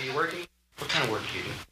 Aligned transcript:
Are 0.00 0.02
you 0.02 0.14
working? 0.14 0.46
What 0.78 0.88
kind 0.88 1.04
of 1.04 1.10
work 1.10 1.20
do 1.30 1.38
you 1.38 1.44
do? 1.44 1.69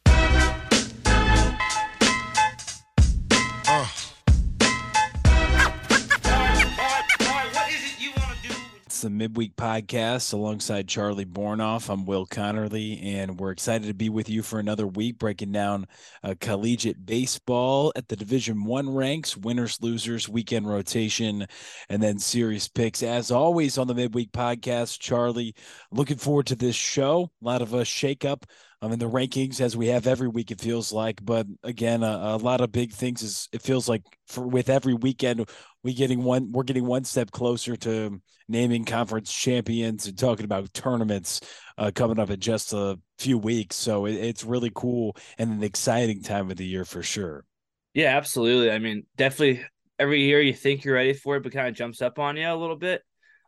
It's 8.99 9.05
the 9.05 9.09
Midweek 9.09 9.55
Podcast 9.55 10.33
alongside 10.33 10.89
Charlie 10.89 11.23
Bornoff. 11.23 11.89
I'm 11.89 12.03
Will 12.03 12.25
Connerly, 12.25 13.01
and 13.01 13.39
we're 13.39 13.51
excited 13.51 13.87
to 13.87 13.93
be 13.93 14.09
with 14.09 14.27
you 14.27 14.43
for 14.43 14.59
another 14.59 14.85
week 14.85 15.17
breaking 15.19 15.53
down 15.53 15.87
uh, 16.21 16.35
collegiate 16.41 17.05
baseball 17.05 17.93
at 17.95 18.09
the 18.09 18.17
Division 18.17 18.65
One 18.65 18.93
ranks, 18.93 19.37
winners, 19.37 19.81
losers, 19.81 20.27
weekend 20.27 20.67
rotation, 20.67 21.47
and 21.87 22.03
then 22.03 22.19
series 22.19 22.67
picks. 22.67 23.01
As 23.01 23.31
always 23.31 23.77
on 23.77 23.87
the 23.87 23.95
Midweek 23.95 24.33
Podcast, 24.33 24.99
Charlie, 24.99 25.55
looking 25.93 26.17
forward 26.17 26.47
to 26.47 26.57
this 26.57 26.75
show. 26.75 27.31
A 27.41 27.45
lot 27.45 27.61
of 27.61 27.73
a 27.73 27.83
shakeup 27.83 28.43
um, 28.81 28.91
mean, 28.91 28.99
the 28.99 29.09
rankings 29.09 29.59
as 29.59 29.75
we 29.75 29.87
have 29.87 30.07
every 30.07 30.27
week. 30.27 30.51
It 30.51 30.61
feels 30.61 30.93
like, 30.93 31.19
but 31.23 31.45
again, 31.63 32.01
a, 32.03 32.07
a 32.07 32.37
lot 32.37 32.61
of 32.61 32.71
big 32.71 32.93
things. 32.93 33.21
Is 33.21 33.49
it 33.51 33.61
feels 33.61 33.89
like 33.89 34.03
for 34.27 34.47
with 34.47 34.69
every 34.69 34.93
weekend 34.93 35.49
we 35.83 35.93
getting 35.93 36.23
one 36.23 36.51
we're 36.51 36.63
getting 36.63 36.85
one 36.85 37.03
step 37.03 37.31
closer 37.31 37.75
to 37.75 38.21
naming 38.47 38.85
conference 38.85 39.31
champions 39.31 40.07
and 40.07 40.17
talking 40.17 40.45
about 40.45 40.73
tournaments 40.73 41.41
uh, 41.77 41.91
coming 41.93 42.19
up 42.19 42.29
in 42.29 42.39
just 42.39 42.73
a 42.73 42.97
few 43.17 43.37
weeks 43.37 43.75
so 43.75 44.05
it, 44.05 44.13
it's 44.13 44.43
really 44.43 44.71
cool 44.73 45.15
and 45.37 45.51
an 45.51 45.63
exciting 45.63 46.21
time 46.21 46.49
of 46.49 46.57
the 46.57 46.65
year 46.65 46.85
for 46.85 47.03
sure 47.03 47.45
yeah 47.93 48.17
absolutely 48.17 48.71
i 48.71 48.79
mean 48.79 49.03
definitely 49.17 49.63
every 49.97 50.21
year 50.21 50.41
you 50.41 50.53
think 50.53 50.83
you're 50.83 50.95
ready 50.95 51.13
for 51.13 51.37
it 51.37 51.43
but 51.43 51.51
kind 51.51 51.67
of 51.67 51.75
jumps 51.75 52.01
up 52.01 52.19
on 52.19 52.37
you 52.37 52.47
a 52.47 52.55
little 52.55 52.75
bit 52.75 53.01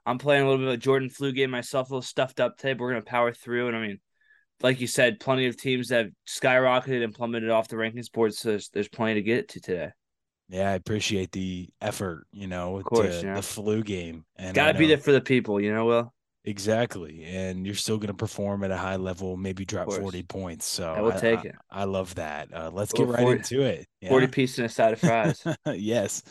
i'm 0.05 0.17
playing 0.17 0.43
a 0.43 0.49
little 0.49 0.65
bit 0.65 0.73
of 0.73 0.79
jordan 0.79 1.09
flu 1.09 1.31
game 1.31 1.49
myself 1.49 1.89
a 1.89 1.93
little 1.93 2.01
stuffed 2.01 2.39
up 2.39 2.57
today 2.57 2.73
but 2.73 2.81
we're 2.81 2.91
going 2.91 3.03
to 3.03 3.09
power 3.09 3.33
through 3.33 3.67
and 3.67 3.75
i 3.75 3.81
mean 3.81 3.99
like 4.63 4.79
you 4.79 4.87
said 4.87 5.19
plenty 5.19 5.47
of 5.47 5.57
teams 5.57 5.89
that 5.89 6.05
have 6.05 6.11
skyrocketed 6.27 7.03
and 7.03 7.13
plummeted 7.13 7.49
off 7.49 7.67
the 7.67 7.75
rankings 7.75 8.11
board 8.11 8.33
so 8.33 8.49
there's, 8.49 8.69
there's 8.69 8.87
plenty 8.87 9.15
to 9.15 9.21
get 9.21 9.49
to 9.49 9.59
today 9.59 9.91
yeah, 10.51 10.69
I 10.69 10.73
appreciate 10.73 11.31
the 11.31 11.69
effort, 11.79 12.27
you 12.33 12.45
know, 12.45 12.81
course, 12.81 13.21
to 13.21 13.27
yeah. 13.27 13.35
the 13.35 13.41
flu 13.41 13.83
game. 13.83 14.25
And 14.35 14.53
Got 14.53 14.73
to 14.73 14.77
be 14.77 14.85
there 14.85 14.97
for 14.97 15.13
the 15.13 15.21
people, 15.21 15.61
you 15.61 15.73
know, 15.73 15.85
Will. 15.85 16.13
Exactly. 16.43 17.23
And 17.23 17.65
you're 17.65 17.73
still 17.73 17.97
going 17.97 18.07
to 18.07 18.13
perform 18.13 18.65
at 18.65 18.71
a 18.71 18.75
high 18.75 18.97
level, 18.97 19.37
maybe 19.37 19.63
drop 19.63 19.89
40 19.89 20.23
points. 20.23 20.65
So 20.65 20.91
I 20.91 20.99
will 20.99 21.13
take 21.13 21.39
I, 21.39 21.43
it. 21.43 21.55
I, 21.69 21.83
love 21.85 22.15
that. 22.15 22.53
Uh, 22.53 22.69
let's 22.73 22.91
get 22.91 23.07
right 23.07 23.21
40, 23.21 23.37
into 23.37 23.61
it. 23.61 23.87
Yeah? 24.01 24.09
40 24.09 24.27
pieces 24.27 24.59
and 24.59 24.65
a 24.65 24.69
side 24.69 24.91
of 24.91 24.99
fries. 24.99 25.41
yes 25.73 26.21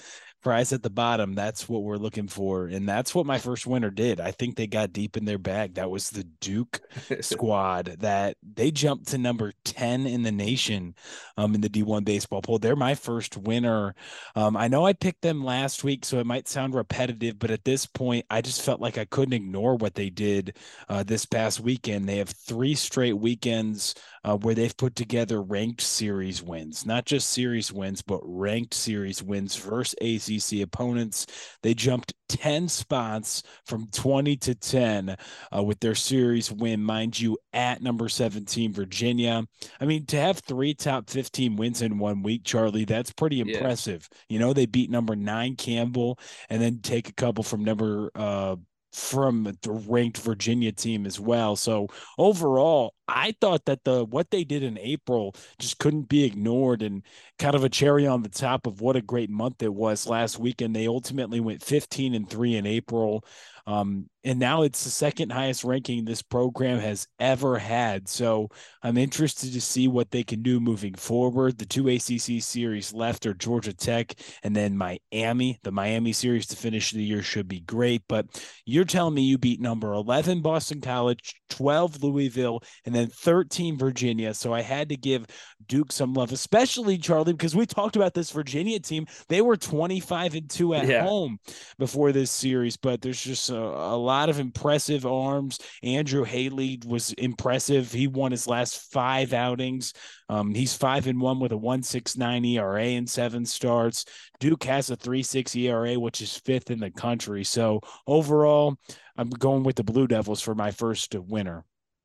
prize 0.43 0.73
at 0.73 0.83
the 0.83 0.91
bottom. 0.91 1.35
That's 1.35 1.69
what 1.69 1.83
we're 1.83 1.97
looking 1.97 2.29
for. 2.29 2.67
And 2.67 2.89
that's 2.89 3.15
what 3.15 3.27
my 3.27 3.39
first 3.39 3.67
winner 3.67 3.91
did. 3.91 4.21
I 4.21 4.31
think 4.31 4.57
they 4.57 4.67
got 4.67 4.93
deep 4.93 5.17
in 5.17 5.25
their 5.25 5.39
bag. 5.39 5.75
That 5.75 5.91
was 5.91 6.11
the 6.11 6.25
Duke 6.25 6.81
squad 7.21 7.97
that 8.01 8.37
they 8.43 8.71
jumped 8.71 9.09
to 9.09 9.19
number 9.19 9.53
10 9.65 10.07
in 10.07 10.23
the 10.23 10.33
nation 10.33 10.95
um, 11.37 11.55
in 11.55 11.61
the 11.61 11.69
D1 11.69 12.05
baseball 12.05 12.43
poll. 12.43 12.59
They're 12.59 12.77
my 12.77 12.95
first 12.95 13.37
winner. 13.37 13.95
Um, 14.35 14.57
I 14.57 14.69
know 14.69 14.87
I 14.87 14.93
picked 14.93 15.23
them 15.23 15.45
last 15.45 15.85
week, 15.85 16.05
so 16.05 16.19
it 16.19 16.27
might 16.27 16.49
sound 16.49 16.75
repetitive, 16.75 17.39
but 17.39 17.51
at 17.51 17.65
this 17.65 17.87
point, 17.87 18.25
I 18.31 18.41
just 18.41 18.63
felt 18.63 18.81
like 18.81 18.99
I 18.99 19.05
couldn't 19.05 19.35
ignore 19.35 19.77
what 19.77 19.95
they 19.95 20.11
did 20.11 20.57
uh, 20.89 21.03
this 21.03 21.27
past 21.27 21.61
weekend. 21.61 22.09
They 22.09 22.19
have 22.19 22.31
three 22.31 22.75
straight 22.75 23.19
weekends 23.19 23.95
uh, 24.25 24.37
where 24.37 24.55
they've 24.55 24.77
put 24.77 24.97
together 24.97 25.43
ranked 25.43 25.81
series 25.81 26.43
wins, 26.43 26.85
not 26.85 27.07
just 27.07 27.31
series 27.31 27.73
wins, 27.73 28.03
but 28.03 28.21
ranked 28.23 28.75
series 28.75 29.23
wins 29.23 29.57
versus 29.57 29.95
ACC 30.31 30.63
opponents. 30.63 31.27
They 31.63 31.75
jumped 31.75 32.15
10 32.29 32.69
spots 32.69 33.43
from 33.67 33.89
20 33.89 34.37
to 34.37 34.55
10 34.55 35.17
uh, 35.57 35.63
with 35.63 35.81
their 35.81 35.95
series 35.95 36.53
win, 36.53 36.83
mind 36.83 37.19
you, 37.19 37.39
at 37.53 37.83
number 37.83 38.09
17, 38.09 38.73
Virginia. 38.73 39.45
I 39.81 39.85
mean, 39.85 40.07
to 40.07 40.17
have 40.17 40.39
three 40.39 40.75
top 40.75 41.11
15 41.11 41.57
wins 41.57 41.83
in 41.83 41.99
one 41.99 42.23
week, 42.23 42.45
Charlie, 42.45 42.85
that's 42.85 43.13
pretty 43.13 43.41
impressive. 43.41 44.09
Yeah. 44.13 44.35
You 44.35 44.39
know, 44.39 44.53
they 44.53 44.67
beat 44.67 44.91
number 44.91 45.17
nine 45.17 45.57
Campbell 45.57 46.19
and 46.49 46.63
then 46.63 46.81
take 46.83 47.09
a 47.09 47.15
couple 47.15 47.45
from 47.45 47.65
number 47.65 48.11
uh, 48.15 48.57
from 48.93 49.45
the 49.63 49.71
ranked 49.71 50.19
Virginia 50.19 50.73
team 50.73 51.07
as 51.07 51.21
well. 51.21 51.57
So 51.57 51.89
overall, 52.19 52.95
I 53.11 53.35
thought 53.41 53.65
that 53.67 53.85
the 53.85 54.05
what 54.05 54.31
they 54.31 54.45
did 54.45 54.63
in 54.63 54.79
April 54.79 55.35
just 55.59 55.79
couldn't 55.79 56.09
be 56.09 56.25
ignored 56.25 56.83
and 56.83 57.03
kind 57.39 57.55
of 57.55 57.65
a 57.65 57.69
cherry 57.69 58.07
on 58.07 58.23
the 58.23 58.29
top 58.29 58.67
of 58.67 58.81
what 58.81 58.97
a 58.97 59.03
great 59.03 59.31
month 59.31 59.63
it 59.63 59.73
was 59.73 60.07
last 60.07 60.39
weekend. 60.39 60.75
They 60.75 60.87
ultimately 60.87 61.41
went 61.41 61.63
15 61.63 62.15
and 62.15 62.29
3 62.29 62.57
in 62.57 62.67
April. 62.67 63.25
Um, 63.67 64.09
and 64.25 64.39
now 64.39 64.63
it's 64.63 64.85
the 64.85 64.91
second 64.91 65.31
highest 65.31 65.65
ranking 65.65 66.05
this 66.05 66.23
program 66.23 66.79
has 66.81 67.07
ever 67.19 67.59
had. 67.59 68.09
So 68.09 68.49
I'm 68.83 68.99
interested 68.99 69.53
to 69.53 69.61
see 69.61 69.89
what 69.89 70.11
they 70.11 70.23
can 70.23 70.43
do 70.43 70.61
moving 70.61 70.95
forward. 70.95 71.59
The 71.59 71.67
two 71.67 71.89
ACC 71.89 72.43
series 72.43 72.93
left 72.93 73.27
are 73.27 73.35
Georgia 73.35 73.73
Tech 73.73 74.15
and 74.43 74.55
then 74.55 74.77
Miami. 74.77 75.59
The 75.63 75.73
Miami 75.73 76.13
series 76.13 76.47
to 76.49 76.57
finish 76.57 76.91
the 76.91 77.03
year 77.03 77.23
should 77.23 77.49
be 77.49 77.61
great. 77.61 78.03
But 78.09 78.27
you're 78.67 78.85
telling 78.85 79.15
me 79.15 79.23
you 79.23 79.39
beat 79.39 79.61
number 79.61 79.93
11 79.93 80.43
Boston 80.43 80.81
College, 80.81 81.40
12 81.51 82.03
Louisville, 82.03 82.63
and 82.85 82.95
then 82.95 83.09
13 83.09 83.77
Virginia. 83.77 84.33
So 84.35 84.55
I 84.55 84.63
had 84.63 84.89
to 84.89 84.97
give 84.97 85.27
Duke 85.67 85.93
some 85.93 86.15
love, 86.15 86.33
especially 86.33 86.99
Charlie, 86.99 87.33
because 87.33 87.55
we 87.55 87.67
talked 87.67 87.97
about 87.97 88.15
this 88.15 88.31
Virginia 88.31 88.81
team. 88.81 89.07
They 89.29 89.43
were 89.43 89.57
25 89.57 90.35
and 90.35 90.51
2 90.51 90.75
at 90.75 90.87
yeah. 90.87 91.05
home 91.05 91.39
before 91.79 92.13
this 92.13 92.31
series, 92.31 92.77
but 92.77 93.03
there's 93.03 93.23
just 93.23 93.51
a, 93.51 93.57
a 93.57 93.97
lot 93.97 94.29
of 94.29 94.39
impressive 94.39 95.05
arms. 95.05 95.59
Andrew 95.83 96.25
Healy 96.25 96.81
was 96.87 97.13
impressive. 97.15 97.93
He 97.93 98.07
won 98.07 98.31
his 98.31 98.47
last 98.47 98.91
five 98.93 99.33
outings. 99.33 99.93
Um, 100.31 100.55
he's 100.55 100.77
five 100.77 101.09
and 101.09 101.21
one 101.21 101.41
with 101.41 101.51
a 101.51 101.57
one 101.57 101.83
six 101.83 102.17
nine 102.17 102.45
ERA 102.45 102.85
and 102.85 103.11
seven 103.11 103.45
starts. 103.45 104.05
Duke 104.39 104.63
has 104.63 104.89
a 104.89 104.95
three 104.95 105.25
six 105.25 105.57
ERA, 105.57 105.99
which 105.99 106.23
is 106.23 106.37
fifth 106.37 106.71
in 106.71 106.79
the 106.79 106.93
country. 106.93 107.43
So 107.43 107.81
overall, 108.07 108.77
I'm 109.17 109.29
going 109.29 109.65
with 109.65 109.75
the 109.75 109.83
Blue 109.83 110.07
Devils 110.07 110.41
for 110.41 110.55
my 110.55 110.71
first 110.71 111.17
winner. 111.17 111.65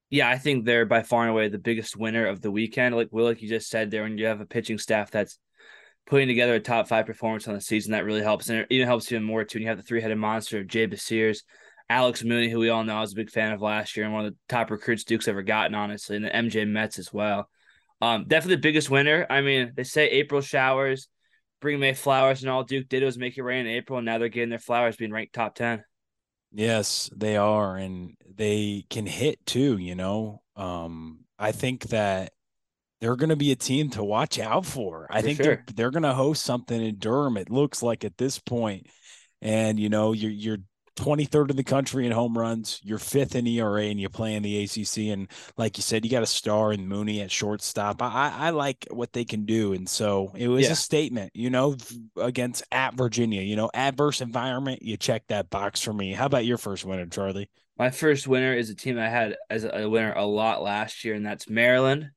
Yeah, 0.09 0.27
I 0.27 0.39
think 0.39 0.65
they're 0.65 0.87
by 0.87 1.03
far 1.03 1.21
and 1.21 1.29
away 1.29 1.49
the 1.49 1.59
biggest 1.59 1.95
winner 1.95 2.25
of 2.25 2.41
the 2.41 2.49
weekend. 2.49 2.95
Like 2.95 3.09
Will, 3.11 3.25
like 3.25 3.43
you 3.43 3.47
just 3.47 3.69
said 3.69 3.91
there, 3.91 4.01
when 4.01 4.17
you 4.17 4.25
have 4.25 4.41
a 4.41 4.45
pitching 4.47 4.79
staff 4.79 5.11
that's 5.11 5.37
putting 6.07 6.27
together 6.27 6.55
a 6.55 6.59
top 6.59 6.87
five 6.87 7.05
performance 7.05 7.47
on 7.47 7.53
the 7.53 7.61
season, 7.61 7.91
that 7.91 8.05
really 8.05 8.23
helps. 8.23 8.49
And 8.49 8.61
it 8.61 8.67
even 8.71 8.87
helps 8.87 9.11
even 9.11 9.23
more 9.23 9.43
too. 9.43 9.59
And 9.59 9.63
you 9.63 9.69
have 9.69 9.77
the 9.77 9.83
three 9.83 10.01
headed 10.01 10.17
monster 10.17 10.59
of 10.59 10.67
Jay 10.67 10.87
Beshears, 10.87 11.43
Alex 11.89 12.23
Mooney, 12.23 12.49
who 12.49 12.57
we 12.57 12.69
all 12.69 12.83
know 12.83 12.97
I 12.97 13.01
was 13.01 13.13
a 13.13 13.17
big 13.17 13.29
fan 13.29 13.53
of 13.53 13.61
last 13.61 13.95
year 13.95 14.07
and 14.07 14.15
one 14.15 14.25
of 14.25 14.31
the 14.31 14.37
top 14.49 14.71
recruits 14.71 15.03
Duke's 15.03 15.27
ever 15.27 15.43
gotten, 15.43 15.75
honestly, 15.75 16.15
and 16.15 16.25
the 16.25 16.29
MJ 16.29 16.67
Metz 16.67 16.97
as 16.97 17.13
well. 17.13 17.49
Um, 18.01 18.25
definitely 18.27 18.55
the 18.55 18.61
biggest 18.61 18.89
winner. 18.89 19.25
I 19.29 19.41
mean, 19.41 19.73
they 19.75 19.83
say 19.83 20.07
April 20.09 20.41
showers 20.41 21.07
bring 21.61 21.79
May 21.79 21.93
flowers, 21.93 22.41
and 22.41 22.49
all 22.49 22.63
Duke 22.63 22.87
did 22.89 23.03
was 23.03 23.17
make 23.17 23.37
it 23.37 23.43
rain 23.43 23.65
in 23.65 23.73
April, 23.73 23.97
and 23.97 24.05
now 24.05 24.17
they're 24.17 24.29
getting 24.29 24.49
their 24.49 24.59
flowers 24.59 24.97
being 24.97 25.11
ranked 25.11 25.33
top 25.33 25.55
10. 25.55 25.83
Yes, 26.51 27.09
they 27.15 27.37
are, 27.37 27.75
and 27.75 28.15
they 28.33 28.85
can 28.89 29.05
hit 29.05 29.45
too, 29.45 29.77
you 29.77 29.95
know. 29.95 30.41
Um, 30.55 31.21
I 31.37 31.51
think 31.51 31.87
that 31.87 32.33
they're 33.01 33.15
going 33.15 33.29
to 33.29 33.35
be 33.35 33.51
a 33.51 33.57
team 33.57 33.89
to 33.91 34.03
watch 34.03 34.39
out 34.39 34.65
for. 34.65 35.07
I 35.09 35.21
for 35.21 35.25
think 35.25 35.37
sure. 35.37 35.45
they're 35.45 35.65
they're 35.75 35.91
going 35.91 36.03
to 36.03 36.13
host 36.13 36.43
something 36.43 36.81
in 36.81 36.97
Durham. 36.97 37.37
It 37.37 37.49
looks 37.49 37.83
like 37.83 38.05
at 38.05 38.17
this 38.17 38.39
point, 38.39 38.87
and 39.41 39.79
you 39.79 39.89
know, 39.89 40.13
you're 40.13 40.31
you're 40.31 40.59
23rd 40.95 41.51
in 41.51 41.55
the 41.57 41.63
country 41.63 42.05
in 42.05 42.11
home 42.11 42.37
runs. 42.37 42.79
You're 42.83 42.99
fifth 42.99 43.35
in 43.35 43.47
ERA, 43.47 43.83
and 43.83 43.99
you 43.99 44.09
play 44.09 44.35
in 44.35 44.43
the 44.43 44.63
ACC. 44.63 45.09
And 45.13 45.27
like 45.57 45.77
you 45.77 45.81
said, 45.83 46.03
you 46.05 46.11
got 46.11 46.23
a 46.23 46.27
star 46.27 46.73
in 46.73 46.87
Mooney 46.87 47.21
at 47.21 47.31
shortstop. 47.31 48.01
I, 48.01 48.31
I 48.35 48.49
like 48.51 48.87
what 48.91 49.13
they 49.13 49.25
can 49.25 49.45
do, 49.45 49.73
and 49.73 49.87
so 49.87 50.31
it 50.35 50.47
was 50.47 50.65
Yeah. 50.65 50.71
a 50.73 50.75
statement, 50.75 51.31
you 51.35 51.49
know, 51.49 51.75
against 52.17 52.63
at 52.71 52.95
Virginia. 52.95 53.41
You 53.41 53.55
know, 53.55 53.69
adverse 53.73 54.21
environment. 54.21 54.81
You 54.81 54.97
check 54.97 55.23
that 55.27 55.49
box 55.49 55.81
for 55.81 55.93
me. 55.93 56.13
How 56.13 56.25
about 56.25 56.45
your 56.45 56.57
first 56.57 56.85
winner, 56.85 57.05
Charlie? 57.05 57.49
My 57.77 57.89
first 57.89 58.27
winner 58.27 58.53
is 58.53 58.69
a 58.69 58.75
team 58.75 58.97
I 58.97 59.09
had 59.09 59.35
as 59.49 59.65
a 59.65 59.89
winner 59.89 60.13
a 60.13 60.25
lot 60.25 60.63
last 60.63 61.03
year, 61.03 61.13
and 61.13 61.25
that's 61.25 61.49
Maryland. 61.49 62.11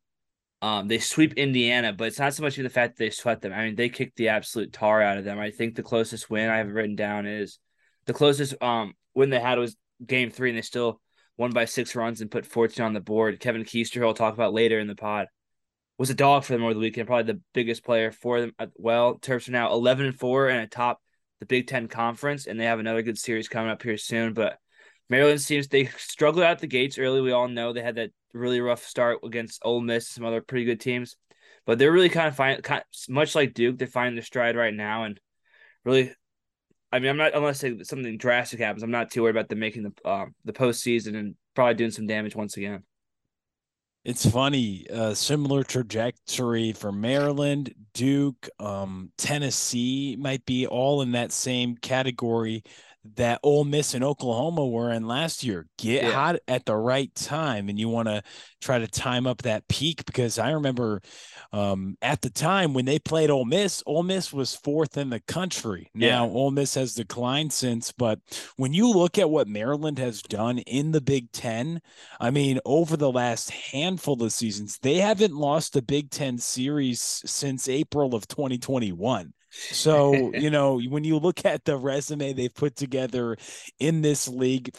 Um, 0.60 0.88
they 0.88 0.98
sweep 0.98 1.34
Indiana, 1.34 1.92
but 1.92 2.08
it's 2.08 2.18
not 2.18 2.34
so 2.34 2.42
much 2.42 2.56
the 2.56 2.68
fact 2.68 2.96
that 2.96 3.04
they 3.04 3.10
swept 3.10 3.42
them. 3.42 3.52
I 3.52 3.64
mean, 3.66 3.76
they 3.76 3.88
kicked 3.88 4.16
the 4.16 4.28
absolute 4.28 4.72
tar 4.72 5.00
out 5.00 5.16
of 5.18 5.24
them. 5.24 5.38
I 5.38 5.50
think 5.52 5.74
the 5.76 5.84
closest 5.84 6.28
win 6.30 6.48
I 6.48 6.56
have 6.56 6.68
written 6.72 6.96
down 6.96 7.26
is 7.26 7.58
the 8.08 8.14
closest 8.14 8.60
um 8.60 8.94
win 9.14 9.30
they 9.30 9.38
had 9.38 9.58
was 9.58 9.76
game 10.04 10.30
three, 10.30 10.48
and 10.48 10.58
they 10.58 10.62
still 10.62 11.00
won 11.36 11.52
by 11.52 11.66
six 11.66 11.94
runs 11.94 12.20
and 12.20 12.30
put 12.30 12.46
14 12.46 12.84
on 12.84 12.94
the 12.94 13.00
board. 13.00 13.38
Kevin 13.38 13.62
Keister, 13.62 13.96
who 13.96 14.06
I'll 14.06 14.14
talk 14.14 14.34
about 14.34 14.52
later 14.52 14.80
in 14.80 14.88
the 14.88 14.96
pod, 14.96 15.28
was 15.98 16.10
a 16.10 16.14
dog 16.14 16.42
for 16.42 16.54
them 16.54 16.64
over 16.64 16.74
the 16.74 16.80
weekend, 16.80 17.06
probably 17.06 17.32
the 17.32 17.40
biggest 17.54 17.84
player 17.84 18.10
for 18.10 18.40
them. 18.40 18.52
Well, 18.76 19.18
Terps 19.18 19.48
are 19.48 19.52
now 19.52 19.72
11 19.72 20.06
and 20.06 20.18
four 20.18 20.48
and 20.48 20.60
atop 20.60 21.00
the 21.38 21.46
Big 21.46 21.68
Ten 21.68 21.86
conference, 21.86 22.46
and 22.46 22.58
they 22.58 22.64
have 22.64 22.80
another 22.80 23.02
good 23.02 23.18
series 23.18 23.48
coming 23.48 23.70
up 23.70 23.82
here 23.82 23.98
soon. 23.98 24.32
But 24.32 24.58
Maryland 25.10 25.40
seems 25.40 25.68
they 25.68 25.86
struggled 25.98 26.44
out 26.44 26.58
the 26.58 26.66
gates 26.66 26.98
early. 26.98 27.20
We 27.20 27.32
all 27.32 27.48
know 27.48 27.72
they 27.72 27.82
had 27.82 27.96
that 27.96 28.10
really 28.32 28.60
rough 28.60 28.84
start 28.84 29.18
against 29.22 29.60
Ole 29.64 29.80
Miss, 29.80 30.08
some 30.08 30.24
other 30.24 30.40
pretty 30.40 30.64
good 30.64 30.80
teams, 30.80 31.16
but 31.66 31.78
they're 31.78 31.92
really 31.92 32.08
kind 32.08 32.28
of 32.28 32.36
fine, 32.36 32.62
kind 32.62 32.82
much 33.08 33.34
like 33.34 33.54
Duke. 33.54 33.78
They're 33.78 33.86
finding 33.86 34.14
their 34.14 34.22
stride 34.22 34.56
right 34.56 34.74
now, 34.74 35.04
and 35.04 35.20
really, 35.84 36.12
I 36.90 36.98
mean, 36.98 37.10
I'm 37.10 37.16
not 37.16 37.34
unless 37.34 37.60
something 37.60 38.16
drastic 38.16 38.60
happens. 38.60 38.82
I'm 38.82 38.90
not 38.90 39.10
too 39.10 39.22
worried 39.22 39.36
about 39.36 39.48
them 39.48 39.58
making 39.58 39.82
the 39.82 40.10
um, 40.10 40.34
the 40.44 40.52
postseason 40.52 41.16
and 41.16 41.34
probably 41.54 41.74
doing 41.74 41.90
some 41.90 42.06
damage 42.06 42.34
once 42.34 42.56
again. 42.56 42.82
It's 44.04 44.24
funny, 44.24 44.86
uh, 44.90 45.12
similar 45.12 45.62
trajectory 45.64 46.72
for 46.72 46.92
Maryland, 46.92 47.74
Duke, 47.92 48.48
um, 48.58 49.12
Tennessee 49.18 50.16
might 50.18 50.42
be 50.46 50.66
all 50.66 51.02
in 51.02 51.12
that 51.12 51.30
same 51.30 51.76
category 51.76 52.62
that 53.16 53.40
Ole 53.42 53.64
Miss 53.64 53.94
and 53.94 54.04
Oklahoma 54.04 54.66
were 54.66 54.92
in 54.92 55.06
last 55.06 55.44
year. 55.44 55.66
Get 55.78 56.02
yeah. 56.02 56.10
hot 56.10 56.36
at 56.46 56.64
the 56.64 56.76
right 56.76 57.14
time, 57.14 57.68
and 57.68 57.78
you 57.78 57.88
want 57.88 58.08
to 58.08 58.22
try 58.60 58.78
to 58.78 58.86
time 58.86 59.26
up 59.26 59.42
that 59.42 59.68
peak 59.68 60.04
because 60.04 60.38
I 60.38 60.50
remember 60.52 61.00
um, 61.52 61.96
at 62.02 62.20
the 62.20 62.30
time 62.30 62.74
when 62.74 62.84
they 62.84 62.98
played 62.98 63.30
Ole 63.30 63.44
Miss, 63.44 63.82
Ole 63.86 64.02
Miss 64.02 64.32
was 64.32 64.54
fourth 64.54 64.96
in 64.96 65.10
the 65.10 65.20
country. 65.20 65.90
Now 65.94 66.26
yeah. 66.26 66.32
Ole 66.32 66.50
Miss 66.50 66.74
has 66.74 66.94
declined 66.94 67.52
since, 67.52 67.92
but 67.92 68.20
when 68.56 68.72
you 68.72 68.90
look 68.90 69.18
at 69.18 69.30
what 69.30 69.48
Maryland 69.48 69.98
has 69.98 70.22
done 70.22 70.58
in 70.58 70.92
the 70.92 71.00
Big 71.00 71.32
Ten, 71.32 71.80
I 72.20 72.30
mean, 72.30 72.60
over 72.64 72.96
the 72.96 73.12
last 73.12 73.50
handful 73.50 74.22
of 74.22 74.32
seasons, 74.32 74.78
they 74.82 74.96
haven't 74.96 75.34
lost 75.34 75.76
a 75.76 75.82
Big 75.82 76.10
Ten 76.10 76.38
series 76.38 77.00
since 77.00 77.68
April 77.68 78.14
of 78.14 78.28
2021. 78.28 79.32
So, 79.50 80.32
you 80.34 80.50
know, 80.50 80.80
when 80.80 81.04
you 81.04 81.18
look 81.18 81.44
at 81.44 81.64
the 81.64 81.76
resume 81.76 82.32
they've 82.32 82.54
put 82.54 82.76
together 82.76 83.36
in 83.78 84.02
this 84.02 84.28
league, 84.28 84.74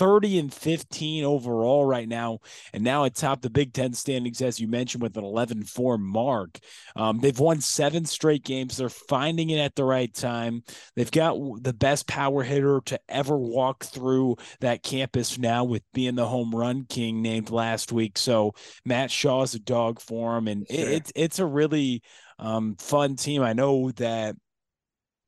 30 0.00 0.38
and 0.38 0.54
15 0.54 1.24
overall 1.24 1.84
right 1.84 2.08
now, 2.08 2.38
and 2.72 2.82
now 2.82 3.04
atop 3.04 3.42
the 3.42 3.50
Big 3.50 3.74
Ten 3.74 3.92
standings, 3.92 4.40
as 4.40 4.58
you 4.58 4.66
mentioned, 4.66 5.02
with 5.02 5.14
an 5.18 5.24
11 5.24 5.64
4 5.64 5.98
mark. 5.98 6.58
Um, 6.96 7.20
they've 7.20 7.38
won 7.38 7.60
seven 7.60 8.06
straight 8.06 8.42
games. 8.42 8.78
They're 8.78 8.88
finding 8.88 9.50
it 9.50 9.58
at 9.58 9.74
the 9.74 9.84
right 9.84 10.12
time. 10.12 10.62
They've 10.96 11.10
got 11.10 11.36
the 11.62 11.74
best 11.74 12.06
power 12.06 12.42
hitter 12.42 12.80
to 12.86 13.00
ever 13.10 13.36
walk 13.36 13.84
through 13.84 14.36
that 14.60 14.82
campus 14.82 15.38
now, 15.38 15.64
with 15.64 15.82
being 15.92 16.14
the 16.14 16.26
home 16.26 16.54
run 16.54 16.86
king 16.88 17.20
named 17.20 17.50
last 17.50 17.92
week. 17.92 18.16
So, 18.16 18.54
Matt 18.86 19.10
Shaw 19.10 19.42
is 19.42 19.54
a 19.54 19.60
dog 19.60 20.00
for 20.00 20.38
him, 20.38 20.48
and 20.48 20.66
sure. 20.70 20.80
it, 20.80 20.92
it's, 20.92 21.12
it's 21.14 21.38
a 21.40 21.46
really 21.46 22.02
um, 22.40 22.76
fun 22.76 23.16
team. 23.16 23.42
I 23.42 23.52
know 23.52 23.90
that 23.92 24.34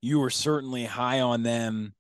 you 0.00 0.18
were 0.18 0.30
certainly 0.30 0.84
high 0.84 1.20
on 1.20 1.42
them 1.42 1.94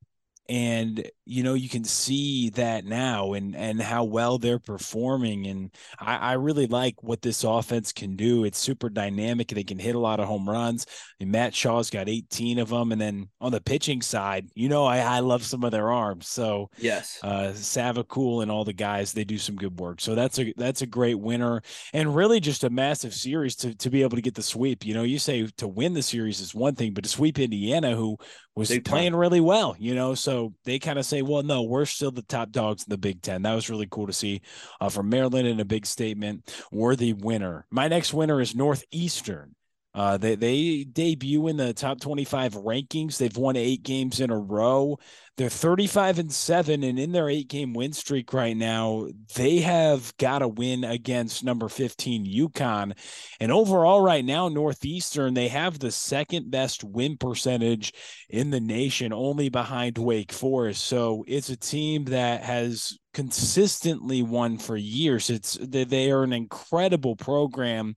and 0.48 1.08
you 1.24 1.42
know 1.42 1.54
you 1.54 1.68
can 1.68 1.84
see 1.84 2.50
that 2.50 2.84
now 2.84 3.32
and 3.32 3.54
and 3.54 3.80
how 3.80 4.02
well 4.02 4.38
they're 4.38 4.58
performing 4.58 5.46
and 5.46 5.70
I, 5.98 6.16
I, 6.16 6.32
really 6.32 6.66
like 6.66 7.00
what 7.02 7.22
this 7.22 7.44
offense 7.44 7.92
can 7.92 8.16
do 8.16 8.44
it's 8.44 8.58
super 8.58 8.88
dynamic 8.88 9.48
they 9.48 9.62
can 9.62 9.78
hit 9.78 9.94
a 9.94 10.00
lot 10.00 10.18
of 10.18 10.26
home 10.26 10.48
runs 10.48 10.86
and 11.20 11.30
matt 11.30 11.54
shaw's 11.54 11.90
got 11.90 12.08
18 12.08 12.58
of 12.58 12.70
them 12.70 12.90
and 12.90 13.00
then 13.00 13.28
on 13.40 13.52
the 13.52 13.60
pitching 13.60 14.02
side 14.02 14.48
you 14.54 14.68
know 14.68 14.84
i, 14.84 14.98
I 14.98 15.20
love 15.20 15.44
some 15.44 15.62
of 15.62 15.70
their 15.70 15.92
arms 15.92 16.26
so 16.26 16.70
yes 16.78 17.20
uh 17.22 17.52
Savacool 17.54 18.42
and 18.42 18.50
all 18.50 18.64
the 18.64 18.72
guys 18.72 19.12
they 19.12 19.24
do 19.24 19.38
some 19.38 19.54
good 19.54 19.78
work 19.78 20.00
so 20.00 20.16
that's 20.16 20.40
a 20.40 20.52
that's 20.56 20.82
a 20.82 20.86
great 20.86 21.20
winner 21.20 21.62
and 21.92 22.16
really 22.16 22.40
just 22.40 22.64
a 22.64 22.70
massive 22.70 23.14
series 23.14 23.54
to, 23.56 23.76
to 23.76 23.90
be 23.90 24.02
able 24.02 24.16
to 24.16 24.22
get 24.22 24.34
the 24.34 24.42
sweep 24.42 24.84
you 24.84 24.94
know 24.94 25.04
you 25.04 25.20
say 25.20 25.46
to 25.58 25.68
win 25.68 25.94
the 25.94 26.02
series 26.02 26.40
is 26.40 26.52
one 26.52 26.74
thing 26.74 26.92
but 26.92 27.04
to 27.04 27.10
sweep 27.10 27.38
indiana 27.38 27.94
who 27.94 28.16
was 28.56 28.68
Big 28.68 28.84
playing 28.84 29.12
time. 29.12 29.20
really 29.20 29.40
well 29.40 29.76
you 29.78 29.94
know 29.94 30.14
so 30.14 30.52
they 30.64 30.78
kind 30.78 30.98
of 30.98 31.06
say, 31.12 31.22
well, 31.22 31.42
no, 31.42 31.62
we're 31.62 31.84
still 31.84 32.10
the 32.10 32.22
top 32.22 32.50
dogs 32.50 32.84
in 32.84 32.90
the 32.90 32.98
Big 32.98 33.22
Ten. 33.22 33.42
That 33.42 33.54
was 33.54 33.68
really 33.70 33.88
cool 33.90 34.06
to 34.06 34.12
see 34.12 34.40
uh, 34.80 34.88
from 34.88 35.08
Maryland 35.08 35.46
in 35.46 35.60
a 35.60 35.64
big 35.64 35.86
statement. 35.86 36.52
Worthy 36.72 37.12
winner. 37.12 37.66
My 37.70 37.88
next 37.88 38.14
winner 38.14 38.40
is 38.40 38.54
Northeastern. 38.54 39.54
Uh, 39.94 40.16
they 40.16 40.34
they 40.36 40.84
debut 40.84 41.48
in 41.48 41.58
the 41.58 41.74
top 41.74 42.00
25 42.00 42.54
rankings. 42.54 43.18
They've 43.18 43.36
won 43.36 43.56
eight 43.56 43.82
games 43.82 44.20
in 44.20 44.30
a 44.30 44.38
row. 44.38 44.98
They're 45.38 45.48
35 45.48 46.18
and 46.18 46.32
seven, 46.32 46.82
and 46.84 46.98
in 46.98 47.12
their 47.12 47.28
eight 47.28 47.48
game 47.48 47.72
win 47.72 47.94
streak 47.94 48.34
right 48.34 48.56
now, 48.56 49.08
they 49.34 49.60
have 49.60 50.14
got 50.18 50.42
a 50.42 50.48
win 50.48 50.84
against 50.84 51.42
number 51.42 51.70
15 51.70 52.26
UConn. 52.26 52.92
And 53.40 53.50
overall, 53.50 54.02
right 54.02 54.24
now, 54.24 54.48
Northeastern 54.48 55.32
they 55.32 55.48
have 55.48 55.78
the 55.78 55.90
second 55.90 56.50
best 56.50 56.84
win 56.84 57.16
percentage 57.16 57.94
in 58.28 58.50
the 58.50 58.60
nation, 58.60 59.12
only 59.14 59.48
behind 59.48 59.96
Wake 59.96 60.32
Forest. 60.32 60.84
So 60.84 61.24
it's 61.26 61.48
a 61.48 61.56
team 61.56 62.04
that 62.06 62.42
has 62.44 62.98
consistently 63.14 64.22
won 64.22 64.58
for 64.58 64.76
years. 64.76 65.30
It's 65.30 65.58
they 65.60 66.10
are 66.10 66.22
an 66.22 66.32
incredible 66.32 67.16
program 67.16 67.96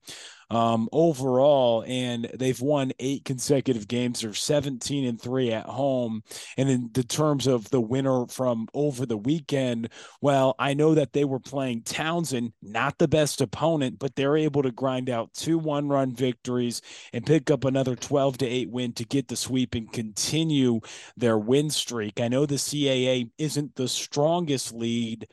um, 0.50 0.88
overall, 0.92 1.84
and 1.86 2.30
they've 2.34 2.60
won 2.60 2.92
eight 2.98 3.24
consecutive 3.24 3.88
games. 3.88 4.20
They're 4.20 4.34
17 4.34 5.06
and 5.06 5.20
three 5.20 5.52
at 5.52 5.66
home. 5.66 6.22
And 6.56 6.68
in 6.68 6.90
the 6.92 7.02
terms 7.26 7.46
of 7.46 7.68
the 7.70 7.80
winner 7.80 8.26
from 8.28 8.68
over 8.72 9.04
the 9.04 9.16
weekend, 9.16 9.88
well, 10.20 10.54
I 10.58 10.74
know 10.74 10.94
that 10.94 11.12
they 11.12 11.24
were 11.24 11.40
playing 11.40 11.82
Towson, 11.82 12.52
not 12.62 12.98
the 12.98 13.08
best 13.08 13.40
opponent, 13.40 13.98
but 13.98 14.14
they're 14.14 14.36
able 14.36 14.62
to 14.62 14.70
grind 14.70 15.10
out 15.10 15.34
two 15.34 15.58
one 15.58 15.88
run 15.88 16.14
victories 16.14 16.82
and 17.12 17.26
pick 17.26 17.50
up 17.50 17.64
another 17.64 17.96
12 17.96 18.38
to 18.38 18.46
8 18.46 18.70
win 18.70 18.92
to 18.94 19.04
get 19.04 19.28
the 19.28 19.36
sweep 19.36 19.74
and 19.74 19.92
continue 19.92 20.80
their 21.16 21.38
win 21.38 21.70
streak. 21.70 22.20
I 22.20 22.28
know 22.28 22.46
the 22.46 22.54
CAA 22.54 23.30
isn't 23.38 23.74
the 23.74 23.88
strongest 23.88 24.72
lead 24.72 25.26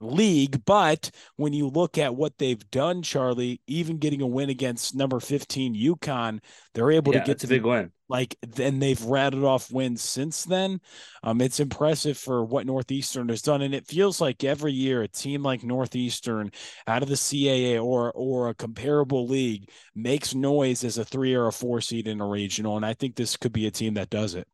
league. 0.00 0.64
But 0.64 1.10
when 1.36 1.52
you 1.52 1.68
look 1.68 1.96
at 1.96 2.14
what 2.14 2.38
they've 2.38 2.70
done, 2.70 3.02
Charlie, 3.02 3.60
even 3.66 3.98
getting 3.98 4.20
a 4.20 4.26
win 4.26 4.50
against 4.50 4.94
number 4.94 5.20
15 5.20 5.74
UConn, 5.74 6.40
they're 6.74 6.90
able 6.90 7.14
yeah, 7.14 7.20
to 7.20 7.26
get 7.26 7.38
to 7.40 7.46
a 7.46 7.50
big 7.50 7.64
win. 7.64 7.92
Like 8.08 8.36
then 8.42 8.78
they've 8.78 9.02
rattled 9.02 9.44
off 9.44 9.70
wins 9.72 10.02
since 10.02 10.44
then. 10.44 10.80
Um, 11.22 11.40
it's 11.40 11.60
impressive 11.60 12.16
for 12.16 12.44
what 12.44 12.66
Northeastern 12.66 13.28
has 13.28 13.42
done, 13.42 13.62
and 13.62 13.74
it 13.74 13.86
feels 13.86 14.20
like 14.20 14.44
every 14.44 14.72
year 14.72 15.02
a 15.02 15.08
team 15.08 15.42
like 15.42 15.64
Northeastern 15.64 16.52
out 16.86 17.02
of 17.02 17.08
the 17.08 17.14
CAA 17.14 17.82
or 17.82 18.12
or 18.12 18.48
a 18.48 18.54
comparable 18.54 19.26
league 19.26 19.70
makes 19.94 20.34
noise 20.34 20.84
as 20.84 20.98
a 20.98 21.04
three 21.04 21.34
or 21.34 21.46
a 21.46 21.52
four 21.52 21.80
seed 21.80 22.06
in 22.06 22.20
a 22.20 22.26
regional, 22.26 22.76
and 22.76 22.86
I 22.86 22.94
think 22.94 23.16
this 23.16 23.36
could 23.36 23.52
be 23.52 23.66
a 23.66 23.70
team 23.70 23.94
that 23.94 24.10
does 24.10 24.34
it. 24.34 24.46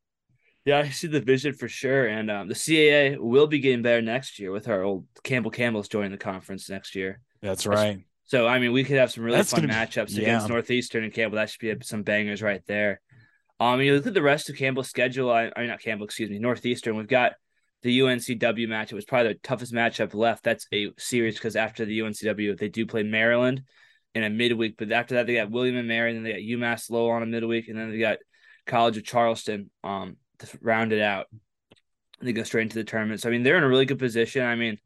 Yeah, 0.64 0.78
I 0.78 0.90
see 0.90 1.08
the 1.08 1.20
vision 1.20 1.54
for 1.54 1.68
sure. 1.68 2.06
And 2.06 2.30
um, 2.30 2.48
the 2.48 2.54
CAA 2.54 3.18
will 3.18 3.48
be 3.48 3.58
getting 3.58 3.82
better 3.82 4.00
next 4.00 4.38
year 4.38 4.52
with 4.52 4.68
our 4.68 4.82
old 4.82 5.06
Campbell 5.24 5.50
Campbell's 5.50 5.88
joining 5.88 6.12
the 6.12 6.18
conference 6.18 6.70
next 6.70 6.94
year. 6.94 7.20
That's 7.40 7.66
right. 7.66 8.04
So, 8.26 8.46
I 8.46 8.60
mean, 8.60 8.72
we 8.72 8.84
could 8.84 8.96
have 8.96 9.10
some 9.10 9.24
really 9.24 9.38
That's 9.38 9.52
fun 9.52 9.64
matchups 9.64 10.14
be, 10.14 10.22
yeah. 10.22 10.22
against 10.22 10.48
Northeastern 10.48 11.04
and 11.04 11.12
Campbell. 11.12 11.36
That 11.36 11.50
should 11.50 11.60
be 11.60 11.84
some 11.84 12.02
bangers 12.02 12.42
right 12.42 12.62
there. 12.66 13.00
Um, 13.62 13.80
you 13.80 13.94
look 13.94 14.06
at 14.06 14.14
the 14.14 14.22
rest 14.22 14.50
of 14.50 14.56
Campbell's 14.56 14.88
schedule. 14.88 15.30
I, 15.30 15.52
I 15.54 15.60
mean, 15.60 15.68
not 15.68 15.80
Campbell, 15.80 16.04
excuse 16.04 16.30
me, 16.30 16.38
Northeastern. 16.38 16.96
We've 16.96 17.06
got 17.06 17.32
the 17.82 18.00
UNCW 18.00 18.68
match. 18.68 18.90
It 18.90 18.96
was 18.96 19.04
probably 19.04 19.34
the 19.34 19.38
toughest 19.40 19.72
matchup 19.72 20.14
left. 20.14 20.42
That's 20.42 20.66
a 20.72 20.90
series 20.98 21.34
because 21.34 21.54
after 21.54 21.84
the 21.84 22.00
UNCW, 22.00 22.58
they 22.58 22.68
do 22.68 22.86
play 22.86 23.02
Maryland 23.02 23.62
in 24.14 24.24
a 24.24 24.30
midweek. 24.30 24.76
But 24.76 24.90
after 24.90 25.14
that, 25.14 25.26
they 25.26 25.34
got 25.34 25.50
William 25.50 25.76
and 25.76 25.86
Mary, 25.86 26.10
and 26.10 26.18
then 26.18 26.24
they 26.24 26.32
got 26.32 26.58
UMass 26.58 26.90
Lowell 26.90 27.10
on 27.10 27.22
a 27.22 27.26
midweek, 27.26 27.68
and 27.68 27.78
then 27.78 27.90
they 27.90 27.98
got 27.98 28.18
College 28.66 28.96
of 28.96 29.04
Charleston. 29.04 29.70
Um, 29.84 30.16
to 30.42 30.58
round 30.60 30.92
it 30.92 31.00
out. 31.00 31.26
They 32.20 32.32
go 32.32 32.42
straight 32.42 32.62
into 32.62 32.78
the 32.78 32.84
tournament. 32.84 33.20
So 33.20 33.28
I 33.28 33.32
mean, 33.32 33.42
they're 33.42 33.56
in 33.56 33.64
a 33.64 33.68
really 33.68 33.86
good 33.86 33.98
position. 33.98 34.44
I 34.44 34.54
mean, 34.54 34.78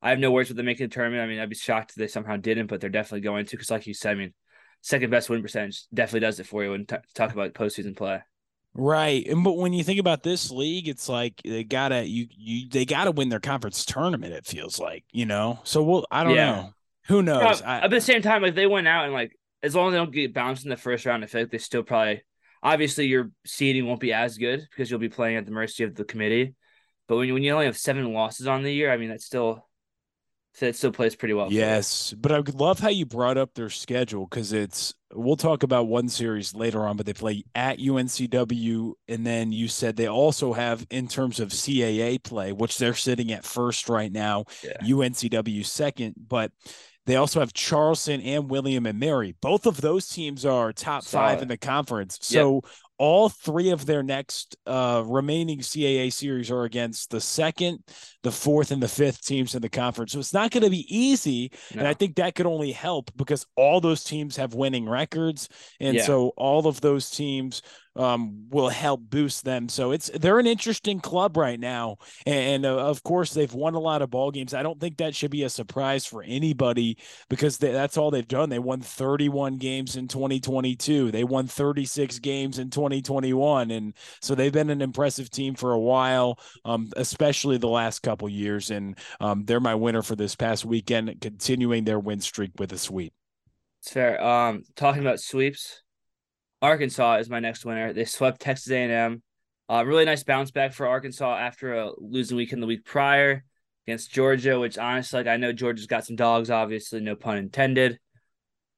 I 0.00 0.10
have 0.10 0.18
no 0.18 0.30
words 0.30 0.48
with 0.48 0.56
them 0.56 0.66
making 0.66 0.86
the 0.86 0.94
tournament. 0.94 1.22
I 1.22 1.26
mean, 1.26 1.40
I'd 1.40 1.50
be 1.50 1.56
shocked 1.56 1.90
if 1.90 1.96
they 1.96 2.08
somehow 2.08 2.36
didn't, 2.36 2.68
but 2.68 2.80
they're 2.80 2.90
definitely 2.90 3.22
going 3.22 3.46
to 3.46 3.56
because, 3.56 3.70
like 3.70 3.86
you 3.86 3.94
said, 3.94 4.12
I 4.12 4.14
mean, 4.14 4.34
second 4.82 5.10
best 5.10 5.28
win 5.28 5.42
percentage 5.42 5.84
definitely 5.92 6.20
does 6.20 6.40
it 6.40 6.46
for 6.46 6.64
you 6.64 6.70
when 6.70 6.86
t- 6.86 6.96
talk 7.14 7.32
about 7.32 7.54
postseason 7.54 7.96
play. 7.96 8.22
Right, 8.80 9.26
and 9.26 9.42
but 9.42 9.56
when 9.56 9.72
you 9.72 9.82
think 9.82 9.98
about 9.98 10.22
this 10.22 10.50
league, 10.50 10.88
it's 10.88 11.08
like 11.08 11.42
they 11.44 11.64
gotta 11.64 12.06
you 12.06 12.28
you 12.30 12.68
they 12.68 12.84
gotta 12.84 13.10
win 13.10 13.28
their 13.28 13.40
conference 13.40 13.84
tournament. 13.84 14.32
It 14.32 14.46
feels 14.46 14.78
like 14.78 15.04
you 15.12 15.26
know. 15.26 15.58
So 15.64 15.82
we'll 15.82 16.06
I 16.10 16.24
don't 16.24 16.34
yeah. 16.34 16.52
know. 16.52 16.74
Who 17.08 17.22
knows? 17.22 17.60
I, 17.62 17.80
at 17.80 17.90
the 17.90 18.00
same 18.00 18.22
time, 18.22 18.42
like 18.42 18.54
they 18.54 18.66
went 18.66 18.86
out 18.86 19.04
and 19.04 19.12
like 19.12 19.32
as 19.62 19.74
long 19.74 19.88
as 19.88 19.92
they 19.92 19.98
don't 19.98 20.12
get 20.12 20.32
bounced 20.32 20.64
in 20.64 20.70
the 20.70 20.76
first 20.76 21.06
round, 21.06 21.24
I 21.24 21.26
feel 21.26 21.42
like 21.42 21.50
they 21.50 21.58
still 21.58 21.82
probably 21.82 22.22
Obviously, 22.62 23.06
your 23.06 23.30
seeding 23.44 23.86
won't 23.86 24.00
be 24.00 24.12
as 24.12 24.36
good 24.36 24.60
because 24.60 24.90
you'll 24.90 24.98
be 24.98 25.08
playing 25.08 25.36
at 25.36 25.44
the 25.44 25.52
mercy 25.52 25.84
of 25.84 25.94
the 25.94 26.04
committee. 26.04 26.54
But 27.06 27.16
when 27.16 27.28
you, 27.28 27.34
when 27.34 27.42
you 27.42 27.52
only 27.52 27.66
have 27.66 27.78
seven 27.78 28.12
losses 28.12 28.48
on 28.48 28.62
the 28.62 28.72
year, 28.72 28.92
I 28.92 28.96
mean, 28.96 29.10
that's 29.10 29.24
still 29.24 29.67
that 30.60 30.76
still 30.76 30.92
plays 30.92 31.16
pretty 31.16 31.34
well. 31.34 31.52
Yes, 31.52 32.14
but 32.16 32.32
I 32.32 32.42
love 32.54 32.78
how 32.78 32.88
you 32.88 33.06
brought 33.06 33.38
up 33.38 33.54
their 33.54 33.70
schedule 33.70 34.26
because 34.26 34.52
it's 34.52 34.94
we'll 35.12 35.36
talk 35.36 35.62
about 35.62 35.88
one 35.88 36.08
series 36.08 36.54
later 36.54 36.86
on, 36.86 36.96
but 36.96 37.06
they 37.06 37.14
play 37.14 37.44
at 37.54 37.78
UNCW, 37.78 38.92
and 39.08 39.26
then 39.26 39.52
you 39.52 39.68
said 39.68 39.96
they 39.96 40.08
also 40.08 40.52
have 40.52 40.86
in 40.90 41.08
terms 41.08 41.40
of 41.40 41.48
CAA 41.50 42.22
play, 42.22 42.52
which 42.52 42.78
they're 42.78 42.94
sitting 42.94 43.32
at 43.32 43.44
first 43.44 43.88
right 43.88 44.12
now, 44.12 44.44
yeah. 44.62 44.76
UNCW 44.82 45.64
second, 45.64 46.14
but 46.28 46.52
they 47.06 47.16
also 47.16 47.40
have 47.40 47.54
Charleston 47.54 48.20
and 48.20 48.50
William 48.50 48.84
and 48.84 49.00
Mary. 49.00 49.34
Both 49.40 49.64
of 49.64 49.80
those 49.80 50.06
teams 50.06 50.44
are 50.44 50.74
top 50.74 51.04
Solid. 51.04 51.24
five 51.24 51.42
in 51.42 51.48
the 51.48 51.56
conference. 51.56 52.18
So 52.20 52.60
yep. 52.62 52.72
All 52.98 53.28
three 53.28 53.70
of 53.70 53.86
their 53.86 54.02
next 54.02 54.56
uh, 54.66 55.02
remaining 55.06 55.60
CAA 55.60 56.12
series 56.12 56.50
are 56.50 56.64
against 56.64 57.10
the 57.10 57.20
second, 57.20 57.78
the 58.22 58.32
fourth, 58.32 58.70
and 58.72 58.82
the 58.82 58.88
fifth 58.88 59.24
teams 59.24 59.54
in 59.54 59.62
the 59.62 59.68
conference. 59.68 60.12
So 60.12 60.18
it's 60.18 60.34
not 60.34 60.50
going 60.50 60.64
to 60.64 60.70
be 60.70 60.86
easy. 60.88 61.52
No. 61.74 61.80
And 61.80 61.88
I 61.88 61.94
think 61.94 62.16
that 62.16 62.34
could 62.34 62.46
only 62.46 62.72
help 62.72 63.10
because 63.16 63.46
all 63.56 63.80
those 63.80 64.02
teams 64.02 64.36
have 64.36 64.54
winning 64.54 64.88
records. 64.88 65.48
And 65.80 65.96
yeah. 65.96 66.02
so 66.02 66.32
all 66.36 66.66
of 66.66 66.80
those 66.80 67.08
teams 67.08 67.62
um, 67.98 68.46
will 68.50 68.68
help 68.68 69.00
boost 69.10 69.44
them. 69.44 69.68
So 69.68 69.90
it's 69.90 70.08
they're 70.14 70.38
an 70.38 70.46
interesting 70.46 71.00
club 71.00 71.36
right 71.36 71.58
now, 71.58 71.96
and, 72.26 72.64
uh, 72.64 72.76
of 72.76 73.02
course 73.02 73.34
they've 73.34 73.52
won 73.52 73.74
a 73.74 73.80
lot 73.80 74.02
of 74.02 74.10
ball 74.10 74.30
games. 74.30 74.54
I 74.54 74.62
don't 74.62 74.80
think 74.80 74.98
that 74.98 75.16
should 75.16 75.32
be 75.32 75.42
a 75.42 75.50
surprise 75.50 76.06
for 76.06 76.22
anybody 76.22 76.96
because 77.28 77.58
they, 77.58 77.72
that's 77.72 77.96
all 77.96 78.10
they've 78.10 78.26
done. 78.26 78.50
They 78.50 78.60
won 78.60 78.80
31 78.80 79.56
games 79.56 79.96
in 79.96 80.06
2022. 80.06 81.10
They 81.10 81.24
won 81.24 81.48
36 81.48 82.20
games 82.20 82.58
in 82.58 82.70
2021, 82.88 83.70
and 83.70 83.94
so 84.20 84.34
they've 84.34 84.52
been 84.52 84.70
an 84.70 84.82
impressive 84.82 85.30
team 85.30 85.54
for 85.54 85.72
a 85.72 85.78
while, 85.78 86.38
um, 86.64 86.90
especially 86.96 87.58
the 87.58 87.68
last 87.68 88.00
couple 88.00 88.28
years. 88.28 88.70
And 88.70 88.98
um, 89.20 89.44
they're 89.44 89.60
my 89.60 89.74
winner 89.74 90.02
for 90.02 90.16
this 90.16 90.34
past 90.34 90.64
weekend, 90.64 91.20
continuing 91.20 91.84
their 91.84 92.00
win 92.00 92.20
streak 92.20 92.52
with 92.58 92.72
a 92.72 92.78
sweep. 92.78 93.12
It's 93.82 93.92
fair. 93.92 94.22
Um, 94.22 94.64
talking 94.74 95.02
about 95.02 95.20
sweeps 95.20 95.82
Arkansas 96.60 97.16
is 97.16 97.30
my 97.30 97.40
next 97.40 97.64
winner. 97.64 97.92
They 97.92 98.04
swept 98.04 98.40
Texas 98.40 98.72
A&M. 98.72 99.22
Uh, 99.70 99.84
really 99.84 100.04
nice 100.04 100.24
bounce 100.24 100.50
back 100.50 100.72
for 100.72 100.86
Arkansas 100.86 101.38
after 101.38 101.74
a 101.74 101.90
losing 101.98 102.36
weekend 102.36 102.62
the 102.62 102.66
week 102.66 102.84
prior 102.84 103.44
against 103.86 104.10
Georgia, 104.10 104.58
which 104.58 104.78
honestly, 104.78 105.20
like 105.20 105.26
I 105.26 105.36
know 105.36 105.52
Georgia's 105.52 105.86
got 105.86 106.06
some 106.06 106.16
dogs, 106.16 106.50
obviously, 106.50 107.00
no 107.00 107.14
pun 107.14 107.36
intended. 107.36 107.98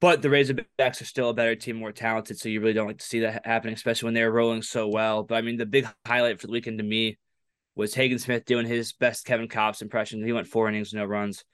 But 0.00 0.23
the 0.23 0.28
Razorbacks 0.28 1.02
are 1.02 1.04
still 1.04 1.28
a 1.28 1.35
better 1.35 1.54
team, 1.54 1.76
more 1.76 1.92
talented, 1.92 2.38
so 2.38 2.49
you 2.49 2.61
really 2.61 2.73
don't 2.73 2.87
like 2.87 2.99
to 2.99 3.04
see 3.04 3.21
that 3.21 3.45
happening, 3.45 3.75
especially 3.75 4.07
when 4.07 4.14
they're 4.14 4.33
rolling 4.33 4.62
so 4.62 4.88
well. 4.88 5.23
But 5.25 5.35
I 5.35 5.42
mean, 5.42 5.59
the 5.59 5.66
big 5.66 5.87
highlight 6.07 6.40
for 6.40 6.47
the 6.47 6.52
weekend 6.52 6.78
to 6.78 6.85
me 6.85 7.19
was 7.75 7.95
Hagen 7.95 8.19
Smith 8.19 8.47
doing 8.47 8.66
his 8.66 8.95
best 8.95 9.26
Kevin 9.26 9.49
Kopps 9.49 9.83
impression. 9.83 10.25
He 10.25 10.33
went 10.33 10.47
four 10.47 10.69
innings, 10.69 10.95
no 10.95 11.04
runs, 11.04 11.45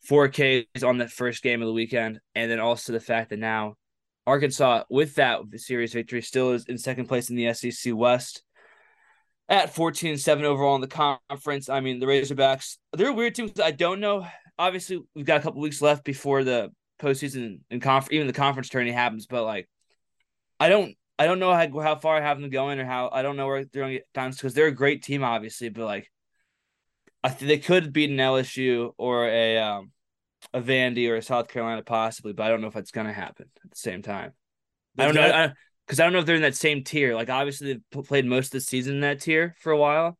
four 0.00 0.28
Ks 0.28 0.82
on 0.84 0.98
the 0.98 1.08
first 1.08 1.42
game 1.42 1.60
of 1.60 1.66
the 1.66 1.72
weekend, 1.72 2.20
and 2.36 2.50
then 2.50 2.60
also 2.60 2.92
the 2.92 3.00
fact 3.00 3.30
that 3.30 3.40
now 3.40 3.74
Arkansas, 4.28 4.84
with 4.88 5.16
that 5.16 5.40
series 5.56 5.92
victory, 5.92 6.22
still 6.22 6.52
is 6.52 6.66
in 6.66 6.78
second 6.78 7.06
place 7.06 7.30
in 7.30 7.36
the 7.36 7.52
SEC 7.52 7.94
West 7.94 8.42
at 9.48 9.74
14 9.74 10.18
7 10.18 10.44
overall 10.44 10.76
in 10.76 10.82
the 10.82 10.86
conference. 10.86 11.68
I 11.68 11.80
mean, 11.80 11.98
the 11.98 12.06
Razorbacks, 12.06 12.76
they're 12.92 13.08
a 13.08 13.12
weird 13.12 13.34
team. 13.34 13.50
I 13.62 13.70
don't 13.70 14.00
know. 14.00 14.26
Obviously, 14.58 15.00
we've 15.14 15.26
got 15.26 15.40
a 15.40 15.42
couple 15.42 15.60
weeks 15.60 15.82
left 15.82 16.04
before 16.04 16.44
the 16.44 16.70
postseason 16.98 17.60
and 17.70 17.82
conf- 17.82 18.12
even 18.12 18.26
the 18.26 18.32
conference 18.32 18.68
tourney 18.68 18.92
happens, 18.92 19.26
but 19.26 19.44
like, 19.44 19.68
I 20.60 20.68
don't. 20.68 20.94
I 21.20 21.26
don't 21.26 21.40
know 21.40 21.52
how, 21.52 21.80
how 21.80 21.96
far 21.96 22.16
I 22.16 22.20
have 22.20 22.40
them 22.40 22.48
going 22.48 22.78
or 22.78 22.84
how 22.84 23.10
I 23.12 23.22
don't 23.22 23.36
know 23.36 23.48
where 23.48 23.64
they're 23.64 23.82
going 23.82 23.94
to 23.94 23.98
get 23.98 24.14
times 24.14 24.36
because 24.36 24.54
they're 24.54 24.68
a 24.68 24.72
great 24.72 25.02
team, 25.02 25.24
obviously, 25.24 25.68
but 25.68 25.84
like 25.84 26.08
I 27.22 27.30
think 27.30 27.48
they 27.48 27.58
could 27.58 27.92
beat 27.92 28.10
an 28.10 28.16
LSU 28.16 28.92
or 28.96 29.26
a 29.26 29.58
um, 29.58 29.90
a 30.52 30.60
Vandy 30.60 31.08
or 31.08 31.16
a 31.16 31.22
South 31.22 31.48
Carolina 31.48 31.82
possibly, 31.82 32.32
but 32.32 32.44
I 32.44 32.48
don't 32.48 32.60
know 32.60 32.68
if 32.68 32.76
it's 32.76 32.90
going 32.90 33.06
to 33.06 33.12
happen 33.12 33.46
at 33.64 33.70
the 33.70 33.76
same 33.76 34.02
time. 34.02 34.32
I 34.96 35.06
don't 35.06 35.14
know 35.14 35.52
because 35.86 35.98
I, 35.98 36.04
I, 36.04 36.06
don't 36.06 36.12
know 36.12 36.20
if 36.20 36.26
they're 36.26 36.36
in 36.36 36.42
that 36.42 36.56
same 36.56 36.84
tier. 36.84 37.14
Like 37.14 37.30
obviously 37.30 37.80
they've 37.92 38.04
played 38.04 38.26
most 38.26 38.46
of 38.46 38.52
the 38.52 38.60
season 38.60 38.96
in 38.96 39.00
that 39.00 39.20
tier 39.20 39.54
for 39.58 39.72
a 39.72 39.76
while. 39.76 40.16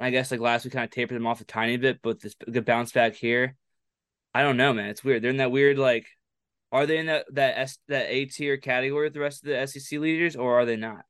I 0.00 0.10
guess 0.10 0.30
like 0.30 0.40
last 0.40 0.64
week 0.64 0.74
kind 0.74 0.84
of 0.84 0.90
tapered 0.90 1.16
them 1.16 1.26
off 1.26 1.40
a 1.40 1.44
tiny 1.44 1.76
bit, 1.76 2.00
but 2.02 2.20
this 2.20 2.34
good 2.50 2.64
bounce 2.64 2.92
back 2.92 3.14
here. 3.14 3.56
I 4.32 4.42
don't 4.42 4.56
know, 4.56 4.72
man. 4.72 4.90
It's 4.90 5.02
weird. 5.02 5.22
They're 5.22 5.30
in 5.30 5.38
that 5.38 5.50
weird 5.50 5.78
like. 5.78 6.06
Are 6.70 6.86
they 6.86 6.98
in 6.98 7.06
that 7.06 7.26
that 7.32 7.58
S 7.58 7.78
that 7.88 8.06
A 8.08 8.26
tier 8.26 8.56
category 8.56 9.06
with 9.06 9.14
the 9.14 9.20
rest 9.20 9.44
of 9.44 9.48
the 9.48 9.66
SEC 9.66 9.98
leaders, 9.98 10.36
or 10.36 10.60
are 10.60 10.64
they 10.64 10.76
not? 10.76 11.04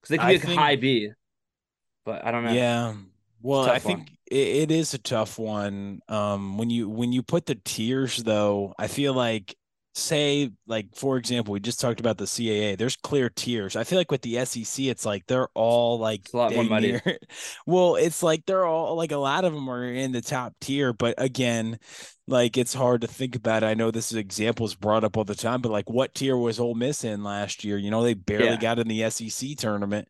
Because 0.00 0.10
they 0.10 0.18
could 0.18 0.28
be 0.28 0.34
a 0.34 0.38
think, 0.38 0.60
high 0.60 0.76
B, 0.76 1.10
but 2.04 2.24
I 2.24 2.30
don't 2.30 2.44
know. 2.44 2.52
Yeah, 2.52 2.94
well, 3.40 3.68
I 3.68 3.78
think 3.78 4.10
it, 4.30 4.36
it 4.36 4.70
is 4.70 4.94
a 4.94 4.98
tough 4.98 5.38
one. 5.38 6.00
Um, 6.08 6.58
when 6.58 6.70
you 6.70 6.88
when 6.88 7.12
you 7.12 7.22
put 7.22 7.46
the 7.46 7.54
tiers, 7.54 8.16
though, 8.16 8.74
I 8.78 8.88
feel 8.88 9.14
like 9.14 9.56
say 9.94 10.50
like 10.66 10.86
for 10.94 11.16
example 11.16 11.52
we 11.52 11.60
just 11.60 11.80
talked 11.80 11.98
about 11.98 12.18
the 12.18 12.24
CAA 12.24 12.78
there's 12.78 12.96
clear 12.96 13.28
tiers 13.30 13.74
I 13.74 13.84
feel 13.84 13.98
like 13.98 14.10
with 14.10 14.22
the 14.22 14.44
SEC 14.44 14.84
it's 14.86 15.04
like 15.04 15.26
they're 15.26 15.48
all 15.54 15.98
like 15.98 16.20
it's 16.20 16.34
a 16.34 16.36
lot 16.36 16.54
more 16.54 16.64
money 16.64 17.00
well 17.66 17.96
it's 17.96 18.22
like 18.22 18.46
they're 18.46 18.64
all 18.64 18.94
like 18.96 19.12
a 19.12 19.16
lot 19.16 19.44
of 19.44 19.52
them 19.52 19.68
are 19.68 19.84
in 19.84 20.12
the 20.12 20.20
top 20.20 20.54
tier 20.60 20.92
but 20.92 21.14
again 21.18 21.78
like 22.28 22.58
it's 22.58 22.74
hard 22.74 23.00
to 23.00 23.06
think 23.06 23.36
about 23.36 23.62
it. 23.62 23.66
I 23.66 23.74
know 23.74 23.90
this 23.90 24.12
is 24.12 24.18
examples 24.18 24.74
brought 24.74 25.02
up 25.04 25.16
all 25.16 25.24
the 25.24 25.34
time 25.34 25.60
but 25.60 25.72
like 25.72 25.90
what 25.90 26.14
tier 26.14 26.36
was 26.36 26.60
Ole 26.60 26.74
Miss 26.74 27.02
in 27.02 27.24
last 27.24 27.64
year 27.64 27.76
you 27.76 27.90
know 27.90 28.02
they 28.02 28.14
barely 28.14 28.46
yeah. 28.46 28.56
got 28.56 28.78
in 28.78 28.88
the 28.88 29.10
SEC 29.10 29.56
tournament 29.56 30.06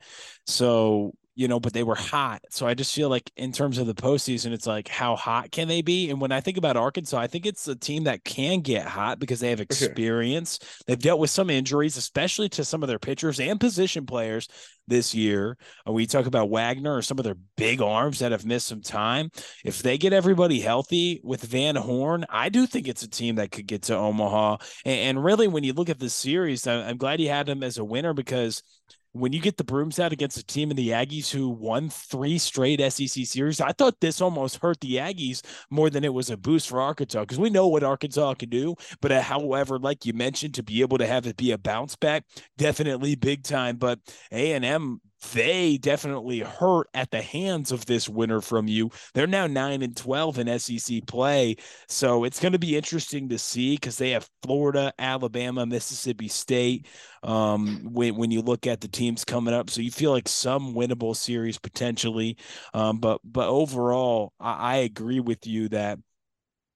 so 0.46 1.14
you 1.38 1.46
know, 1.46 1.60
but 1.60 1.72
they 1.72 1.84
were 1.84 1.94
hot. 1.94 2.42
So 2.50 2.66
I 2.66 2.74
just 2.74 2.92
feel 2.92 3.08
like 3.08 3.30
in 3.36 3.52
terms 3.52 3.78
of 3.78 3.86
the 3.86 3.94
postseason, 3.94 4.50
it's 4.50 4.66
like 4.66 4.88
how 4.88 5.14
hot 5.14 5.52
can 5.52 5.68
they 5.68 5.82
be? 5.82 6.10
And 6.10 6.20
when 6.20 6.32
I 6.32 6.40
think 6.40 6.56
about 6.56 6.76
Arkansas, 6.76 7.16
I 7.16 7.28
think 7.28 7.46
it's 7.46 7.68
a 7.68 7.76
team 7.76 8.04
that 8.04 8.24
can 8.24 8.60
get 8.60 8.86
hot 8.86 9.20
because 9.20 9.38
they 9.38 9.50
have 9.50 9.60
experience. 9.60 10.58
Sure. 10.60 10.68
They've 10.88 10.98
dealt 10.98 11.20
with 11.20 11.30
some 11.30 11.48
injuries, 11.48 11.96
especially 11.96 12.48
to 12.50 12.64
some 12.64 12.82
of 12.82 12.88
their 12.88 12.98
pitchers 12.98 13.38
and 13.38 13.60
position 13.60 14.04
players 14.04 14.48
this 14.88 15.14
year. 15.14 15.56
Uh, 15.86 15.92
we 15.92 16.06
talk 16.06 16.26
about 16.26 16.50
Wagner 16.50 16.96
or 16.96 17.02
some 17.02 17.20
of 17.20 17.24
their 17.24 17.36
big 17.56 17.80
arms 17.80 18.18
that 18.18 18.32
have 18.32 18.44
missed 18.44 18.66
some 18.66 18.82
time. 18.82 19.30
If 19.64 19.80
they 19.80 19.96
get 19.96 20.12
everybody 20.12 20.58
healthy 20.58 21.20
with 21.22 21.42
Van 21.42 21.76
Horn, 21.76 22.24
I 22.30 22.48
do 22.48 22.66
think 22.66 22.88
it's 22.88 23.04
a 23.04 23.08
team 23.08 23.36
that 23.36 23.52
could 23.52 23.68
get 23.68 23.82
to 23.82 23.96
Omaha. 23.96 24.56
And, 24.84 25.18
and 25.18 25.24
really, 25.24 25.46
when 25.46 25.62
you 25.62 25.72
look 25.72 25.88
at 25.88 26.00
the 26.00 26.10
series, 26.10 26.66
I'm 26.66 26.96
glad 26.96 27.20
you 27.20 27.28
had 27.28 27.48
him 27.48 27.62
as 27.62 27.78
a 27.78 27.84
winner 27.84 28.12
because– 28.12 28.60
when 29.18 29.32
you 29.32 29.40
get 29.40 29.56
the 29.56 29.64
brooms 29.64 29.98
out 29.98 30.12
against 30.12 30.38
a 30.38 30.44
team 30.44 30.70
in 30.70 30.76
the 30.76 30.90
Aggies 30.90 31.30
who 31.30 31.48
won 31.48 31.90
three 31.90 32.38
straight 32.38 32.80
SEC 32.92 33.26
series, 33.26 33.60
I 33.60 33.72
thought 33.72 34.00
this 34.00 34.20
almost 34.20 34.58
hurt 34.62 34.80
the 34.80 34.96
Aggies 34.96 35.42
more 35.70 35.90
than 35.90 36.04
it 36.04 36.14
was 36.14 36.30
a 36.30 36.36
boost 36.36 36.68
for 36.68 36.80
Arkansas 36.80 37.20
because 37.20 37.38
we 37.38 37.50
know 37.50 37.68
what 37.68 37.82
Arkansas 37.82 38.34
can 38.34 38.48
do. 38.48 38.76
But 39.00 39.12
uh, 39.12 39.22
however, 39.22 39.78
like 39.78 40.06
you 40.06 40.12
mentioned, 40.12 40.54
to 40.54 40.62
be 40.62 40.80
able 40.80 40.98
to 40.98 41.06
have 41.06 41.26
it 41.26 41.36
be 41.36 41.52
a 41.52 41.58
bounce 41.58 41.96
back, 41.96 42.24
definitely 42.56 43.16
big 43.16 43.42
time. 43.42 43.76
But 43.76 43.98
A 44.30 44.52
and 44.52 44.64
M 44.64 45.00
they 45.32 45.78
definitely 45.78 46.40
hurt 46.40 46.88
at 46.94 47.10
the 47.10 47.22
hands 47.22 47.72
of 47.72 47.86
this 47.86 48.08
winner 48.08 48.40
from 48.40 48.68
you. 48.68 48.90
They're 49.14 49.26
now 49.26 49.46
9 49.46 49.82
and 49.82 49.96
12 49.96 50.38
in 50.38 50.58
SEC 50.58 51.06
play. 51.06 51.56
So 51.88 52.24
it's 52.24 52.40
going 52.40 52.52
to 52.52 52.58
be 52.58 52.76
interesting 52.76 53.28
to 53.28 53.38
see 53.38 53.74
because 53.74 53.98
they 53.98 54.10
have 54.10 54.28
Florida, 54.42 54.92
Alabama, 54.98 55.66
Mississippi 55.66 56.28
State. 56.28 56.86
Um, 57.24 57.88
when, 57.92 58.16
when 58.16 58.30
you 58.30 58.42
look 58.42 58.66
at 58.68 58.80
the 58.80 58.86
teams 58.86 59.24
coming 59.24 59.52
up, 59.52 59.70
so 59.70 59.80
you 59.80 59.90
feel 59.90 60.12
like 60.12 60.28
some 60.28 60.72
winnable 60.72 61.16
series 61.16 61.58
potentially. 61.58 62.36
Um, 62.74 62.98
but 62.98 63.20
but 63.24 63.48
overall, 63.48 64.32
I, 64.38 64.52
I 64.52 64.76
agree 64.76 65.18
with 65.18 65.44
you 65.44 65.68
that 65.70 65.98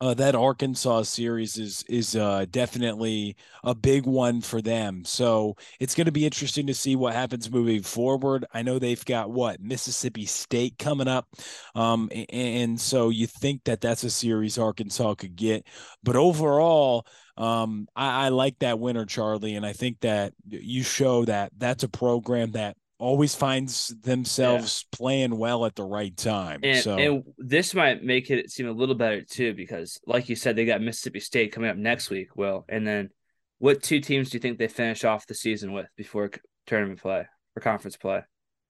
uh, 0.03 0.15
that 0.15 0.35
Arkansas 0.35 1.05
series 1.05 1.57
is 1.59 1.85
is 1.89 2.17
uh, 2.17 2.45
definitely 2.51 3.37
a 3.63 3.73
big 3.73 4.05
one 4.05 4.41
for 4.41 4.61
them. 4.61 5.05
So 5.05 5.57
it's 5.79 5.95
going 5.95 6.07
to 6.07 6.13
be 6.13 6.25
interesting 6.25 6.67
to 6.67 6.75
see 6.75 6.97
what 6.97 7.15
happens 7.15 7.49
moving 7.49 7.83
forward. 7.83 8.45
I 8.53 8.63
know 8.63 8.81
they've 8.81 9.05
got 9.05 9.31
what 9.31 9.61
Mississippi 9.61 10.27
State 10.27 10.77
coming 10.77 11.07
up, 11.07 11.29
um, 11.77 12.09
and, 12.11 12.27
and 12.33 12.81
so 12.81 13.11
you 13.11 13.29
think 13.29 13.63
that 13.65 13.81
that's 13.81 14.03
a 14.03 14.11
series 14.11 14.59
Arkansas 14.59 15.15
could 15.15 15.37
get, 15.37 15.67
but 16.03 16.17
overall. 16.17 17.07
Um, 17.35 17.89
I, 17.97 18.27
I 18.27 18.29
like 18.29 18.59
that 18.59 18.79
winner, 18.79 19.07
Charlie, 19.07 19.55
and 19.55 19.65
I 19.65 19.73
think 19.73 20.01
that 20.01 20.35
you 20.47 20.83
show 20.83 21.25
that 21.25 21.51
that's 21.57 21.83
a 21.83 21.89
program 21.89 22.53
that 22.53 22.77
always 23.03 23.35
finds 23.35 23.89
themselves 23.89 24.85
yeah. 24.85 24.97
playing 24.97 25.37
well 25.37 25.67
at 25.67 25.75
the 25.75 25.83
right 25.83 26.17
time. 26.17 26.61
And, 26.63 26.83
so 26.83 26.97
and 26.97 27.25
this 27.37 27.75
might 27.75 28.05
make 28.05 28.31
it 28.31 28.51
seem 28.51 28.69
a 28.69 28.73
little 28.73 28.95
better 28.95 29.23
too, 29.23 29.55
because 29.55 30.01
like 30.07 30.29
you 30.29 30.37
said, 30.37 30.55
they 30.55 30.65
got 30.65 30.81
Mississippi 30.81 31.19
State 31.19 31.53
coming 31.53 31.69
up 31.69 31.77
next 31.77 32.11
week. 32.11 32.37
Well, 32.37 32.65
and 32.69 32.87
then 32.87 33.11
what 33.59 33.83
two 33.83 34.01
teams 34.01 34.31
do 34.31 34.37
you 34.37 34.41
think 34.41 34.59
they 34.59 34.69
finish 34.69 35.05
off 35.05 35.27
the 35.27 35.35
season 35.35 35.73
with 35.73 35.87
before 35.97 36.31
tournament 36.67 37.03
play 37.03 37.27
or 37.57 37.61
conference 37.61 37.97
play? 37.97 38.23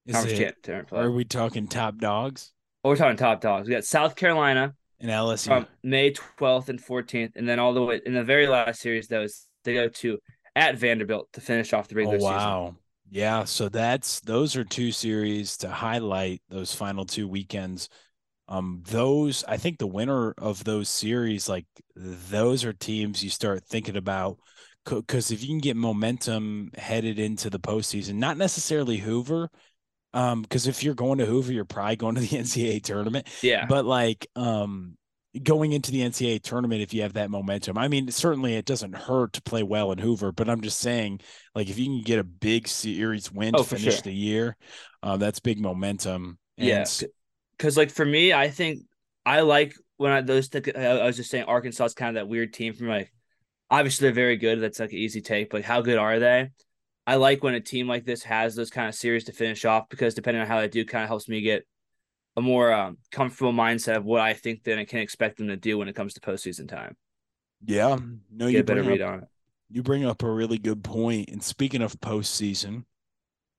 Is 0.07 0.15
conference 0.17 0.41
it, 0.41 0.62
tournament 0.62 0.89
play. 0.89 1.01
Are 1.01 1.11
we 1.11 1.25
talking 1.27 1.69
top 1.69 1.99
dogs? 1.99 2.53
Oh, 2.83 2.89
we're 2.89 2.97
talking 2.97 3.19
top 3.19 3.43
dogs. 3.43 3.69
We 3.69 3.75
got 3.75 3.85
South 3.85 4.17
Carolina 4.17 4.75
and 4.99 5.11
LSU 5.11 5.47
from 5.47 5.67
May 5.83 6.11
12th 6.12 6.71
and 6.71 6.83
14th, 6.83 7.37
and 7.37 7.47
then 7.47 7.59
all 7.59 7.75
the 7.75 7.83
way 7.83 8.01
in 8.07 8.15
the 8.15 8.25
very 8.25 8.47
last 8.47 8.81
series, 8.81 9.09
those 9.09 9.47
they 9.65 9.75
go 9.75 9.89
to 9.89 10.19
at 10.57 10.79
Vanderbilt 10.79 11.29
to 11.35 11.43
finish 11.43 11.75
off 11.75 11.89
the 11.89 11.95
regular 11.95 12.19
oh, 12.19 12.23
wow. 12.23 12.65
season. 12.65 12.79
Yeah, 13.12 13.45
so 13.45 13.69
that's 13.69 14.21
those 14.21 14.57
are 14.57 14.64
two 14.64 14.90
series 14.90 15.59
to 15.59 15.69
highlight 15.69 16.40
those 16.49 16.75
final 16.75 17.04
two 17.04 17.28
weekends. 17.28 17.90
Um, 18.49 18.83
those 18.87 19.45
I 19.47 19.59
think 19.59 19.78
the 19.78 19.87
winner 19.87 20.33
of 20.38 20.64
those 20.64 20.88
series, 20.88 21.47
like 21.47 21.66
those 21.95 22.64
are 22.64 22.73
teams 22.73 23.23
you 23.23 23.28
start 23.28 23.64
thinking 23.64 23.99
about 23.99 24.38
because 24.87 25.31
if 25.31 25.42
you 25.42 25.49
can 25.49 25.59
get 25.59 25.76
momentum 25.76 26.71
headed 26.75 27.19
into 27.19 27.50
the 27.50 27.61
postseason, 27.61 28.14
not 28.14 28.38
necessarily 28.38 28.97
Hoover, 28.97 29.50
um, 30.14 30.40
because 30.40 30.66
if 30.66 30.83
you're 30.83 30.95
going 30.95 31.19
to 31.19 31.26
Hoover, 31.26 31.52
you're 31.52 31.66
probably 31.66 31.97
going 31.97 32.14
to 32.14 32.23
the 32.23 32.38
NCAA 32.38 32.83
tournament. 32.83 33.28
Yeah, 33.42 33.66
but 33.66 33.85
like, 33.85 34.26
um, 34.37 34.97
going 35.43 35.73
into 35.73 35.91
the 35.91 36.03
NCAA 36.03 36.39
tournament 36.39 36.83
if 36.83 36.93
you 36.93 37.03
have 37.03 37.15
that 37.15 37.31
momentum. 37.31 37.79
I 37.79 37.89
mean, 37.89 38.11
certainly 38.11 38.55
it 38.55 38.67
doesn't 38.67 38.95
hurt 38.95 39.33
to 39.35 39.43
play 39.43 39.62
well 39.62 39.93
in 39.93 39.99
Hoover, 39.99 40.33
but 40.33 40.49
I'm 40.49 40.61
just 40.61 40.79
saying, 40.79 41.21
like, 41.55 41.69
if 41.71 41.79
you 41.79 41.87
can 41.87 42.03
get 42.03 42.19
a 42.19 42.25
big 42.25 42.69
series 42.69 43.33
win 43.33 43.55
Oh, 43.55 43.62
to 43.62 43.65
finish 43.65 43.83
sure. 43.95 44.03
the 44.03 44.12
year, 44.12 44.57
uh, 45.03 45.17
that's 45.17 45.41
big 45.41 45.61
momentum. 45.61 46.39
And 46.59 46.69
Yeah, 46.69 46.85
because 47.57 47.77
like 47.77 47.91
for 47.91 48.05
me, 48.05 48.33
I 48.33 48.51
think 48.51 48.81
I 49.25 49.41
like 49.41 49.75
when 49.97 50.12
I 50.12 50.21
those. 50.21 50.49
Th- 50.49 50.75
I 50.75 51.05
was 51.05 51.17
just 51.17 51.31
saying 51.31 51.45
Arkansas 51.45 51.85
is 51.87 51.95
kind 51.95 52.17
of 52.17 52.21
that 52.21 52.29
weird 52.29 52.53
team 52.53 52.75
from 52.75 52.89
like. 52.89 53.12
Obviously, 53.71 54.07
they're 54.07 54.15
very 54.15 54.37
good. 54.37 54.61
That's 54.61 54.81
like 54.81 54.93
an 54.93 54.99
easy 54.99 55.23
take, 55.23 55.51
but 55.51 55.65
how 55.65 55.81
good 55.81 55.99
are 55.99 56.19
they? 56.19 56.51
I 57.07 57.17
like 57.17 57.43
when 57.43 57.55
a 57.55 57.61
team 57.61 57.89
like 57.89 58.05
this 58.05 58.23
has 58.25 58.55
those 58.55 58.71
kind 58.71 58.89
of 58.89 58.95
series 58.95 59.25
to 59.25 59.33
finish 59.33 59.65
off 59.65 59.89
because 59.89 60.15
depending 60.15 60.43
on 60.43 60.47
how 60.47 60.61
they 60.61 60.69
do, 60.69 60.85
kind 60.85 61.03
of 61.05 61.09
helps 61.09 61.29
me 61.29 61.41
get 61.41 61.67
a 62.37 62.41
more 62.43 62.73
um, 62.73 62.99
comfortable 63.11 63.53
mindset 63.53 63.97
of 63.97 64.05
what 64.05 64.21
I 64.21 64.35
think 64.35 64.65
that 64.65 64.79
I 64.79 64.85
can 64.85 65.01
expect 65.01 65.39
them 65.39 65.49
to 65.49 65.57
do 65.57 65.79
when 65.79 65.89
it 65.89 65.95
comes 65.95 66.15
to 66.15 66.21
postseason 66.21 66.69
time. 66.69 66.97
yeah, 67.65 67.99
no, 68.31 68.49
Get 68.49 68.57
you 68.59 68.62
better 68.65 68.83
read 68.83 69.01
up, 69.01 69.03
on 69.03 69.19
it. 69.21 69.29
you 69.71 69.83
bring 69.83 70.05
up 70.05 70.23
a 70.23 70.31
really 70.31 70.59
good 70.59 70.83
point. 70.85 71.29
And 71.31 71.43
speaking 71.43 71.83
of 71.83 72.01
postseason, 72.01 72.85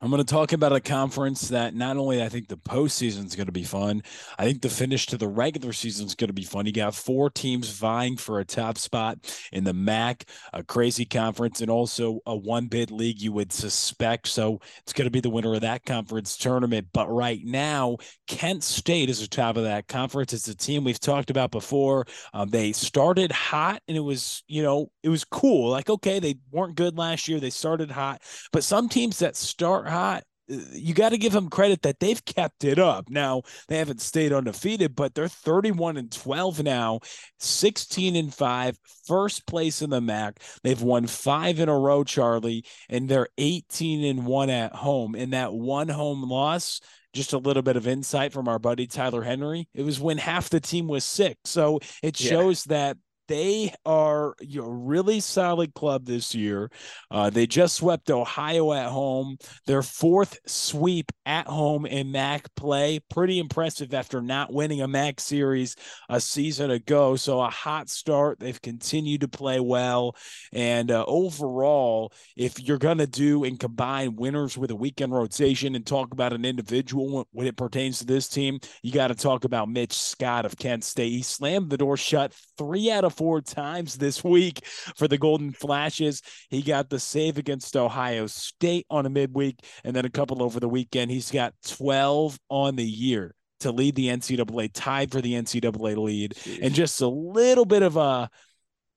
I'm 0.04 0.10
going 0.10 0.22
to 0.22 0.30
talk 0.30 0.52
about 0.52 0.74
a 0.74 0.82
conference 0.82 1.48
that 1.48 1.76
not 1.76 1.96
only 1.96 2.22
I 2.22 2.28
think 2.28 2.50
the 2.50 2.58
postseason 2.58 3.26
is 3.26 3.38
going 3.38 3.46
to 3.46 3.54
be 3.54 3.64
fun, 3.64 4.04
I 4.38 4.44
think 4.44 4.62
the 4.62 4.68
finish 4.68 5.06
to 5.06 5.18
the 5.18 5.30
regular 5.30 5.72
season 5.72 6.06
is 6.06 6.14
going 6.14 6.28
to 6.28 6.34
be 6.34 6.44
fun. 6.44 6.66
You 6.66 6.74
got 6.74 6.94
four 6.94 7.30
teams 7.30 7.70
vying 7.70 8.18
for 8.18 8.42
a 8.42 8.46
top 8.46 8.78
spot 8.78 9.18
in 9.54 9.64
the 9.64 9.72
MAC, 9.72 10.26
a 10.52 10.62
crazy 10.62 11.06
conference, 11.06 11.62
and 11.62 11.72
also 11.72 12.20
a 12.26 12.36
one 12.36 12.68
bid 12.68 12.92
league 12.92 13.22
you 13.22 13.32
would 13.32 13.54
suspect. 13.54 14.28
So 14.28 14.60
it's 14.82 14.92
going 14.92 15.06
to 15.06 15.10
be 15.10 15.22
the 15.22 15.30
winner 15.30 15.54
of 15.54 15.62
that 15.62 15.86
conference 15.86 16.36
tournament. 16.36 16.88
But 16.92 17.10
right 17.10 17.40
now, 17.42 17.96
Kent 18.28 18.66
State 18.66 19.10
is 19.10 19.22
the 19.22 19.28
top 19.28 19.56
of 19.56 19.64
that 19.64 19.88
conference. 19.88 20.34
It's 20.34 20.50
a 20.50 20.56
team 20.56 20.84
we've 20.84 21.00
talked 21.00 21.30
about 21.30 21.52
before. 21.52 22.08
Um, 22.34 22.50
they 22.50 22.74
started 22.74 23.32
hot 23.32 23.82
and 23.88 23.96
it 23.96 24.02
was, 24.02 24.44
you 24.50 24.64
know, 24.64 24.92
it 25.02 25.08
was 25.08 25.24
cool. 25.24 25.70
Like, 25.70 25.90
okay, 25.90 26.20
they 26.20 26.36
weren't 26.52 26.76
good 26.76 26.98
last 26.98 27.30
year. 27.30 27.40
They 27.40 27.52
started 27.52 27.90
hot, 27.90 28.22
but 28.52 28.66
some 28.66 28.90
teams 28.90 29.20
that 29.20 29.38
start 29.38 29.93
hot, 29.94 30.24
uh, 30.52 30.56
you 30.74 30.94
got 30.94 31.10
to 31.10 31.18
give 31.18 31.32
them 31.32 31.50
credit 31.50 31.84
that 31.84 32.00
they've 32.00 32.24
kept 32.26 32.66
it 32.66 32.78
up. 32.80 33.10
Now 33.10 33.44
they 33.70 33.78
haven't 33.78 34.02
stayed 34.02 34.34
undefeated, 34.34 34.96
but 34.96 35.14
they're 35.16 35.28
31 35.30 35.98
and 35.98 36.12
12 36.12 36.64
now, 36.64 37.00
16 37.40 38.16
and 38.16 38.34
5, 38.34 38.78
first 39.08 39.48
place 39.48 39.82
in 39.82 39.90
the 39.90 40.02
MAC. 40.02 40.40
They've 40.64 40.82
won 40.82 41.08
five 41.08 41.60
in 41.60 41.70
a 41.70 41.78
row, 41.78 42.04
Charlie, 42.04 42.66
and 42.90 43.08
they're 43.08 43.30
18 43.38 44.04
and 44.04 44.26
1 44.26 44.50
at 44.50 44.74
home. 44.76 45.16
And 45.16 45.34
that 45.34 45.54
one 45.54 45.88
home 45.90 46.24
loss, 46.30 46.82
just 47.14 47.34
a 47.34 47.38
little 47.38 47.64
bit 47.64 47.78
of 47.78 47.88
insight 47.88 48.34
from 48.34 48.48
our 48.48 48.60
buddy 48.60 48.88
Tyler 48.88 49.22
Henry. 49.22 49.70
It 49.74 49.84
was 49.84 50.00
when 50.00 50.18
half 50.18 50.50
the 50.50 50.60
team 50.60 50.88
was 50.88 51.06
sick. 51.06 51.38
So 51.46 51.80
it 52.02 52.20
Yeah. 52.20 52.30
shows 52.32 52.64
that 52.66 52.98
they 53.28 53.74
are 53.86 54.36
a 54.42 54.62
really 54.62 55.20
solid 55.20 55.74
club 55.74 56.06
this 56.06 56.36
year. 56.36 56.70
Uh, 57.10 57.30
they 57.30 57.48
just 57.48 57.76
swept 57.78 58.12
Ohio 58.12 58.74
at 58.74 58.90
home, 58.90 59.38
their 59.66 59.82
fourth 59.82 60.40
sweep 60.46 61.12
at 61.26 61.48
home 61.48 61.86
in 61.86 62.12
MAC 62.12 62.54
play. 62.56 63.00
Pretty 63.10 63.40
impressive 63.40 63.94
after 63.94 64.22
not 64.22 64.52
winning 64.52 64.82
a 64.82 64.88
MAC 64.88 65.20
series 65.20 65.76
a 66.10 66.20
season 66.20 66.72
ago. 66.72 67.16
So 67.16 67.42
a 67.42 67.50
hot 67.50 67.90
start. 67.90 68.40
They've 68.40 68.62
continued 68.62 69.22
to 69.22 69.28
play 69.28 69.60
well. 69.60 70.16
And 70.52 70.92
uh, 70.92 71.06
overall, 71.08 72.12
if 72.36 72.60
you're 72.60 72.78
going 72.78 72.98
to 72.98 73.08
do 73.08 73.44
and 73.44 73.60
combine 73.60 74.16
winners 74.16 74.58
with 74.58 74.72
a 74.72 74.76
weekend 74.76 75.14
rotation 75.14 75.76
and 75.76 75.86
talk 75.86 76.12
about 76.12 76.34
an 76.34 76.46
individual 76.46 77.28
when 77.32 77.48
it 77.48 77.58
pertains 77.58 78.00
to 78.00 78.06
this 78.06 78.28
team, 78.28 78.60
you 78.82 78.92
got 78.92 79.08
to 79.08 79.16
talk 79.16 79.46
about 79.46 79.70
Mitch 79.70 79.94
Scott 79.94 80.46
of 80.46 80.58
Kent 80.58 80.84
State. 80.84 81.12
He 81.12 81.22
slammed 81.22 81.70
the 81.70 81.78
door 81.78 81.98
shut 81.98 82.34
three 82.58 82.92
out 82.92 83.04
of 83.04 83.13
four 83.14 83.42
times 83.42 83.98
this 83.98 84.24
week 84.24 84.66
for 84.96 85.08
the 85.08 85.18
Golden 85.18 85.52
Flashes. 85.52 86.22
He 86.50 86.62
got 86.62 86.90
the 86.90 87.00
save 87.00 87.38
against 87.38 87.76
Ohio 87.76 88.28
State 88.28 88.86
on 88.90 89.06
a 89.06 89.10
midweek 89.10 89.60
and 89.84 89.96
then 89.96 90.06
a 90.06 90.10
couple 90.10 90.44
over 90.44 90.60
the 90.60 90.70
weekend. 90.70 91.12
He's 91.12 91.32
got 91.32 91.54
12 91.66 92.40
on 92.50 92.76
the 92.76 92.86
year 92.86 93.36
to 93.62 93.72
lead 93.72 93.96
the 93.96 94.08
NCAA, 94.08 94.72
tied 94.74 95.12
for 95.12 95.22
the 95.22 95.34
NCAA 95.34 95.98
lead. 95.98 96.38
And 96.62 96.74
just 96.74 97.02
a 97.02 97.08
little 97.08 97.66
bit 97.66 97.82
of 97.82 97.98
a 97.98 98.30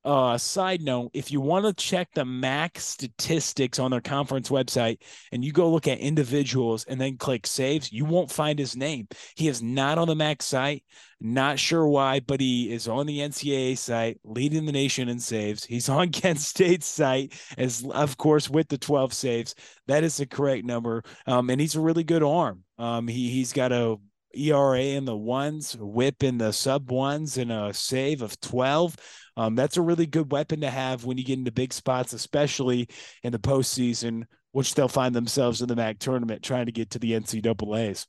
uh, 0.07 0.39
side 0.39 0.83
note, 0.83 1.11
if 1.13 1.33
you 1.33 1.41
want 1.41 1.67
to 1.67 1.73
check 1.73 2.09
the 2.15 2.25
MAC 2.25 2.79
statistics 2.79 3.81
on 3.81 3.91
their 3.91 4.01
conference 4.01 4.49
website 4.51 4.99
and 5.33 5.45
you 5.45 5.51
go 5.53 5.69
look 5.69 5.89
at 5.89 5.99
individuals 5.99 6.85
and 6.85 7.01
then 7.01 7.17
click 7.17 7.45
saves, 7.45 7.93
you 7.93 8.05
won't 8.05 8.31
find 8.31 8.57
his 8.57 8.77
name. 8.77 9.09
He 9.35 9.49
is 9.49 9.63
not 9.63 9.99
on 9.99 10.07
the 10.07 10.15
MAC 10.15 10.43
site. 10.43 10.85
Not 11.21 11.59
sure 11.59 11.89
why, 11.89 12.21
but 12.21 12.41
he 12.41 12.73
is 12.73 12.87
on 12.87 13.07
the 13.07 13.19
NCAA 13.19 13.77
site, 13.77 14.21
leading 14.23 14.65
the 14.65 14.73
nation 14.73 15.09
in 15.09 15.19
saves. 15.19 15.65
He's 15.65 15.89
on 15.89 16.11
Kent 16.11 16.39
State's 16.39 16.87
site, 16.87 17.33
as 17.59 17.85
of 17.93 18.17
course 18.17 18.49
with 18.49 18.69
the 18.69 18.79
12 18.79 19.13
saves. 19.13 19.55
That 19.89 20.05
is 20.05 20.19
the 20.19 20.27
correct 20.27 20.65
number. 20.65 21.03
Um, 21.27 21.51
and 21.51 21.61
he's 21.61 21.75
a 21.75 21.81
really 21.81 22.05
good 22.05 22.23
arm. 22.23 22.63
Um, 22.79 23.09
he 23.09 23.31
he's 23.31 23.53
got 23.53 23.73
a 23.73 23.97
ERA 24.37 24.81
in 24.81 25.05
the 25.05 25.17
ones, 25.17 25.77
whip 25.79 26.23
in 26.23 26.39
the 26.39 26.53
sub 26.53 26.91
ones, 26.91 27.39
and 27.39 27.51
a 27.51 27.73
save 27.73 28.23
of 28.23 28.39
12. 28.41 28.97
Um, 29.37 29.55
that's 29.55 29.77
a 29.77 29.83
really 29.83 30.07
good 30.07 30.33
weapon 30.33 30.63
to 30.63 30.71
have 30.71 31.05
when 31.05 31.19
you 31.19 31.25
get 31.25 31.39
into 31.39 31.53
big 31.53 31.73
spots, 31.73 32.13
especially 32.13 32.89
in 33.23 33.33
the 33.33 33.39
postseason, 33.39 34.25
which 34.53 34.75
they'll 34.75 34.89
find 34.89 35.15
themselves 35.15 35.61
in 35.61 35.69
the 35.69 35.77
MAC 35.77 35.99
tournament 35.99 36.43
trying 36.43 36.67
to 36.67 36.73
get 36.73 36.91
to 36.91 36.99
the 36.99 37.13
NCAA's. 37.13 38.07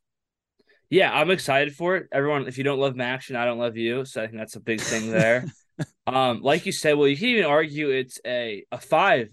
Yeah, 0.90 1.12
I'm 1.12 1.32
excited 1.32 1.76
for 1.76 1.98
it. 1.98 2.08
Everyone, 2.14 2.48
if 2.48 2.58
you 2.58 2.64
don't 2.64 2.80
love 2.80 2.98
action, 3.00 3.36
I 3.36 3.44
don't 3.46 3.60
love 3.60 3.76
you. 3.76 4.06
So 4.06 4.24
I 4.24 4.28
think 4.28 4.38
that's 4.38 4.56
a 4.56 4.62
big 4.62 4.80
thing 4.80 5.12
there. 5.12 5.46
um, 6.08 6.42
like 6.42 6.66
you 6.66 6.72
said, 6.72 6.94
well, 6.94 7.08
you 7.10 7.18
can 7.18 7.28
even 7.28 7.46
argue 7.46 7.90
it's 7.90 8.20
a 8.26 8.64
a 8.72 8.78
five 8.78 9.30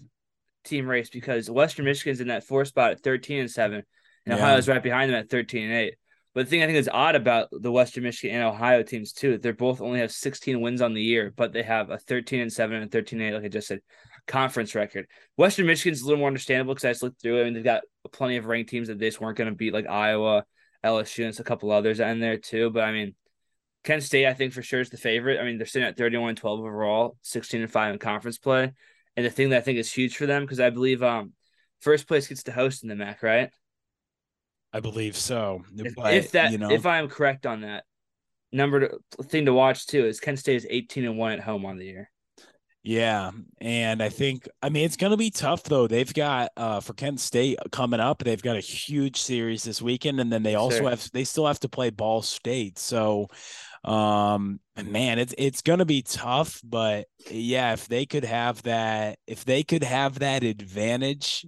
team 0.65 0.87
race 0.87 1.09
because 1.09 1.49
Western 1.49 1.85
Michigan's 1.85 2.19
in 2.19 2.27
that 2.27 2.43
four 2.43 2.65
spot 2.65 2.91
at 2.91 3.01
13 3.01 3.39
and 3.39 3.51
seven, 3.51 3.83
and 4.25 4.35
Yeah. 4.35 4.35
Ohio's 4.35 4.67
right 4.67 4.83
behind 4.83 5.09
them 5.11 5.19
at 5.19 5.29
13 5.29 5.63
and 5.63 5.73
eight. 5.73 5.95
But 6.35 6.45
the 6.45 6.49
thing 6.49 6.63
I 6.63 6.65
think 6.65 6.77
is 6.77 6.89
odd 6.91 7.15
about 7.15 7.47
the 7.51 7.71
Western 7.71 8.03
Michigan 8.03 8.35
and 8.35 8.45
Ohio 8.45 8.83
teams 8.83 9.13
too, 9.13 9.37
they're 9.37 9.53
both 9.53 9.79
only 9.79 10.01
have 10.01 10.11
16 10.11 10.59
wins 10.59 10.81
on 10.81 10.93
the 10.93 11.01
year, 11.01 11.33
but 11.33 11.53
they 11.53 11.63
have 11.63 11.89
a 11.89 11.97
13 11.97 12.41
and 12.41 12.51
seven 12.51 12.81
and 12.81 12.91
13 12.91 13.21
and 13.21 13.29
eight, 13.29 13.33
like 13.33 13.45
I 13.45 13.47
just 13.47 13.69
said, 13.69 13.79
conference 14.27 14.75
record. 14.75 15.07
Western 15.37 15.65
Michigan's 15.65 16.01
a 16.01 16.05
little 16.05 16.19
more 16.19 16.27
understandable 16.27 16.73
because 16.73 16.83
I 16.83 16.91
just 16.91 17.03
looked 17.03 17.21
through 17.21 17.41
it 17.41 17.47
and 17.47 17.55
they've 17.55 17.63
got 17.63 17.83
plenty 18.11 18.35
of 18.35 18.47
ranked 18.47 18.69
teams 18.69 18.89
that 18.89 18.99
they 18.99 19.07
just 19.07 19.21
weren't 19.21 19.37
going 19.37 19.49
to 19.49 19.55
beat, 19.55 19.73
like 19.73 19.87
Iowa, 19.87 20.43
LSU, 20.83 21.25
and 21.25 21.39
a 21.39 21.43
couple 21.43 21.71
others 21.71 22.01
in 22.01 22.19
there 22.19 22.37
too. 22.37 22.69
But 22.69 22.83
I 22.83 22.91
mean, 22.91 23.15
Kent 23.85 24.03
State, 24.03 24.27
I 24.27 24.33
think 24.33 24.51
for 24.51 24.61
sure 24.61 24.81
is 24.81 24.89
the 24.89 24.97
favorite. 24.97 25.39
I 25.39 25.45
mean, 25.45 25.57
they're 25.57 25.65
sitting 25.65 25.87
at 25.87 25.95
31 25.95 26.29
and 26.29 26.37
12 26.37 26.59
overall, 26.59 27.15
16 27.21 27.61
and 27.61 27.71
5 27.71 27.93
in 27.93 27.99
conference 27.99 28.39
play. 28.39 28.73
And 29.15 29.25
the 29.25 29.29
thing 29.29 29.51
that 29.51 29.59
I 29.59 29.61
think 29.61 29.77
is 29.77 29.89
huge 29.89 30.17
for 30.17 30.25
them, 30.25 30.43
because 30.43 30.59
I 30.59 30.69
believe 30.69 31.01
um 31.01 31.31
first 31.79 32.09
place 32.09 32.27
gets 32.27 32.43
to 32.43 32.51
host 32.51 32.83
in 32.83 32.89
the 32.89 32.95
MAC, 32.95 33.23
right? 33.23 33.51
I 34.75 34.81
believe 34.81 35.15
so. 35.15 35.63
If, 35.77 35.95
But, 35.95 36.13
if 36.13 36.31
that 36.31 36.51
you 36.51 36.57
know, 36.57 36.69
if 36.69 36.85
I 36.85 36.97
am 36.97 37.07
correct 37.07 37.45
on 37.45 37.61
that, 37.61 37.85
number 38.51 38.89
to, 38.89 39.23
thing 39.23 39.45
to 39.45 39.53
watch 39.53 39.87
too 39.87 40.05
is 40.05 40.19
Kent 40.19 40.37
State 40.37 40.57
is 40.57 40.67
18 40.69 41.05
and 41.05 41.17
1 41.17 41.31
at 41.31 41.39
home 41.39 41.65
on 41.65 41.77
the 41.77 41.85
year. 41.85 42.11
Yeah, 42.83 43.31
and 43.61 44.03
I 44.03 44.09
think 44.09 44.49
I 44.61 44.67
mean 44.67 44.83
it's 44.83 44.97
going 44.97 45.11
to 45.11 45.17
be 45.17 45.31
tough 45.31 45.63
though. 45.63 45.87
They've 45.87 46.13
got 46.13 46.51
uh 46.57 46.81
for 46.81 46.91
Kent 46.91 47.21
State 47.21 47.57
coming 47.71 48.01
up, 48.01 48.21
they've 48.21 48.41
got 48.41 48.57
a 48.57 48.59
huge 48.59 49.21
series 49.21 49.63
this 49.63 49.81
weekend 49.81 50.19
and 50.19 50.29
then 50.31 50.43
they 50.43 50.55
also 50.55 50.83
sir. 50.83 50.89
have 50.89 51.09
they 51.13 51.23
still 51.23 51.47
have 51.47 51.61
to 51.61 51.69
play 51.69 51.89
Ball 51.89 52.21
State. 52.21 52.77
So 52.77 53.27
um 53.85 54.59
man, 54.75 55.19
it's 55.19 55.33
it's 55.37 55.61
going 55.61 55.79
to 55.79 55.85
be 55.85 56.01
tough, 56.01 56.59
but 56.65 57.07
yeah, 57.31 57.71
if 57.71 57.87
they 57.87 58.05
could 58.05 58.25
have 58.25 58.61
that 58.63 59.19
if 59.25 59.45
they 59.45 59.63
could 59.63 59.83
have 59.83 60.19
that 60.19 60.43
advantage 60.43 61.45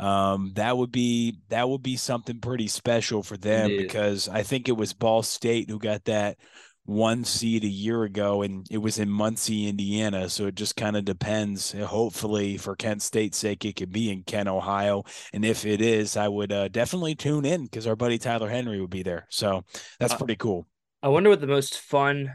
um 0.00 0.52
that 0.54 0.76
would 0.76 0.90
be 0.92 1.38
that 1.48 1.68
would 1.68 1.82
be 1.82 1.96
something 1.96 2.40
pretty 2.40 2.68
special 2.68 3.22
for 3.22 3.36
them 3.36 3.72
Indeed. 3.72 3.78
because 3.78 4.28
I 4.28 4.42
think 4.42 4.68
it 4.68 4.72
was 4.76 4.92
Ball 4.94 5.22
State 5.22 5.70
who 5.70 5.78
got 5.78 6.04
that 6.06 6.38
one 6.84 7.24
seed 7.24 7.62
a 7.62 7.68
year 7.68 8.02
ago 8.04 8.42
and 8.42 8.66
it 8.70 8.78
was 8.78 8.98
in 8.98 9.08
Muncie, 9.10 9.68
Indiana. 9.68 10.28
So 10.28 10.46
it 10.46 10.56
just 10.56 10.76
kind 10.76 10.96
of 10.96 11.04
depends. 11.04 11.72
Hopefully, 11.72 12.56
for 12.56 12.74
Kent 12.74 13.02
State's 13.02 13.38
sake, 13.38 13.64
it 13.64 13.76
could 13.76 13.92
be 13.92 14.10
in 14.10 14.24
Kent, 14.24 14.48
Ohio. 14.48 15.04
And 15.32 15.44
if 15.44 15.64
it 15.66 15.80
is, 15.80 16.16
I 16.16 16.26
would 16.28 16.50
uh, 16.52 16.68
definitely 16.68 17.14
tune 17.14 17.44
in 17.44 17.64
because 17.64 17.86
our 17.86 17.96
buddy 17.96 18.18
Tyler 18.18 18.48
Henry 18.48 18.80
would 18.80 18.90
be 18.90 19.02
there. 19.04 19.26
So 19.30 19.64
that's 20.00 20.14
Uh, 20.14 20.18
pretty 20.18 20.36
cool. 20.36 20.66
I 21.02 21.08
wonder 21.08 21.30
what 21.30 21.40
the 21.40 21.46
most 21.46 21.78
fun 21.78 22.32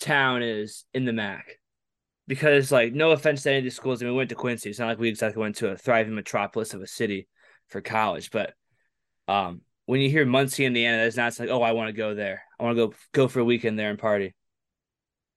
town 0.00 0.42
is 0.42 0.84
in 0.94 1.04
the 1.04 1.12
MAC. 1.12 1.58
Because, 2.26 2.72
like, 2.72 2.94
no 2.94 3.10
offense 3.10 3.42
to 3.42 3.50
any 3.50 3.58
of 3.58 3.64
these 3.64 3.76
schools, 3.76 4.00
I 4.00 4.06
mean, 4.06 4.14
we 4.14 4.18
went 4.18 4.30
to 4.30 4.34
Quincy. 4.34 4.70
It's 4.70 4.78
not 4.78 4.86
like 4.86 4.98
we 4.98 5.08
exactly 5.08 5.40
went 5.40 5.56
to 5.56 5.70
a 5.70 5.76
thriving 5.76 6.14
metropolis 6.14 6.72
of 6.72 6.80
a 6.80 6.86
city 6.86 7.28
for 7.68 7.80
college. 7.80 8.30
But 8.30 8.54
um, 9.28 9.60
when 9.86 10.00
you 10.00 10.08
hear 10.08 10.24
Muncie, 10.24 10.64
Indiana, 10.64 10.98
that's 11.04 11.16
not 11.16 11.38
like, 11.38 11.50
oh, 11.50 11.62
I 11.62 11.72
want 11.72 11.88
to 11.88 11.92
go 11.92 12.14
there. 12.14 12.42
I 12.58 12.62
want 12.62 12.76
to 12.76 12.86
go 12.88 12.94
go 13.12 13.28
for 13.28 13.40
a 13.40 13.44
weekend 13.44 13.78
there 13.78 13.90
and 13.90 13.98
party. 13.98 14.34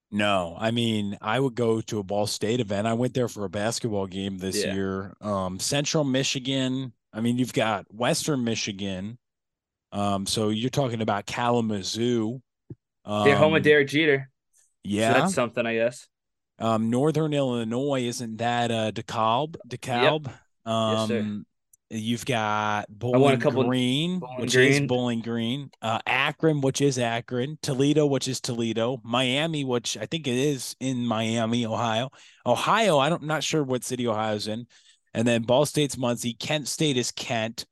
No, 0.10 0.56
I 0.58 0.72
mean, 0.72 1.18
I 1.22 1.38
would 1.38 1.56
go 1.56 1.82
to 1.82 2.00
a 2.00 2.04
Ball 2.04 2.28
State 2.28 2.62
event. 2.62 2.88
I 2.88 2.94
went 2.94 3.14
there 3.14 3.28
for 3.28 3.44
a 3.44 3.50
basketball 3.50 4.08
game 4.08 4.38
this 4.38 4.64
Yeah. 4.64 4.74
year. 4.74 5.18
Um, 5.20 5.60
Central 5.60 6.06
Michigan. 6.06 6.94
I 7.12 7.20
mean, 7.20 7.38
you've 7.38 7.54
got 7.54 7.94
Western 7.94 8.46
Michigan. 8.46 9.18
Um, 9.92 10.26
so 10.26 10.50
you're 10.50 10.70
talking 10.70 11.02
about 11.02 11.26
Kalamazoo. 11.26 12.42
Um, 13.04 13.26
They're 13.26 13.36
home 13.36 13.54
with 13.54 13.64
Derek 13.64 13.90
Jeter. 13.90 14.30
Yeah. 14.84 15.14
So 15.14 15.20
that's 15.20 15.34
something, 15.34 15.66
I 15.66 15.74
guess. 15.74 16.08
Um, 16.60 16.90
Northern 16.90 17.34
Illinois 17.34 18.04
isn't 18.04 18.38
that 18.38 18.72
uh 18.72 18.92
DeKalb? 18.92 19.56
DeKalb. 19.68 20.32
Um, 20.66 21.08
sir. 21.08 21.98
you've 21.98 22.26
got 22.26 22.86
Bowling 22.90 23.40
Green, 23.40 24.20
Bowling 24.20 24.42
which 24.42 24.56
is 24.56 24.82
Bowling 24.82 25.22
Green. 25.22 25.70
Uh, 25.82 26.00
Akron, 26.06 26.62
which 26.62 26.82
is 26.82 27.00
Akron. 27.00 27.58
Toledo, 27.62 28.06
which 28.06 28.28
is 28.28 28.42
Toledo. 28.42 29.00
Miami, 29.04 29.64
which 29.64 29.98
I 29.98 30.06
think 30.08 30.28
it 30.28 30.36
is 30.36 30.76
in 30.80 31.06
Miami, 31.06 31.66
Ohio. 31.66 32.10
Ohio, 32.46 32.98
I 32.98 33.10
don't 33.10 33.24
not 33.24 33.44
sure 33.44 33.64
what 33.64 33.84
city 33.84 34.08
Ohio's 34.08 34.48
in. 34.48 34.68
And 35.14 35.28
then 35.28 35.44
Ball 35.44 35.66
State's 35.66 35.98
Muncie. 35.98 36.34
Kent 36.34 36.68
State 36.68 36.98
is 36.98 37.12
Kent. 37.12 37.66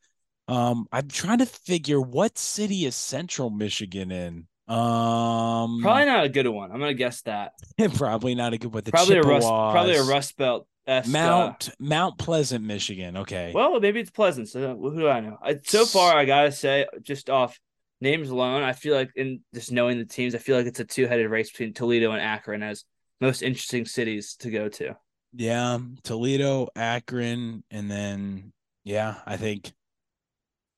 Um, 0.48 0.88
I'm 0.92 1.08
trying 1.08 1.40
to 1.40 1.46
figure 1.46 2.00
what 2.00 2.38
city 2.38 2.86
is 2.86 2.96
Central 2.96 3.50
Michigan 3.50 4.12
in. 4.12 4.48
Um, 4.68 5.82
Probably 5.82 6.06
not 6.06 6.26
a 6.26 6.30
good 6.30 6.48
one. 6.48 6.72
I'm 6.72 6.80
gonna 6.80 6.94
guess 6.94 7.22
that. 7.22 7.54
probably 7.96 8.36
not 8.36 8.54
a 8.54 8.58
good 8.58 8.74
one. 8.74 8.84
The 8.84 8.92
Probably 8.92 9.18
a 9.18 9.22
rust. 9.22 9.48
Probably 9.48 9.96
a 9.96 10.04
Rust 10.04 10.38
Belt. 10.38 10.68
Mount 11.08 11.70
Mount 11.80 12.18
Pleasant, 12.18 12.64
Michigan. 12.64 13.18
Okay. 13.18 13.52
well, 13.54 13.80
maybe 13.80 14.00
it's 14.00 14.12
Pleasant. 14.12 14.50
So 14.50 14.76
who 14.78 15.00
do 15.00 15.08
I 15.10 15.20
know? 15.20 15.38
I, 15.42 15.60
so 15.64 15.86
far, 15.86 16.16
I 16.16 16.26
gotta 16.26 16.52
say, 16.52 16.86
just 17.02 17.30
off 17.30 17.60
names 18.02 18.30
alone, 18.30 18.64
I 18.64 18.74
feel 18.74 18.96
like 18.96 19.12
in 19.16 19.42
just 19.54 19.72
knowing 19.72 19.98
the 19.98 20.06
teams, 20.06 20.36
I 20.36 20.40
feel 20.40 20.58
like 20.58 20.68
it's 20.68 20.80
a 20.80 20.86
two 20.86 21.08
headed 21.08 21.30
race 21.30 21.50
between 21.50 21.74
Toledo 21.74 22.12
and 22.12 22.22
Akron 22.22 22.62
as 22.64 22.86
most 23.22 23.42
interesting 23.42 23.86
cities 23.86 24.36
to 24.40 24.52
go 24.52 24.68
to. 24.70 24.96
yeah, 25.34 25.80
Toledo, 26.04 26.68
Akron, 26.76 27.64
and 27.72 27.90
then 27.90 28.52
yeah, 28.84 29.16
I 29.26 29.38
think 29.38 29.74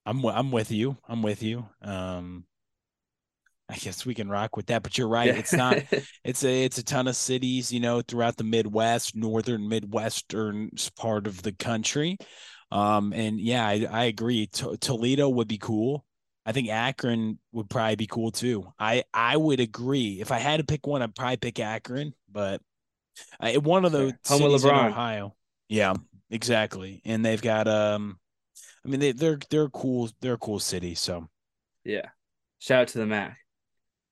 I'm 0.06 0.26
I'm 0.26 0.52
with 0.52 0.72
you. 0.72 0.98
I'm 1.08 1.22
with 1.22 1.44
you. 1.44 1.68
Um, 1.82 2.46
I 3.70 3.76
guess 3.76 4.06
we 4.06 4.14
can 4.14 4.30
rock 4.30 4.56
with 4.56 4.68
that. 4.68 4.84
But 4.84 4.98
you're 4.98 5.08
right. 5.20 5.30
It's 5.30 5.54
not. 5.54 5.78
It's 6.24 6.44
a 6.44 6.66
it's 6.66 6.78
a 6.78 6.84
ton 6.84 7.08
of 7.08 7.16
cities, 7.16 7.72
you 7.72 7.80
know, 7.80 8.02
throughout 8.02 8.36
the 8.36 8.44
Midwest, 8.44 9.16
northern 9.16 9.68
Midwestern 9.70 10.72
part 10.98 11.26
of 11.26 11.42
the 11.42 11.54
country. 11.54 12.18
Um, 12.70 13.14
and 13.14 13.40
yeah, 13.40 13.66
I, 13.66 13.88
I 13.90 14.04
agree. 14.06 14.48
To- 14.48 14.76
Toledo 14.78 15.30
would 15.30 15.48
be 15.48 15.58
cool. 15.58 16.04
I 16.46 16.52
think 16.52 16.70
Akron 16.70 17.40
would 17.54 17.70
probably 17.70 17.96
be 17.96 18.08
cool 18.08 18.32
too. 18.32 18.68
I 18.78 19.04
I 19.14 19.38
would 19.38 19.60
agree. 19.62 20.20
If 20.20 20.32
I 20.32 20.40
had 20.40 20.58
to 20.58 20.66
pick 20.66 20.86
one, 20.86 21.02
I'd 21.02 21.16
probably 21.16 21.38
pick 21.38 21.60
Akron, 21.60 22.14
but 22.30 22.62
I, 23.40 23.58
one 23.58 23.86
of 23.86 23.92
the. 23.92 24.18
Home 24.28 24.44
of 24.44 24.52
cities 24.52 24.66
in 24.66 24.70
Ohio. 24.70 25.36
Yeah, 25.70 25.94
exactly. 26.30 27.02
And 27.06 27.26
they've 27.26 27.42
got 27.42 27.68
um, 27.68 28.18
I 28.86 28.90
mean 28.90 29.00
they 29.00 29.12
they're 29.14 29.40
they're 29.50 29.70
cool. 29.70 30.10
They're 30.22 30.34
a 30.34 30.38
cool 30.38 30.60
city. 30.60 30.96
So 30.96 31.28
yeah. 31.84 32.10
Shout 32.60 32.82
out 32.82 32.88
to 32.90 32.98
the 32.98 33.06
Mac. 33.06 33.38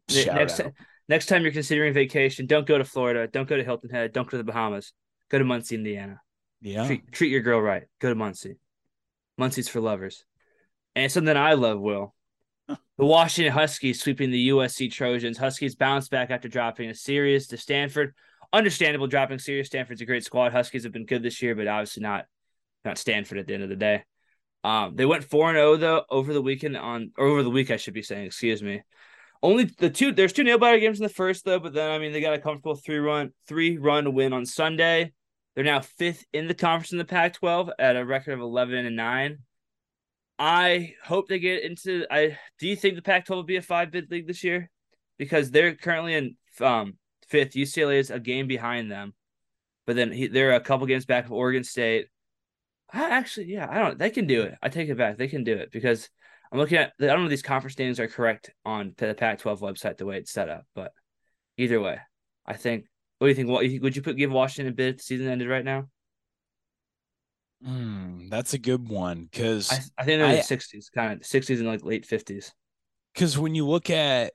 Shout 0.10 0.36
next 0.36 0.60
out. 0.60 0.74
next 1.10 1.26
time 1.28 1.44
you're 1.44 1.52
considering 1.52 1.94
vacation, 1.94 2.46
don't 2.46 2.68
go 2.68 2.78
to 2.78 2.84
Florida. 2.86 3.28
Don't 3.28 3.48
go 3.50 3.58
to 3.58 3.64
Hilton 3.64 3.90
Head. 3.90 4.14
Don't 4.14 4.26
go 4.26 4.32
to 4.32 4.38
the 4.38 4.44
Bahamas. 4.44 4.94
Go 5.30 5.40
to 5.40 5.46
Muncie, 5.46 5.76
Indiana. 5.76 6.22
yeah. 6.62 6.86
Treat, 6.86 7.12
treat 7.12 7.32
your 7.32 7.42
girl 7.42 7.60
right. 7.60 7.84
Go 8.00 8.10
to 8.10 8.16
Muncie. 8.16 8.58
Muncie's 9.38 9.68
for 9.68 9.82
lovers. 9.82 10.24
And 10.96 11.12
something 11.12 11.36
I 11.36 11.54
love, 11.54 11.80
Will. 11.80 12.14
The 12.98 13.06
Washington 13.06 13.52
Huskies 13.52 14.02
sweeping 14.02 14.32
the 14.32 14.50
USC 14.50 14.90
Trojans. 14.90 15.38
Huskies 15.38 15.76
bounce 15.76 16.08
back 16.08 16.32
after 16.32 16.48
dropping 16.48 16.90
a 16.90 16.96
series 16.96 17.48
to 17.48 17.58
Stanford. 17.58 18.14
Understandable 18.54 19.08
dropping 19.08 19.40
series. 19.40 19.68
Stanford's 19.68 20.00
a 20.00 20.06
great 20.06 20.24
squad. 20.24 20.54
Huskies 20.54 20.84
have 20.84 20.94
been 20.94 21.06
good 21.06 21.22
this 21.22 21.42
year, 21.42 21.56
but 21.56 21.68
obviously 21.68 22.04
not 22.04 22.26
not 22.86 22.98
Stanford 22.98 23.38
at 23.38 23.48
the 23.48 23.54
end 23.54 23.64
of 23.64 23.70
the 23.70 23.76
day. 23.76 24.04
Um, 24.64 24.96
they 24.96 25.06
went 25.06 25.26
four 25.26 25.50
and 25.50 25.58
zero 25.58 25.76
though 25.76 26.06
over 26.10 26.32
the 26.34 26.42
weekend 26.42 26.78
on 26.78 27.12
or 27.18 27.28
over 27.28 27.44
the 27.44 27.50
week 27.50 27.70
I 27.70 27.76
should 27.76 27.94
be 27.94 28.02
saying. 28.02 28.28
Excuse 28.28 28.64
me. 28.64 28.82
Only 29.46 29.66
the 29.66 29.92
two 29.92 30.12
there's 30.12 30.34
two 30.34 30.44
nail 30.44 30.58
biter 30.58 30.80
games 30.80 31.00
in 31.00 31.04
the 31.04 31.10
first 31.10 31.46
though, 31.46 31.60
but 31.60 31.72
then 31.72 31.92
I 31.92 32.00
mean 32.00 32.12
they 32.12 32.20
got 32.20 32.34
a 32.34 32.40
comfortable 32.40 32.74
three 32.74 32.98
run 32.98 33.32
three 33.48 33.78
run 33.78 34.16
win 34.16 34.34
on 34.34 34.44
Sunday. 34.44 35.14
They're 35.54 35.64
now 35.64 35.82
fifth 35.82 36.26
in 36.34 36.48
the 36.48 36.56
conference 36.56 36.94
in 36.94 36.98
the 36.98 37.06
Pac-12 37.06 37.70
at 37.78 37.96
a 37.96 38.04
record 38.04 38.34
of 38.34 38.40
eleven 38.40 38.88
and 38.88 38.96
nine. 38.96 39.44
I 40.40 40.96
hope 41.04 41.28
they 41.28 41.38
get 41.38 41.62
into. 41.62 42.08
I 42.10 42.40
do 42.58 42.68
you 42.68 42.76
think 42.76 42.96
the 42.96 43.04
Pac-12 43.04 43.36
will 43.36 43.44
be 43.44 43.58
a 43.58 43.62
five 43.62 43.92
bid 43.92 44.10
league 44.10 44.26
this 44.26 44.44
year? 44.44 44.72
Because 45.20 45.52
they're 45.52 45.76
currently 45.76 46.16
in 46.16 46.38
um 46.60 46.98
fifth. 47.28 47.52
UCLA 47.54 48.00
is 48.00 48.10
a 48.10 48.20
game 48.20 48.48
behind 48.48 48.92
them, 48.92 49.14
but 49.86 49.96
then 49.96 50.12
he, 50.12 50.26
they're 50.26 50.56
a 50.56 50.60
couple 50.60 50.88
games 50.88 51.06
back 51.06 51.26
of 51.26 51.32
Oregon 51.32 51.64
State. 51.64 52.08
I 52.92 53.12
actually, 53.12 53.54
yeah, 53.54 53.68
I 53.70 53.78
don't. 53.78 54.00
They 54.00 54.10
can 54.10 54.26
do 54.26 54.42
it. 54.42 54.56
I 54.64 54.70
take 54.70 54.90
it 54.90 54.98
back. 54.98 55.20
They 55.20 55.28
can 55.28 55.44
do 55.44 55.54
it 55.54 55.70
because 55.72 56.10
I'm 56.56 56.62
looking 56.62 56.78
at. 56.78 56.94
I 57.02 57.08
don't 57.08 57.20
know 57.20 57.26
if 57.26 57.32
these 57.32 57.42
conference 57.42 57.74
standings 57.74 58.00
are 58.00 58.08
correct 58.08 58.50
on 58.64 58.94
the 58.96 59.14
Pac-12 59.14 59.60
website 59.60 59.98
the 59.98 60.06
way 60.06 60.20
it's 60.20 60.32
set 60.32 60.48
up, 60.48 60.64
but 60.74 60.94
either 61.58 61.82
way, 61.82 62.00
I 62.46 62.54
think. 62.54 62.86
What 63.20 63.28
do 63.28 63.30
you 63.30 63.36
think? 63.36 63.50
What 63.50 63.66
would 63.82 63.94
you 63.94 64.02
put? 64.02 64.16
Give 64.16 64.32
Washington 64.32 64.72
a 64.72 64.74
bid 64.74 64.92
if 64.92 64.98
the 65.00 65.04
season 65.04 65.28
ended 65.28 65.50
right 65.50 65.66
now? 65.66 65.90
Hmm, 67.62 68.30
that's 68.30 68.54
a 68.54 68.58
good 68.58 68.88
one 68.88 69.28
because 69.30 69.70
I, 69.70 69.76
I 69.98 70.06
think 70.06 70.20
they're 70.20 70.30
in 70.30 70.38
the 70.38 70.44
sixties, 70.44 70.90
kind 70.90 71.20
of 71.20 71.26
sixties 71.26 71.60
and 71.60 71.68
like 71.68 71.84
late 71.84 72.06
fifties. 72.06 72.54
because 73.14 73.38
when 73.38 73.54
you 73.54 73.68
look 73.68 73.90
at, 73.90 74.32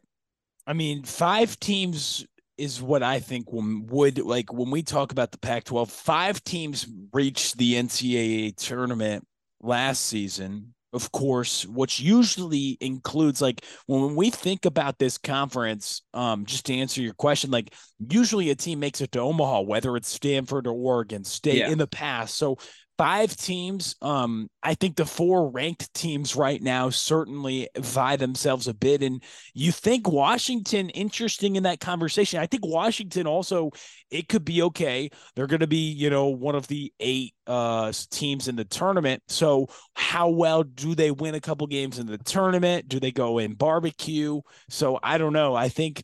I 0.66 0.74
mean, 0.74 1.04
five 1.04 1.58
teams 1.58 2.26
is 2.58 2.82
what 2.82 3.02
I 3.02 3.20
think 3.20 3.50
when 3.50 3.86
would 3.86 4.18
like 4.18 4.52
when 4.52 4.70
we 4.70 4.82
talk 4.82 5.10
about 5.10 5.32
the 5.32 5.38
Pac-12, 5.38 5.88
five 5.88 6.44
teams 6.44 6.86
reached 7.14 7.56
the 7.56 7.76
NCAA 7.76 8.56
tournament 8.56 9.26
last 9.62 10.04
season. 10.04 10.74
Of 10.92 11.12
course, 11.12 11.64
which 11.66 12.00
usually 12.00 12.76
includes 12.80 13.40
like 13.40 13.64
when 13.86 14.16
we 14.16 14.28
think 14.28 14.64
about 14.64 14.98
this 14.98 15.18
conference, 15.18 16.02
um, 16.14 16.44
just 16.44 16.66
to 16.66 16.74
answer 16.74 17.00
your 17.00 17.14
question, 17.14 17.52
like 17.52 17.72
usually 18.10 18.50
a 18.50 18.56
team 18.56 18.80
makes 18.80 19.00
it 19.00 19.12
to 19.12 19.20
Omaha, 19.20 19.60
whether 19.60 19.96
it's 19.96 20.08
Stanford 20.08 20.66
or 20.66 20.72
Oregon 20.72 21.22
State 21.22 21.58
Yeah. 21.58 21.70
in 21.70 21.78
the 21.78 21.86
past. 21.86 22.36
So 22.36 22.58
five 23.00 23.34
teams. 23.34 23.96
Um, 24.02 24.50
I 24.62 24.74
think 24.74 24.96
the 24.96 25.06
four 25.06 25.48
ranked 25.48 25.94
teams 25.94 26.36
right 26.36 26.60
now 26.60 26.90
certainly 26.90 27.66
vie 27.78 28.16
themselves 28.16 28.68
a 28.68 28.74
bit. 28.74 29.02
And 29.02 29.22
you 29.54 29.72
think 29.72 30.06
Washington 30.06 30.90
interesting 30.90 31.56
in 31.56 31.62
that 31.62 31.80
conversation. 31.80 32.40
I 32.40 32.46
think 32.46 32.66
Washington 32.66 33.26
also 33.26 33.70
it 34.10 34.28
could 34.28 34.44
be 34.44 34.60
okay. 34.64 35.08
They're 35.34 35.46
going 35.46 35.60
to 35.60 35.66
be, 35.66 35.90
you 35.90 36.10
know, 36.10 36.26
one 36.26 36.54
of 36.54 36.66
the 36.66 36.92
eight 37.00 37.32
uh 37.46 37.90
teams 38.10 38.48
in 38.48 38.56
the 38.56 38.66
tournament. 38.66 39.22
So 39.28 39.68
how 39.94 40.28
well 40.28 40.62
do 40.62 40.94
they 40.94 41.10
win 41.10 41.34
a 41.34 41.40
couple 41.40 41.66
games 41.68 41.98
in 41.98 42.06
the 42.06 42.18
tournament? 42.18 42.86
Do 42.86 43.00
they 43.00 43.12
go 43.12 43.38
in 43.38 43.54
barbecue? 43.54 44.42
So 44.68 45.00
I 45.02 45.16
don't 45.16 45.32
know. 45.32 45.54
I 45.54 45.70
think 45.70 46.02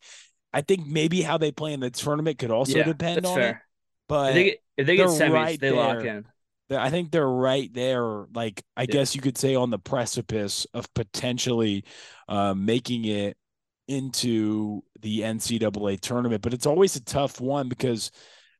I 0.50 0.62
think 0.62 0.86
maybe 0.86 1.20
how 1.20 1.36
they 1.36 1.52
play 1.52 1.74
in 1.74 1.80
the 1.80 1.90
tournament 1.90 2.38
could 2.38 2.50
also 2.50 2.78
yeah, 2.78 2.84
depend 2.84 3.26
on 3.26 3.38
it. 3.38 3.56
But 4.08 4.30
if 4.30 4.34
they 4.34 4.44
get 4.44 4.62
if 4.78 4.86
they 4.86 4.96
get 4.96 5.08
semis, 5.08 5.30
right 5.30 5.60
they 5.60 5.72
lock 5.72 6.02
in. 6.02 6.24
I 6.70 6.90
think 6.90 7.10
they're 7.10 7.28
right 7.28 7.72
there. 7.72 8.26
Like 8.34 8.62
I 8.76 8.82
Yeah. 8.82 8.92
guess 8.92 9.14
you 9.14 9.20
could 9.20 9.38
say 9.38 9.54
on 9.54 9.70
the 9.70 9.78
precipice 9.78 10.66
of 10.74 10.92
potentially 10.94 11.84
uh, 12.28 12.54
making 12.54 13.04
it 13.04 13.36
into 13.88 14.82
the 15.00 15.22
NCAA 15.22 15.96
tournament, 15.96 16.42
but 16.42 16.52
it's 16.52 16.66
always 16.66 16.96
a 16.96 17.04
tough 17.04 17.40
one 17.40 17.68
because 17.68 18.10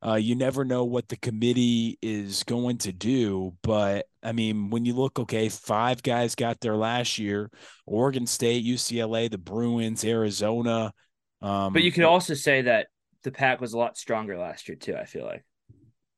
uh, 0.07 0.14
you 0.14 0.37
never 0.37 0.64
know 0.64 0.85
what 0.85 1.09
the 1.09 1.16
committee 1.16 1.99
is 2.01 2.45
going 2.45 2.79
to 2.79 2.92
do. 2.92 3.55
But 3.62 4.07
I 4.23 4.33
mean, 4.33 4.71
when 4.71 4.85
you 4.85 4.95
look, 4.95 5.19
okay, 5.19 5.49
five 5.49 6.03
guys 6.03 6.35
got 6.35 6.61
there 6.61 6.77
last 6.77 7.19
year: 7.19 7.51
Oregon 7.87 8.27
State, 8.27 8.64
UCLA, 8.64 9.29
the 9.29 9.38
Bruins, 9.38 10.05
Arizona. 10.05 10.92
Um, 11.42 11.73
But 11.73 11.83
you 11.83 11.90
could 11.92 12.05
also 12.05 12.35
say 12.35 12.62
that 12.62 12.88
the 13.23 13.33
pack 13.33 13.61
was 13.61 13.73
a 13.73 13.79
lot 13.79 13.97
stronger 13.97 14.38
last 14.38 14.69
year 14.69 14.77
too. 14.77 14.95
I 14.97 15.07
feel 15.07 15.25
like 15.25 15.45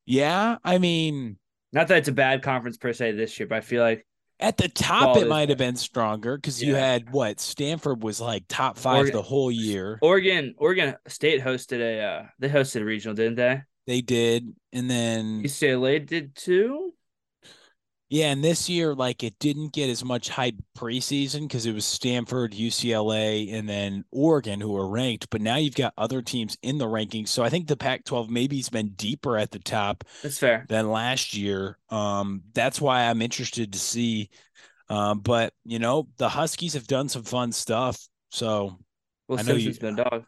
yeah. 0.05 0.57
I 0.63 0.77
mean, 0.77 1.37
not 1.71 1.87
that 1.87 1.99
it's 1.99 2.07
a 2.07 2.13
bad 2.13 2.41
conference 2.41 2.77
per 2.77 2.93
se 2.93 3.13
this 3.13 3.39
year, 3.39 3.47
but 3.47 3.57
I 3.57 3.61
feel 3.61 3.81
like 3.83 4.05
At 4.39 4.57
the 4.57 4.69
top, 4.69 5.17
it 5.17 5.27
might 5.27 5.49
have 5.49 5.57
been 5.57 5.75
stronger 5.75 6.37
because 6.37 6.61
you 6.63 6.75
had 6.75 7.11
what 7.11 7.39
Stanford 7.39 8.03
was 8.03 8.21
like 8.21 8.45
top 8.47 8.77
five 8.77 8.97
Oregon- 8.99 9.15
the 9.15 9.21
whole 9.21 9.51
year. 9.51 9.99
Oregon 10.01 10.55
Oregon 10.57 10.95
State 11.07 11.41
hosted 11.41 11.79
a 11.81 12.01
uh, 12.01 12.25
they 12.39 12.49
hosted 12.49 12.81
a 12.81 12.85
regional, 12.85 13.15
didn't 13.15 13.35
they? 13.35 13.61
They 13.87 14.01
did, 14.01 14.53
and 14.71 14.89
then 14.89 15.43
UCLA 15.43 16.05
did 16.05 16.35
too. 16.35 16.93
Yeah, 18.09 18.31
and 18.31 18.43
this 18.43 18.67
year 18.69 18.95
like 18.95 19.23
it 19.23 19.37
didn't 19.39 19.71
get 19.73 19.89
as 19.89 20.03
much 20.03 20.29
hype 20.29 20.55
preseason 20.77 21.41
because 21.41 21.65
it 21.65 21.73
was 21.73 21.85
Stanford, 21.85 22.53
UCLA, 22.53 23.53
and 23.53 23.69
then 23.69 24.03
Oregon 24.11 24.59
who 24.59 24.71
were 24.71 24.87
ranked. 24.89 25.29
But 25.29 25.41
now 25.41 25.57
you've 25.57 25.75
got 25.75 25.93
other 25.97 26.21
teams 26.21 26.57
in 26.63 26.77
the 26.79 26.85
rankings, 26.87 27.27
so 27.29 27.43
I 27.43 27.49
think 27.49 27.67
the 27.67 27.77
Pac-12 27.77 28.29
maybe 28.29 28.57
has 28.57 28.69
been 28.69 28.89
deeper 28.95 29.37
at 29.37 29.51
the 29.51 29.59
top 29.59 30.03
That's 30.23 30.39
fair. 30.39 30.65
than 30.69 30.89
last 30.91 31.35
year. 31.35 31.77
Um, 31.89 32.41
that's 32.53 32.81
why 32.81 33.03
I'm 33.03 33.21
interested 33.21 33.73
to 33.73 33.79
see. 33.79 34.29
Um, 34.89 35.19
but 35.19 35.53
you 35.65 35.77
know, 35.77 36.07
the 36.17 36.29
Huskies 36.29 36.73
have 36.73 36.87
done 36.87 37.09
some 37.09 37.23
fun 37.23 37.51
stuff. 37.51 38.07
So 38.31 38.79
Well, 39.27 39.37
I 39.39 39.43
know 39.43 39.53
you- 39.53 39.71
been 39.75 39.99
a 39.99 40.03
dog. 40.03 40.25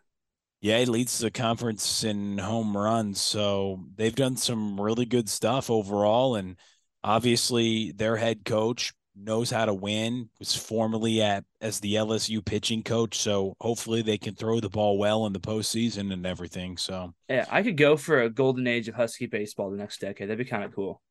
yeah, 0.61 0.77
he 0.77 0.85
leads 0.85 1.17
the 1.17 1.31
conference 1.31 2.03
in 2.03 2.37
home 2.37 2.77
runs. 2.77 3.19
So 3.19 3.83
they've 3.95 4.13
done 4.15 4.37
some 4.37 4.79
really 4.79 5.05
good 5.05 5.27
stuff 5.29 5.71
overall. 5.71 6.35
And 6.35 6.57
obviously 7.03 7.91
their 7.91 8.15
head 8.15 8.45
coach, 8.45 8.93
knows 9.15 9.49
how 9.49 9.65
to 9.65 9.73
win, 9.73 10.29
was 10.39 10.55
formerly 10.55 11.21
at 11.21 11.43
as 11.59 11.79
the 11.79 11.95
LSU 11.95 12.43
pitching 12.43 12.83
coach. 12.83 13.17
So 13.17 13.55
hopefully 13.59 14.01
they 14.01 14.17
can 14.17 14.35
throw 14.35 14.59
the 14.59 14.69
ball 14.69 14.97
well 14.97 15.25
in 15.25 15.33
the 15.33 15.39
postseason 15.39 16.13
and 16.13 16.25
everything. 16.25 16.77
So 16.77 17.13
yeah, 17.29 17.45
I 17.49 17.63
could 17.63 17.77
go 17.77 17.97
for 17.97 18.21
a 18.21 18.29
golden 18.29 18.67
age 18.67 18.87
of 18.87 18.95
Husky 18.95 19.27
baseball 19.27 19.69
the 19.71 19.77
next 19.77 19.99
decade. 19.99 20.29
That'd 20.29 20.37
be 20.37 20.49
kind 20.49 20.63
of 20.63 20.73
cool. 20.73 21.01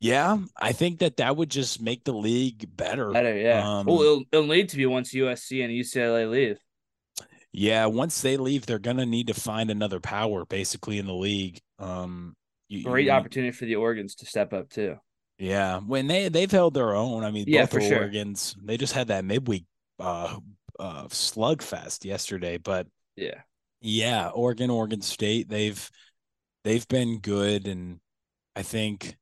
Yeah, 0.00 0.38
I 0.60 0.72
think 0.72 0.98
that 0.98 1.16
that 1.16 1.36
would 1.36 1.50
just 1.50 1.80
make 1.80 2.04
the 2.04 2.12
league 2.12 2.68
better. 2.76 3.10
Better, 3.10 3.36
yeah. 3.36 3.78
Um, 3.78 3.86
well, 3.86 4.02
it'll, 4.02 4.24
it'll 4.32 4.46
need 4.46 4.68
to 4.70 4.76
be 4.76 4.84
once 4.86 5.14
USC 5.14 5.64
and 5.64 5.72
UCLA 5.72 6.30
leave. 6.30 6.58
Yeah, 7.52 7.86
once 7.86 8.20
they 8.20 8.36
leave, 8.36 8.66
they're 8.66 8.78
gonna 8.78 9.06
need 9.06 9.28
to 9.28 9.34
find 9.34 9.70
another 9.70 10.00
power 10.00 10.44
basically 10.44 10.98
in 10.98 11.06
the 11.06 11.14
league. 11.14 11.60
Um, 11.78 12.34
you, 12.74 12.84
Great 12.84 13.06
you, 13.06 13.12
opportunity 13.12 13.52
for 13.52 13.64
the 13.64 13.74
Oregons 13.74 14.16
to 14.16 14.26
step 14.26 14.52
up 14.52 14.70
too. 14.70 14.96
Yeah, 15.38 15.80
when 15.80 16.06
they 16.06 16.28
they've 16.28 16.50
held 16.50 16.74
their 16.74 16.94
own. 16.94 17.24
I 17.24 17.30
mean, 17.30 17.44
yeah, 17.48 17.62
both 17.62 17.72
for 17.72 17.80
sure. 17.80 18.08
Oregons. 18.08 18.56
They 18.62 18.76
just 18.76 18.92
had 18.92 19.08
that 19.08 19.24
midweek 19.24 19.64
uh, 19.98 20.38
uh 20.78 21.04
slugfest 21.04 22.04
yesterday, 22.04 22.58
but 22.58 22.86
yeah, 23.16 23.40
yeah, 23.80 24.28
Oregon, 24.28 24.70
Oregon 24.70 25.02
State. 25.02 25.48
They've 25.48 25.90
they've 26.62 26.86
been 26.88 27.18
good, 27.18 27.66
and 27.66 28.00
I 28.54 28.62
think, 28.62 29.16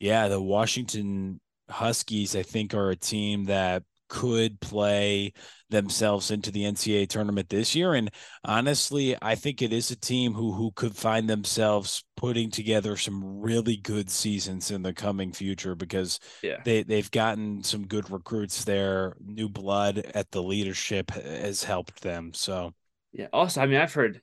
yeah, 0.00 0.28
the 0.28 0.40
Washington 0.40 1.40
Huskies. 1.70 2.36
I 2.36 2.42
think 2.42 2.74
are 2.74 2.90
a 2.90 2.96
team 2.96 3.44
that 3.44 3.84
could 4.12 4.60
play 4.60 5.32
themselves 5.70 6.30
into 6.30 6.50
the 6.50 6.64
NCAA 6.64 7.08
tournament 7.08 7.48
this 7.48 7.74
year. 7.74 7.94
And 7.94 8.10
honestly, 8.44 9.16
I 9.22 9.36
think 9.36 9.62
it 9.62 9.72
is 9.72 9.90
a 9.90 9.96
team 9.96 10.34
who 10.34 10.52
who 10.52 10.70
could 10.72 10.94
find 10.94 11.30
themselves 11.30 12.04
putting 12.14 12.50
together 12.50 12.98
some 12.98 13.40
really 13.40 13.78
good 13.78 14.10
seasons 14.10 14.70
in 14.70 14.82
the 14.82 14.92
coming 14.92 15.32
future 15.32 15.74
because 15.74 16.20
yeah. 16.42 16.58
they 16.62 16.82
they've 16.82 17.10
gotten 17.10 17.64
some 17.64 17.86
good 17.86 18.10
recruits 18.10 18.64
there. 18.64 19.16
New 19.18 19.48
blood 19.48 19.98
at 20.14 20.30
the 20.30 20.42
leadership 20.42 21.10
has 21.12 21.64
helped 21.64 22.02
them. 22.02 22.34
So 22.34 22.74
yeah. 23.12 23.28
Also, 23.32 23.62
I 23.62 23.66
mean, 23.66 23.80
I've 23.80 23.94
heard. 23.94 24.20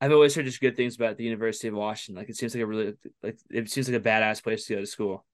I've 0.00 0.12
always 0.12 0.34
heard 0.34 0.44
just 0.44 0.60
good 0.60 0.76
things 0.76 0.94
about 0.94 1.16
the 1.16 1.24
University 1.24 1.66
of 1.66 1.74
Washington. 1.74 2.20
Like 2.20 2.28
it 2.28 2.36
seems 2.36 2.54
like 2.54 2.62
a 2.62 2.66
really 2.66 2.94
like 3.20 3.38
it 3.50 3.68
seems 3.68 3.90
like 3.90 4.00
a 4.00 4.04
badass 4.08 4.44
place 4.44 4.66
to 4.66 4.76
go 4.76 4.80
to 4.80 4.86
school. 4.86 5.24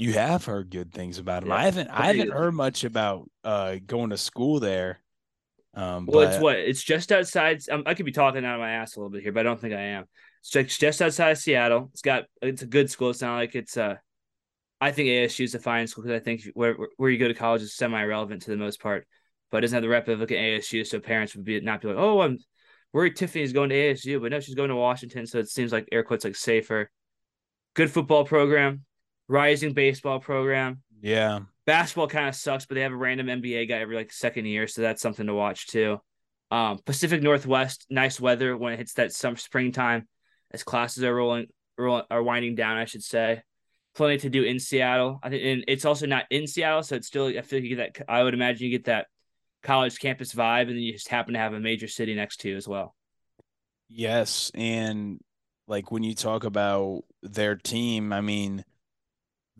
You 0.00 0.14
have 0.14 0.46
heard 0.46 0.70
good 0.70 0.94
things 0.94 1.18
about 1.18 1.42
him. 1.42 1.50
Yeah, 1.50 1.56
I 1.56 1.64
haven't. 1.64 1.88
I 1.88 2.06
haven't 2.06 2.32
heard 2.32 2.54
much 2.54 2.84
about 2.84 3.30
uh, 3.44 3.76
going 3.86 4.08
to 4.10 4.16
school 4.16 4.58
there. 4.58 4.98
Um, 5.74 6.06
well, 6.06 6.24
but... 6.24 6.32
it's 6.32 6.42
what 6.42 6.56
it's 6.56 6.82
just 6.82 7.12
outside. 7.12 7.60
Um, 7.70 7.82
I 7.84 7.92
could 7.92 8.06
be 8.06 8.12
talking 8.12 8.42
out 8.42 8.54
of 8.54 8.60
my 8.60 8.70
ass 8.70 8.96
a 8.96 8.98
little 8.98 9.10
bit 9.10 9.22
here, 9.22 9.30
but 9.30 9.40
I 9.40 9.42
don't 9.42 9.60
think 9.60 9.74
I 9.74 9.80
am. 9.80 10.06
It's 10.40 10.48
just, 10.48 10.80
just 10.80 11.02
outside 11.02 11.32
of 11.32 11.38
Seattle. 11.38 11.90
It's 11.92 12.00
got 12.00 12.24
it's 12.40 12.62
a 12.62 12.66
good 12.66 12.90
school. 12.90 13.10
It's 13.10 13.20
not 13.20 13.36
like 13.36 13.54
it's 13.54 13.76
uh 13.76 13.96
I 14.80 14.90
think 14.90 15.08
ASU 15.08 15.44
is 15.44 15.54
a 15.54 15.58
fine 15.58 15.86
school 15.86 16.04
because 16.04 16.18
I 16.18 16.24
think 16.24 16.44
where 16.54 16.78
where 16.96 17.10
you 17.10 17.18
go 17.18 17.28
to 17.28 17.34
college 17.34 17.60
is 17.60 17.76
semi 17.76 18.02
irrelevant 18.02 18.40
to 18.42 18.50
the 18.50 18.56
most 18.56 18.80
part, 18.80 19.06
but 19.50 19.58
it 19.58 19.60
doesn't 19.60 19.76
have 19.76 19.82
the 19.82 19.90
rep 19.90 20.08
of 20.08 20.20
like 20.20 20.30
an 20.30 20.38
ASU, 20.38 20.86
so 20.86 20.98
parents 20.98 21.36
would 21.36 21.44
be 21.44 21.60
not 21.60 21.82
be 21.82 21.88
like, 21.88 21.98
oh, 21.98 22.22
I'm 22.22 22.38
worried 22.94 23.16
Tiffany's 23.16 23.52
going 23.52 23.68
to 23.68 23.74
ASU, 23.74 24.18
but 24.18 24.32
no, 24.32 24.40
she's 24.40 24.54
going 24.54 24.70
to 24.70 24.76
Washington, 24.76 25.26
so 25.26 25.40
it 25.40 25.50
seems 25.50 25.72
like 25.72 25.90
air 25.92 26.04
quotes 26.04 26.24
like 26.24 26.36
safer. 26.36 26.90
Good 27.74 27.90
football 27.90 28.24
program, 28.24 28.86
rising 29.30 29.72
baseball 29.72 30.18
program. 30.18 30.82
Yeah. 31.00 31.40
Basketball 31.64 32.08
kind 32.08 32.28
of 32.28 32.34
sucks, 32.34 32.66
but 32.66 32.74
they 32.74 32.80
have 32.80 32.92
a 32.92 32.96
random 32.96 33.28
NBA 33.28 33.68
guy 33.68 33.76
every 33.76 33.96
like 33.96 34.12
second 34.12 34.46
year, 34.46 34.66
so 34.66 34.82
that's 34.82 35.00
something 35.00 35.26
to 35.26 35.34
watch 35.34 35.68
too. 35.68 35.98
Um, 36.50 36.80
Pacific 36.84 37.22
Northwest, 37.22 37.86
nice 37.88 38.20
weather 38.20 38.56
when 38.56 38.72
it 38.72 38.78
hits 38.78 38.94
that 38.94 39.12
summer 39.12 39.36
springtime, 39.36 40.08
as 40.50 40.64
classes 40.64 41.04
are 41.04 41.14
rolling, 41.14 41.46
rolling 41.78 42.04
are 42.10 42.22
winding 42.22 42.56
down, 42.56 42.76
I 42.76 42.86
should 42.86 43.04
say. 43.04 43.42
Plenty 43.94 44.18
to 44.18 44.30
do 44.30 44.42
in 44.42 44.58
Seattle. 44.58 45.20
I 45.22 45.30
think, 45.30 45.44
and 45.44 45.64
it's 45.68 45.84
also 45.84 46.06
not 46.06 46.24
in 46.30 46.46
Seattle, 46.46 46.82
so 46.82 46.96
it's 46.96 47.06
still. 47.06 47.26
I 47.26 47.42
feel 47.42 47.60
like 47.60 47.68
you 47.68 47.76
get 47.76 47.94
that. 47.94 48.10
I 48.10 48.22
would 48.22 48.34
imagine 48.34 48.64
you 48.64 48.70
get 48.70 48.86
that 48.86 49.06
college 49.62 49.98
campus 49.98 50.34
vibe, 50.34 50.62
and 50.62 50.70
then 50.70 50.78
you 50.78 50.92
just 50.92 51.08
happen 51.08 51.34
to 51.34 51.40
have 51.40 51.54
a 51.54 51.60
major 51.60 51.88
city 51.88 52.14
next 52.14 52.38
to 52.40 52.48
you 52.48 52.56
as 52.56 52.66
well. 52.66 52.94
Yes, 53.88 54.50
and 54.54 55.20
like 55.68 55.92
when 55.92 56.02
you 56.02 56.14
talk 56.14 56.44
about 56.44 57.02
their 57.22 57.56
team, 57.56 58.12
I 58.12 58.20
mean, 58.20 58.64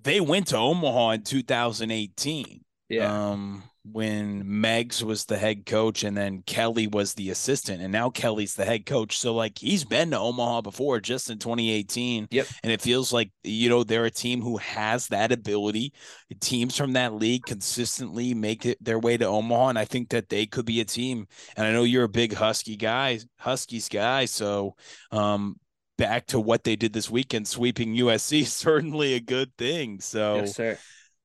they 0.03 0.21
went 0.21 0.49
to 0.49 0.57
Omaha 0.57 1.11
in 1.11 1.23
2018. 1.23 2.65
Yeah. 2.89 3.31
Um, 3.31 3.63
when 3.83 4.61
Meggs 4.61 5.03
was 5.03 5.25
the 5.25 5.39
head 5.39 5.65
coach 5.65 6.05
and 6.05 6.17
then 6.17 6.43
Kelly 6.43 6.87
was 6.87 7.15
the 7.15 7.31
assistant, 7.31 7.81
and 7.81 7.93
now 7.93 8.11
Kelly's 8.11 8.55
the 8.55 8.65
head 8.65 8.85
coach. 8.85 9.19
So 9.19 9.35
like 9.35 9.59
he's 9.59 9.85
been 9.85 10.11
to 10.11 10.19
Omaha 10.19 10.61
before, 10.63 11.01
just 11.01 11.31
in 11.31 11.39
2018. 11.39 12.29
Yep. 12.31 12.47
And 12.63 12.73
it 12.73 12.83
feels 12.83 13.13
like 13.13 13.31
you 13.43 13.69
know 13.69 13.83
they're 13.83 14.05
a 14.05 14.11
team 14.11 14.43
who 14.43 14.59
has 14.59 15.09
that 15.09 15.33
ability. 15.33 15.93
Teams 16.41 16.77
from 16.77 16.93
that 16.93 17.15
league 17.15 17.45
consistently 17.47 18.35
make 18.35 18.67
it 18.67 18.83
their 18.85 18.99
way 18.99 19.17
to 19.17 19.25
Omaha, 19.27 19.69
and 19.69 19.79
I 19.79 19.85
think 19.85 20.11
that 20.11 20.29
they 20.29 20.47
could 20.47 20.67
be 20.67 20.81
a 20.81 20.85
team. 20.85 21.27
And 21.57 21.67
I 21.67 21.73
know 21.73 21.85
you're 21.85 22.05
a 22.05 22.09
big 22.09 22.35
Husky 22.35 22.77
guy, 22.77 23.21
Huskies 23.39 23.89
guy, 23.89 24.27
so 24.27 24.77
um, 25.11 25.57
back 26.01 26.27
to 26.29 26.41
what 26.41 26.65
they 26.65 26.77
did 26.77 26.95
this 26.95 27.11
weekend, 27.11 27.47
sweeping 27.47 27.95
USC, 27.95 28.47
certainly 28.47 29.15
a 29.15 29.21
good 29.21 29.55
thing. 29.59 30.01
So, 30.01 30.37
yes, 30.37 30.57
sir. 30.57 30.79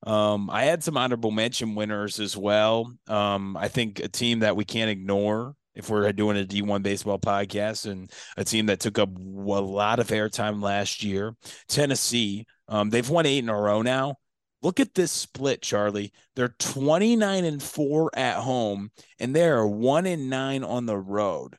Um, 0.05 0.49
I 0.51 0.65
had 0.65 0.83
some 0.83 0.97
honorable 0.97 1.31
mention 1.31 1.73
winners 1.73 2.19
as 2.19 2.35
well. 2.38 2.93
Um, 3.07 3.57
I 3.57 3.69
think 3.69 3.99
a 4.01 4.09
team 4.09 4.39
that 4.39 4.55
we 4.55 4.65
can't 4.65 4.91
ignore 4.91 5.55
if 5.73 5.89
we're 5.89 6.11
doing 6.11 6.38
a 6.38 6.45
D1 6.45 6.83
baseball 6.83 7.17
podcast 7.17 7.89
and 7.89 8.11
a 8.38 8.43
team 8.43 8.65
that 8.67 8.81
took 8.81 8.99
up 8.99 9.09
a 9.17 9.19
lot 9.19 9.99
of 9.99 10.09
airtime 10.09 10.61
last 10.61 11.03
year, 11.03 11.33
Tennessee. 11.67 12.45
Um, 12.67 12.89
they've 12.89 13.09
won 13.09 13.25
eight 13.25 13.39
in 13.39 13.49
a 13.49 13.59
row 13.59 13.81
now. 13.81 14.15
Look 14.61 14.79
at 14.79 14.93
this 14.93 15.11
split, 15.11 15.61
Charlie. 15.61 16.11
They're 16.35 16.55
29 16.59 17.45
and 17.45 17.63
4 17.63 18.11
at 18.17 18.38
home, 18.38 18.91
and 19.19 19.35
they're 19.35 19.65
1 19.65 20.05
and 20.05 20.29
9 20.29 20.63
on 20.63 20.85
the 20.85 20.97
road. 20.97 21.55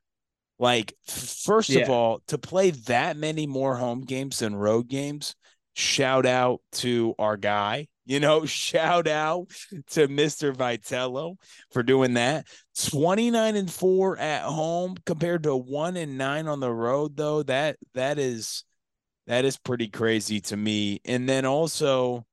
Like, 0.58 0.94
first 1.06 1.68
yeah. 1.68 1.82
of 1.82 1.90
all, 1.90 2.20
to 2.28 2.38
play 2.38 2.70
that 2.70 3.16
many 3.16 3.46
more 3.46 3.76
home 3.76 4.02
games 4.02 4.38
than 4.38 4.56
road 4.56 4.88
games, 4.88 5.34
shout 5.74 6.24
out 6.24 6.60
to 6.72 7.14
our 7.18 7.36
guy. 7.36 7.88
You 8.06 8.20
know, 8.20 8.46
shout 8.46 9.06
out 9.06 9.48
to 9.90 10.08
Mr. 10.08 10.54
Vitello 10.54 11.36
for 11.70 11.82
doing 11.82 12.14
that. 12.14 12.46
29 12.88 13.56
and 13.56 13.70
4 13.70 14.18
at 14.18 14.42
home 14.42 14.96
compared 15.04 15.42
to 15.44 15.54
1 15.54 15.96
and 15.96 16.16
9 16.16 16.48
on 16.48 16.60
the 16.60 16.72
road 16.72 17.16
though. 17.16 17.42
That 17.42 17.76
that 17.94 18.18
is 18.18 18.64
that 19.26 19.44
is 19.44 19.58
pretty 19.58 19.88
crazy 19.88 20.40
to 20.42 20.56
me. 20.56 21.00
And 21.04 21.28
then 21.28 21.44
also 21.44 22.24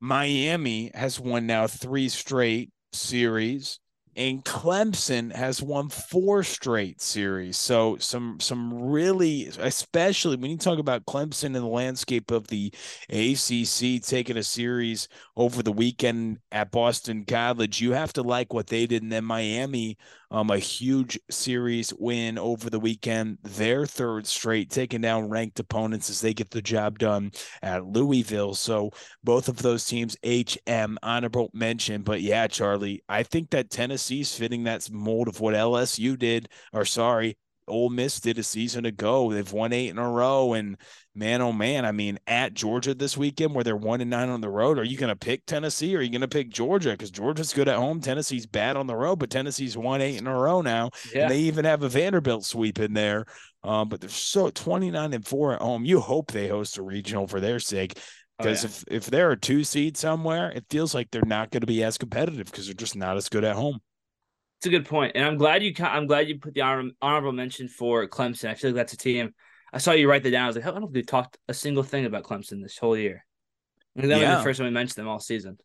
Miami 0.00 0.90
has 0.94 1.18
won 1.18 1.46
now 1.46 1.66
3 1.66 2.08
straight 2.08 2.70
series 2.92 3.80
and 4.18 4.44
Clemson 4.44 5.32
has 5.32 5.62
won 5.62 5.88
four 5.88 6.42
straight 6.42 7.00
series. 7.00 7.56
So 7.56 7.96
some 7.98 8.40
some 8.40 8.74
really, 8.74 9.46
especially 9.60 10.34
when 10.36 10.50
you 10.50 10.56
talk 10.58 10.80
about 10.80 11.06
Clemson 11.06 11.44
in 11.44 11.52
the 11.52 11.66
landscape 11.66 12.32
of 12.32 12.48
the 12.48 12.74
ACC 13.10 14.02
taking 14.02 14.36
a 14.36 14.42
series 14.42 15.06
over 15.36 15.62
the 15.62 15.70
weekend 15.70 16.38
at 16.50 16.72
Boston 16.72 17.24
College, 17.26 17.80
you 17.80 17.92
have 17.92 18.12
to 18.14 18.22
like 18.22 18.52
what 18.52 18.66
they 18.66 18.86
did. 18.88 19.04
And 19.04 19.12
then 19.12 19.24
Miami 19.24 19.96
um, 20.30 20.50
a 20.50 20.58
huge 20.58 21.18
series 21.30 21.92
win 21.94 22.38
over 22.38 22.70
the 22.70 22.80
weekend, 22.80 23.38
their 23.42 23.86
third 23.86 24.26
straight, 24.26 24.70
taking 24.70 25.00
down 25.00 25.28
ranked 25.28 25.58
opponents 25.60 26.10
as 26.10 26.20
they 26.20 26.34
get 26.34 26.50
the 26.50 26.62
job 26.62 26.98
done 26.98 27.32
at 27.62 27.86
Louisville. 27.86 28.54
So 28.54 28.90
both 29.24 29.48
of 29.48 29.62
those 29.62 29.84
teams, 29.86 30.16
HM 30.24 30.98
honorable 31.02 31.50
mention. 31.52 32.02
But 32.02 32.20
yeah, 32.20 32.46
Charlie, 32.46 33.02
I 33.08 33.22
think 33.22 33.50
that 33.50 33.70
Tennessee's 33.70 34.34
fitting 34.34 34.64
that 34.64 34.90
mold 34.90 35.28
of 35.28 35.40
what 35.40 35.54
LSU 35.54 36.18
did, 36.18 36.48
or 36.72 36.84
sorry, 36.84 37.36
Ole 37.68 37.90
Miss 37.90 38.20
did 38.20 38.38
a 38.38 38.42
season 38.42 38.84
ago. 38.84 39.32
They've 39.32 39.52
won 39.52 39.72
eight 39.72 39.88
in 39.88 39.98
a 39.98 40.10
row, 40.10 40.54
and 40.54 40.76
man, 41.14 41.42
oh 41.42 41.52
man, 41.52 41.84
I 41.84 41.92
mean, 41.92 42.18
at 42.26 42.54
Georgia 42.54 42.94
this 42.94 43.16
weekend 43.16 43.54
where 43.54 43.64
they're 43.64 43.76
one 43.76 44.00
and 44.00 44.10
nine 44.10 44.28
on 44.28 44.40
the 44.40 44.48
road, 44.48 44.78
are 44.78 44.84
you 44.84 44.96
going 44.96 45.08
to 45.08 45.16
pick 45.16 45.44
Tennessee 45.46 45.94
or 45.94 45.98
are 45.98 46.02
you 46.02 46.10
going 46.10 46.20
to 46.20 46.28
pick 46.28 46.50
Georgia? 46.50 46.90
Because 46.90 47.10
Georgia's 47.10 47.52
good 47.52 47.68
at 47.68 47.76
home, 47.76 48.00
Tennessee's 48.00 48.46
bad 48.46 48.76
on 48.76 48.86
the 48.86 48.96
road, 48.96 49.16
but 49.16 49.30
Tennessee's 49.30 49.76
won 49.76 50.00
eight 50.00 50.18
in 50.18 50.26
a 50.26 50.36
row 50.36 50.62
now, 50.62 50.90
yeah. 51.12 51.22
and 51.22 51.30
they 51.30 51.40
even 51.40 51.64
have 51.64 51.82
a 51.82 51.88
Vanderbilt 51.88 52.44
sweep 52.44 52.78
in 52.78 52.94
there. 52.94 53.26
Um, 53.64 53.88
but 53.88 54.00
they're 54.00 54.08
so 54.08 54.50
29 54.50 55.12
and 55.12 55.26
four 55.26 55.52
at 55.52 55.60
home. 55.60 55.84
You 55.84 56.00
hope 56.00 56.30
they 56.30 56.48
host 56.48 56.78
a 56.78 56.82
regional 56.82 57.26
for 57.26 57.40
their 57.40 57.58
sake. 57.58 57.98
Because 58.38 58.64
oh, 58.64 58.68
yeah. 58.68 58.94
if, 58.96 59.04
if 59.04 59.10
they're 59.10 59.32
a 59.32 59.36
two 59.36 59.64
seed 59.64 59.96
somewhere, 59.96 60.50
it 60.52 60.64
feels 60.70 60.94
like 60.94 61.10
they're 61.10 61.22
not 61.26 61.50
going 61.50 61.62
to 61.62 61.66
be 61.66 61.82
as 61.82 61.98
competitive 61.98 62.46
because 62.46 62.66
they're 62.66 62.74
just 62.74 62.94
not 62.94 63.16
as 63.16 63.28
good 63.28 63.42
at 63.42 63.56
home. 63.56 63.80
It's 64.58 64.66
a 64.66 64.70
good 64.70 64.86
point, 64.86 65.12
and 65.14 65.24
I'm 65.24 65.36
glad 65.36 65.62
you. 65.62 65.72
I'm 65.78 66.06
glad 66.06 66.28
you 66.28 66.40
put 66.40 66.54
the 66.54 66.62
honorable 66.62 67.32
mention 67.32 67.68
for 67.68 68.08
Clemson. 68.08 68.48
I 68.48 68.54
feel 68.54 68.70
like 68.70 68.76
that's 68.76 68.92
a 68.92 68.96
team. 68.96 69.32
I 69.72 69.78
saw 69.78 69.92
you 69.92 70.08
write 70.08 70.24
that 70.24 70.30
down. 70.30 70.44
I 70.44 70.46
was 70.48 70.56
like, 70.56 70.66
I 70.66 70.70
don't 70.70 70.80
if 70.88 70.92
we 70.92 71.02
talked 71.02 71.38
a 71.46 71.54
single 71.54 71.84
thing 71.84 72.06
about 72.06 72.24
Clemson 72.24 72.60
this 72.62 72.76
whole 72.76 72.96
year. 72.96 73.24
I 73.96 74.02
that 74.10 74.20
yeah. 74.20 74.30
was 74.30 74.38
the 74.38 74.44
first 74.44 74.58
time 74.58 74.66
we 74.66 74.72
mentioned 74.72 74.96
them 74.96 75.08
all 75.08 75.20
season. 75.20 75.58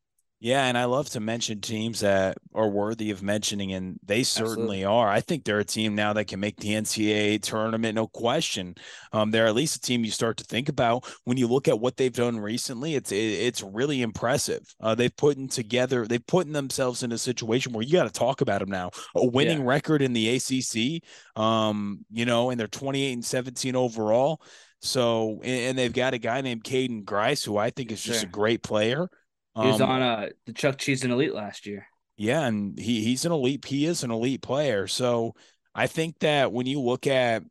Yeah, 0.44 0.66
and 0.66 0.78
I 0.78 0.84
love 0.84 1.10
to 1.12 1.22
mention 1.22 1.62
teams 1.62 2.02
that 2.02 2.38
are 2.54 2.68
worthy 2.68 3.12
of 3.12 3.24
mentioning, 3.24 3.72
and 3.72 3.98
they 4.06 4.24
certainly 4.24 4.84
Absolutely. 4.84 4.84
are. 4.84 5.08
I 5.08 5.22
think 5.22 5.46
they're 5.46 5.60
a 5.60 5.64
team 5.64 5.96
now 5.96 6.12
that 6.12 6.26
can 6.26 6.42
make 6.42 6.58
the 6.58 6.72
NCAA 6.72 7.42
tournament, 7.42 7.96
no 7.96 8.08
question. 8.08 8.76
Um, 9.14 9.32
they're 9.32 9.48
at 9.48 9.56
least 9.56 9.78
a 9.78 9.80
team 9.80 10.04
you 10.04 10.12
start 10.12 10.36
to 10.36 10.44
think 10.44 10.68
about 10.68 11.10
when 11.24 11.38
you 11.38 11.48
look 11.48 11.70
at 11.70 11.80
what 11.80 11.96
they've 11.96 12.12
done 12.12 12.38
recently. 12.38 12.96
It's 12.96 13.14
it, 13.14 13.16
it's 13.16 13.64
really 13.64 14.02
impressive. 14.02 14.66
Uh, 14.82 14.94
they've 14.94 15.16
put 15.16 15.38
in 15.38 15.48
together, 15.48 16.06
they've 16.06 16.28
put 16.28 16.52
themselves 16.52 17.04
in 17.04 17.14
a 17.14 17.18
situation 17.18 17.72
where 17.72 17.86
you 17.86 17.94
got 17.94 18.14
to 18.14 18.20
talk 18.20 18.42
about 18.42 18.60
them 18.60 18.70
now. 18.70 18.92
A 19.16 19.26
winning 19.26 19.60
yeah. 19.60 19.68
record 19.68 20.02
in 20.02 20.12
the 20.12 20.28
ACC, 20.28 21.42
um, 21.42 22.04
you 22.12 22.26
know, 22.26 22.50
and 22.50 22.60
they're 22.60 22.68
twenty 22.68 23.06
eight 23.06 23.14
and 23.14 23.24
seventeen 23.24 23.78
overall. 23.78 24.42
So, 24.82 25.40
and 25.46 25.78
they've 25.78 25.94
got 25.94 26.14
a 26.14 26.18
guy 26.18 26.42
named 26.42 26.66
Caden 26.66 27.06
Grice, 27.06 27.46
who 27.46 27.56
I 27.56 27.70
think 27.70 27.94
is 27.94 28.04
just 28.04 28.20
sure. 28.20 28.28
a 28.28 28.32
great 28.32 28.62
player. 28.62 29.08
He 29.56 29.68
was 29.68 29.82
um, 29.82 29.90
on 29.90 30.02
uh, 30.02 30.30
the 30.46 30.54
Chuck 30.54 30.78
Cheese 30.78 31.04
and 31.04 31.14
Elite 31.14 31.34
last 31.34 31.66
year. 31.66 31.86
Yeah, 32.18 32.46
and 32.46 32.78
he 32.78 33.04
he's 33.04 33.26
an 33.26 33.32
elite. 33.32 33.66
He 33.66 33.86
is 33.86 34.04
an 34.04 34.12
elite 34.12 34.42
player. 34.42 34.88
So 34.88 35.36
I 35.76 35.88
think 35.88 36.20
that 36.20 36.52
when 36.52 36.66
you 36.66 36.80
look 36.80 37.08
at 37.08 37.44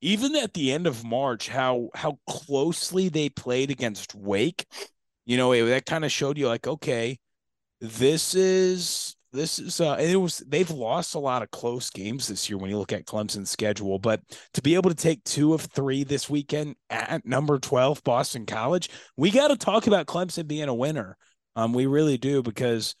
even 0.00 0.36
at 0.36 0.54
the 0.54 0.72
end 0.72 0.86
of 0.86 1.04
March, 1.04 1.48
how 1.48 1.90
how 1.94 2.18
closely 2.28 3.08
they 3.08 3.28
played 3.28 3.70
against 3.70 4.14
Wake, 4.14 4.66
you 5.26 5.36
know, 5.36 5.52
it, 5.52 5.64
that 5.66 5.86
kind 5.86 6.04
of 6.04 6.12
showed 6.12 6.38
you 6.38 6.48
like, 6.48 6.66
okay, 6.66 7.18
this 7.80 8.34
is 8.34 9.16
this 9.32 9.58
is 9.58 9.80
uh 9.80 9.96
it 9.98 10.16
was 10.16 10.38
they've 10.46 10.70
lost 10.70 11.14
a 11.14 11.18
lot 11.18 11.42
of 11.42 11.50
close 11.50 11.90
games 11.90 12.28
this 12.28 12.48
year 12.48 12.56
when 12.56 12.70
you 12.70 12.78
look 12.78 12.92
at 12.92 13.06
Clemson's 13.06 13.50
schedule, 13.50 13.98
but 13.98 14.20
to 14.54 14.62
be 14.62 14.74
able 14.74 14.90
to 14.90 14.96
take 14.96 15.24
two 15.24 15.54
of 15.54 15.62
three 15.62 16.04
this 16.04 16.30
weekend 16.30 16.76
at 16.90 17.26
number 17.26 17.58
12 17.58 18.02
Boston 18.04 18.46
College, 18.46 18.90
we 19.16 19.30
got 19.30 19.48
to 19.48 19.56
talk 19.56 19.86
about 19.86 20.06
Clemson 20.06 20.46
being 20.46 20.68
a 20.68 20.74
winner. 20.74 21.16
Um, 21.56 21.72
we 21.72 21.86
really 21.86 22.18
do 22.18 22.42
because 22.42 22.94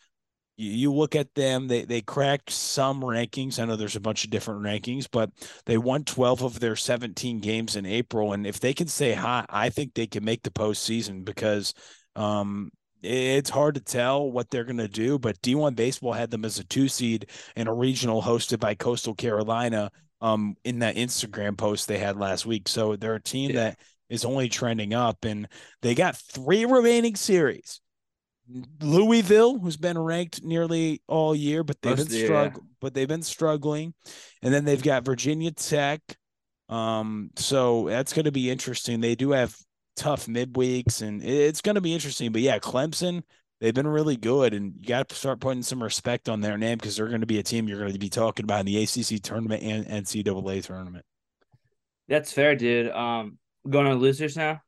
you, 0.56 0.70
you 0.70 0.92
look 0.92 1.16
at 1.16 1.34
them, 1.34 1.68
they 1.68 1.84
they 1.84 2.00
cracked 2.00 2.50
some 2.50 3.00
rankings. 3.00 3.58
I 3.58 3.64
know 3.64 3.76
there's 3.76 3.96
a 3.96 4.00
bunch 4.00 4.24
of 4.24 4.30
different 4.30 4.62
rankings, 4.62 5.06
but 5.10 5.30
they 5.66 5.78
won 5.78 6.04
12 6.04 6.42
of 6.42 6.60
their 6.60 6.76
17 6.76 7.40
games 7.40 7.76
in 7.76 7.86
April. 7.86 8.32
And 8.32 8.46
if 8.46 8.60
they 8.60 8.72
can 8.74 8.88
stay 8.88 9.12
hot, 9.12 9.46
I 9.48 9.70
think 9.70 9.94
they 9.94 10.06
can 10.06 10.24
make 10.24 10.42
the 10.42 10.50
postseason 10.50 11.24
because 11.24 11.74
um 12.16 12.70
it's 13.04 13.50
hard 13.50 13.74
to 13.74 13.80
tell 13.82 14.30
what 14.30 14.50
they're 14.50 14.64
going 14.64 14.78
to 14.78 14.88
do, 14.88 15.18
but 15.18 15.40
D1 15.42 15.76
Baseball 15.76 16.12
had 16.12 16.30
them 16.30 16.44
as 16.44 16.58
a 16.58 16.64
two 16.64 16.88
seed 16.88 17.28
in 17.54 17.68
a 17.68 17.74
regional 17.74 18.22
hosted 18.22 18.60
by 18.60 18.74
Coastal 18.74 19.14
Carolina 19.14 19.90
um, 20.20 20.56
in 20.64 20.78
that 20.78 20.96
Instagram 20.96 21.56
post 21.56 21.86
they 21.86 21.98
had 21.98 22.16
last 22.16 22.46
week. 22.46 22.66
So 22.66 22.96
they're 22.96 23.16
a 23.16 23.22
team 23.22 23.50
yeah. 23.50 23.56
that 23.56 23.78
is 24.08 24.24
only 24.24 24.48
trending 24.48 24.94
up, 24.94 25.24
and 25.24 25.48
they 25.82 25.94
got 25.94 26.16
three 26.16 26.64
remaining 26.64 27.14
series. 27.14 27.80
Louisville, 28.80 29.58
who's 29.58 29.76
been 29.76 29.98
ranked 29.98 30.42
nearly 30.42 31.02
all 31.08 31.34
year, 31.34 31.64
but 31.64 31.80
they've 31.80 31.96
Most 31.96 32.10
been 32.10 32.24
struggling. 32.24 32.66
Yeah. 32.66 32.74
But 32.80 32.94
they've 32.94 33.08
been 33.08 33.22
struggling, 33.22 33.94
and 34.42 34.52
then 34.52 34.64
they've 34.64 34.82
got 34.82 35.04
Virginia 35.04 35.50
Tech. 35.50 36.00
Um, 36.68 37.30
so 37.36 37.86
that's 37.88 38.12
going 38.12 38.26
to 38.26 38.32
be 38.32 38.50
interesting. 38.50 39.00
They 39.00 39.14
do 39.14 39.30
have 39.30 39.56
tough 39.96 40.26
midweeks, 40.26 41.02
and 41.02 41.22
it's 41.22 41.62
going 41.62 41.76
to 41.76 41.80
be 41.80 41.94
interesting. 41.94 42.32
But 42.32 42.42
yeah, 42.42 42.58
Clemson, 42.58 43.22
they've 43.60 43.74
been 43.74 43.88
really 43.88 44.16
good, 44.16 44.52
and 44.52 44.74
you 44.78 44.86
got 44.86 45.08
to 45.08 45.14
start 45.14 45.40
putting 45.40 45.62
some 45.62 45.82
respect 45.82 46.28
on 46.28 46.40
their 46.40 46.58
name 46.58 46.78
because 46.78 46.96
they're 46.96 47.08
going 47.08 47.20
to 47.20 47.26
be 47.26 47.38
a 47.38 47.42
team 47.42 47.68
you're 47.68 47.80
going 47.80 47.92
to 47.92 47.98
be 47.98 48.10
talking 48.10 48.44
about 48.44 48.60
in 48.60 48.66
the 48.66 48.82
ACC 48.82 49.22
tournament 49.22 49.62
and 49.62 49.86
NCAA 49.86 50.64
tournament. 50.64 51.04
That's 52.08 52.32
fair, 52.32 52.54
dude. 52.54 52.90
Um, 52.90 53.38
going 53.68 53.86
on 53.86 53.98
losers 53.98 54.36
now. 54.36 54.60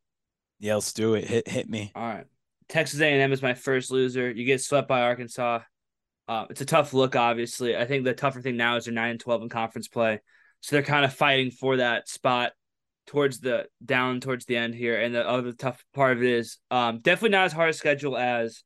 Yeah, 0.59 0.75
let's 0.75 0.95
do 0.95 1.15
it. 1.15 1.25
Hit 1.25 1.49
hit 1.49 1.69
me. 1.69 1.93
All 1.95 2.03
right. 2.03 2.27
Texas 2.69 3.01
A&M 3.01 3.33
is 3.33 3.43
my 3.43 3.55
first 3.55 3.91
loser. 3.91 4.31
You 4.31 4.45
get 4.45 4.61
swept 4.61 4.89
by 4.89 5.03
Arkansas. 5.03 5.61
Uh, 6.29 6.47
it's 6.51 6.61
a 6.61 6.67
tough 6.67 6.93
look, 6.93 7.15
obviously. 7.15 7.77
I 7.77 7.85
think 7.85 8.05
the 8.05 8.15
tougher 8.15 8.41
thing 8.41 8.57
now 8.57 8.77
is 8.77 8.87
they're 8.87 8.95
nine 8.95 9.11
and 9.11 9.21
twelve 9.21 9.43
in 9.43 9.49
conference 9.49 9.87
play, 9.87 10.21
so 10.61 10.75
they're 10.75 10.83
kind 10.83 11.05
of 11.05 11.15
fighting 11.15 11.53
for 11.53 11.77
that 11.77 12.09
spot 12.09 12.53
towards 13.07 13.39
the 13.39 13.67
down 13.85 14.21
towards 14.21 14.45
the 14.47 14.57
end 14.57 14.75
here. 14.75 15.01
And 15.01 15.15
the 15.15 15.27
other 15.27 15.53
tough 15.53 15.85
part 15.95 16.17
of 16.17 16.23
it 16.25 16.31
is 16.31 16.59
um, 16.71 16.99
definitely 16.99 17.31
not 17.31 17.47
as 17.47 17.53
hard 17.53 17.71
a 17.71 17.73
schedule 17.73 18.17
as 18.17 18.65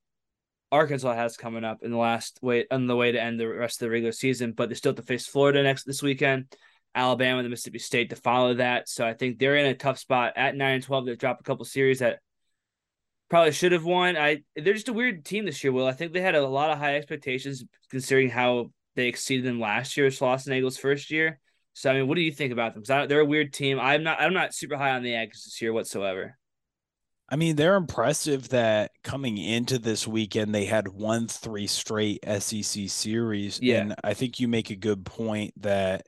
Arkansas 0.72 1.14
has 1.14 1.36
coming 1.36 1.64
up 1.64 1.82
in 1.82 1.90
the 1.90 1.98
last 1.98 2.38
way 2.40 2.64
on 2.70 2.86
the 2.86 2.96
way 2.96 3.12
to 3.12 3.22
end 3.22 3.38
the 3.38 3.48
rest 3.48 3.82
of 3.82 3.86
the 3.86 3.90
regular 3.90 4.12
season. 4.12 4.52
But 4.52 4.70
they 4.70 4.74
still 4.74 4.90
have 4.90 4.96
to 4.96 5.02
face 5.02 5.26
Florida 5.26 5.62
next 5.62 5.84
this 5.84 6.02
weekend, 6.02 6.46
Alabama, 6.94 7.42
the 7.42 7.50
Mississippi 7.50 7.78
State 7.78 8.10
to 8.10 8.16
follow 8.16 8.54
that. 8.54 8.88
So 8.88 9.06
I 9.06 9.12
think 9.12 9.38
they're 9.38 9.56
in 9.56 9.66
a 9.66 9.74
tough 9.74 9.98
spot 9.98 10.32
at 10.36 10.56
nine 10.56 10.76
and 10.76 10.82
twelve. 10.82 11.04
They 11.04 11.14
dropped 11.14 11.42
a 11.42 11.44
couple 11.44 11.66
series 11.66 11.98
that 11.98 12.20
probably 13.30 13.52
should 13.52 13.72
have 13.72 13.84
won. 13.84 14.16
I 14.16 14.42
they're 14.56 14.74
just 14.74 14.88
a 14.88 14.92
weird 14.92 15.24
team 15.24 15.46
this 15.46 15.64
year. 15.64 15.72
Will 15.72 15.86
I 15.86 15.92
think 15.92 16.12
they 16.12 16.20
had 16.20 16.34
a 16.34 16.46
lot 16.46 16.70
of 16.70 16.78
high 16.78 16.96
expectations 16.96 17.64
considering 17.90 18.28
how 18.28 18.72
they 18.96 19.06
exceeded 19.06 19.46
them 19.46 19.60
last 19.60 19.96
year, 19.96 20.08
Schlossnagle's 20.08 20.76
first 20.76 21.10
year. 21.10 21.40
So 21.72 21.90
I 21.90 21.94
mean, 21.94 22.08
what 22.08 22.16
do 22.16 22.22
you 22.22 22.32
think 22.32 22.52
about 22.52 22.74
them? 22.74 22.82
Because 22.82 23.08
they're 23.08 23.20
a 23.20 23.24
weird 23.24 23.52
team. 23.52 23.78
I'm 23.80 24.02
not. 24.02 24.20
I'm 24.20 24.34
not 24.34 24.54
super 24.54 24.76
high 24.76 24.90
on 24.90 25.02
the 25.02 25.12
Aggies 25.12 25.44
this 25.44 25.62
year 25.62 25.72
whatsoever. 25.72 26.36
I 27.32 27.36
mean, 27.36 27.54
they're 27.54 27.76
impressive 27.76 28.48
that 28.48 28.90
coming 29.04 29.38
into 29.38 29.78
this 29.78 30.06
weekend 30.06 30.52
they 30.52 30.64
had 30.64 30.88
won 30.88 31.28
three 31.28 31.68
straight 31.68 32.24
SEC 32.26 32.88
series. 32.88 33.60
Yeah. 33.62 33.82
And 33.82 33.94
I 34.02 34.14
think 34.14 34.40
you 34.40 34.48
make 34.48 34.70
a 34.70 34.76
good 34.76 35.06
point 35.06 35.54
that 35.62 36.06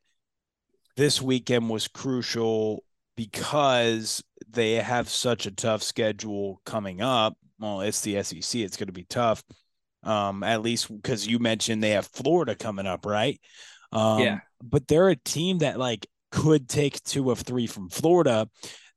this 0.96 1.22
weekend 1.22 1.70
was 1.70 1.87
crucial 1.87 2.82
because 3.16 4.22
they 4.48 4.75
have 4.75 5.09
such 5.09 5.46
a 5.46 5.51
tough 5.51 5.83
schedule 5.83 6.61
coming 6.64 7.01
up. 7.01 7.37
Well, 7.59 7.83
it's 7.83 8.01
the 8.01 8.22
SEC. 8.22 8.61
It's 8.61 8.77
going 8.77 8.88
to 8.88 8.92
be 8.92 9.05
tough. 9.05 9.42
Um, 10.03 10.42
at 10.42 10.62
least 10.62 10.94
because 10.94 11.27
you 11.27 11.38
mentioned 11.38 11.83
they 11.83 11.90
have 11.90 12.09
Florida 12.09 12.57
coming 12.57 12.87
up, 12.87 13.07
right? 13.07 13.40
Um, 13.92 14.20
yeah. 14.20 14.38
But 14.62 14.88
they're 14.88 15.11
a 15.11 15.16
team 15.16 15.59
that 15.59 15.79
like 15.79 16.07
could 16.33 16.68
take 16.68 17.03
two 17.05 17.31
of 17.31 17.40
three 17.40 17.66
from 17.66 17.88
Florida. 17.88 18.48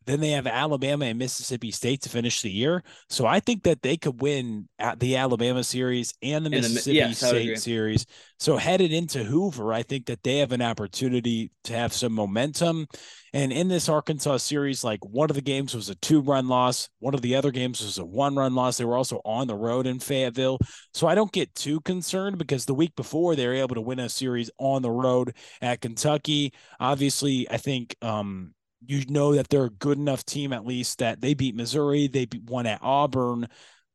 Then 0.05 0.19
they 0.19 0.31
have 0.31 0.47
Alabama 0.47 1.05
and 1.05 1.19
Mississippi 1.19 1.71
State 1.71 2.01
to 2.01 2.09
finish 2.09 2.41
the 2.41 2.51
year. 2.51 2.83
So 3.09 3.25
I 3.25 3.39
think 3.39 3.63
that 3.63 3.81
they 3.81 3.97
could 3.97 4.21
win 4.21 4.67
at 4.79 4.99
the 4.99 5.17
Alabama 5.17 5.63
series 5.63 6.13
and 6.21 6.45
the 6.45 6.49
Mississippi 6.49 6.99
the, 6.99 7.13
State 7.13 7.59
series. 7.59 8.05
So 8.39 8.57
headed 8.57 8.91
into 8.91 9.23
Hoover, 9.23 9.73
I 9.73 9.83
think 9.83 10.07
that 10.07 10.23
they 10.23 10.37
have 10.39 10.51
an 10.51 10.61
opportunity 10.61 11.51
to 11.63 11.73
have 11.73 11.93
some 11.93 12.13
momentum. 12.13 12.87
And 13.33 13.51
in 13.51 13.67
this 13.67 13.89
Arkansas 13.89 14.37
series, 14.37 14.83
like 14.83 15.03
one 15.05 15.29
of 15.29 15.35
the 15.35 15.41
games 15.41 15.75
was 15.75 15.89
a 15.89 15.95
two 15.95 16.21
run 16.21 16.47
loss, 16.47 16.87
one 16.99 17.13
of 17.13 17.21
the 17.21 17.35
other 17.35 17.51
games 17.51 17.81
was 17.81 17.97
a 17.97 18.05
one 18.05 18.35
run 18.35 18.55
loss. 18.55 18.77
They 18.77 18.85
were 18.85 18.95
also 18.95 19.21
on 19.25 19.47
the 19.47 19.55
road 19.55 19.87
in 19.87 19.99
Fayetteville. 19.99 20.57
So 20.93 21.07
I 21.07 21.15
don't 21.15 21.31
get 21.31 21.53
too 21.53 21.81
concerned 21.81 22.37
because 22.37 22.65
the 22.65 22.73
week 22.73 22.95
before 22.95 23.35
they 23.35 23.45
were 23.45 23.53
able 23.53 23.75
to 23.75 23.81
win 23.81 23.99
a 23.99 24.09
series 24.09 24.49
on 24.57 24.81
the 24.81 24.91
road 24.91 25.35
at 25.61 25.81
Kentucky. 25.81 26.53
Obviously, 26.79 27.45
I 27.49 27.57
think 27.57 27.95
um, 28.01 28.54
you 28.87 29.05
know 29.07 29.35
that 29.35 29.49
they're 29.49 29.65
a 29.65 29.69
good 29.69 29.97
enough 29.97 30.25
team 30.25 30.53
at 30.53 30.65
least 30.65 30.99
that 30.99 31.21
they 31.21 31.33
beat 31.33 31.55
Missouri, 31.55 32.07
they 32.07 32.25
beat 32.25 32.43
one 32.43 32.65
at 32.65 32.79
Auburn. 32.81 33.47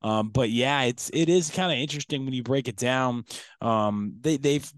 Um, 0.02 0.30
but 0.30 0.50
yeah, 0.50 0.82
it's 0.82 1.10
it 1.12 1.28
is 1.28 1.50
kind 1.50 1.72
of 1.72 1.78
interesting 1.78 2.24
when 2.24 2.34
you 2.34 2.42
break 2.42 2.68
it 2.68 2.76
down. 2.76 3.24
Um, 3.60 4.14
they 4.20 4.36
they've 4.36 4.72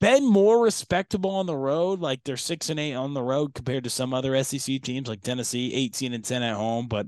been 0.00 0.26
more 0.26 0.62
respectable 0.62 1.30
on 1.30 1.46
the 1.46 1.56
road. 1.56 2.00
Like 2.00 2.24
they're 2.24 2.36
six 2.36 2.68
and 2.68 2.78
eight 2.78 2.94
on 2.94 3.14
the 3.14 3.22
road 3.22 3.54
compared 3.54 3.84
to 3.84 3.90
some 3.90 4.12
other 4.12 4.42
SEC 4.44 4.82
teams 4.82 5.08
like 5.08 5.22
Tennessee, 5.22 5.72
18 5.72 6.12
and 6.12 6.24
10 6.24 6.42
at 6.42 6.56
home. 6.56 6.88
But 6.88 7.06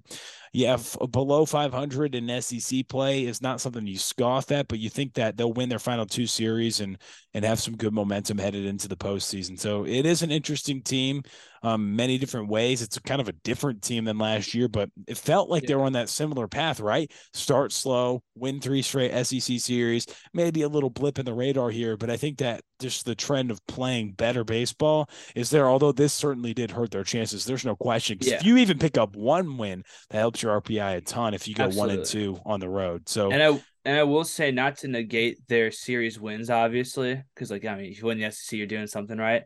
yeah, 0.52 0.74
f- 0.74 0.96
below 1.10 1.44
500 1.44 2.14
in 2.14 2.42
SEC 2.42 2.88
play 2.88 3.24
is 3.24 3.42
not 3.42 3.60
something 3.60 3.86
you 3.86 3.98
scoff 3.98 4.50
at, 4.52 4.68
but 4.68 4.78
you 4.78 4.88
think 4.88 5.14
that 5.14 5.36
they'll 5.36 5.52
win 5.52 5.68
their 5.68 5.78
final 5.78 6.06
two 6.06 6.26
series 6.26 6.80
and 6.80 6.98
and 7.34 7.44
have 7.44 7.60
some 7.60 7.76
good 7.76 7.92
momentum 7.92 8.38
headed 8.38 8.64
into 8.64 8.88
the 8.88 8.96
postseason. 8.96 9.58
So 9.58 9.84
it 9.84 10.06
is 10.06 10.22
an 10.22 10.30
interesting 10.30 10.80
team, 10.80 11.22
um, 11.62 11.94
many 11.94 12.16
different 12.16 12.48
ways. 12.48 12.80
It's 12.80 12.98
kind 13.00 13.20
of 13.20 13.28
a 13.28 13.32
different 13.32 13.82
team 13.82 14.04
than 14.04 14.16
last 14.16 14.54
year, 14.54 14.68
but 14.68 14.88
it 15.06 15.18
felt 15.18 15.50
like 15.50 15.64
yeah. 15.64 15.68
they 15.68 15.74
were 15.74 15.84
on 15.84 15.92
that 15.92 16.08
similar 16.08 16.48
path, 16.48 16.80
right? 16.80 17.10
Start 17.34 17.72
slow, 17.72 18.22
win 18.34 18.60
three 18.60 18.80
straight 18.80 19.12
SEC 19.26 19.60
series, 19.60 20.06
maybe 20.32 20.62
a 20.62 20.68
little 20.68 20.88
blip 20.88 21.18
in 21.18 21.26
the 21.26 21.34
radar 21.34 21.68
here, 21.68 21.98
but 21.98 22.08
I 22.08 22.16
think 22.16 22.38
that 22.38 22.62
just 22.78 23.04
the 23.04 23.14
trend 23.14 23.50
of 23.50 23.64
playing 23.66 24.12
better 24.12 24.44
baseball 24.44 25.08
is 25.34 25.50
there. 25.50 25.68
Although 25.68 25.92
this 25.92 26.14
certainly 26.14 26.54
did 26.54 26.70
hurt 26.70 26.90
their 26.90 27.04
chances, 27.04 27.44
there's 27.44 27.64
no 27.64 27.76
question. 27.76 28.18
Yeah. 28.20 28.36
If 28.36 28.44
you 28.44 28.56
even 28.58 28.78
pick 28.78 28.96
up 28.96 29.14
one 29.14 29.58
win, 29.58 29.82
that 30.10 30.18
helps 30.18 30.42
your 30.42 30.45
RPI 30.48 30.96
a 30.96 31.00
ton 31.00 31.34
if 31.34 31.48
you 31.48 31.54
go 31.54 31.64
Absolutely. 31.64 31.94
one 31.94 31.98
and 31.98 32.08
two 32.08 32.38
on 32.44 32.60
the 32.60 32.68
road. 32.68 33.08
So 33.08 33.30
and 33.30 33.42
I 33.42 33.62
and 33.84 33.96
I 33.98 34.02
will 34.02 34.24
say 34.24 34.50
not 34.50 34.78
to 34.78 34.88
negate 34.88 35.46
their 35.48 35.70
series 35.70 36.18
wins, 36.18 36.50
obviously, 36.50 37.22
because 37.34 37.50
like 37.50 37.64
I 37.64 37.76
mean, 37.76 37.92
if 37.92 37.98
you 38.00 38.06
win 38.06 38.18
the 38.18 38.30
SEC, 38.30 38.56
you're 38.56 38.66
doing 38.66 38.86
something 38.86 39.18
right. 39.18 39.42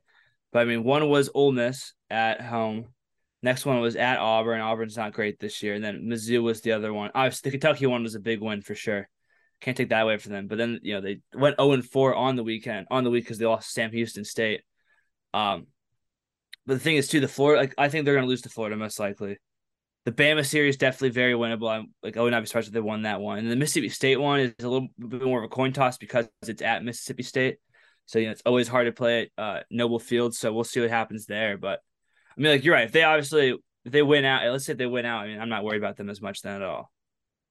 But 0.53 0.61
I 0.61 0.65
mean, 0.65 0.85
one 0.85 1.09
was 1.09 1.31
Ole 1.35 1.53
Miss 1.53 1.93
at 2.09 2.41
home. 2.41 2.87
Next 3.43 3.65
one 3.65 3.81
was 3.81 3.97
at 3.97 4.19
Auburn. 4.19 4.61
Auburn's 4.61 4.97
not 4.97 5.13
great 5.13 5.39
this 5.39 5.63
year. 5.63 5.75
And 5.75 5.83
then 5.83 6.03
Mizzou 6.03 6.43
was 6.43 6.61
the 6.61 6.73
other 6.73 6.93
one. 6.93 7.11
Obviously, 7.15 7.51
the 7.51 7.59
Kentucky 7.59 7.87
one 7.87 8.03
was 8.03 8.15
a 8.15 8.21
big 8.21 8.41
win 8.41 8.61
for 8.61 8.75
sure. 8.75 9.09
Can't 9.61 9.77
take 9.77 9.91
that 9.91 10.03
away 10.03 10.19
from 10.19 10.33
them. 10.33 10.47
But 10.47 10.59
then, 10.59 10.81
you 10.83 10.95
know, 10.95 11.01
they 11.01 11.21
went 11.35 11.57
0 11.59 11.73
and 11.73 11.85
4 11.85 12.15
on 12.15 12.37
the 12.37 12.43
weekend, 12.43 12.87
on 12.91 13.05
the 13.05 13.11
week 13.11 13.25
because 13.25 13.39
they 13.39 13.47
lost 13.47 13.73
Sam 13.73 13.93
Houston 13.93 14.25
State. 14.25 14.63
Um, 15.33 15.67
but 16.67 16.75
the 16.75 16.81
thing 16.81 16.97
is, 16.97 17.09
too, 17.09 17.21
the 17.21 17.29
Florida, 17.29 17.63
like, 17.63 17.75
I 17.79 17.89
think 17.89 18.05
they're 18.05 18.15
going 18.15 18.25
to 18.25 18.29
lose 18.29 18.43
to 18.43 18.49
Florida 18.51 18.77
most 18.77 18.99
likely. 18.99 19.39
The 20.07 20.13
Bama 20.13 20.47
series 20.47 20.77
definitely 20.77 21.11
very 21.11 21.35
winnable. 21.35 21.71
I'm 21.71 21.93
like 22.03 22.17
I 22.17 22.23
would 22.23 22.31
not 22.31 22.41
be 22.41 22.47
surprised 22.47 22.69
if 22.69 22.75
they 22.75 22.81
won 22.81 23.03
that 23.03 23.21
one. 23.21 23.39
And 23.39 23.51
the 23.51 23.57
Mississippi 23.57 23.91
State 23.91 24.17
one 24.17 24.41
is 24.41 24.55
a 24.61 24.69
little 24.69 24.89
bit 24.99 25.23
more 25.23 25.39
of 25.39 25.45
a 25.45 25.49
coin 25.49 25.73
toss 25.73 25.99
because 25.99 26.27
it's 26.47 26.63
at 26.63 26.85
Mississippi 26.85 27.23
State. 27.23 27.59
So 28.07 28.19
you 28.19 28.27
know 28.27 28.33
it's 28.33 28.43
always 28.47 28.67
hard 28.67 28.87
to 28.87 28.93
play 28.93 29.31
at 29.37 29.43
uh, 29.43 29.61
Noble 29.71 29.99
Field. 29.99 30.35
So 30.35 30.53
we'll 30.53 30.65
see 30.65 30.81
what 30.81 30.91
happens 30.91 31.27
there. 31.27 31.59
But 31.59 31.81
I 32.37 32.41
mean, 32.41 32.53
like 32.53 32.65
you're 32.65 32.75
right. 32.75 32.87
If 32.87 32.93
they 32.93 33.03
obviously 33.03 33.59
if 33.85 33.93
they 33.93 34.03
win 34.03 34.25
out, 34.25 34.51
let's 34.51 34.65
say 34.65 34.73
they 34.73 34.87
win 34.87 35.07
out, 35.07 35.25
I 35.25 35.27
mean, 35.27 35.41
I'm 35.41 35.49
not 35.49 35.65
worried 35.65 35.79
about 35.79 35.97
them 35.97 36.11
as 36.11 36.21
much 36.21 36.43
then 36.43 36.57
at 36.57 36.63
all. 36.63 36.91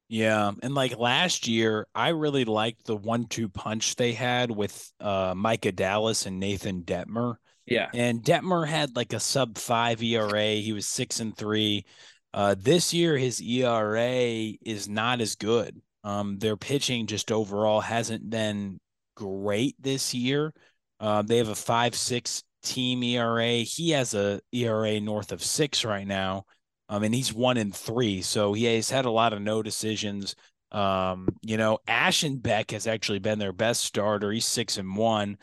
Yeah, 0.07 0.51
and 0.63 0.73
like 0.73 0.97
last 0.97 1.47
year, 1.47 1.87
I 1.93 2.09
really 2.09 2.43
liked 2.43 2.85
the 2.85 2.95
one-two 2.95 3.47
punch 3.47 3.95
they 3.95 4.13
had 4.13 4.49
with 4.49 4.91
uh, 4.99 5.35
Micah 5.37 5.71
Dallas 5.71 6.25
and 6.25 6.39
Nathan 6.39 6.81
Dettmer. 6.81 7.35
Yeah, 7.67 7.89
and 7.93 8.23
Dettmer 8.23 8.67
had 8.67 8.95
like 8.95 9.13
a 9.13 9.19
sub 9.19 9.59
five 9.59 10.01
ERA. 10.01 10.53
He 10.55 10.73
was 10.73 10.87
six 10.87 11.19
and 11.19 11.37
three. 11.37 11.85
Uh, 12.33 12.55
this 12.57 12.93
year, 12.93 13.17
his 13.17 13.41
ERA 13.41 14.53
is 14.61 14.87
not 14.87 15.21
as 15.21 15.35
good. 15.35 15.81
Um, 16.03 16.37
their 16.37 16.55
pitching 16.55 17.07
just 17.07 17.31
overall 17.31 17.81
hasn't 17.81 18.29
been 18.29 18.79
great 19.15 19.75
this 19.79 20.13
year. 20.13 20.53
Uh, 20.99 21.21
they 21.21 21.37
have 21.37 21.49
a 21.49 21.55
five 21.55 21.95
six 21.95 22.43
team 22.63 23.03
ERA. 23.03 23.57
He 23.57 23.91
has 23.91 24.13
a 24.13 24.41
ERA 24.51 24.99
north 24.99 25.31
of 25.31 25.43
six 25.43 25.83
right 25.83 26.07
now. 26.07 26.45
Um, 26.87 27.03
and 27.03 27.13
he's 27.13 27.33
one 27.33 27.57
in 27.57 27.71
three, 27.71 28.21
so 28.21 28.53
he 28.53 28.65
has 28.65 28.89
had 28.89 29.05
a 29.05 29.11
lot 29.11 29.33
of 29.33 29.41
no 29.41 29.61
decisions. 29.61 30.35
Um, 30.71 31.27
you 31.43 31.57
know, 31.57 31.77
Aschenbeck 31.87 32.71
has 32.71 32.87
actually 32.87 33.19
been 33.19 33.37
their 33.37 33.53
best 33.53 33.83
starter. 33.83 34.31
He's 34.31 34.45
six 34.45 34.77
and 34.77 34.95
one. 34.97 35.37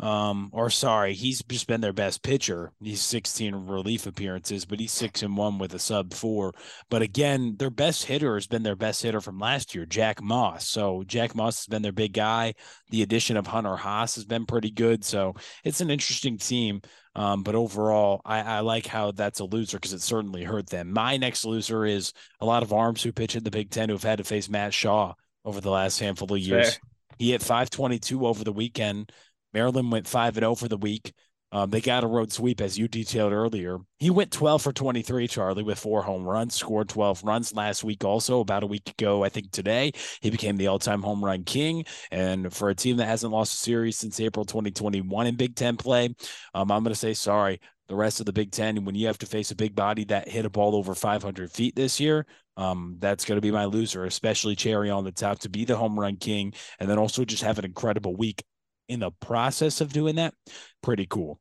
Um, 0.00 0.48
or 0.52 0.70
sorry, 0.70 1.12
he's 1.12 1.42
just 1.42 1.66
been 1.66 1.82
their 1.82 1.92
best 1.92 2.22
pitcher. 2.22 2.72
He's 2.80 3.02
16 3.02 3.66
relief 3.66 4.06
appearances, 4.06 4.64
but 4.64 4.80
he's 4.80 4.92
six 4.92 5.22
and 5.22 5.36
one 5.36 5.58
with 5.58 5.74
a 5.74 5.78
sub 5.78 6.14
four. 6.14 6.54
But 6.88 7.02
again, 7.02 7.56
their 7.58 7.70
best 7.70 8.06
hitter 8.06 8.34
has 8.34 8.46
been 8.46 8.62
their 8.62 8.76
best 8.76 9.02
hitter 9.02 9.20
from 9.20 9.38
last 9.38 9.74
year, 9.74 9.84
Jack 9.84 10.22
Moss. 10.22 10.66
So 10.66 11.04
Jack 11.06 11.34
Moss 11.34 11.58
has 11.58 11.66
been 11.66 11.82
their 11.82 11.92
big 11.92 12.14
guy. 12.14 12.54
The 12.88 13.02
addition 13.02 13.36
of 13.36 13.46
Hunter 13.46 13.76
Haas 13.76 14.14
has 14.14 14.24
been 14.24 14.46
pretty 14.46 14.70
good. 14.70 15.04
So 15.04 15.34
it's 15.64 15.82
an 15.82 15.90
interesting 15.90 16.38
team. 16.38 16.80
Um, 17.14 17.42
but 17.42 17.54
overall, 17.54 18.22
I, 18.24 18.40
I 18.40 18.60
like 18.60 18.86
how 18.86 19.10
that's 19.10 19.40
a 19.40 19.44
loser 19.44 19.76
because 19.76 19.92
it 19.92 20.00
certainly 20.00 20.44
hurt 20.44 20.70
them. 20.70 20.92
My 20.92 21.18
next 21.18 21.44
loser 21.44 21.84
is 21.84 22.14
a 22.40 22.46
lot 22.46 22.62
of 22.62 22.72
arms 22.72 23.02
who 23.02 23.12
pitch 23.12 23.36
in 23.36 23.44
the 23.44 23.50
Big 23.50 23.70
Ten 23.70 23.88
who 23.90 23.96
have 23.96 24.02
had 24.02 24.18
to 24.18 24.24
face 24.24 24.48
Matt 24.48 24.72
Shaw 24.72 25.12
over 25.44 25.60
the 25.60 25.70
last 25.70 25.98
handful 25.98 26.32
of 26.32 26.38
years. 26.38 26.70
Fair. 26.74 26.80
He 27.18 27.32
hit 27.32 27.42
522 27.42 28.26
over 28.26 28.44
the 28.44 28.52
weekend. 28.52 29.12
Maryland 29.52 29.90
went 29.90 30.08
5 30.08 30.36
and 30.36 30.42
0 30.42 30.54
for 30.54 30.68
the 30.68 30.76
week. 30.76 31.12
Um, 31.52 31.70
they 31.70 31.80
got 31.80 32.04
a 32.04 32.06
road 32.06 32.32
sweep, 32.32 32.60
as 32.60 32.78
you 32.78 32.86
detailed 32.86 33.32
earlier. 33.32 33.78
He 33.98 34.08
went 34.08 34.30
12 34.30 34.62
for 34.62 34.72
23, 34.72 35.26
Charlie, 35.26 35.64
with 35.64 35.80
four 35.80 36.02
home 36.02 36.22
runs, 36.22 36.54
scored 36.54 36.88
12 36.88 37.24
runs 37.24 37.52
last 37.52 37.82
week, 37.82 38.04
also 38.04 38.38
about 38.38 38.62
a 38.62 38.68
week 38.68 38.88
ago. 38.90 39.24
I 39.24 39.30
think 39.30 39.50
today 39.50 39.92
he 40.20 40.30
became 40.30 40.56
the 40.56 40.68
all 40.68 40.78
time 40.78 41.02
home 41.02 41.24
run 41.24 41.42
king. 41.42 41.84
And 42.12 42.52
for 42.54 42.70
a 42.70 42.74
team 42.74 42.98
that 42.98 43.06
hasn't 43.06 43.32
lost 43.32 43.54
a 43.54 43.56
series 43.56 43.98
since 43.98 44.20
April 44.20 44.44
2021 44.44 45.26
in 45.26 45.34
Big 45.34 45.56
Ten 45.56 45.76
play, 45.76 46.14
um, 46.54 46.70
I'm 46.70 46.84
going 46.84 46.94
to 46.94 46.98
say 46.98 47.14
sorry. 47.14 47.60
The 47.88 47.96
rest 47.96 48.20
of 48.20 48.26
the 48.26 48.32
Big 48.32 48.52
Ten, 48.52 48.84
when 48.84 48.94
you 48.94 49.08
have 49.08 49.18
to 49.18 49.26
face 49.26 49.50
a 49.50 49.56
big 49.56 49.74
body 49.74 50.04
that 50.04 50.28
hit 50.28 50.44
a 50.44 50.50
ball 50.50 50.76
over 50.76 50.94
500 50.94 51.50
feet 51.50 51.74
this 51.74 51.98
year, 51.98 52.24
um, 52.56 52.94
that's 53.00 53.24
going 53.24 53.36
to 53.36 53.42
be 53.42 53.50
my 53.50 53.64
loser, 53.64 54.04
especially 54.04 54.54
Cherry 54.54 54.90
on 54.90 55.02
the 55.02 55.10
top 55.10 55.40
to 55.40 55.48
be 55.48 55.64
the 55.64 55.74
home 55.74 55.98
run 55.98 56.16
king, 56.16 56.54
and 56.78 56.88
then 56.88 56.98
also 56.98 57.24
just 57.24 57.42
have 57.42 57.58
an 57.58 57.64
incredible 57.64 58.14
week 58.14 58.44
in 58.90 59.00
the 59.00 59.12
process 59.12 59.80
of 59.80 59.92
doing 59.92 60.16
that, 60.16 60.34
pretty 60.82 61.06
cool. 61.06 61.40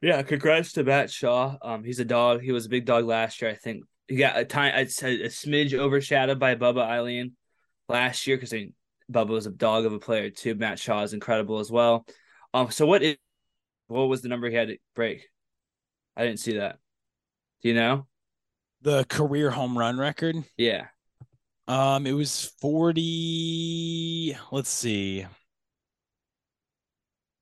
Yeah, 0.00 0.22
congrats 0.22 0.72
to 0.72 0.84
Matt 0.84 1.10
Shaw. 1.10 1.56
Um, 1.62 1.84
he's 1.84 2.00
a 2.00 2.04
dog. 2.04 2.42
He 2.42 2.52
was 2.52 2.66
a 2.66 2.70
big 2.70 2.84
dog 2.86 3.04
last 3.04 3.40
year. 3.40 3.50
I 3.50 3.54
think 3.54 3.84
he 4.08 4.16
got 4.16 4.38
a 4.38 4.44
time 4.44 4.74
a, 4.74 4.82
a 4.82 4.84
smidge 4.84 5.74
overshadowed 5.74 6.38
by 6.38 6.54
Bubba 6.54 6.82
Eileen 6.82 7.32
last 7.88 8.26
year 8.26 8.36
because 8.36 8.52
I 8.52 8.56
mean 8.56 8.74
Bubba 9.12 9.28
was 9.28 9.46
a 9.46 9.50
dog 9.50 9.84
of 9.84 9.92
a 9.92 9.98
player 9.98 10.30
too. 10.30 10.54
Matt 10.54 10.78
Shaw 10.78 11.02
is 11.02 11.12
incredible 11.12 11.58
as 11.58 11.70
well. 11.70 12.06
Um, 12.52 12.70
so 12.70 12.86
what 12.86 13.02
is 13.02 13.16
what 13.86 14.08
was 14.08 14.22
the 14.22 14.28
number 14.28 14.48
he 14.48 14.56
had 14.56 14.68
to 14.68 14.78
break? 14.94 15.28
I 16.16 16.24
didn't 16.24 16.40
see 16.40 16.56
that. 16.58 16.78
Do 17.62 17.68
you 17.68 17.74
know? 17.74 18.06
The 18.82 19.04
career 19.04 19.50
home 19.50 19.76
run 19.76 19.98
record? 19.98 20.36
Yeah. 20.56 20.86
Um, 21.66 22.06
it 22.06 22.12
was 22.12 22.52
40. 22.60 24.36
Let's 24.52 24.68
see. 24.68 25.26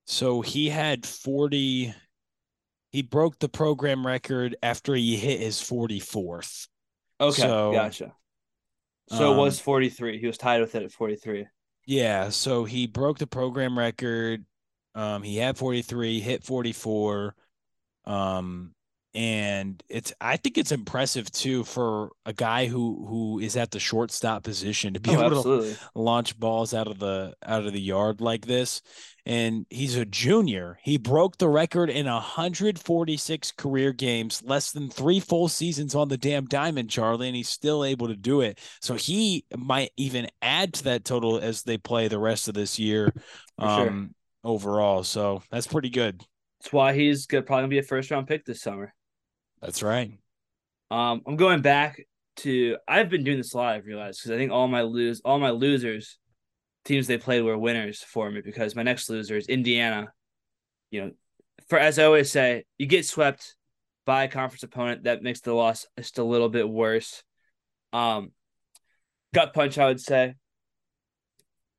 So 0.05 0.41
he 0.41 0.69
had 0.69 1.05
40. 1.05 1.93
He 2.91 3.01
broke 3.01 3.39
the 3.39 3.49
program 3.49 4.05
record 4.05 4.55
after 4.61 4.93
he 4.93 5.15
hit 5.15 5.39
his 5.39 5.59
44th. 5.59 6.67
Okay, 7.19 7.41
so, 7.41 7.71
gotcha. 7.71 8.13
So 9.09 9.31
um, 9.31 9.37
it 9.37 9.41
was 9.41 9.59
43. 9.59 10.19
He 10.19 10.27
was 10.27 10.37
tied 10.37 10.61
with 10.61 10.75
it 10.75 10.83
at 10.83 10.91
43. 10.91 11.47
Yeah, 11.85 12.29
so 12.29 12.63
he 12.63 12.87
broke 12.87 13.17
the 13.17 13.27
program 13.27 13.77
record. 13.77 14.45
Um, 14.95 15.23
he 15.23 15.37
had 15.37 15.57
43, 15.57 16.19
hit 16.19 16.43
44. 16.43 17.35
Um, 18.05 18.73
and 19.15 19.83
it's 19.89 20.11
I 20.19 20.37
think 20.37 20.57
it's 20.57 20.71
impressive 20.71 21.31
too 21.31 21.63
for 21.63 22.09
a 22.25 22.33
guy 22.33 22.65
who 22.65 23.05
who 23.07 23.39
is 23.39 23.55
at 23.55 23.69
the 23.69 23.79
shortstop 23.79 24.43
position 24.43 24.95
to 24.95 24.99
be 24.99 25.11
oh, 25.11 25.25
able 25.25 25.37
absolutely. 25.37 25.73
to 25.73 25.79
launch 25.93 26.39
balls 26.39 26.73
out 26.73 26.87
of 26.87 26.97
the 26.97 27.35
out 27.45 27.65
of 27.65 27.73
the 27.73 27.81
yard 27.81 28.21
like 28.21 28.47
this. 28.47 28.81
And 29.25 29.65
he's 29.69 29.95
a 29.95 30.03
junior. 30.03 30.79
He 30.81 30.97
broke 30.97 31.37
the 31.37 31.47
record 31.47 31.89
in 31.89 32.07
146 32.07 33.51
career 33.53 33.93
games, 33.93 34.43
less 34.43 34.71
than 34.71 34.89
three 34.89 35.21
full 35.21 35.47
seasons 35.47 35.95
on 35.95 36.09
the 36.09 36.17
damn 36.17 36.45
diamond, 36.45 36.89
Charlie, 36.89 37.27
and 37.27 37.35
he's 37.35 37.47
still 37.47 37.85
able 37.85 38.07
to 38.07 38.17
do 38.17 38.41
it. 38.41 38.59
So 38.81 38.95
he 38.95 39.45
might 39.55 39.91
even 39.95 40.27
add 40.41 40.73
to 40.73 40.83
that 40.85 41.05
total 41.05 41.37
as 41.37 41.63
they 41.63 41.77
play 41.77 42.09
the 42.09 42.19
rest 42.19 42.49
of 42.49 42.53
this 42.53 42.77
year 42.77 43.13
um, 43.59 43.87
sure. 43.87 44.09
overall. 44.43 45.03
So 45.03 45.41
that's 45.49 45.67
pretty 45.67 45.89
good. 45.89 46.21
That's 46.59 46.73
why 46.73 46.93
he's 46.93 47.25
good, 47.25 47.45
probably 47.45 47.61
gonna 47.61 47.69
be 47.69 47.79
a 47.79 47.83
first 47.83 48.11
round 48.11 48.27
pick 48.27 48.43
this 48.43 48.61
summer. 48.61 48.93
That's 49.63 49.81
right. 49.81 50.11
Um, 50.91 51.21
I'm 51.25 51.37
going 51.37 51.61
back 51.61 52.05
to 52.37 52.77
I've 52.87 53.09
been 53.09 53.23
doing 53.23 53.37
this 53.37 53.53
a 53.53 53.57
lot. 53.57 53.75
I've 53.75 53.85
realized 53.85 54.19
because 54.19 54.31
I 54.31 54.37
think 54.37 54.51
all 54.51 54.67
my 54.67 54.81
lose 54.81 55.21
all 55.23 55.39
my 55.39 55.51
losers 55.51 56.19
teams 56.83 57.07
they 57.07 57.17
played 57.17 57.43
were 57.43 57.57
winners 57.57 58.01
for 58.01 58.29
me 58.29 58.41
because 58.41 58.75
my 58.75 58.83
next 58.83 59.09
loser 59.09 59.37
is 59.37 59.47
Indiana. 59.47 60.11
You 60.91 61.01
know, 61.01 61.11
for 61.69 61.79
as 61.79 61.97
I 61.97 62.03
always 62.03 62.29
say, 62.29 62.65
you 62.77 62.87
get 62.87 63.05
swept 63.05 63.55
by 64.05 64.25
a 64.25 64.27
conference 64.27 64.63
opponent 64.63 65.03
that 65.03 65.23
makes 65.23 65.39
the 65.39 65.53
loss 65.53 65.87
just 65.97 66.17
a 66.17 66.23
little 66.23 66.49
bit 66.49 66.67
worse. 66.67 67.23
Um, 67.93 68.31
gut 69.33 69.53
punch, 69.53 69.77
I 69.77 69.87
would 69.87 70.01
say, 70.01 70.35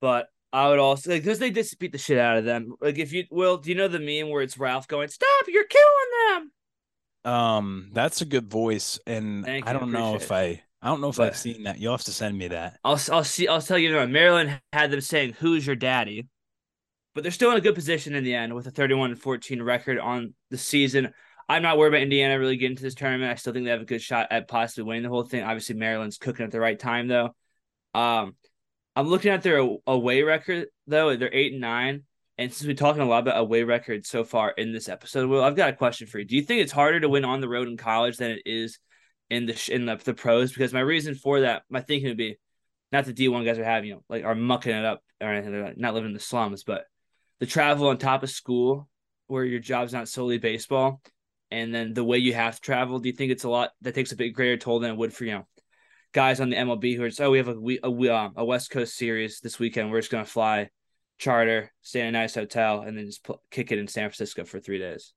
but 0.01 0.29
I 0.55 0.71
would 0.71 0.79
also 0.79 1.11
like 1.11 1.23
because 1.23 1.39
they 1.39 1.51
just 1.51 1.79
beat 1.79 1.93
the 1.93 1.99
shit 1.99 2.19
out 2.19 2.39
of 2.39 2.47
them. 2.47 2.75
Like 2.81 2.99
if 2.99 3.13
you 3.13 3.25
will, 3.31 3.59
do 3.59 3.69
you 3.69 3.77
know 3.77 3.89
the 3.89 4.01
meme 4.01 4.31
where 4.31 4.43
it's 4.43 4.57
Ralph 4.57 4.89
going, 4.89 5.09
"Stop! 5.09 5.45
You're 5.49 5.67
killing 5.67 6.31
them." 6.31 6.53
Um, 7.25 7.91
that's 7.93 8.21
a 8.21 8.25
good 8.25 8.51
voice, 8.51 8.99
and 9.07 9.45
Thank 9.45 9.67
I 9.67 9.73
don't 9.73 9.93
know 9.93 10.15
if 10.15 10.31
I, 10.31 10.63
I 10.83 10.89
don't 10.89 11.01
know 11.01 11.09
if 11.09 11.17
but 11.17 11.29
I've 11.29 11.37
seen 11.37 11.65
that. 11.65 11.79
You'll 11.79 11.95
have 11.95 12.05
to 12.05 12.13
send 12.13 12.37
me 12.37 12.49
that. 12.49 12.79
I'll, 12.85 13.01
I'll 13.11 13.25
see. 13.25 13.49
I'll 13.49 13.63
tell 13.63 13.79
you 13.79 13.93
now. 13.93 14.05
Maryland 14.07 14.61
had 14.73 14.91
them 14.91 15.01
saying, 15.01 15.35
"Who's 15.39 15.67
your 15.67 15.77
daddy?" 15.77 16.27
But 17.15 17.23
they're 17.23 17.33
still 17.33 17.53
in 17.53 17.57
a 17.57 17.63
good 17.63 17.77
position 17.77 18.15
in 18.15 18.25
the 18.25 18.35
end 18.35 18.55
with 18.55 18.67
a 18.67 18.73
31 18.73 19.13
and 19.13 19.21
14 19.21 19.63
record 19.63 19.99
on 19.99 20.35
the 20.51 20.59
season. 20.59 21.13
I'm 21.49 21.63
not 21.63 21.79
worried 21.79 21.91
about 21.91 22.03
Indiana 22.03 22.39
really 22.39 22.57
getting 22.57 22.77
to 22.77 22.83
this 22.83 22.95
tournament. 22.95 23.31
I 23.31 23.37
still 23.37 23.53
think 23.53 23.65
they 23.65 23.71
have 23.71 23.81
a 23.81 23.87
good 23.87 24.03
shot 24.03 24.29
at 24.31 24.49
possibly 24.49 24.85
winning 24.85 25.05
the 25.05 25.11
whole 25.11 25.23
thing. 25.23 25.45
Obviously, 25.45 25.77
Maryland's 25.77 26.19
cooking 26.19 26.45
at 26.45 26.51
the 26.51 26.61
right 26.61 26.79
time 26.79 27.07
though. 27.07 27.35
Um, 27.95 28.35
I'm 28.97 29.09
looking 29.09 29.31
at 29.31 29.43
their 29.43 29.67
away 29.87 30.23
record 30.23 30.67
though. 30.87 31.17
They're 31.17 31.33
eight 31.33 31.53
and 31.53 31.61
nine. 31.61 32.03
And 32.37 32.53
since 32.53 32.67
we're 32.67 32.75
talking 32.75 33.03
a 33.03 33.07
lot 33.07 33.23
about 33.23 33.39
away 33.39 33.63
records 33.63 34.09
so 34.09 34.25
far 34.25 34.51
in 34.51 34.73
this 34.73 34.89
episode, 34.89 35.29
well, 35.31 35.45
I've 35.45 35.57
got 35.57 35.69
a 35.69 35.75
question 35.75 36.09
for 36.09 36.19
you. 36.19 36.25
Do 36.25 36.35
you 36.35 36.43
think 36.43 36.63
it's 36.63 36.73
harder 36.73 36.99
to 37.01 37.09
win 37.09 37.25
on 37.25 37.41
the 37.41 37.49
road 37.49 37.69
in 37.69 37.77
college 37.77 38.17
than 38.17 38.33
it 38.33 38.43
is 38.45 38.79
in 39.31 39.47
the 39.47 39.71
in 39.73 39.87
the, 39.87 39.97
the 39.97 40.15
pros? 40.15 40.53
Because 40.53 40.73
my 40.73 40.81
reason 40.81 41.15
for 41.15 41.43
that, 41.43 41.63
my 41.69 41.81
thinking 41.81 42.09
would 42.09 42.17
be, 42.17 42.39
not 42.91 43.05
the 43.05 43.13
D 43.13 43.29
one 43.29 43.45
guys 43.45 43.59
are 43.59 43.65
having, 43.65 43.89
you 43.89 43.95
know, 43.95 44.05
like 44.09 44.25
are 44.25 44.35
mucking 44.35 44.75
it 44.75 44.85
up 44.85 45.03
or 45.21 45.29
anything. 45.29 45.53
They're 45.53 45.75
not 45.77 45.95
living 45.95 46.11
in 46.11 46.15
the 46.15 46.21
slums, 46.21 46.65
but 46.65 46.85
the 47.39 47.47
travel 47.47 47.89
on 47.89 47.99
top 47.99 48.25
of 48.25 48.31
school, 48.31 48.89
where 49.29 49.45
your 49.45 49.61
job's 49.61 49.93
not 49.93 50.09
solely 50.09 50.39
baseball, 50.39 51.01
and 51.53 51.73
then 51.73 51.95
the 51.95 52.05
way 52.05 52.19
you 52.19 52.35
have 52.35 52.57
to 52.57 52.61
travel. 52.61 52.99
Do 52.99 53.09
you 53.09 53.15
think 53.15 53.31
it's 53.31 53.45
a 53.45 53.49
lot 53.49 53.71
that 53.83 53.95
takes 53.95 54.11
a 54.11 54.17
bit 54.17 54.31
greater 54.31 54.57
toll 54.57 54.81
than 54.81 54.91
it 54.91 54.97
would 54.97 55.13
for 55.13 55.25
you 55.25 55.35
know 55.35 55.47
guys 56.13 56.41
on 56.41 56.51
the 56.51 56.57
MLB 56.57 56.97
who 56.97 57.05
are 57.05 57.09
just, 57.09 57.21
oh 57.21 57.31
we 57.31 57.39
have 57.39 57.49
a 57.49 57.55
we 57.55 57.79
a, 57.81 57.89
um, 57.89 58.33
a 58.37 58.45
West 58.45 58.71
Coast 58.71 58.97
series 58.97 59.39
this 59.39 59.61
weekend. 59.61 59.93
We're 59.93 60.01
just 60.01 60.11
gonna 60.11 60.25
fly 60.25 60.71
charter, 61.19 61.73
stay 61.83 62.01
in 62.01 62.07
a 62.07 62.13
nice 62.13 62.35
hotel, 62.35 62.81
and 62.83 62.97
then 62.97 63.07
just 63.07 63.25
pl- 63.25 63.43
kick 63.51 63.73
it 63.73 63.79
in 63.79 63.89
San 63.89 64.09
Francisco 64.09 64.45
for 64.45 64.61
three 64.61 64.79
days. 64.79 65.13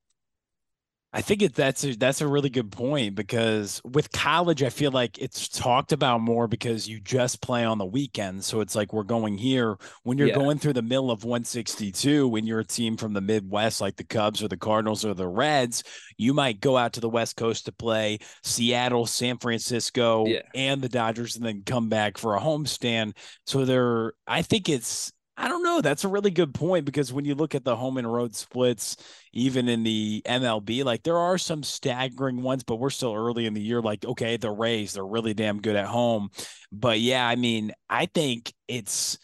I 1.10 1.22
think 1.22 1.40
it, 1.40 1.54
that's 1.54 1.84
a, 1.84 1.96
that's 1.96 2.20
a 2.20 2.28
really 2.28 2.50
good 2.50 2.70
point 2.70 3.14
because 3.14 3.80
with 3.82 4.12
college, 4.12 4.62
I 4.62 4.68
feel 4.68 4.90
like 4.90 5.16
it's 5.16 5.48
talked 5.48 5.92
about 5.92 6.20
more 6.20 6.46
because 6.46 6.86
you 6.86 7.00
just 7.00 7.40
play 7.40 7.64
on 7.64 7.78
the 7.78 7.86
weekends. 7.86 8.44
So 8.46 8.60
it's 8.60 8.74
like 8.76 8.92
we're 8.92 9.04
going 9.04 9.38
here 9.38 9.78
when 10.02 10.18
you're 10.18 10.28
Yeah. 10.28 10.34
going 10.34 10.58
through 10.58 10.74
the 10.74 10.82
middle 10.82 11.10
of 11.10 11.24
162. 11.24 12.28
When 12.28 12.46
you're 12.46 12.60
a 12.60 12.64
team 12.64 12.98
from 12.98 13.14
the 13.14 13.22
Midwest, 13.22 13.80
like 13.80 13.96
the 13.96 14.04
Cubs 14.04 14.42
or 14.42 14.48
the 14.48 14.58
Cardinals 14.58 15.02
or 15.02 15.14
the 15.14 15.26
Reds, 15.26 15.82
you 16.18 16.34
might 16.34 16.60
go 16.60 16.76
out 16.76 16.92
to 16.92 17.00
the 17.00 17.08
West 17.08 17.36
Coast 17.36 17.64
to 17.64 17.72
play 17.72 18.18
Seattle, 18.44 19.06
San 19.06 19.38
Francisco, 19.38 20.26
Yeah. 20.26 20.42
and 20.54 20.82
the 20.82 20.90
Dodgers, 20.90 21.36
and 21.36 21.44
then 21.46 21.62
come 21.64 21.88
back 21.88 22.18
for 22.18 22.36
a 22.36 22.40
homestand. 22.40 23.16
So 23.46 23.64
there, 23.64 24.12
I 24.26 24.42
think 24.42 24.68
it's. 24.68 25.10
I 25.40 25.46
don't 25.46 25.62
know. 25.62 25.80
That's 25.80 26.02
a 26.02 26.08
really 26.08 26.32
good 26.32 26.52
point 26.52 26.84
because 26.84 27.12
when 27.12 27.24
you 27.24 27.36
look 27.36 27.54
at 27.54 27.62
the 27.64 27.76
home 27.76 27.96
and 27.96 28.12
road 28.12 28.34
splits, 28.34 28.96
even 29.32 29.68
in 29.68 29.84
the 29.84 30.20
MLB, 30.26 30.82
like 30.82 31.04
there 31.04 31.16
are 31.16 31.38
some 31.38 31.62
staggering 31.62 32.42
ones, 32.42 32.64
but 32.64 32.76
we're 32.76 32.90
still 32.90 33.14
early 33.14 33.46
in 33.46 33.54
the 33.54 33.60
year. 33.60 33.80
Like, 33.80 34.04
okay, 34.04 34.36
the 34.36 34.50
Rays, 34.50 34.94
they're 34.94 35.06
really 35.06 35.34
damn 35.34 35.60
good 35.60 35.76
at 35.76 35.86
home. 35.86 36.30
But 36.72 36.98
yeah, 36.98 37.26
I 37.26 37.36
mean, 37.36 37.72
I 37.88 38.06
think 38.06 38.52
it's 38.66 39.16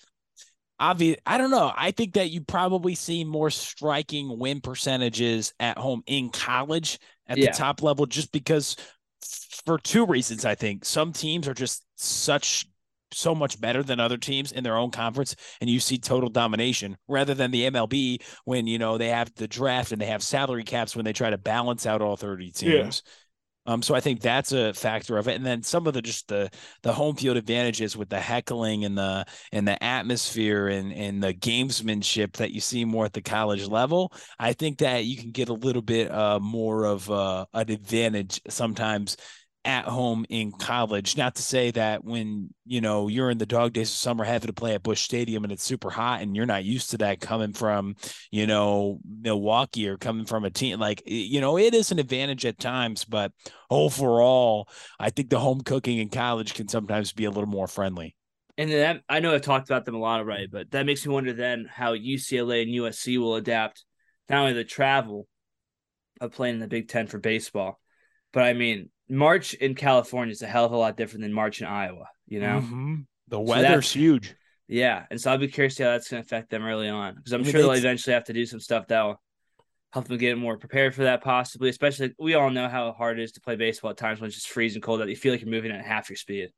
obvious. 0.79 1.17
I 1.27 1.37
don't 1.37 1.51
know. 1.51 1.73
I 1.77 1.91
think 1.91 2.15
that 2.15 2.31
you 2.31 2.43
probably 2.43 2.95
see 2.95 3.25
more 3.25 3.51
striking 3.51 4.39
win 4.39 4.61
percentages 4.61 5.53
at 5.59 5.79
home 5.79 6.05
in 6.07 6.31
college 6.31 7.01
at 7.27 7.39
Yeah. 7.39 7.51
the 7.51 7.57
top 7.57 7.83
level, 7.83 8.07
just 8.07 8.31
because 8.31 8.77
for 9.65 9.79
two 9.79 10.07
reasons, 10.07 10.45
I 10.45 10.55
think 10.55 10.85
some 10.85 11.13
teams 11.13 11.49
are 11.49 11.55
just 11.55 11.85
such 11.97 12.67
so 13.15 13.35
much 13.35 13.61
better 13.61 13.83
than 13.83 14.01
other 14.01 14.17
teams 14.19 14.53
in 14.53 14.65
their 14.65 14.77
own 14.77 14.91
conference 14.91 15.35
and 15.61 15.71
you 15.71 15.81
see 15.81 15.99
total 15.99 16.29
domination 16.29 16.97
rather 17.09 17.35
than 17.35 17.51
the 17.51 17.65
MLB 17.65 18.19
when 18.45 18.67
you 18.67 18.79
know 18.79 18.99
they 18.99 19.09
have 19.09 19.35
the 19.37 19.49
draft 19.49 19.93
and 19.93 20.01
they 20.01 20.07
have 20.07 20.23
salary 20.23 20.65
caps 20.65 20.95
when 20.97 21.05
they 21.05 21.13
try 21.13 21.31
to 21.31 21.39
balance 21.39 21.87
out 21.87 22.03
all 22.03 22.17
30 22.17 22.53
Yeah. 22.61 22.93
teams. 22.93 23.03
Um, 23.67 23.81
so 23.81 23.95
I 23.95 24.01
think 24.01 24.21
that's 24.21 24.53
a 24.53 24.75
factor 24.75 25.17
of 25.17 25.27
it, 25.27 25.37
and 25.37 25.47
then 25.47 25.63
some 25.63 25.87
of 25.87 25.95
the 25.95 26.03
just 26.03 26.29
the 26.29 26.51
the 26.83 26.93
home 26.93 27.17
field 27.17 27.39
advantages 27.39 27.97
with 27.97 28.11
the 28.11 28.21
heckling 28.21 28.85
and 28.85 28.99
the 28.99 29.25
and 29.53 29.67
the 29.67 29.83
atmosphere 29.83 30.69
and 30.69 30.93
and 30.93 31.23
the 31.23 31.33
gamesmanship 31.33 32.35
that 32.35 32.51
you 32.51 32.61
see 32.61 32.85
more 32.85 33.07
at 33.07 33.15
the 33.15 33.23
college 33.23 33.67
level. 33.67 34.13
I 34.39 34.53
think 34.53 34.79
that 34.79 35.07
you 35.07 35.17
can 35.17 35.31
get 35.31 35.49
a 35.49 35.55
little 35.55 35.81
bit 35.81 36.11
uh 36.11 36.41
more 36.41 36.85
of 36.85 37.11
uh, 37.11 37.47
an 37.55 37.71
advantage 37.71 38.39
sometimes 38.51 39.17
at 39.65 39.87
home 39.87 40.27
in 40.29 40.53
college. 40.53 41.17
Not 41.17 41.37
to 41.37 41.43
say 41.43 41.71
that 41.73 42.05
when 42.05 42.53
you 42.67 42.81
know 42.81 43.09
you're 43.09 43.31
in 43.31 43.39
the 43.39 43.47
dog 43.47 43.73
days 43.73 43.91
of 43.91 43.97
summer 43.97 44.25
having 44.25 44.49
to 44.49 44.53
play 44.53 44.75
at 44.75 44.83
Busch 44.83 45.03
Stadium 45.03 45.45
and 45.45 45.53
it's 45.53 45.65
super 45.65 45.91
hot 45.91 46.21
and 46.21 46.37
you're 46.37 46.47
not 46.47 46.65
used 46.65 46.91
to 46.91 46.99
that 46.99 47.21
coming 47.21 47.53
from 47.53 47.97
you 48.31 48.47
know 48.47 49.01
Milwaukee 49.05 49.89
or 49.89 49.97
coming 49.97 50.27
from 50.27 50.45
a 50.45 50.51
team 50.51 50.79
like 50.79 51.03
you 51.07 51.41
know 51.41 51.59
it 51.59 51.75
is 51.75 51.93
an 51.93 51.99
advantage 51.99 52.45
at 52.45 52.59
times, 52.59 53.05
but 53.05 53.33
overall, 53.71 54.69
I 54.99 55.11
think 55.11 55.31
the 55.31 55.39
home 55.39 55.61
cooking 55.63 55.99
in 55.99 56.09
college 56.11 56.55
can 56.55 56.69
sometimes 56.69 57.13
be 57.13 57.25
a 57.25 57.31
little 57.31 57.47
more 57.47 57.69
friendly. 57.69 58.15
And 58.57 58.71
then 58.71 59.03
I 59.09 59.21
know 59.21 59.35
I've 59.35 59.43
talked 59.43 59.69
about 59.69 59.85
them 59.85 59.97
a 59.97 59.99
lot 59.99 60.21
already, 60.21 60.47
but 60.47 60.71
that 60.71 60.87
makes 60.87 61.05
me 61.05 61.13
wonder 61.13 61.33
then 61.33 61.67
how 61.69 61.95
UCLA 61.95 62.63
and 62.63 62.71
USC 62.71 63.19
will 63.19 63.35
adapt 63.35 63.85
not 64.29 64.41
only 64.41 64.53
the 64.53 64.65
travel 64.65 65.27
of 66.21 66.33
playing 66.33 66.57
in 66.57 66.61
the 66.61 66.69
Big 66.69 66.89
Ten 66.89 67.07
for 67.07 67.19
baseball, 67.19 67.81
but 68.33 68.45
I 68.45 68.53
mean 68.53 68.91
March 69.09 69.55
in 69.55 69.75
California 69.75 70.33
is 70.33 70.43
a 70.43 70.47
hell 70.47 70.65
of 70.65 70.73
a 70.73 70.77
lot 70.77 70.97
different 70.97 71.23
than 71.23 71.33
March 71.33 71.61
in 71.61 71.67
Iowa. 71.67 72.07
You 72.27 72.41
know, 72.41 72.61
Mhm. 72.61 73.07
the 73.29 73.41
weather's 73.41 73.63
that's- 73.69 73.93
huge. 73.93 74.35
yeah, 74.69 75.05
and 75.11 75.21
so 75.21 75.31
I'll 75.31 75.39
be 75.39 75.49
curious 75.49 75.75
to 75.75 75.77
see 75.79 75.83
how 75.85 75.91
that's 75.91 76.09
going 76.09 76.23
to 76.23 76.27
affect 76.27 76.51
them 76.51 76.65
early 76.65 76.89
on 76.89 77.15
because 77.17 77.33
I'm 77.33 77.41
I 77.43 77.45
mean, 77.45 77.53
sure 77.53 77.61
they'll 77.63 77.73
eventually 77.73 78.15
have 78.15 78.25
to 78.25 78.33
do 78.33 78.47
some 78.47 78.61
stuff 78.61 78.87
that'll 78.89 79.21
help 79.93 80.09
them 80.09 80.17
get 80.19 80.39
more 80.39 80.57
prepared 80.57 80.95
for 80.95 81.05
that. 81.05 81.23
Possibly, 81.23 81.69
especially 81.69 82.15
we 82.19 82.35
all 82.35 82.51
know 82.51 82.69
how 82.69 82.93
hard 82.93 83.19
it 83.19 83.23
is 83.23 83.33
to 83.33 83.41
play 83.41 83.57
baseball 83.57 83.91
at 83.93 83.97
times 83.97 84.21
when 84.21 84.27
it's 84.29 84.37
just 84.37 84.49
freezing 84.49 84.83
cold 84.83 85.01
that 85.01 85.09
you 85.09 85.17
feel 85.17 85.33
like 85.33 85.41
you're 85.43 85.51
moving 85.51 85.71
at 85.71 85.85
half 85.85 86.09
your 86.09 86.17
speed. 86.17 86.51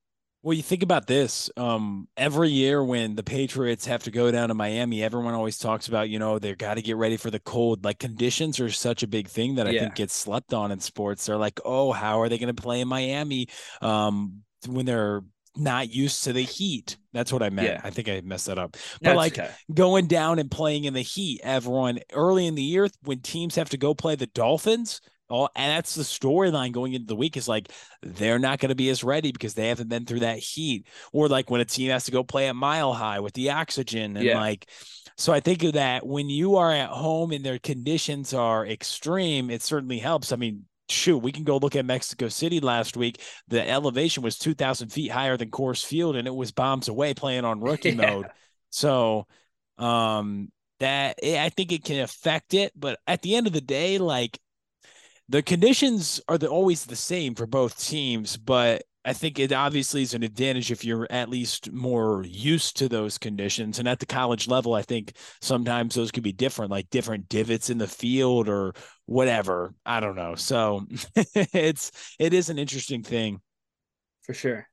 Well, 0.46 0.54
you 0.54 0.62
think 0.62 0.84
about 0.84 1.08
this. 1.08 1.50
Um, 1.56 2.06
every 2.16 2.50
year 2.50 2.84
when 2.84 3.16
the 3.16 3.24
Patriots 3.24 3.84
have 3.86 4.04
to 4.04 4.12
go 4.12 4.30
down 4.30 4.50
to 4.50 4.54
Miami, 4.54 5.02
everyone 5.02 5.34
always 5.34 5.58
talks 5.58 5.88
about, 5.88 6.08
you 6.08 6.20
know, 6.20 6.38
they've 6.38 6.56
got 6.56 6.74
to 6.74 6.82
get 6.82 6.94
ready 6.94 7.16
for 7.16 7.32
the 7.32 7.40
cold. 7.40 7.84
Like 7.84 7.98
conditions 7.98 8.60
are 8.60 8.70
such 8.70 9.02
a 9.02 9.08
big 9.08 9.26
thing 9.26 9.56
that 9.56 9.66
I 9.66 9.70
Yeah. 9.70 9.80
think 9.80 9.96
gets 9.96 10.14
slept 10.14 10.54
on 10.54 10.70
in 10.70 10.78
sports. 10.78 11.26
They're 11.26 11.36
like, 11.36 11.58
oh, 11.64 11.90
how 11.90 12.20
are 12.20 12.28
they 12.28 12.38
going 12.38 12.54
to 12.54 12.62
play 12.62 12.80
in 12.80 12.86
Miami 12.86 13.48
um, 13.82 14.42
when 14.68 14.86
they're 14.86 15.24
not 15.56 15.92
used 15.92 16.22
to 16.22 16.32
the 16.32 16.42
heat? 16.42 16.96
That's 17.12 17.32
what 17.32 17.42
I 17.42 17.50
meant. 17.50 17.66
Yeah. 17.66 17.80
I 17.82 17.90
think 17.90 18.08
I 18.08 18.20
messed 18.24 18.46
that 18.46 18.56
up. 18.56 18.74
But 18.74 18.80
That's 19.02 19.16
like 19.16 19.36
okay. 19.40 19.50
going 19.74 20.06
down 20.06 20.38
and 20.38 20.48
playing 20.48 20.84
in 20.84 20.94
the 20.94 21.02
heat, 21.02 21.40
everyone 21.42 21.98
early 22.12 22.46
in 22.46 22.54
the 22.54 22.62
year 22.62 22.88
when 23.02 23.18
teams 23.18 23.56
have 23.56 23.70
to 23.70 23.78
go 23.78 23.94
play 23.94 24.14
the 24.14 24.26
Dolphins. 24.28 25.00
All 25.28 25.50
and 25.56 25.70
that's 25.76 25.94
the 25.94 26.02
storyline 26.04 26.72
going 26.72 26.94
into 26.94 27.06
the 27.06 27.16
week 27.16 27.36
is 27.36 27.48
like 27.48 27.72
they're 28.02 28.38
not 28.38 28.60
going 28.60 28.68
to 28.68 28.74
be 28.76 28.90
as 28.90 29.02
ready 29.02 29.32
because 29.32 29.54
they 29.54 29.68
haven't 29.68 29.88
been 29.88 30.06
through 30.06 30.20
that 30.20 30.38
heat, 30.38 30.86
or 31.12 31.28
like 31.28 31.50
when 31.50 31.60
a 31.60 31.64
team 31.64 31.90
has 31.90 32.04
to 32.04 32.12
go 32.12 32.22
play 32.22 32.48
at 32.48 32.56
mile 32.56 32.92
high 32.92 33.20
with 33.20 33.34
the 33.34 33.50
oxygen 33.50 34.16
and 34.16 34.24
Yeah. 34.24 34.34
like. 34.34 34.68
So 35.18 35.32
I 35.32 35.40
think 35.40 35.64
of 35.64 35.72
that 35.74 36.06
when 36.06 36.28
you 36.28 36.56
are 36.56 36.70
at 36.70 36.90
home 36.90 37.32
and 37.32 37.44
their 37.44 37.58
conditions 37.58 38.34
are 38.34 38.66
extreme, 38.66 39.50
it 39.50 39.62
certainly 39.62 39.98
helps. 39.98 40.30
I 40.32 40.36
mean, 40.36 40.64
shoot, 40.88 41.18
we 41.18 41.32
can 41.32 41.44
go 41.44 41.56
look 41.56 41.74
at 41.76 41.86
Mexico 41.86 42.28
City 42.28 42.60
last 42.60 42.96
week. 42.96 43.22
The 43.48 43.66
elevation 43.68 44.22
was 44.22 44.38
two 44.38 44.54
thousand 44.54 44.90
feet 44.90 45.10
higher 45.10 45.36
than 45.36 45.50
Coors 45.50 45.84
Field, 45.84 46.16
and 46.16 46.26
it 46.28 46.34
was 46.34 46.52
bombs 46.52 46.88
away 46.88 47.14
playing 47.14 47.44
on 47.44 47.60
rookie 47.62 47.92
Yeah. 47.92 47.94
mode. 47.94 48.30
So, 48.70 49.26
um, 49.78 50.50
that 50.80 51.18
eh, 51.22 51.42
I 51.42 51.48
think 51.48 51.72
it 51.72 51.84
can 51.84 52.00
affect 52.00 52.54
it, 52.54 52.72
but 52.76 52.98
at 53.06 53.22
the 53.22 53.34
end 53.36 53.46
of 53.46 53.52
the 53.52 53.60
day, 53.60 53.98
like 53.98 54.38
the 55.28 55.42
conditions 55.42 56.20
are 56.28 56.38
the, 56.38 56.48
always 56.48 56.86
the 56.86 56.96
same 56.96 57.34
for 57.34 57.46
both 57.46 57.82
teams, 57.82 58.36
but 58.36 58.82
I 59.04 59.12
think 59.12 59.38
it 59.38 59.52
obviously 59.52 60.02
is 60.02 60.14
an 60.14 60.24
advantage 60.24 60.72
if 60.72 60.84
you're 60.84 61.06
at 61.10 61.28
least 61.28 61.70
more 61.70 62.24
used 62.26 62.76
to 62.78 62.88
those 62.88 63.18
conditions. 63.18 63.78
And 63.78 63.86
at 63.86 64.00
the 64.00 64.06
college 64.06 64.48
level, 64.48 64.74
I 64.74 64.82
think 64.82 65.12
sometimes 65.40 65.94
those 65.94 66.10
could 66.10 66.24
be 66.24 66.32
different, 66.32 66.72
like 66.72 66.90
different 66.90 67.28
divots 67.28 67.70
in 67.70 67.78
the 67.78 67.86
field 67.86 68.48
or 68.48 68.74
whatever. 69.06 69.74
I 69.84 70.00
don't 70.00 70.16
know. 70.16 70.34
So 70.34 70.86
it's 71.14 71.92
it 72.18 72.34
is 72.34 72.50
an 72.50 72.58
interesting 72.58 73.04
thing. 73.04 73.40
for 74.22 74.34
sure. 74.34 74.68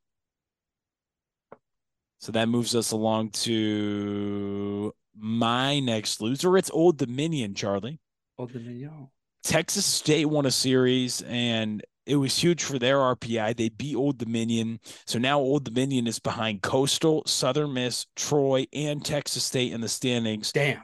So 2.17 2.31
that 2.31 2.49
moves 2.49 2.73
us 2.73 2.91
along 2.91 3.31
to 3.31 4.93
my 5.15 5.79
next 5.79 6.21
loser. 6.21 6.57
It's 6.57 6.71
Old 6.71 6.97
Dominion, 6.97 7.53
Charlie. 7.53 7.99
Old 8.39 8.51
Dominion. 8.51 9.09
Texas 9.43 9.85
State 9.85 10.25
won 10.25 10.45
a 10.45 10.51
series 10.51 11.21
and 11.23 11.83
it 12.05 12.15
was 12.17 12.37
huge 12.37 12.63
for 12.63 12.79
their 12.79 12.97
RPI. 12.97 13.55
They 13.55 13.69
beat 13.69 13.95
Old 13.95 14.17
Dominion. 14.17 14.79
So 15.05 15.19
now 15.19 15.39
Old 15.39 15.63
Dominion 15.63 16.07
is 16.07 16.19
behind 16.19 16.61
Coastal, 16.61 17.23
Southern 17.25 17.73
Miss, 17.73 18.05
Troy, 18.15 18.65
and 18.73 19.03
Texas 19.03 19.43
State 19.43 19.71
in 19.71 19.81
the 19.81 19.87
standings. 19.87 20.51
Damn. 20.51 20.83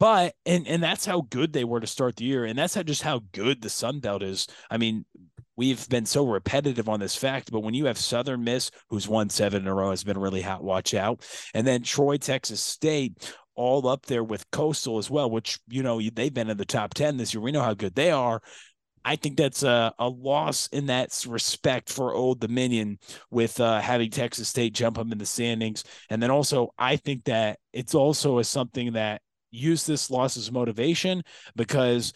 But 0.00 0.34
and 0.44 0.66
and 0.66 0.82
that's 0.82 1.06
how 1.06 1.22
good 1.30 1.52
they 1.52 1.64
were 1.64 1.80
to 1.80 1.86
start 1.86 2.16
the 2.16 2.24
year. 2.24 2.44
And 2.44 2.58
that's 2.58 2.74
how 2.74 2.82
just 2.82 3.02
how 3.02 3.22
good 3.32 3.62
the 3.62 3.70
Sun 3.70 4.00
Belt 4.00 4.22
is. 4.22 4.46
I 4.70 4.76
mean, 4.76 5.04
we've 5.56 5.88
been 5.88 6.04
so 6.04 6.26
repetitive 6.26 6.88
on 6.88 7.00
this 7.00 7.16
fact, 7.16 7.52
but 7.52 7.60
when 7.60 7.74
you 7.74 7.86
have 7.86 7.96
Southern 7.96 8.44
Miss, 8.44 8.70
who's 8.90 9.08
won 9.08 9.30
seven 9.30 9.62
in 9.62 9.68
a 9.68 9.74
row, 9.74 9.90
has 9.90 10.04
been 10.04 10.18
really 10.18 10.42
hot, 10.42 10.64
watch 10.64 10.94
out. 10.94 11.24
And 11.54 11.66
then 11.66 11.82
Troy, 11.82 12.16
Texas 12.16 12.60
State, 12.60 13.34
all 13.56 13.86
up 13.86 14.06
there 14.06 14.24
with 14.24 14.50
Coastal 14.50 14.98
as 14.98 15.10
well, 15.10 15.30
which 15.30 15.58
you 15.68 15.82
know 15.82 16.00
they've 16.00 16.32
been 16.34 16.50
in 16.50 16.56
the 16.56 16.64
top 16.64 16.94
10 16.94 17.16
this 17.16 17.34
year. 17.34 17.40
We 17.40 17.52
know 17.52 17.62
how 17.62 17.74
good 17.74 17.94
they 17.94 18.10
are. 18.10 18.40
I 19.04 19.16
think 19.16 19.36
that's 19.36 19.62
a, 19.62 19.92
a 19.98 20.08
loss 20.08 20.66
in 20.68 20.86
that 20.86 21.24
respect 21.28 21.90
for 21.90 22.14
Old 22.14 22.40
Dominion 22.40 22.98
with 23.30 23.60
uh, 23.60 23.80
having 23.80 24.10
Texas 24.10 24.48
State 24.48 24.72
jump 24.72 24.96
them 24.96 25.12
in 25.12 25.18
the 25.18 25.26
standings. 25.26 25.84
And 26.08 26.22
then 26.22 26.30
also, 26.30 26.72
I 26.78 26.96
think 26.96 27.24
that 27.24 27.58
it's 27.72 27.94
also 27.94 28.38
a 28.38 28.44
something 28.44 28.94
that 28.94 29.20
use 29.50 29.84
this 29.84 30.10
loss 30.10 30.36
as 30.36 30.50
motivation 30.50 31.22
because 31.54 32.12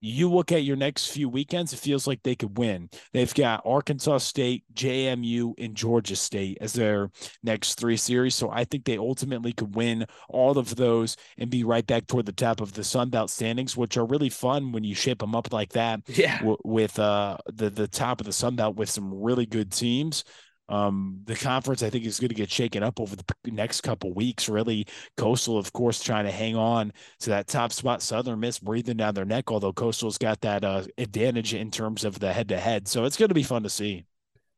you 0.00 0.30
look 0.30 0.50
at 0.52 0.64
your 0.64 0.76
next 0.76 1.06
few 1.08 1.28
weekends, 1.28 1.72
it 1.72 1.78
feels 1.78 2.06
like 2.06 2.22
they 2.22 2.34
could 2.34 2.56
win. 2.56 2.88
They've 3.12 3.32
got 3.34 3.62
Arkansas 3.64 4.18
State, 4.18 4.64
JMU, 4.74 5.52
and 5.58 5.74
Georgia 5.74 6.16
State 6.16 6.58
as 6.60 6.72
their 6.72 7.10
next 7.42 7.74
three 7.74 7.96
series. 7.96 8.34
So 8.34 8.50
I 8.50 8.64
think 8.64 8.84
they 8.84 8.96
ultimately 8.98 9.52
could 9.52 9.74
win 9.74 10.06
all 10.28 10.58
of 10.58 10.74
those 10.76 11.16
and 11.38 11.50
be 11.50 11.64
right 11.64 11.86
back 11.86 12.06
toward 12.06 12.26
the 12.26 12.32
top 12.32 12.60
of 12.60 12.72
the 12.72 12.84
Sun 12.84 13.10
Belt 13.10 13.30
standings, 13.30 13.76
which 13.76 13.96
are 13.96 14.06
really 14.06 14.30
fun 14.30 14.72
when 14.72 14.84
you 14.84 14.94
shape 14.94 15.18
them 15.18 15.34
up 15.34 15.52
like 15.52 15.72
that 15.72 16.00
Yeah. 16.08 16.38
w- 16.38 16.56
with 16.64 16.98
uh 16.98 17.36
the 17.52 17.70
the 17.70 17.88
top 17.88 18.20
of 18.20 18.26
the 18.26 18.32
Sun 18.32 18.56
Belt 18.56 18.76
with 18.76 18.88
some 18.90 19.12
really 19.12 19.46
good 19.46 19.70
teams. 19.70 20.24
Um, 20.70 21.20
the 21.24 21.36
conference 21.36 21.82
I 21.82 21.90
think 21.90 22.06
is 22.06 22.20
going 22.20 22.28
to 22.28 22.34
get 22.34 22.50
shaken 22.50 22.82
up 22.82 23.00
over 23.00 23.16
the 23.16 23.50
next 23.50 23.82
couple 23.82 24.14
weeks. 24.14 24.48
Really, 24.48 24.86
Coastal, 25.16 25.58
of 25.58 25.72
course, 25.72 26.02
trying 26.02 26.24
to 26.24 26.30
hang 26.30 26.56
on 26.56 26.92
to 27.20 27.30
that 27.30 27.48
top 27.48 27.72
spot. 27.72 28.02
Southern 28.02 28.40
Miss 28.40 28.58
breathing 28.58 28.96
down 28.96 29.14
their 29.14 29.24
neck, 29.24 29.50
although 29.50 29.72
Coastal's 29.72 30.16
got 30.16 30.40
that 30.42 30.64
uh, 30.64 30.84
advantage 30.96 31.54
in 31.54 31.70
terms 31.70 32.04
of 32.04 32.20
the 32.20 32.32
head 32.32 32.48
to 32.48 32.58
head. 32.58 32.88
So 32.88 33.04
it's 33.04 33.16
going 33.16 33.28
to 33.28 33.34
be 33.34 33.42
fun 33.42 33.64
to 33.64 33.70
see. 33.70 34.06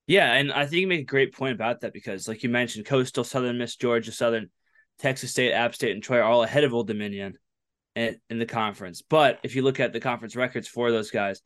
Yeah, 0.07 0.33
and 0.35 0.53
I 0.53 0.67
think 0.67 0.81
you 0.81 0.87
make 0.87 1.01
a 1.01 1.05
great 1.05 1.35
point 1.35 1.55
about 1.55 1.81
that 1.81 1.93
because, 1.93 2.29
like 2.29 2.43
you 2.43 2.49
mentioned, 2.49 2.87
Coastal, 2.87 3.25
Southern 3.25 3.57
Miss, 3.57 3.77
Georgia, 3.77 4.13
Southern, 4.13 4.51
Texas 4.99 5.31
State, 5.31 5.53
App 5.53 5.75
State, 5.75 5.93
and 5.93 6.03
Troy 6.03 6.19
are 6.19 6.25
all 6.25 6.43
ahead 6.43 6.65
of 6.65 6.75
Old 6.75 6.89
Dominion 6.89 7.39
in, 7.95 8.17
in 8.29 8.39
the 8.39 8.47
conference. 8.47 9.03
But 9.03 9.39
if 9.43 9.55
you 9.55 9.63
look 9.63 9.81
at 9.81 9.93
the 9.93 10.01
conference 10.01 10.37
records 10.37 10.69
for 10.69 10.91
those 10.91 11.11
guys, 11.11 11.41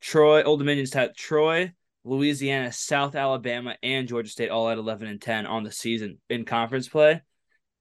Troy, 0.00 0.42
Old 0.42 0.60
Dominion's 0.60 0.92
had 0.92 1.16
Troy, 1.16 1.72
Louisiana, 2.04 2.72
South 2.72 3.14
Alabama, 3.14 3.76
and 3.82 4.08
Georgia 4.08 4.30
State 4.30 4.50
all 4.50 4.68
at 4.70 4.78
eleven 4.78 5.08
and 5.08 5.20
ten 5.20 5.46
on 5.46 5.64
the 5.64 5.72
season 5.72 6.18
in 6.28 6.44
conference 6.44 6.88
play. 6.88 7.22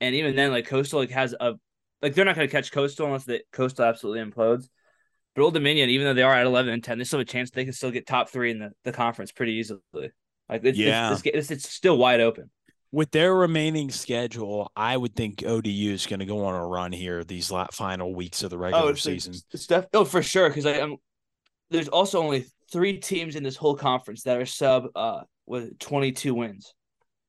And 0.02 0.16
even 0.16 0.36
then, 0.36 0.52
like 0.52 0.68
Coastal 0.68 1.00
like 1.00 1.12
has 1.12 1.34
a 1.40 1.56
like 2.02 2.14
they're 2.14 2.26
not 2.26 2.36
going 2.36 2.48
to 2.48 2.52
catch 2.52 2.72
Coastal 2.72 3.06
unless 3.06 3.26
the 3.26 3.42
Coastal 3.52 3.86
absolutely 3.86 4.24
implodes. 4.24 4.68
But 5.36 5.44
Old 5.44 5.54
Dominion, 5.54 5.90
even 5.90 6.06
though 6.06 6.14
they 6.14 6.24
are 6.24 6.34
at 6.34 6.46
eleven 6.46 6.74
and 6.74 6.84
ten, 6.84 6.98
they 6.98 7.04
still 7.04 7.20
have 7.20 7.28
a 7.28 7.32
chance 7.32 7.52
they 7.52 7.64
can 7.64 7.74
still 7.74 7.92
get 7.92 8.08
top 8.08 8.30
three 8.30 8.52
in 8.52 8.60
the, 8.60 8.72
the 8.84 8.92
conference 8.92 9.32
pretty 9.32 9.54
easily. 9.54 9.80
Like 10.50 10.62
it's, 10.64 10.78
Yeah. 10.78 11.14
it's, 11.14 11.22
it's, 11.26 11.52
it's 11.52 11.70
still 11.70 11.98
wide 11.98 12.20
open. 12.20 12.50
With 12.92 13.12
their 13.12 13.36
remaining 13.36 13.92
schedule, 13.92 14.72
I 14.76 14.98
would 14.98 15.16
think 15.16 15.44
ODU 15.46 15.70
is 15.70 16.08
going 16.08 16.22
to 16.22 16.26
go 16.26 16.46
on 16.46 16.56
a 16.56 16.66
run 16.66 16.92
here 16.92 17.24
these 17.24 17.52
final 17.72 18.16
weeks 18.16 18.42
of 18.42 18.50
the 18.50 18.58
oh, 18.58 18.60
regular 18.60 18.92
it's, 18.92 19.04
season. 19.04 19.36
Def- 19.68 19.86
oh, 19.94 20.06
for 20.06 20.24
sure. 20.24 20.50
Because 20.50 20.66
I'm 20.66 20.98
there's 21.70 21.88
also 21.88 22.20
only 22.20 22.46
three 22.72 22.98
teams 22.98 23.36
in 23.36 23.44
this 23.44 23.56
whole 23.56 23.76
conference 23.76 24.24
that 24.24 24.38
are 24.38 24.46
sub 24.46 24.86
uh 24.96 25.22
with 25.46 25.80
22 25.80 26.34
wins. 26.36 26.74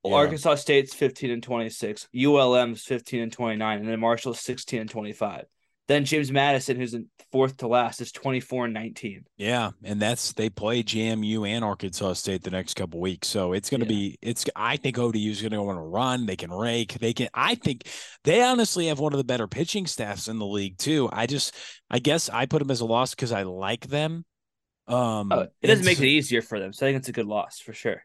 Yeah. 0.05 0.15
Arkansas 0.15 0.55
State's 0.57 0.95
15 0.95 1.31
and 1.31 1.43
26, 1.43 2.09
ULM's 2.15 2.83
15 2.85 3.23
and 3.23 3.33
29, 3.33 3.79
and 3.81 3.89
then 3.89 4.01
Marshall's 4.01 4.41
16 4.41 4.81
and 4.81 4.91
25. 4.91 5.45
Then 5.89 6.05
James 6.05 6.31
Madison, 6.31 6.77
who's 6.77 6.95
in 6.95 7.09
fourth 7.33 7.57
to 7.59 7.67
last, 7.67 8.01
is 8.01 8.13
24 8.13 8.67
and 8.67 8.75
19. 8.75 9.25
Yeah, 9.37 9.71
and 9.83 10.01
that's 10.01 10.33
they 10.35 10.49
play 10.49 10.85
JMU 10.85 11.49
and 11.49 11.65
Arkansas 11.65 12.13
State 12.13 12.45
the 12.45 12.51
next 12.51 12.75
couple 12.75 13.01
weeks, 13.01 13.27
so 13.27 13.53
it's 13.53 13.69
going 13.69 13.81
to 13.81 13.87
Yeah. 13.87 13.99
be 13.99 14.19
it's. 14.23 14.45
I 14.55 14.77
think 14.77 14.99
ODU 14.99 15.19
is 15.31 15.43
going 15.43 15.51
to 15.51 15.57
go 15.57 15.69
on 15.69 15.77
a 15.77 15.85
run. 15.85 16.27
They 16.27 16.37
can 16.37 16.53
rake. 16.53 16.93
They 17.01 17.13
can. 17.13 17.29
I 17.35 17.57
think 17.57 17.89
they 18.23 18.41
honestly 18.41 18.87
have 18.87 19.01
one 19.01 19.13
of 19.13 19.19
the 19.19 19.25
better 19.25 19.49
pitching 19.49 19.87
staffs 19.89 20.29
in 20.29 20.39
the 20.39 20.47
league 20.47 20.79
too. 20.79 21.09
I 21.13 21.27
just, 21.27 21.55
I 21.91 21.99
guess 21.99 22.29
I 22.31 22.47
put 22.47 22.61
them 22.61 22.71
as 22.71 22.81
a 22.83 22.87
loss 22.87 23.15
because 23.17 23.33
I 23.33 23.43
like 23.43 23.89
them. 23.89 24.25
Um, 24.91 25.31
Oh, 25.33 25.47
it 25.63 25.67
doesn't 25.67 25.85
make 25.85 25.99
it 25.99 26.07
easier 26.07 26.43
for 26.43 26.59
them, 26.59 26.73
so 26.73 26.87
I 26.87 26.91
think 26.91 26.99
it's 26.99 27.09
a 27.09 27.13
good 27.13 27.27
loss 27.27 27.61
for 27.61 27.73
sure. 27.73 28.05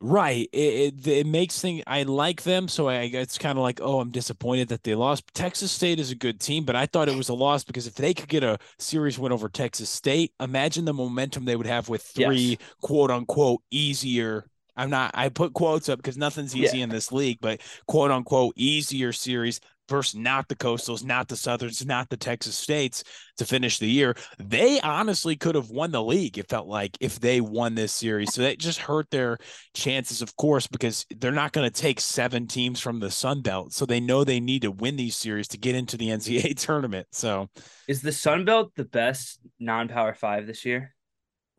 Right. 0.00 0.48
It, 0.52 1.06
it 1.06 1.06
it 1.06 1.26
makes 1.26 1.60
things 1.60 1.82
I 1.86 2.02
like 2.02 2.42
them, 2.42 2.68
so 2.68 2.88
I 2.88 3.02
it's 3.04 3.38
kind 3.38 3.56
of 3.56 3.62
like, 3.62 3.80
oh, 3.80 4.00
I'm 4.00 4.10
disappointed 4.10 4.68
that 4.68 4.82
they 4.82 4.94
lost. 4.94 5.24
Texas 5.34 5.72
State 5.72 5.98
is 5.98 6.10
a 6.10 6.14
good 6.14 6.40
team, 6.40 6.64
but 6.64 6.76
I 6.76 6.84
thought 6.84 7.08
it 7.08 7.14
was 7.14 7.30
a 7.30 7.34
loss 7.34 7.64
because 7.64 7.86
if 7.86 7.94
they 7.94 8.12
could 8.12 8.28
get 8.28 8.44
a 8.44 8.58
series 8.78 9.18
win 9.18 9.32
over 9.32 9.48
Texas 9.48 9.88
State, 9.88 10.32
imagine 10.40 10.84
the 10.84 10.92
momentum 10.92 11.46
they 11.46 11.56
would 11.56 11.66
have 11.66 11.88
with 11.88 12.10
Yes. 12.14 12.26
three 12.26 12.58
quote 12.82 13.10
unquote 13.10 13.62
easier. 13.70 14.44
I'm 14.76 14.90
not 14.90 15.12
I 15.14 15.30
put 15.30 15.54
quotes 15.54 15.88
up 15.88 15.98
because 16.00 16.18
nothing's 16.18 16.54
easy 16.54 16.78
Yeah. 16.78 16.84
in 16.84 16.90
this 16.90 17.10
league, 17.10 17.38
but 17.40 17.62
quote 17.86 18.10
unquote 18.10 18.52
easier 18.56 19.12
series 19.12 19.60
versus 19.88 20.14
not 20.18 20.48
the 20.48 20.56
coastals, 20.56 21.04
not 21.04 21.28
the 21.28 21.36
southerns, 21.36 21.84
not 21.84 22.08
the 22.08 22.16
Texas 22.16 22.56
states 22.56 23.04
to 23.36 23.44
finish 23.44 23.78
the 23.78 23.88
year. 23.88 24.14
They 24.38 24.80
honestly 24.80 25.36
could 25.36 25.54
have 25.54 25.70
won 25.70 25.90
the 25.90 26.02
league, 26.02 26.38
it 26.38 26.48
felt 26.48 26.66
like, 26.66 26.96
if 27.00 27.20
they 27.20 27.40
won 27.40 27.74
this 27.74 27.92
series. 27.92 28.32
So 28.32 28.42
that 28.42 28.58
just 28.58 28.78
hurt 28.80 29.10
their 29.10 29.38
chances, 29.74 30.22
of 30.22 30.36
course, 30.36 30.66
because 30.66 31.04
they're 31.18 31.32
not 31.32 31.52
going 31.52 31.68
to 31.70 31.80
take 31.80 32.00
seven 32.00 32.46
teams 32.46 32.80
from 32.80 33.00
the 33.00 33.10
Sun 33.10 33.42
Belt. 33.42 33.72
So 33.72 33.86
they 33.86 34.00
know 34.00 34.24
they 34.24 34.40
need 34.40 34.62
to 34.62 34.70
win 34.70 34.96
these 34.96 35.16
series 35.16 35.48
to 35.48 35.58
get 35.58 35.74
into 35.74 35.96
the 35.96 36.08
NCAA 36.10 36.58
tournament. 36.58 37.06
So 37.12 37.48
Is 37.88 38.02
the 38.02 38.12
Sun 38.12 38.44
Belt 38.44 38.72
the 38.76 38.84
best 38.84 39.40
non-power 39.58 40.14
five 40.14 40.46
this 40.46 40.64
year? 40.64 40.94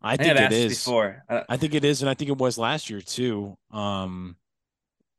I 0.02 0.18
I 0.18 0.18
think 0.18 0.32
I've 0.32 0.38
it 0.38 0.42
asked 0.42 0.54
is. 0.54 0.84
before. 0.84 1.24
Uh, 1.30 1.42
I 1.50 1.58
think 1.58 1.74
it 1.74 1.84
is, 1.84 2.02
and 2.02 2.10
I 2.10 2.14
think 2.14 2.30
it 2.30 2.38
was 2.38 2.58
last 2.58 2.90
year 2.90 3.02
too. 3.02 3.58
Um, 3.72 4.36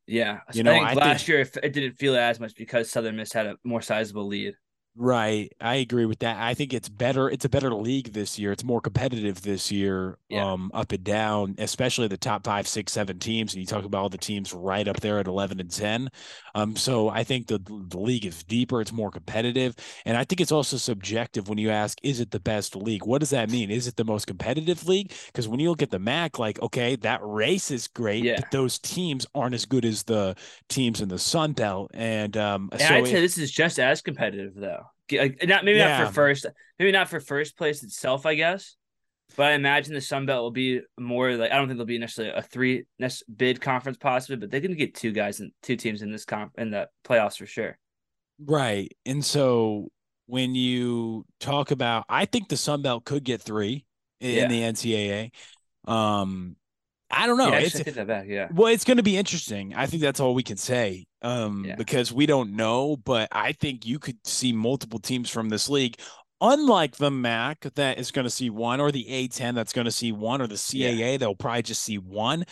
yeah, 0.07 0.39
You 0.53 0.61
I 0.61 0.63
think 0.63 0.85
I 0.87 0.93
last 0.93 1.19
think- 1.19 1.27
year 1.27 1.39
it, 1.41 1.57
it 1.61 1.73
didn't 1.73 1.93
feel 1.99 2.15
as 2.15 2.39
much 2.39 2.55
because 2.55 2.89
Southern 2.89 3.15
Miss 3.17 3.33
had 3.33 3.45
a 3.45 3.55
more 3.63 3.81
sizable 3.81 4.25
lead. 4.27 4.55
Right. 4.99 5.53
I 5.61 5.75
agree 5.75 6.05
with 6.05 6.17
that. 6.19 6.37
I 6.37 6.55
think 6.55 6.73
it's 6.73 6.89
better. 6.89 7.29
It's 7.29 7.45
a 7.45 7.49
better 7.49 7.71
league 7.71 8.13
this 8.13 8.39
year. 8.39 8.51
It's 8.51 8.63
more 8.63 8.81
competitive 8.81 9.43
this 9.43 9.71
year, 9.71 10.17
Yeah. 10.27 10.53
um, 10.53 10.71
up 10.73 10.91
and 10.91 11.03
down, 11.03 11.53
especially 11.59 12.07
the 12.07 12.17
top 12.17 12.43
five, 12.43 12.67
six, 12.67 12.93
seven 12.93 13.19
teams. 13.19 13.53
And 13.53 13.61
you 13.61 13.67
talk 13.67 13.85
about 13.85 13.99
all 14.01 14.09
the 14.09 14.17
teams 14.17 14.55
right 14.55 14.87
up 14.87 14.99
there 15.01 15.19
at 15.19 15.27
11 15.27 15.59
and 15.59 15.69
10. 15.69 16.09
Um, 16.55 16.75
so 16.75 17.09
I 17.09 17.23
think 17.23 17.45
the, 17.45 17.59
the 17.59 17.99
league 17.99 18.25
is 18.25 18.43
deeper. 18.43 18.81
It's 18.81 18.91
more 18.91 19.11
competitive. 19.11 19.75
And 20.05 20.17
I 20.17 20.23
think 20.23 20.41
it's 20.41 20.51
also 20.51 20.77
subjective 20.77 21.47
when 21.47 21.59
you 21.59 21.69
ask, 21.69 21.99
is 22.01 22.19
it 22.19 22.31
the 22.31 22.39
best 22.39 22.75
league? 22.75 23.05
What 23.05 23.19
does 23.19 23.29
that 23.29 23.51
mean? 23.51 23.69
Is 23.69 23.85
it 23.85 23.97
the 23.97 24.03
most 24.03 24.25
competitive 24.25 24.87
league? 24.87 25.13
Because 25.27 25.47
when 25.47 25.59
you 25.59 25.69
look 25.69 25.83
at 25.83 25.91
the 25.91 25.99
MAC, 25.99 26.39
like, 26.39 26.59
okay, 26.63 26.95
that 26.97 27.19
race 27.21 27.69
is 27.69 27.87
great, 27.87 28.23
Yeah. 28.23 28.37
but 28.37 28.49
those 28.49 28.79
teams 28.79 29.27
aren't 29.35 29.53
as 29.53 29.65
good 29.65 29.85
as 29.85 30.01
the 30.03 30.35
teams 30.69 31.01
in 31.01 31.09
the 31.09 31.19
Sun 31.19 31.53
Belt. 31.53 31.91
And, 31.93 32.35
um, 32.35 32.69
And 32.71 32.81
so 32.81 32.95
I'd 32.95 33.05
say 33.05 33.21
this 33.21 33.37
is 33.37 33.51
just 33.51 33.77
as 33.79 34.01
competitive 34.01 34.55
though. 34.55 34.86
Not 35.11 35.63
maybe 35.65 35.79
not 35.79 36.07
for 36.07 36.13
first, 36.13 36.45
maybe 36.79 36.91
not 36.91 37.09
for 37.09 37.19
first 37.19 37.57
place 37.57 37.83
itself, 37.83 38.25
I 38.25 38.35
guess. 38.35 38.75
But 39.35 39.47
I 39.47 39.51
imagine 39.53 39.93
the 39.93 40.01
Sun 40.01 40.25
Belt 40.25 40.41
will 40.43 40.51
be 40.51 40.81
more 40.97 41.33
like 41.35 41.51
I 41.51 41.55
don't 41.57 41.67
think 41.67 41.77
there'll 41.77 41.85
be 41.85 41.97
necessarily 41.97 42.33
a 42.37 42.41
three 42.41 42.85
bid 43.35 43.61
conference 43.61 43.97
possibly, 43.97 44.37
but 44.37 44.51
they're 44.51 44.61
going 44.61 44.71
to 44.71 44.77
get 44.77 44.95
two 44.95 45.11
guys 45.11 45.39
and 45.39 45.51
two 45.63 45.75
teams 45.75 46.01
in 46.01 46.11
this 46.11 46.25
comp 46.25 46.53
in 46.57 46.71
the 46.71 46.87
playoffs 47.05 47.37
for 47.37 47.45
sure. 47.45 47.77
Right. 48.43 48.95
And 49.05 49.23
so 49.23 49.89
when 50.27 50.55
you 50.55 51.25
talk 51.39 51.71
about, 51.71 52.05
I 52.09 52.25
think 52.25 52.49
the 52.49 52.57
Sun 52.57 52.81
Belt 52.81 53.05
could 53.05 53.23
get 53.23 53.41
three 53.41 53.85
in 54.19 54.35
Yeah. 54.35 54.47
the 54.47 54.61
NCAA. 54.63 55.31
Um, 55.91 56.55
I 57.09 57.25
don't 57.25 57.37
know. 57.37 57.49
yeah, 57.49 57.59
it's 57.59 57.79
I 57.79 57.83
that 57.83 58.07
back. 58.07 58.25
Yeah, 58.27 58.49
well, 58.53 58.71
it's 58.71 58.83
going 58.83 58.97
to 58.97 59.03
be 59.03 59.17
interesting. 59.17 59.73
I 59.73 59.85
think 59.85 60.01
that's 60.01 60.19
all 60.19 60.33
we 60.33 60.43
can 60.43 60.57
say. 60.57 61.05
Um, 61.21 61.65
Yeah. 61.65 61.75
because 61.75 62.11
we 62.11 62.25
don't 62.25 62.55
know, 62.55 62.97
but 62.97 63.29
I 63.31 63.53
think 63.53 63.85
you 63.85 63.97
could 63.99 64.17
see 64.25 64.51
multiple 64.51 64.99
teams 64.99 65.29
from 65.29 65.49
this 65.49 65.69
league. 65.69 65.95
Unlike 66.39 66.97
the 66.97 67.09
MAC 67.09 67.61
that 67.75 67.97
is 67.97 68.11
going 68.11 68.25
to 68.25 68.29
see 68.29 68.49
one, 68.49 68.79
or 68.79 68.91
the 68.91 69.05
A10 69.09 69.55
that's 69.55 69.73
going 69.73 69.85
to 69.85 69.91
see 69.91 70.11
one, 70.11 70.41
or 70.41 70.47
the 70.47 70.55
CAA 70.55 71.17
they'll 71.17 71.33
probably 71.33 71.63
just 71.63 71.81
see 71.81 71.97
one, 71.97 72.43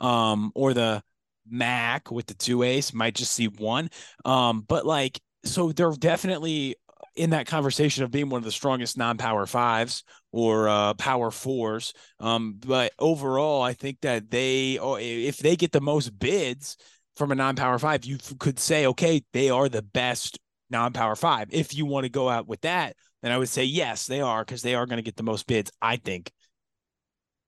um, 0.00 0.52
or 0.54 0.74
the 0.74 1.02
MAC 1.48 2.10
with 2.10 2.26
the 2.26 2.34
two 2.34 2.62
A's 2.62 2.92
might 2.92 3.14
just 3.14 3.32
see 3.32 3.46
one. 3.46 3.88
Um, 4.24 4.64
but 4.68 4.84
like, 4.84 5.20
so 5.44 5.72
they're 5.72 5.92
definitely 5.92 6.76
in 7.16 7.30
that 7.30 7.46
conversation 7.46 8.04
of 8.04 8.10
being 8.10 8.28
one 8.28 8.38
of 8.38 8.44
the 8.44 8.52
strongest 8.52 8.96
non-power 8.96 9.46
fives 9.46 10.04
or 10.32 10.68
uh, 10.68 10.94
power 10.94 11.30
fours. 11.30 11.92
Um, 12.18 12.56
but 12.58 12.92
overall, 12.98 13.62
I 13.62 13.72
think 13.72 14.00
that 14.02 14.30
they, 14.30 14.78
or 14.78 14.98
if 15.00 15.38
they 15.38 15.56
get 15.56 15.72
the 15.72 15.80
most 15.80 16.18
bids 16.18 16.76
from 17.16 17.32
a 17.32 17.34
non-power 17.34 17.78
five, 17.78 18.04
you 18.04 18.18
could 18.38 18.58
say, 18.58 18.86
okay, 18.86 19.22
they 19.32 19.50
are 19.50 19.68
the 19.68 19.82
best 19.82 20.38
non-power 20.70 21.16
five. 21.16 21.48
If 21.50 21.74
you 21.74 21.84
want 21.84 22.04
to 22.04 22.10
go 22.10 22.28
out 22.28 22.46
with 22.46 22.60
that, 22.60 22.96
then 23.22 23.32
I 23.32 23.38
would 23.38 23.48
say 23.48 23.64
yes, 23.64 24.06
they 24.06 24.20
are 24.20 24.44
because 24.44 24.62
they 24.62 24.74
are 24.74 24.86
going 24.86 24.98
to 24.98 25.02
get 25.02 25.16
the 25.16 25.22
most 25.22 25.46
bids. 25.46 25.70
I 25.82 25.96
think. 25.96 26.32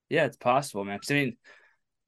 yeah, 0.08 0.26
it's 0.26 0.36
possible, 0.36 0.84
man. 0.84 1.00
I 1.08 1.12
mean, 1.14 1.36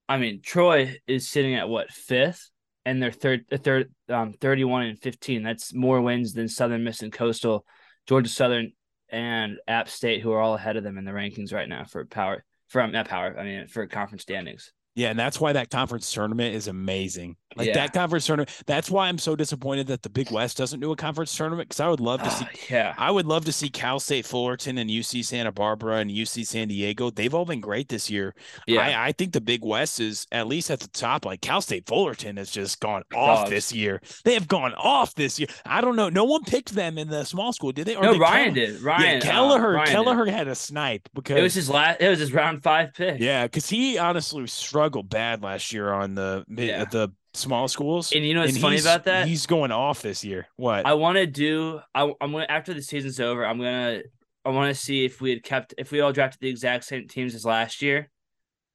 I 0.08 0.18
mean, 0.18 0.42
Troy 0.42 0.98
is 1.06 1.30
sitting 1.30 1.54
at 1.54 1.68
what 1.68 1.90
fifth, 1.90 2.50
and 2.84 3.02
they're 3.02 3.12
third, 3.12 3.44
uh, 3.50 3.56
third, 3.56 3.92
um, 4.08 4.34
thirty-one 4.40 4.84
and 4.86 4.98
fifteen. 4.98 5.42
That's 5.42 5.72
more 5.74 6.00
wins 6.00 6.32
than 6.32 6.48
Southern 6.48 6.84
Miss 6.84 7.02
and 7.02 7.12
Coastal, 7.12 7.64
Georgia 8.06 8.28
Southern, 8.28 8.72
and 9.08 9.58
App 9.66 9.88
State, 9.88 10.22
who 10.22 10.32
are 10.32 10.40
all 10.40 10.54
ahead 10.54 10.76
of 10.76 10.84
them 10.84 10.98
in 10.98 11.04
the 11.04 11.12
rankings 11.12 11.52
right 11.52 11.68
now 11.68 11.84
for 11.84 12.04
power. 12.04 12.44
From 12.68 12.92
not 12.92 13.08
power, 13.08 13.36
I 13.38 13.44
mean 13.44 13.68
for 13.68 13.86
conference 13.86 14.22
standings. 14.22 14.72
Yeah, 14.96 15.10
and 15.10 15.18
that's 15.18 15.40
why 15.40 15.52
that 15.52 15.70
conference 15.70 16.12
tournament 16.12 16.54
is 16.54 16.68
amazing. 16.68 17.36
Like 17.56 17.68
Yeah. 17.68 17.74
that 17.74 17.92
conference 17.92 18.26
tournament. 18.26 18.50
That's 18.66 18.90
why 18.90 19.06
I'm 19.08 19.18
so 19.18 19.36
disappointed 19.36 19.86
that 19.86 20.02
the 20.02 20.08
Big 20.08 20.30
West 20.32 20.56
doesn't 20.56 20.80
do 20.80 20.90
a 20.90 20.96
conference 20.96 21.34
tournament 21.36 21.68
because 21.68 21.78
I 21.80 21.88
would 21.88 22.00
love 22.00 22.20
to 22.22 22.30
see 22.30 22.44
Ah, 22.44 22.50
yeah, 22.68 22.94
I 22.98 23.10
would 23.12 23.26
love 23.26 23.44
to 23.44 23.52
see 23.52 23.68
Cal 23.68 24.00
State 24.00 24.26
Fullerton 24.26 24.76
and 24.78 24.90
UC 24.90 25.22
Santa 25.24 25.52
Barbara 25.52 25.96
and 25.98 26.10
UC 26.10 26.44
San 26.44 26.66
Diego. 26.68 27.10
They've 27.10 27.32
all 27.32 27.44
been 27.44 27.60
great 27.60 27.88
this 27.88 28.10
year. 28.10 28.34
yeah. 28.66 28.80
I, 28.80 29.06
I 29.08 29.12
think 29.12 29.32
the 29.32 29.40
Big 29.40 29.64
West 29.64 30.00
is 30.00 30.26
at 30.32 30.48
least 30.48 30.68
at 30.70 30.80
the 30.80 30.88
top. 30.88 31.24
Like 31.24 31.40
Cal 31.42 31.60
State 31.60 31.86
Fullerton 31.86 32.36
has 32.38 32.50
just 32.50 32.80
gone 32.80 33.02
off 33.14 33.48
this 33.48 33.72
year. 33.72 34.00
They 34.24 34.34
have 34.34 34.48
gone 34.48 34.74
off 34.74 35.14
this 35.14 35.38
year. 35.38 35.48
I 35.64 35.80
don't 35.80 35.94
know. 35.96 36.08
No 36.08 36.24
one 36.24 36.42
picked 36.44 36.74
them 36.74 36.98
in 36.98 37.08
the 37.08 37.24
small 37.24 37.52
school, 37.52 37.70
did 37.70 37.86
they? 37.86 37.94
Or 37.94 38.02
no, 38.02 38.12
did 38.14 38.20
Ryan 38.20 38.54
did. 38.54 38.80
Ryan, 38.80 39.02
yeah, 39.02 39.18
uh, 39.18 39.32
Kelleher. 39.32 39.76
Did. 39.84 39.88
Kelleher 39.88 40.26
had 40.26 40.48
a 40.48 40.54
snipe 40.56 41.08
because 41.14 41.38
It 41.38 41.42
was 41.42 41.54
his 41.54 41.70
last. 41.70 42.00
It 42.00 42.08
was 42.08 42.18
his 42.18 42.32
round 42.32 42.62
five 42.64 42.94
pick. 42.94 43.20
yeah, 43.20 43.44
because 43.46 43.68
he 43.68 43.96
honestly 43.96 44.44
struggled 44.48 44.83
bad 44.90 45.42
last 45.42 45.72
year 45.72 45.92
on 45.92 46.14
the 46.14 46.44
mid 46.48 46.68
Yeah. 46.68 46.84
the 46.84 47.12
small 47.32 47.68
schools. 47.68 48.12
And 48.12 48.24
you 48.24 48.34
know 48.34 48.40
what's 48.40 48.52
And 48.52 48.62
funny 48.62 48.78
about 48.78 49.04
that? 49.04 49.26
He's 49.26 49.46
going 49.46 49.72
off 49.72 50.02
this 50.02 50.24
year. 50.24 50.46
What? 50.56 50.86
I 50.86 50.94
want 50.94 51.16
to 51.16 51.26
do. 51.26 51.80
I, 51.94 52.12
I'm 52.20 52.32
gonna 52.32 52.46
after 52.48 52.72
the 52.74 52.82
season's 52.82 53.20
over. 53.20 53.44
I'm 53.44 53.58
gonna. 53.58 54.02
I 54.44 54.50
want 54.50 54.74
to 54.74 54.80
see 54.80 55.04
if 55.04 55.20
we 55.20 55.30
had 55.30 55.42
kept 55.42 55.74
if 55.78 55.90
we 55.90 56.00
all 56.00 56.12
drafted 56.12 56.40
the 56.40 56.48
exact 56.50 56.84
same 56.84 57.08
teams 57.08 57.34
as 57.34 57.44
last 57.44 57.80
year, 57.82 58.10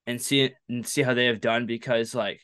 and 0.07 0.21
see 0.21 0.51
and 0.67 0.85
see 0.85 1.03
how 1.03 1.13
they 1.13 1.25
have 1.25 1.41
done 1.41 1.65
because 1.65 2.15
like 2.15 2.41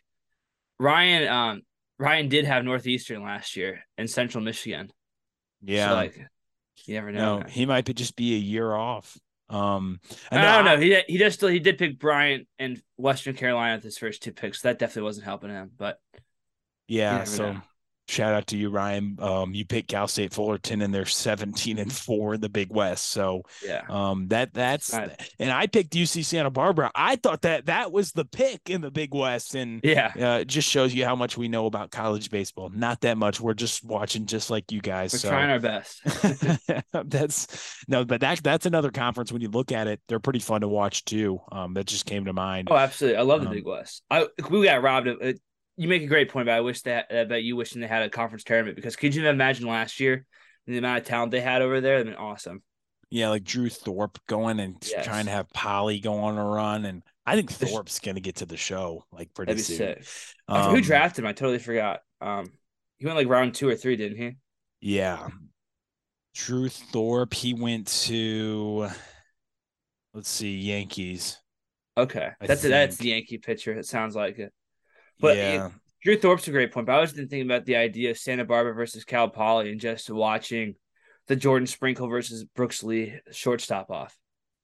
Ryan, 0.79 1.27
um, 1.27 1.61
Ryan 1.97 2.29
did 2.29 2.45
have 2.45 2.63
Northeastern 2.63 3.23
last 3.23 3.55
year 3.55 3.81
and 3.97 4.09
Central 4.09 4.43
Michigan. 4.43 4.91
yeah. 5.63 5.89
so, 5.89 5.95
like 5.95 6.27
you 6.85 6.93
never 6.95 7.11
know. 7.11 7.39
no, 7.39 7.45
he 7.47 7.65
might 7.65 7.85
be 7.85 7.93
just 7.93 8.15
be 8.15 8.35
a 8.35 8.39
year 8.39 8.73
off. 8.73 9.17
Um, 9.49 9.99
I 10.31 10.41
don't 10.41 10.65
know. 10.65 10.77
He 10.77 10.99
he 11.07 11.17
just 11.17 11.37
still 11.37 11.49
he 11.49 11.59
did 11.59 11.77
pick 11.77 11.99
Bryant 11.99 12.47
and 12.57 12.81
Western 12.97 13.35
Carolina 13.35 13.75
at 13.75 13.83
his 13.83 13.97
first 13.97 14.23
two 14.23 14.31
picks. 14.31 14.61
That 14.61 14.79
definitely 14.79 15.03
wasn't 15.03 15.25
helping 15.25 15.49
him, 15.51 15.71
but 15.77 15.99
Yeah, 16.87 17.23
so 17.25 17.53
know. 17.53 17.61
Shout 18.07 18.33
out 18.33 18.47
to 18.47 18.57
you, 18.57 18.69
Ryan. 18.69 19.17
Um, 19.19 19.53
you 19.53 19.65
picked 19.65 19.89
Cal 19.89 20.07
State 20.07 20.33
Fullerton, 20.33 20.81
and 20.81 20.93
they're 20.93 21.05
17 21.05 21.79
and 21.79 21.91
four 21.91 22.35
in 22.35 22.41
the 22.41 22.49
Big 22.49 22.71
West. 22.71 23.11
So 23.11 23.43
yeah, 23.63 23.83
um, 23.89 24.27
that 24.29 24.53
that's 24.53 24.93
and 24.93 25.51
I 25.51 25.67
picked 25.67 25.93
UC 25.93 26.25
Santa 26.25 26.49
Barbara. 26.49 26.91
I 26.95 27.15
thought 27.15 27.41
that 27.43 27.67
that 27.67 27.91
was 27.91 28.11
the 28.11 28.25
pick 28.25 28.69
in 28.69 28.81
the 28.81 28.91
Big 28.91 29.13
West, 29.13 29.55
and 29.55 29.81
yeah, 29.83 30.11
uh, 30.19 30.39
it 30.39 30.47
just 30.47 30.69
shows 30.69 30.93
you 30.93 31.05
how 31.05 31.15
much 31.15 31.37
we 31.37 31.47
know 31.47 31.65
about 31.65 31.91
college 31.91 32.29
baseball. 32.29 32.69
Not 32.69 33.01
that 33.01 33.17
much. 33.17 33.39
We're 33.39 33.53
just 33.53 33.83
watching, 33.83 34.25
just 34.25 34.49
like 34.49 34.71
you 34.71 34.81
guys. 34.81 35.13
We're 35.13 35.19
so. 35.19 35.29
trying 35.29 35.49
our 35.49 35.59
best. 35.59 36.01
that's 37.05 37.83
no, 37.87 38.05
but 38.05 38.21
that 38.21 38.41
that's 38.43 38.65
another 38.65 38.91
conference. 38.91 39.31
When 39.31 39.41
you 39.41 39.49
look 39.49 39.71
at 39.71 39.87
it, 39.87 40.01
they're 40.07 40.19
pretty 40.19 40.39
fun 40.39 40.61
to 40.61 40.67
watch 40.67 41.05
too. 41.05 41.39
Um, 41.51 41.73
that 41.73 41.85
just 41.85 42.05
came 42.05 42.25
to 42.25 42.33
mind. 42.33 42.67
Oh, 42.71 42.75
absolutely. 42.75 43.17
I 43.17 43.21
love 43.21 43.41
the 43.41 43.47
Um, 43.47 43.53
Big 43.53 43.65
West. 43.65 44.03
I 44.09 44.27
we 44.49 44.65
got 44.65 44.81
robbed 44.81 45.07
of 45.07 45.21
it. 45.21 45.39
You 45.77 45.87
make 45.87 46.03
a 46.03 46.07
great 46.07 46.29
point, 46.29 46.45
but 46.45 46.53
I 46.55 46.61
wish 46.61 46.81
that 46.83 47.13
about 47.13 47.43
you 47.43 47.55
wishing 47.55 47.81
they 47.81 47.87
had 47.87 48.03
a 48.03 48.09
conference 48.09 48.43
tournament 48.43 48.75
because 48.77 48.95
could 48.95 49.13
you 49.13 49.27
imagine 49.27 49.67
last 49.67 49.99
year 49.99 50.25
the 50.67 50.77
amount 50.77 50.99
of 50.99 51.05
talent 51.05 51.31
they 51.31 51.41
had 51.41 51.61
over 51.61 51.81
there? 51.81 51.97
That'd 51.97 52.13
been 52.13 52.21
awesome. 52.23 52.63
Yeah, 53.09 53.29
like 53.29 53.43
Drew 53.43 53.69
Thorpe 53.69 54.17
going 54.27 54.59
and 54.59 54.77
Yes. 54.89 55.05
trying 55.05 55.25
to 55.25 55.31
have 55.31 55.49
Poly 55.53 55.99
go 55.99 56.15
on 56.19 56.37
a 56.37 56.43
run, 56.45 56.85
and 56.85 57.03
I 57.25 57.35
think 57.35 57.51
Thorpe's 57.51 57.99
going 57.99 58.15
to 58.15 58.21
get 58.21 58.37
to 58.37 58.45
the 58.45 58.57
show 58.57 59.05
like 59.11 59.33
pretty 59.33 59.51
That'd 59.53 59.65
soon. 59.65 59.77
sick. 59.77 60.03
Forget 60.47 60.69
who 60.71 60.75
Um, 60.77 60.81
drafted 60.81 61.23
him? 61.23 61.29
I 61.29 61.33
totally 61.33 61.59
forgot. 61.59 61.99
Um, 62.21 62.51
he 62.97 63.05
went 63.05 63.17
like 63.17 63.27
round 63.27 63.53
two 63.53 63.67
or 63.69 63.75
three, 63.75 63.95
didn't 63.95 64.17
he? 64.17 64.37
Yeah, 64.81 65.27
Drew 66.33 66.69
Thorpe. 66.69 67.33
He 67.33 67.53
went 67.53 67.87
to 68.05 68.87
let's 70.13 70.29
see, 70.29 70.57
Yankees. 70.57 71.37
Okay, 71.97 72.29
I 72.41 72.47
that's 72.47 72.61
that's 72.61 72.97
the. 72.97 73.09
Yankee 73.09 73.37
pitcher. 73.37 73.73
It 73.73 73.85
sounds 73.85 74.15
like 74.15 74.39
it. 74.39 74.53
But 75.19 75.37
yeah, 75.37 75.69
Drew 76.03 76.17
Thorpe's 76.17 76.47
a 76.47 76.51
great 76.51 76.71
point. 76.71 76.87
But 76.87 76.95
I 76.95 77.01
was 77.01 77.11
thinking 77.11 77.41
about 77.41 77.65
the 77.65 77.75
idea 77.75 78.11
of 78.11 78.17
Santa 78.17 78.45
Barbara 78.45 78.73
versus 78.73 79.03
Cal 79.03 79.29
Poly 79.29 79.71
and 79.71 79.79
just 79.79 80.09
watching 80.09 80.75
the 81.27 81.35
Jordan 81.35 81.67
Sprinkle 81.67 82.07
versus 82.07 82.43
Brooks 82.43 82.83
Lee 82.83 83.15
shortstop 83.31 83.89
off. 83.89 84.15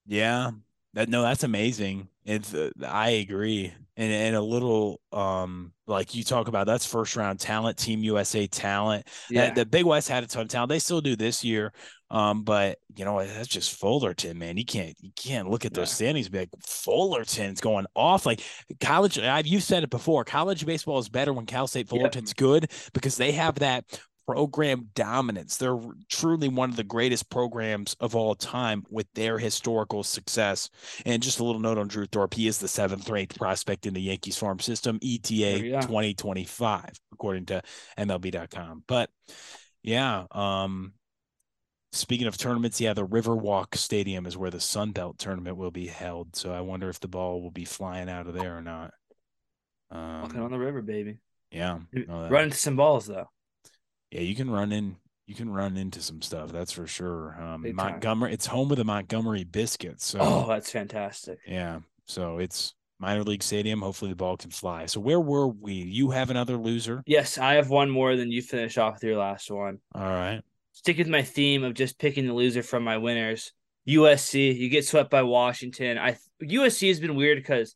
yeah. 0.06 0.52
That 0.94 1.08
no, 1.08 1.22
that's 1.22 1.44
amazing. 1.44 2.10
It's 2.26 2.54
uh, 2.54 2.70
I 2.88 3.10
agree, 3.12 3.74
and 3.98 4.14
and 4.14 4.36
a 4.36 4.42
little 4.42 5.02
um 5.12 5.74
like 5.88 6.14
you 6.14 6.24
talk 6.24 6.48
about 6.48 6.68
that's 6.68 6.86
first 6.86 7.16
round 7.16 7.40
talent, 7.40 7.78
Team 7.78 8.04
USA 8.04 8.46
talent. 8.48 9.08
Yeah, 9.30 9.48
That- 9.48 9.56
the 9.56 9.66
Big 9.66 9.86
West 9.86 10.08
had 10.08 10.24
a 10.24 10.28
ton 10.28 10.44
of 10.44 10.48
talent. 10.50 10.70
They 10.70 10.80
still 10.80 11.02
do 11.02 11.16
this 11.16 11.44
year. 11.44 11.74
Um, 12.12 12.44
but 12.44 12.78
you 12.98 13.06
know, 13.06 13.26
that's 13.26 13.48
just 13.48 13.80
Fullerton, 13.80 14.38
man. 14.38 14.58
You 14.58 14.66
can't 14.66 14.96
you 15.00 15.12
can't 15.16 15.50
look 15.50 15.66
at 15.66 15.74
those 15.74 15.90
Yeah. 15.90 15.96
standings 15.96 16.28
and 16.28 16.34
be 16.34 16.40
like 16.40 16.50
Fullerton's 16.68 17.62
going 17.62 17.86
off. 17.96 18.26
Like 18.26 18.44
college, 18.82 19.18
I've 19.18 19.48
you've 19.48 19.64
said 19.64 19.84
it 19.84 19.90
before. 19.90 20.24
College 20.26 20.66
baseball 20.66 21.00
is 21.00 21.10
better 21.10 21.34
when 21.34 21.46
Cal 21.46 21.68
State 21.68 21.88
Yep. 21.88 21.90
Fullerton's 21.90 22.34
good 22.34 22.70
because 22.94 23.16
they 23.18 23.32
have 23.32 23.56
that 23.56 23.86
program 24.32 24.90
dominance. 24.96 25.58
They're 25.58 25.80
truly 26.10 26.48
one 26.50 26.70
of 26.70 26.76
the 26.76 26.84
greatest 26.84 27.30
programs 27.30 27.96
of 28.00 28.16
all 28.16 28.36
time 28.36 28.84
with 28.90 29.08
their 29.14 29.38
historical 29.38 30.04
success. 30.04 30.70
And 31.06 31.22
just 31.22 31.40
a 31.40 31.44
little 31.44 31.62
note 31.62 31.78
on 31.78 31.88
Drew 31.88 32.06
Thorpe. 32.06 32.34
He 32.34 32.48
is 32.48 32.58
the 32.60 32.68
seventh 32.68 33.10
ranked 33.10 33.38
prospect 33.38 33.86
in 33.86 33.94
the 33.94 34.02
Yankees 34.02 34.38
farm 34.38 34.60
system, 34.60 35.00
ETA 35.04 35.60
2025, 35.82 36.90
according 37.14 37.46
to 37.48 37.62
MLB.com. 37.98 38.84
But 38.88 39.10
yeah, 39.84 40.26
um, 40.32 40.94
speaking 41.92 42.28
of 42.28 42.38
tournaments, 42.38 42.80
yeah, 42.80 42.94
the 42.94 43.06
Riverwalk 43.06 43.76
Stadium 43.76 44.26
is 44.26 44.38
where 44.38 44.52
the 44.52 44.60
Sun 44.60 44.92
Belt 44.92 45.18
tournament 45.20 45.58
will 45.58 45.72
be 45.72 45.88
held. 45.88 46.36
So 46.36 46.52
I 46.52 46.62
wonder 46.62 46.90
if 46.90 47.00
the 47.00 47.08
ball 47.08 47.42
will 47.42 47.52
be 47.52 47.66
flying 47.66 48.10
out 48.10 48.28
of 48.28 48.34
there 48.34 48.58
or 48.58 48.62
not. 48.62 48.94
walking 49.92 50.38
Um, 50.40 50.44
on 50.46 50.52
the 50.52 50.60
river, 50.60 50.82
baby. 50.82 51.18
yeah, 51.52 51.80
Run 52.08 52.46
into 52.46 52.58
some 52.58 52.76
balls 52.78 53.08
though. 53.08 53.28
Yeah, 54.12 54.22
you 54.22 54.36
can 54.36 54.50
run 54.50 54.72
in. 54.72 54.98
You 55.28 55.36
can 55.36 55.50
run 55.52 55.78
into 55.78 56.02
some 56.02 56.22
stuff. 56.22 56.52
That's 56.52 56.72
for 56.74 56.86
sure. 56.88 57.38
Um, 57.42 57.62
Big 57.62 57.78
time. 57.78 57.92
Montgomery. 57.92 58.34
It's 58.34 58.46
home 58.46 58.70
of 58.72 58.78
the 58.78 58.84
Montgomery 58.84 59.46
Biscuits. 59.46 60.06
So 60.06 60.20
Oh, 60.22 60.46
that's 60.48 60.70
fantastic. 60.72 61.40
yeah, 61.48 61.80
so 62.06 62.38
it's 62.40 62.74
minor 63.00 63.24
league 63.24 63.42
stadium. 63.44 63.82
Hopefully 63.82 64.12
the 64.12 64.16
ball 64.18 64.36
can 64.36 64.52
fly. 64.52 64.86
So 64.88 65.00
where 65.00 65.20
were 65.22 65.48
we? 65.48 65.74
You 65.74 66.10
have 66.12 66.30
another 66.32 66.58
loser. 66.58 67.02
Yes, 67.06 67.38
I 67.38 67.54
have 67.54 67.70
one 67.70 67.90
more 67.90 68.16
than 68.18 68.30
you 68.32 68.42
finish 68.42 68.78
off 68.78 68.96
with 68.96 69.04
your 69.04 69.18
last 69.18 69.50
one. 69.50 69.80
All 69.96 70.02
right. 70.04 70.42
Stick 70.74 70.98
with 70.98 71.08
my 71.08 71.22
theme 71.22 71.64
of 71.64 71.74
just 71.76 71.98
picking 71.98 72.28
the 72.28 72.34
loser 72.34 72.64
from 72.64 72.84
my 72.84 72.98
winners. 72.98 73.54
USC, 73.88 74.56
you 74.58 74.70
get 74.70 74.86
swept 74.86 75.10
by 75.10 75.24
Washington. 75.24 75.98
I 75.98 76.18
USC 76.44 76.88
has 76.90 77.00
been 77.00 77.16
weird 77.16 77.38
because 77.38 77.76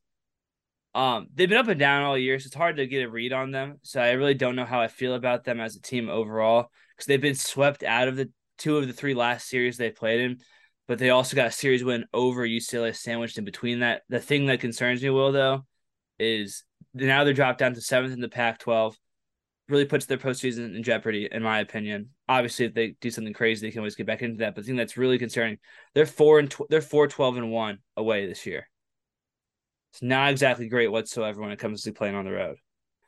um 0.95 1.27
they've 1.35 1.49
been 1.49 1.57
up 1.57 1.67
and 1.67 1.79
down 1.79 2.03
all 2.03 2.17
year, 2.17 2.39
so 2.39 2.47
it's 2.47 2.55
hard 2.55 2.77
to 2.77 2.87
get 2.87 3.03
a 3.03 3.09
read 3.09 3.33
on 3.33 3.51
them. 3.51 3.79
So 3.83 4.01
I 4.01 4.11
really 4.11 4.33
don't 4.33 4.55
know 4.55 4.65
how 4.65 4.81
I 4.81 4.87
feel 4.87 5.13
about 5.13 5.43
them 5.43 5.59
as 5.59 5.75
a 5.75 5.81
team 5.81 6.09
overall 6.09 6.71
because 6.95 7.05
they've 7.05 7.21
been 7.21 7.35
swept 7.35 7.83
out 7.83 8.07
of 8.07 8.15
the 8.15 8.31
two 8.57 8.77
of 8.77 8.87
the 8.87 8.93
three 8.93 9.13
last 9.13 9.47
series 9.47 9.77
they 9.77 9.91
played 9.91 10.21
in, 10.21 10.37
but 10.87 10.97
they 10.97 11.09
also 11.09 11.35
got 11.35 11.47
a 11.47 11.51
series 11.51 11.83
win 11.83 12.05
over 12.13 12.47
UCLA 12.47 12.95
sandwiched 12.95 13.37
in 13.37 13.45
between 13.45 13.81
that. 13.81 14.03
The 14.09 14.19
thing 14.19 14.45
that 14.47 14.61
concerns 14.61 15.03
me, 15.03 15.09
Will, 15.09 15.31
though, 15.31 15.65
is 16.17 16.63
now 16.93 17.23
they're 17.23 17.33
dropped 17.33 17.59
down 17.59 17.73
to 17.73 17.81
seventh 17.81 18.13
in 18.13 18.21
the 18.21 18.29
Pac-12 18.29 18.95
really 19.67 19.85
puts 19.85 20.05
their 20.05 20.17
postseason 20.17 20.75
in 20.75 20.83
jeopardy, 20.83 21.27
in 21.31 21.41
my 21.41 21.59
opinion. 21.59 22.09
Obviously, 22.29 22.65
if 22.65 22.73
they 22.73 22.95
do 23.01 23.09
something 23.09 23.33
crazy, 23.33 23.65
they 23.65 23.71
can 23.71 23.79
always 23.79 23.95
get 23.95 24.05
back 24.05 24.21
into 24.21 24.37
that. 24.37 24.53
But 24.55 24.61
the 24.61 24.67
thing 24.67 24.75
that's 24.75 24.97
really 24.97 25.17
concerning, 25.17 25.57
they're 25.93 26.05
four 26.05 26.39
and 26.39 26.49
tw- 26.49 26.69
they're 26.69 26.81
four 26.81 27.07
twelve 27.07 27.37
and 27.37 27.51
one 27.51 27.79
away 27.97 28.27
this 28.27 28.45
year. 28.45 28.69
It's 29.95 30.01
not 30.03 30.31
exactly 30.31 30.67
great 30.67 30.91
whatsoever 30.91 31.41
when 31.41 31.51
it 31.51 31.59
comes 31.59 31.83
to 31.83 31.93
playing 31.93 32.15
on 32.15 32.25
the 32.25 32.31
road. 32.31 32.57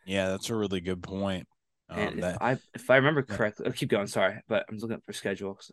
Yeah, 0.05 0.29
that's 0.29 0.49
a 0.49 0.55
really 0.55 0.81
good 0.81 1.03
point. 1.03 1.47
And 1.95 2.13
Um, 2.13 2.19
if 2.19 2.29
that 2.29 2.41
I 2.41 2.57
if 2.73 2.89
I 2.89 2.95
remember 2.97 3.23
Yeah. 3.27 3.38
correctly, 3.38 3.65
I'll 3.65 3.73
keep 3.73 3.89
going. 3.89 4.07
Sorry, 4.07 4.41
but 4.47 4.65
I'm 4.69 4.77
looking 4.77 5.01
for 5.05 5.13
schedules. 5.13 5.71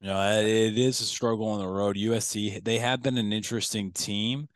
know, 0.00 0.40
it 0.40 0.78
is 0.78 1.00
a 1.00 1.04
struggle 1.04 1.48
on 1.48 1.60
the 1.60 1.68
road. 1.68 1.96
USC 1.96 2.60
they 2.60 2.78
have 2.78 3.02
been 3.02 3.18
an 3.18 3.32
interesting 3.32 3.92
team, 3.92 4.48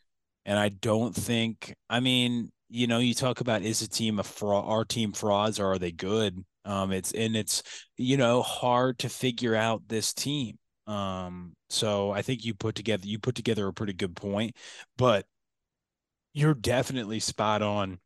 and 0.47 0.59
I 0.59 0.71
don't 0.71 1.15
think. 1.15 1.75
I 1.91 2.01
mean, 2.01 2.51
you 2.69 2.87
know, 2.87 2.99
you 2.99 3.15
talk 3.15 3.41
about 3.41 3.63
is 3.63 3.83
a 3.83 3.89
team 3.89 4.19
a 4.19 4.23
fraud? 4.25 4.65
Our 4.67 4.85
team 4.85 5.13
frauds 5.13 5.61
or 5.61 5.67
are 5.73 5.79
they 5.79 5.93
good? 5.93 6.45
Um, 6.65 6.93
it's 6.93 7.13
and 7.13 7.37
it's 7.37 7.63
you 7.97 8.17
know 8.17 8.43
hard 8.43 8.99
to 9.01 9.09
figure 9.09 9.55
out 9.55 9.83
this 9.89 10.15
team. 10.15 10.59
Um, 10.87 11.55
so 11.71 12.11
I 12.11 12.23
think 12.23 12.45
you 12.45 12.55
put 12.55 12.75
together 12.75 13.07
you 13.07 13.19
put 13.19 13.35
together 13.35 13.67
a 13.69 13.73
pretty 13.75 13.93
good 13.95 14.17
point, 14.17 14.57
but 14.97 15.27
you're 16.35 16.55
definitely 16.55 17.21
spot 17.21 17.63
on 17.63 17.99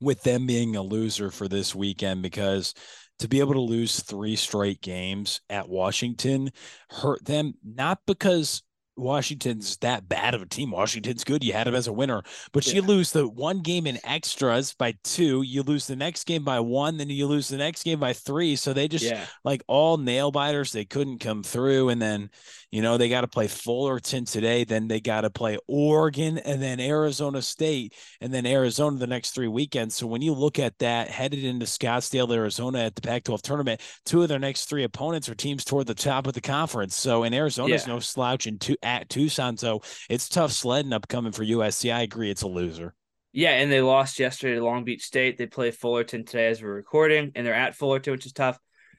with 0.00 0.22
them 0.22 0.46
being 0.46 0.76
a 0.76 0.82
loser 0.82 1.30
for 1.30 1.48
this 1.48 1.74
weekend 1.74 2.22
because 2.22 2.74
to 3.20 3.28
be 3.28 3.40
able 3.40 3.54
to 3.54 3.60
lose 3.60 4.00
three 4.00 4.36
straight 4.36 4.80
games 4.80 5.40
at 5.48 5.68
Washington 5.68 6.50
hurt 6.90 7.24
them, 7.24 7.54
not 7.64 8.00
because 8.06 8.62
Washington's 8.96 9.76
that 9.78 10.08
bad 10.08 10.34
of 10.34 10.42
a 10.42 10.46
team. 10.46 10.70
Washington's 10.70 11.24
good. 11.24 11.42
You 11.42 11.52
had 11.52 11.66
them 11.66 11.74
as 11.74 11.88
a 11.88 11.92
winner, 11.92 12.22
but 12.52 12.72
you 12.72 12.80
lose 12.80 13.10
the 13.10 13.26
one 13.28 13.60
game 13.60 13.88
in 13.88 13.98
extras 14.04 14.72
by 14.72 14.94
two. 15.02 15.42
You 15.42 15.62
lose 15.62 15.86
the 15.88 15.96
next 15.96 16.24
game 16.24 16.44
by 16.44 16.60
one, 16.60 16.96
then 16.96 17.10
you 17.10 17.26
lose 17.26 17.48
the 17.48 17.56
next 17.56 17.82
game 17.82 17.98
by 17.98 18.12
three. 18.12 18.54
So 18.54 18.72
they 18.72 18.86
just 18.86 19.04
Yeah, 19.10 19.26
like 19.44 19.62
all 19.66 19.96
nail 19.96 20.30
biters. 20.30 20.70
They 20.70 20.84
couldn't 20.84 21.18
come 21.18 21.42
through. 21.42 21.88
And 21.88 22.00
then, 22.00 22.30
you 22.74 22.82
know, 22.82 22.98
they 22.98 23.08
got 23.08 23.20
to 23.20 23.28
play 23.28 23.46
Fullerton 23.46 24.24
today. 24.24 24.64
Then 24.64 24.88
they 24.88 25.00
got 25.00 25.20
to 25.20 25.30
play 25.30 25.56
Oregon 25.68 26.38
and 26.38 26.60
then 26.60 26.80
Arizona 26.80 27.40
State 27.40 27.94
and 28.20 28.34
then 28.34 28.46
Arizona 28.46 28.98
the 28.98 29.06
next 29.06 29.30
three 29.30 29.46
weekends. 29.46 29.94
So 29.94 30.08
when 30.08 30.22
you 30.22 30.32
look 30.34 30.58
at 30.58 30.76
that 30.80 31.08
headed 31.08 31.44
into 31.44 31.66
Scottsdale, 31.66 32.34
Arizona 32.34 32.80
at 32.80 32.96
the 32.96 33.00
Pac 33.00 33.22
12 33.22 33.42
tournament, 33.42 33.80
two 34.04 34.22
of 34.24 34.28
their 34.28 34.40
next 34.40 34.64
three 34.64 34.82
opponents 34.82 35.28
are 35.28 35.36
teams 35.36 35.64
toward 35.64 35.86
the 35.86 35.94
top 35.94 36.26
of 36.26 36.32
the 36.32 36.40
conference. 36.40 36.96
So, 36.96 37.22
in 37.22 37.32
Arizona's 37.32 37.86
Yeah. 37.86 37.92
no 37.92 38.00
slouch 38.00 38.48
in 38.48 38.58
two, 38.58 38.76
at 38.82 39.08
Tucson. 39.08 39.56
So 39.56 39.82
it's 40.10 40.28
tough 40.28 40.50
sledding 40.50 40.92
upcoming 40.92 41.30
for 41.30 41.44
USC. 41.44 41.92
I 41.92 42.02
agree. 42.02 42.28
It's 42.28 42.42
a 42.42 42.48
loser. 42.48 42.92
yeah, 43.32 43.50
and 43.50 43.70
they 43.70 43.82
lost 43.82 44.18
yesterday 44.18 44.56
to 44.56 44.64
Long 44.64 44.82
Beach 44.82 45.02
State. 45.04 45.38
They 45.38 45.46
play 45.46 45.70
Fullerton 45.70 46.24
today 46.24 46.48
as 46.48 46.60
we're 46.60 46.74
recording, 46.74 47.30
and 47.36 47.46
they're 47.46 47.54
at 47.54 47.76
Fullerton, 47.76 48.10
which 48.14 48.26
is 48.26 48.32
tough. 48.32 48.58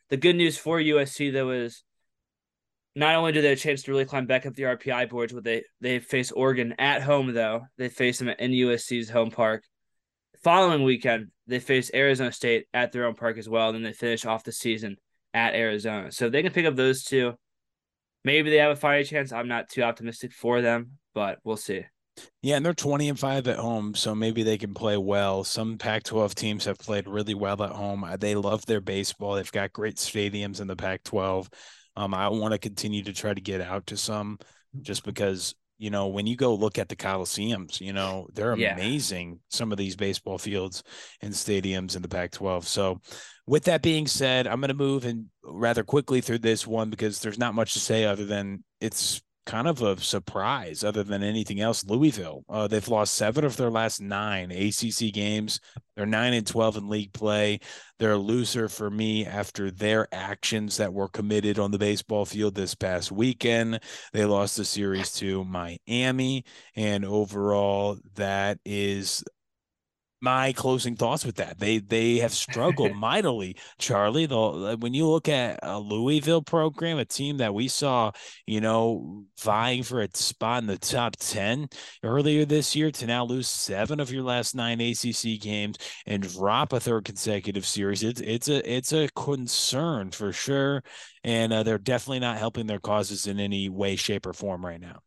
The 0.09 0.17
good 0.17 0.37
news 0.37 0.57
for 0.57 0.79
USC 0.79 1.31
though 1.31 1.51
is 1.51 1.83
not 2.95 3.15
only 3.15 3.33
do 3.33 3.41
they 3.41 3.49
have 3.49 3.57
a 3.57 3.61
chance 3.61 3.83
to 3.83 3.91
really 3.91 4.05
climb 4.05 4.25
back 4.25 4.45
up 4.45 4.55
the 4.55 4.63
RPI 4.63 5.09
boards, 5.09 5.33
but 5.33 5.43
they 5.43 5.63
they 5.81 5.99
face 5.99 6.31
Oregon 6.31 6.75
at 6.79 7.01
home 7.01 7.33
though. 7.33 7.63
They 7.77 7.89
face 7.89 8.19
them 8.19 8.29
in 8.29 8.51
USC's 8.51 9.09
home 9.09 9.31
park. 9.31 9.63
Following 10.43 10.83
weekend, 10.83 11.31
they 11.47 11.59
face 11.59 11.91
Arizona 11.93 12.31
State 12.31 12.65
at 12.73 12.91
their 12.91 13.05
own 13.05 13.15
park 13.15 13.37
as 13.37 13.49
well. 13.49 13.69
And 13.69 13.75
then 13.75 13.83
they 13.83 13.93
finish 13.93 14.25
off 14.25 14.43
the 14.43 14.51
season 14.51 14.97
at 15.33 15.55
Arizona. 15.55 16.11
So 16.11 16.27
if 16.27 16.31
they 16.31 16.43
can 16.43 16.53
pick 16.53 16.65
up 16.65 16.75
those 16.75 17.03
two, 17.03 17.33
maybe 18.23 18.49
they 18.49 18.57
have 18.57 18.71
a 18.71 18.75
fighting 18.75 19.05
chance. 19.05 19.33
I'm 19.33 19.47
not 19.47 19.69
too 19.69 19.83
optimistic 19.83 20.31
for 20.31 20.61
them, 20.61 20.91
but 21.13 21.39
we'll 21.43 21.57
see. 21.57 21.83
Yeah, 22.41 22.55
and 22.55 22.65
they're 22.65 22.73
20 22.73 23.09
and 23.09 23.19
5 23.19 23.47
at 23.49 23.57
home, 23.57 23.93
so 23.93 24.15
maybe 24.15 24.43
they 24.43 24.57
can 24.57 24.73
play 24.73 24.95
well. 24.95 25.43
Some 25.43 25.77
Pac 25.77 26.03
12 26.03 26.33
teams 26.33 26.63
have 26.63 26.77
played 26.77 27.07
really 27.07 27.33
well 27.33 27.61
at 27.61 27.71
home. 27.71 28.05
They 28.19 28.35
love 28.35 28.65
their 28.65 28.79
baseball. 28.79 29.35
They've 29.35 29.51
got 29.51 29.73
great 29.73 29.97
stadiums 29.97 30.61
in 30.61 30.67
the 30.67 30.77
Pac 30.77 31.03
12. 31.03 31.49
Um, 31.95 32.13
I 32.13 32.27
want 32.29 32.53
to 32.53 32.57
continue 32.59 33.03
to 33.03 33.13
try 33.13 33.33
to 33.33 33.41
get 33.41 33.61
out 33.61 33.87
to 33.87 33.97
some 33.97 34.39
just 34.81 35.03
because 35.03 35.55
you 35.77 35.89
know, 35.89 36.07
when 36.07 36.25
you 36.25 36.37
go 36.37 36.55
look 36.55 36.79
at 36.79 36.87
the 36.87 36.95
Coliseums, 36.95 37.81
you 37.81 37.91
know, 37.91 38.27
they're 38.33 38.55
Yeah. 38.55 38.73
amazing, 38.73 39.39
some 39.49 39.71
of 39.73 39.77
these 39.77 39.95
baseball 39.95 40.37
fields 40.37 40.83
and 41.21 41.33
stadiums 41.33 41.95
in 41.97 42.01
the 42.01 42.07
Pac 42.07 42.31
12. 42.31 42.65
So, 42.65 43.01
with 43.45 43.65
that 43.65 43.81
being 43.81 44.07
said, 44.07 44.47
I'm 44.47 44.61
going 44.61 44.69
to 44.69 44.73
move 44.73 45.05
in 45.05 45.29
rather 45.43 45.83
quickly 45.83 46.21
through 46.21 46.39
this 46.39 46.65
one 46.65 46.89
because 46.89 47.19
there's 47.19 47.37
not 47.37 47.53
much 47.55 47.73
to 47.73 47.79
say 47.79 48.05
other 48.05 48.25
than 48.25 48.63
it's 48.79 49.21
kind 49.45 49.67
of 49.67 49.81
a 49.81 49.99
surprise 49.99 50.83
other 50.83 51.03
than 51.03 51.23
anything 51.23 51.61
else. 51.61 51.85
Louisville, 51.85 52.43
uh, 52.49 52.67
they've 52.67 52.87
lost 52.87 53.13
seven 53.13 53.45
of 53.45 53.57
their 53.57 53.69
last 53.69 54.01
nine 54.01 54.51
ACC 54.51 55.13
games. 55.13 55.59
They're 55.95 56.05
nine 56.05 56.33
and 56.33 56.45
12 56.45 56.77
in 56.77 56.89
league 56.89 57.13
play. 57.13 57.59
They're 57.99 58.13
a 58.13 58.17
loser 58.17 58.67
for 58.67 58.89
me 58.89 59.25
after 59.25 59.71
their 59.71 60.07
actions 60.11 60.77
that 60.77 60.93
were 60.93 61.07
committed 61.07 61.59
on 61.59 61.71
the 61.71 61.77
baseball 61.77 62.25
field 62.25 62.55
this 62.55 62.75
past 62.75 63.11
weekend. 63.11 63.79
They 64.11 64.25
lost 64.25 64.57
the 64.57 64.65
series 64.65 65.11
to 65.13 65.45
Miami. 65.45 66.43
And 66.75 67.05
overall, 67.05 67.97
that 68.15 68.59
is 68.65 69.23
my 70.21 70.53
closing 70.53 70.95
thoughts 70.95 71.25
with 71.25 71.35
that. 71.35 71.59
They 71.59 71.79
they 71.79 72.17
have 72.17 72.33
struggled 72.33 72.95
mightily, 72.95 73.57
Charlie. 73.77 74.25
Though 74.25 74.75
when 74.77 74.93
you 74.93 75.07
look 75.07 75.29
at 75.29 75.59
a 75.63 75.79
Louisville 75.79 76.41
program, 76.41 76.97
a 76.97 77.05
team 77.05 77.37
that 77.37 77.53
we 77.53 77.67
saw, 77.67 78.11
you 78.45 78.61
know, 78.61 79.25
vying 79.41 79.83
for 79.83 80.01
a 80.01 80.09
spot 80.13 80.63
in 80.63 80.67
the 80.67 80.77
top 80.77 81.15
ten 81.17 81.67
earlier 82.03 82.45
this 82.45 82.75
year, 82.75 82.91
to 82.91 83.05
now 83.05 83.25
lose 83.25 83.47
seven 83.47 83.99
of 83.99 84.11
your 84.11 84.23
last 84.23 84.55
nine 84.55 84.81
ACC 84.81 85.39
games 85.39 85.77
and 86.05 86.23
drop 86.23 86.73
a 86.73 86.79
third 86.79 87.05
consecutive 87.05 87.65
series, 87.65 88.03
it's 88.03 88.21
it's 88.21 88.47
a 88.49 88.71
it's 88.71 88.93
a 88.93 89.09
concern 89.15 90.11
for 90.11 90.31
sure, 90.31 90.83
and 91.23 91.53
uh, 91.53 91.63
they're 91.63 91.77
definitely 91.77 92.19
not 92.19 92.37
helping 92.37 92.67
their 92.67 92.79
causes 92.79 93.27
in 93.27 93.39
any 93.39 93.69
way, 93.69 93.95
shape, 93.95 94.25
or 94.25 94.33
form 94.33 94.65
right 94.65 94.81
now. 94.81 94.99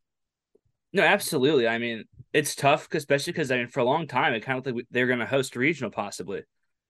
No, 0.93 1.03
absolutely. 1.03 1.69
I 1.69 1.79
mean, 1.79 2.05
it's 2.33 2.55
tough, 2.55 2.89
especially 2.93 3.33
because 3.33 3.51
I 3.51 3.59
mean, 3.59 3.69
for 3.69 3.81
a 3.81 3.85
long 3.85 4.07
time, 4.07 4.35
it 4.35 4.41
kind 4.41 4.59
of 4.59 4.75
like 4.75 4.87
they're 4.91 5.07
going 5.07 5.19
to 5.19 5.27
host 5.27 5.57
regional 5.57 5.91
possibly 5.91 6.43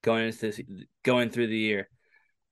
going 0.03 0.27
into 0.27 0.39
this, 0.39 0.61
going 1.03 1.31
through 1.31 1.49
the 1.49 1.59
year. 1.59 1.89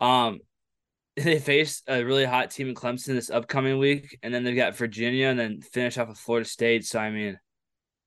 Um, 0.00 0.40
they 1.16 1.38
face 1.38 1.82
a 1.86 2.02
really 2.04 2.24
hot 2.24 2.50
team 2.50 2.68
in 2.68 2.74
Clemson 2.74 3.14
this 3.14 3.30
upcoming 3.30 3.78
week, 3.78 4.18
and 4.22 4.34
then 4.34 4.44
they've 4.44 4.56
got 4.56 4.76
Virginia, 4.76 5.28
and 5.28 5.38
then 5.38 5.60
finish 5.60 5.98
off 5.98 6.08
with 6.08 6.18
Florida 6.18 6.48
State. 6.48 6.84
So 6.84 6.98
I 6.98 7.10
mean, 7.10 7.38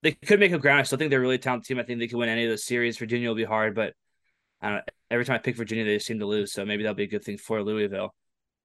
they 0.04 0.12
could 0.12 0.40
make 0.40 0.52
a 0.52 0.60
ground. 0.60 0.80
I 0.80 0.84
still 0.84 0.98
think 0.98 1.10
they're 1.10 1.20
a 1.20 1.22
really 1.22 1.38
talented 1.38 1.68
team. 1.68 1.80
I 1.80 1.84
think 1.84 2.00
they 2.00 2.08
could 2.08 2.18
win 2.18 2.30
any 2.30 2.46
of 2.46 2.50
those 2.50 2.66
series. 2.66 2.98
Virginia 2.98 3.30
will 3.30 3.36
be 3.36 3.44
hard, 3.46 3.74
but 3.76 3.94
I 4.62 4.70
don't. 4.72 4.84
Every 5.10 5.26
time 5.26 5.36
I 5.36 5.40
pick 5.40 5.56
Virginia, 5.56 5.86
they 5.86 6.00
seem 6.00 6.20
to 6.20 6.26
lose. 6.26 6.54
So 6.54 6.66
maybe 6.66 6.84
that'll 6.84 6.96
be 6.96 7.04
a 7.04 7.08
good 7.08 7.24
thing 7.24 7.38
for 7.38 7.64
Louisville. 7.64 8.14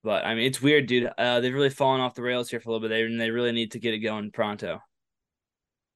But 0.04 0.24
I 0.24 0.34
mean, 0.34 0.46
it's 0.46 0.62
weird, 0.62 0.86
dude. 0.86 1.10
Uh, 1.18 1.40
they've 1.40 1.52
really 1.54 1.70
fallen 1.70 2.00
off 2.00 2.14
the 2.14 2.22
rails 2.22 2.50
here 2.50 2.60
for 2.60 2.68
a 2.68 2.72
little 2.72 2.88
bit. 2.88 2.94
They 2.94 3.16
they 3.16 3.30
really 3.30 3.52
need 3.52 3.72
to 3.72 3.80
get 3.80 3.94
it 3.94 3.98
going 4.00 4.30
pronto. 4.30 4.80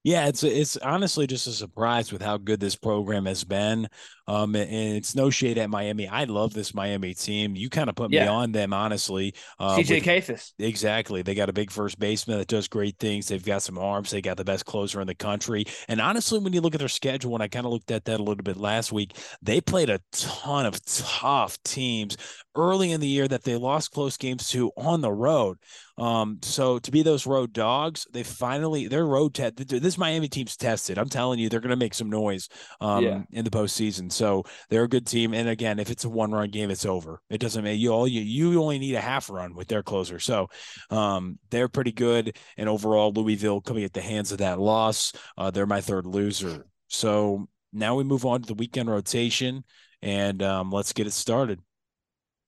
Yeah, 0.05 0.29
it's 0.29 0.43
it's 0.45 0.77
honestly 0.79 1.27
just 1.27 1.47
a 1.49 1.53
surprise 1.53 2.13
with 2.13 2.23
how 2.23 2.39
good 2.39 2.61
this 2.61 2.77
program 2.77 3.27
has 3.27 3.45
been. 3.45 3.89
Um, 4.29 4.55
and 4.55 4.97
it's 4.97 5.15
no 5.15 5.29
shade 5.29 5.59
at 5.59 5.69
Miami. 5.71 6.07
I 6.07 6.25
love 6.25 6.55
this 6.55 6.73
Miami 6.73 7.15
team. 7.15 7.57
You 7.57 7.69
kind 7.69 7.91
of 7.91 7.97
put 7.97 8.13
Yeah. 8.13 8.23
me 8.25 8.29
on 8.29 8.53
them, 8.53 8.73
honestly. 8.73 9.35
Uh, 9.59 9.77
CJ 9.77 10.01
Kayfus. 10.01 10.53
Exactly. 10.59 11.23
They 11.23 11.35
got 11.35 11.49
a 11.49 11.53
big 11.53 11.71
first 11.71 11.99
baseman 11.99 12.39
that 12.39 12.47
does 12.47 12.69
great 12.69 12.97
things. 12.99 13.27
They've 13.29 13.45
got 13.45 13.63
some 13.63 13.77
arms. 13.77 14.11
They 14.11 14.23
got 14.23 14.37
the 14.37 14.45
best 14.45 14.67
closer 14.67 15.01
in 15.01 15.07
the 15.09 15.15
country. 15.15 15.65
And 15.89 16.01
honestly, 16.01 16.39
when 16.39 16.53
you 16.53 16.61
look 16.61 16.75
at 16.75 16.79
their 16.79 16.89
schedule, 16.89 17.35
and 17.35 17.43
I 17.43 17.49
kind 17.49 17.67
of 17.67 17.73
looked 17.73 17.91
at 17.91 18.05
that 18.05 18.21
a 18.21 18.23
little 18.23 18.45
bit 18.45 18.57
last 18.57 18.93
week, 18.93 19.17
they 19.43 19.61
played 19.61 19.91
a 19.91 20.01
ton 20.13 20.65
of 20.65 20.83
tough 20.85 21.61
teams 21.65 22.17
early 22.59 22.93
in 22.93 23.01
the 23.01 23.07
year 23.07 23.29
that 23.29 23.45
they 23.45 23.57
lost 23.57 23.93
close 23.93 24.17
games 24.17 24.49
to 24.51 24.71
on 24.77 25.01
the 25.01 25.13
road. 25.13 25.57
Um, 25.97 26.39
so 26.43 26.79
to 26.81 26.91
be 26.91 27.03
those 27.03 27.27
road 27.27 27.53
dogs, 27.53 28.07
they 28.13 28.23
finally 28.23 28.89
their 28.89 29.07
road 29.07 29.35
test. 29.35 29.69
This 29.69 29.97
Miami 29.97 30.29
team's 30.29 30.57
tested. 30.57 30.99
I'm 30.99 31.09
telling 31.09 31.39
you, 31.39 31.49
they're 31.49 31.61
going 31.61 31.71
to 31.71 31.77
make 31.77 31.95
some 31.95 32.11
noise 32.11 32.49
um, 32.81 33.05
Yeah. 33.05 33.23
in 33.33 33.45
the 33.45 33.51
postseason. 33.51 34.13
So 34.13 34.45
they're 34.69 34.85
a 34.85 34.89
good 34.89 35.07
team. 35.07 35.33
And 35.33 35.49
again, 35.49 35.79
if 35.79 35.91
it's 35.91 36.05
a 36.05 36.09
one 36.09 36.33
run 36.33 36.51
game, 36.51 36.71
it's 36.71 36.85
over. 36.85 37.23
It 37.31 37.39
doesn't 37.41 37.63
matter. 37.65 37.77
You 37.77 37.93
all 37.93 38.07
you 38.09 38.21
you 38.21 38.61
only 38.63 38.79
need 38.79 38.95
a 38.95 39.01
half 39.01 39.31
run 39.31 39.55
with 39.55 39.69
their 39.69 39.83
closer. 39.83 40.19
So 40.19 40.49
um, 40.91 41.39
they're 41.51 41.69
pretty 41.69 41.93
good. 41.93 42.37
And 42.57 42.69
overall, 42.69 43.13
Louisville 43.13 43.61
coming 43.61 43.85
at 43.85 43.93
the 43.93 44.03
hands 44.03 44.33
of 44.33 44.39
that 44.39 44.59
loss, 44.61 45.13
uh, 45.37 45.51
they're 45.51 45.67
my 45.67 45.81
third 45.81 46.07
loser. 46.07 46.67
So 46.89 47.49
now 47.73 47.95
we 47.97 48.05
move 48.05 48.25
on 48.25 48.41
to 48.43 48.47
the 48.47 48.55
weekend 48.55 48.89
rotation, 48.89 49.63
and 50.01 50.43
um, 50.43 50.71
let's 50.71 50.93
get 50.93 51.07
it 51.07 51.13
started. 51.13 51.61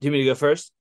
Do 0.01 0.07
you 0.07 0.13
want 0.13 0.21
me 0.21 0.25
to 0.25 0.31
go 0.31 0.35
first? 0.35 0.73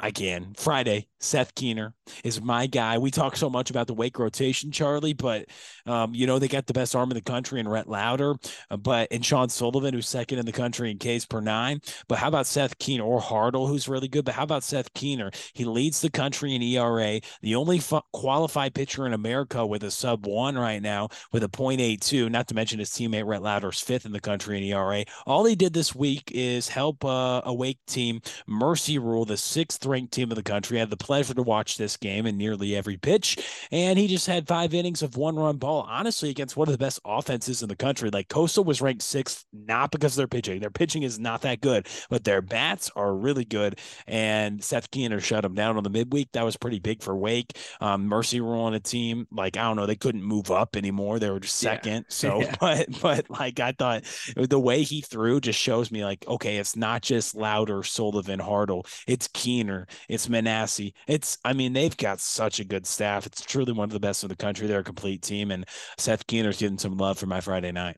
I 0.00 0.10
can. 0.10 0.54
Friday, 0.56 1.08
Seth 1.20 1.54
Keener 1.54 1.94
is 2.22 2.40
my 2.40 2.66
guy. 2.66 2.98
We 2.98 3.10
talk 3.10 3.36
so 3.36 3.50
much 3.50 3.70
about 3.70 3.86
the 3.86 3.94
wake 3.94 4.18
rotation, 4.18 4.70
Charlie, 4.70 5.12
but 5.12 5.46
um, 5.86 6.14
you 6.14 6.26
know 6.26 6.38
they 6.38 6.48
got 6.48 6.66
the 6.66 6.72
best 6.72 6.94
arm 6.94 7.10
in 7.10 7.16
the 7.16 7.22
country 7.22 7.58
in 7.58 7.68
Rhett 7.68 7.88
Lowder, 7.88 8.36
uh, 8.70 8.76
but 8.76 9.08
and 9.10 9.24
Sean 9.24 9.48
Sullivan, 9.48 9.94
who's 9.94 10.08
second 10.08 10.38
in 10.38 10.46
the 10.46 10.52
country 10.52 10.90
in 10.90 10.98
Ks 10.98 11.26
per 11.26 11.40
nine. 11.40 11.80
But 12.06 12.18
how 12.18 12.28
about 12.28 12.46
Seth 12.46 12.78
Keener 12.78 13.04
or 13.04 13.20
Hartle, 13.20 13.68
who's 13.68 13.88
really 13.88 14.08
good? 14.08 14.24
But 14.24 14.34
how 14.34 14.44
about 14.44 14.62
Seth 14.62 14.92
Keener? 14.94 15.30
He 15.54 15.64
leads 15.64 16.00
the 16.00 16.10
country 16.10 16.54
in 16.54 16.62
ERA, 16.62 17.20
the 17.42 17.56
only 17.56 17.80
qualified 18.12 18.74
pitcher 18.74 19.06
in 19.06 19.12
America 19.12 19.66
with 19.66 19.82
a 19.82 19.90
sub 19.90 20.26
one 20.26 20.56
right 20.56 20.82
now 20.82 21.08
with 21.32 21.42
a 21.42 21.48
.82. 21.48 22.30
Not 22.30 22.46
to 22.48 22.54
mention 22.54 22.78
his 22.78 22.90
teammate 22.90 23.26
Rhett 23.26 23.42
Lowder's 23.42 23.80
fifth 23.80 24.06
in 24.06 24.12
the 24.12 24.20
country 24.20 24.58
in 24.58 24.64
ERA. 24.64 25.04
All 25.26 25.44
he 25.44 25.56
did 25.56 25.72
this 25.72 25.94
week 25.94 26.30
is 26.32 26.68
help 26.68 27.04
uh, 27.04 27.42
a 27.44 27.52
Wake 27.52 27.78
team 27.86 28.20
Mercy 28.46 28.98
Rule, 28.98 29.24
the 29.24 29.36
sixth 29.36 29.87
ranked 29.88 30.12
team 30.12 30.30
of 30.30 30.36
the 30.36 30.42
country. 30.42 30.78
I 30.78 30.80
had 30.80 30.90
the 30.90 30.96
pleasure 30.96 31.34
to 31.34 31.42
watch 31.42 31.76
this 31.76 31.96
game 31.96 32.26
in 32.26 32.36
nearly 32.36 32.76
every 32.76 32.96
pitch, 32.96 33.38
and 33.72 33.98
he 33.98 34.06
just 34.06 34.26
had 34.26 34.46
five 34.46 34.74
innings 34.74 35.02
of 35.02 35.16
one 35.16 35.36
run 35.36 35.56
ball, 35.56 35.86
honestly, 35.88 36.30
against 36.30 36.56
one 36.56 36.68
of 36.68 36.72
the 36.72 36.78
best 36.78 37.00
offenses 37.04 37.62
in 37.62 37.68
the 37.68 37.76
country. 37.76 38.10
Like 38.10 38.28
Coastal 38.28 38.64
was 38.64 38.80
ranked 38.80 39.02
sixth, 39.02 39.44
not 39.52 39.90
because 39.90 40.12
of 40.12 40.16
their 40.18 40.28
pitching. 40.28 40.60
Their 40.60 40.70
pitching 40.70 41.02
is 41.02 41.18
not 41.18 41.42
that 41.42 41.60
good, 41.60 41.86
but 42.10 42.24
their 42.24 42.42
bats 42.42 42.90
are 42.94 43.14
really 43.14 43.44
good. 43.44 43.78
And 44.06 44.62
Seth 44.62 44.90
Keener 44.90 45.20
shut 45.20 45.44
him 45.44 45.54
down 45.54 45.76
on 45.76 45.82
the 45.82 45.90
midweek. 45.90 46.28
That 46.32 46.44
was 46.44 46.56
pretty 46.56 46.78
big 46.78 47.02
for 47.02 47.16
Wake. 47.16 47.56
Um, 47.80 48.06
Mercy 48.06 48.40
Rule 48.40 48.60
on 48.62 48.74
a 48.74 48.80
team, 48.80 49.26
like, 49.32 49.56
I 49.56 49.62
don't 49.62 49.76
know, 49.76 49.86
they 49.86 49.96
couldn't 49.96 50.22
move 50.22 50.50
up 50.50 50.76
anymore. 50.76 51.18
They 51.18 51.30
were 51.30 51.40
just 51.40 51.62
Yeah. 51.62 51.72
second. 51.74 52.06
So, 52.18 52.42
Yeah. 52.42 52.54
but, 52.60 52.86
but 53.00 53.30
like, 53.30 53.60
I 53.60 53.72
thought 53.72 54.04
the 54.36 54.58
way 54.60 54.82
he 54.82 55.00
threw 55.00 55.40
just 55.40 55.58
shows 55.58 55.90
me 55.90 56.04
like 56.04 56.24
okay 56.26 56.56
it's 56.58 56.76
not 56.76 57.02
just 57.02 57.34
Lowder 57.34 57.82
sullivan 57.82 58.40
hartle 58.40 58.86
it's 59.06 59.28
keener 59.34 59.67
it's 60.08 60.28
Minacci. 60.28 60.92
it's 61.06 61.38
i 61.44 61.52
mean 61.52 61.72
they've 61.72 61.96
got 61.96 62.20
such 62.20 62.60
a 62.60 62.64
good 62.64 62.86
staff 62.86 63.26
it's 63.26 63.42
truly 63.42 63.72
one 63.72 63.84
of 63.84 63.92
the 63.92 64.00
best 64.00 64.22
in 64.22 64.28
the 64.28 64.36
country 64.36 64.66
they're 64.66 64.80
a 64.80 64.84
complete 64.84 65.22
team 65.22 65.50
and 65.50 65.64
seth 65.98 66.26
keener's 66.26 66.58
getting 66.58 66.78
some 66.78 66.96
love 66.96 67.18
for 67.18 67.26
my 67.26 67.40
friday 67.40 67.72
night 67.72 67.96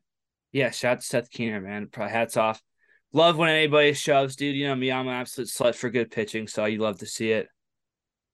Yeah, 0.51 0.69
shout 0.71 0.91
out 0.97 0.99
to 0.99 1.05
Seth 1.05 1.29
Keener, 1.31 1.61
man. 1.61 1.87
Hats 1.93 2.35
off. 2.35 2.61
Love 3.13 3.37
when 3.37 3.49
anybody 3.49 3.93
shoves, 3.93 4.35
dude. 4.35 4.55
You 4.55 4.67
know 4.67 4.75
me, 4.75 4.91
I'm 4.91 5.07
an 5.07 5.13
absolute 5.13 5.47
slut 5.49 5.75
for 5.75 5.89
good 5.89 6.11
pitching, 6.11 6.47
so 6.47 6.65
you 6.65 6.79
love 6.79 6.99
to 6.99 7.05
see 7.05 7.31
it. 7.31 7.47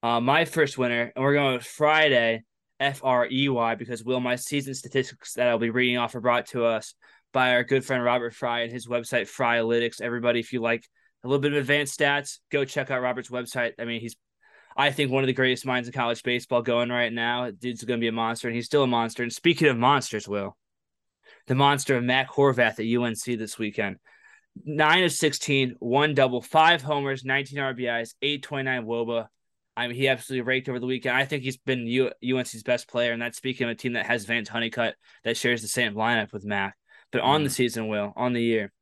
Uh, 0.02 0.20
my 0.20 0.44
first 0.44 0.78
winner, 0.78 1.12
and 1.14 1.24
we're 1.24 1.34
going 1.34 1.54
with 1.54 1.64
Friday, 1.64 2.42
F 2.80 3.00
R 3.04 3.28
E 3.30 3.48
Y, 3.48 3.74
because 3.76 4.04
Will, 4.04 4.20
my 4.20 4.36
season 4.36 4.74
statistics 4.74 5.34
that 5.34 5.48
I'll 5.48 5.58
be 5.58 5.70
reading 5.70 5.98
off 5.98 6.14
are 6.14 6.20
brought 6.20 6.46
to 6.48 6.64
us 6.64 6.94
by 7.32 7.52
our 7.52 7.64
good 7.64 7.84
friend 7.84 8.02
Robert 8.02 8.34
Frey 8.34 8.64
and 8.64 8.72
his 8.72 8.86
website 8.88 9.28
Fryalytics. 9.28 10.00
Everybody, 10.00 10.40
if 10.40 10.52
you 10.52 10.60
like 10.60 10.84
a 11.24 11.28
little 11.28 11.40
bit 11.40 11.52
of 11.52 11.58
advanced 11.58 11.98
stats, 11.98 12.38
go 12.50 12.64
check 12.64 12.90
out 12.90 13.02
Robert's 13.02 13.30
website. 13.30 13.72
I 13.78 13.84
mean, 13.84 14.00
he's 14.00 14.16
I 14.78 14.92
think 14.92 15.10
one 15.10 15.24
of 15.24 15.26
the 15.26 15.32
greatest 15.32 15.66
minds 15.66 15.88
in 15.88 15.92
college 15.92 16.22
baseball 16.22 16.62
going 16.62 16.88
right 16.88 17.12
now. 17.12 17.50
Dude's 17.50 17.82
going 17.82 17.98
to 17.98 18.04
be 18.04 18.08
a 18.08 18.12
monster, 18.12 18.46
and 18.46 18.54
he's 18.54 18.66
still 18.66 18.84
a 18.84 18.86
monster. 18.86 19.24
And 19.24 19.32
speaking 19.32 19.66
of 19.66 19.76
monsters, 19.76 20.28
Will, 20.28 20.56
the 21.48 21.56
monster 21.56 21.96
of 21.96 22.04
Mac 22.04 22.30
Horvath 22.30 22.78
at 22.78 23.02
UNC 23.02 23.38
this 23.38 23.58
weekend. 23.58 23.96
Nine 24.64 25.02
of 25.02 25.12
16, 25.12 25.74
one 25.80 26.14
double, 26.14 26.40
five 26.40 26.80
homers, 26.80 27.24
19 27.24 27.58
RBIs, 27.58 28.14
829 28.22 28.84
Woba. 28.84 29.26
I 29.76 29.88
mean, 29.88 29.96
he 29.96 30.06
absolutely 30.06 30.42
raked 30.42 30.68
over 30.68 30.78
the 30.78 30.86
weekend. 30.86 31.16
I 31.16 31.24
think 31.24 31.42
he's 31.42 31.56
been 31.56 31.86
U- 31.86 32.12
UNC's 32.22 32.62
best 32.62 32.88
player, 32.88 33.12
and 33.12 33.20
that's 33.20 33.36
speaking 33.36 33.66
of 33.66 33.72
a 33.72 33.74
team 33.74 33.94
that 33.94 34.06
has 34.06 34.26
Vance 34.26 34.48
Honeycutt 34.48 34.94
that 35.24 35.36
shares 35.36 35.62
the 35.62 35.68
same 35.68 35.94
lineup 35.94 36.32
with 36.32 36.44
Mac. 36.44 36.76
But 37.10 37.22
on 37.22 37.42
the 37.42 37.50
mm. 37.50 37.52
season, 37.52 37.88
Will, 37.88 38.12
on 38.14 38.32
the 38.32 38.42
year, 38.42 38.72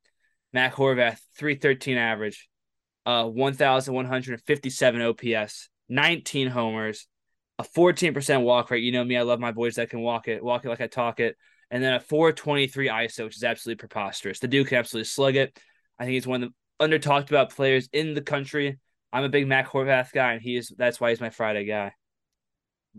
Mac 0.53 0.75
Horvath, 0.75 1.19
313 1.37 1.97
average, 1.97 2.47
uh, 3.05 3.25
1,157 3.25 5.01
OPS, 5.01 5.69
19 5.89 6.47
homers, 6.47 7.07
a 7.59 7.63
14% 7.63 8.43
walk 8.43 8.71
rate. 8.71 8.83
You 8.83 8.91
know 8.91 9.03
me, 9.03 9.17
I 9.17 9.21
love 9.21 9.39
my 9.39 9.51
boys 9.51 9.75
that 9.75 9.89
can 9.89 10.01
walk 10.01 10.27
it, 10.27 10.43
walk 10.43 10.65
it 10.65 10.69
like 10.69 10.81
I 10.81 10.87
talk 10.87 11.19
it. 11.19 11.35
And 11.69 11.83
then 11.83 11.93
a 11.93 11.99
423 11.99 12.87
ISO, 12.87 13.25
which 13.25 13.35
is 13.35 13.43
absolutely 13.43 13.79
preposterous. 13.79 14.39
The 14.39 14.47
dude 14.47 14.67
can 14.67 14.77
absolutely 14.77 15.05
slug 15.05 15.35
it. 15.35 15.57
I 15.99 16.05
think 16.05 16.13
he's 16.13 16.27
one 16.27 16.43
of 16.43 16.49
the 16.49 16.55
under 16.79 16.99
talked 16.99 17.29
about 17.29 17.55
players 17.55 17.89
in 17.91 18.13
the 18.13 18.21
country. 18.21 18.79
I'm 19.11 19.23
a 19.23 19.29
big 19.29 19.47
Mac 19.47 19.69
Horvath 19.69 20.11
guy, 20.13 20.33
and 20.33 20.41
he 20.41 20.57
is 20.57 20.71
that's 20.77 20.99
why 20.99 21.09
he's 21.09 21.21
my 21.21 21.29
Friday 21.29 21.65
guy. 21.65 21.93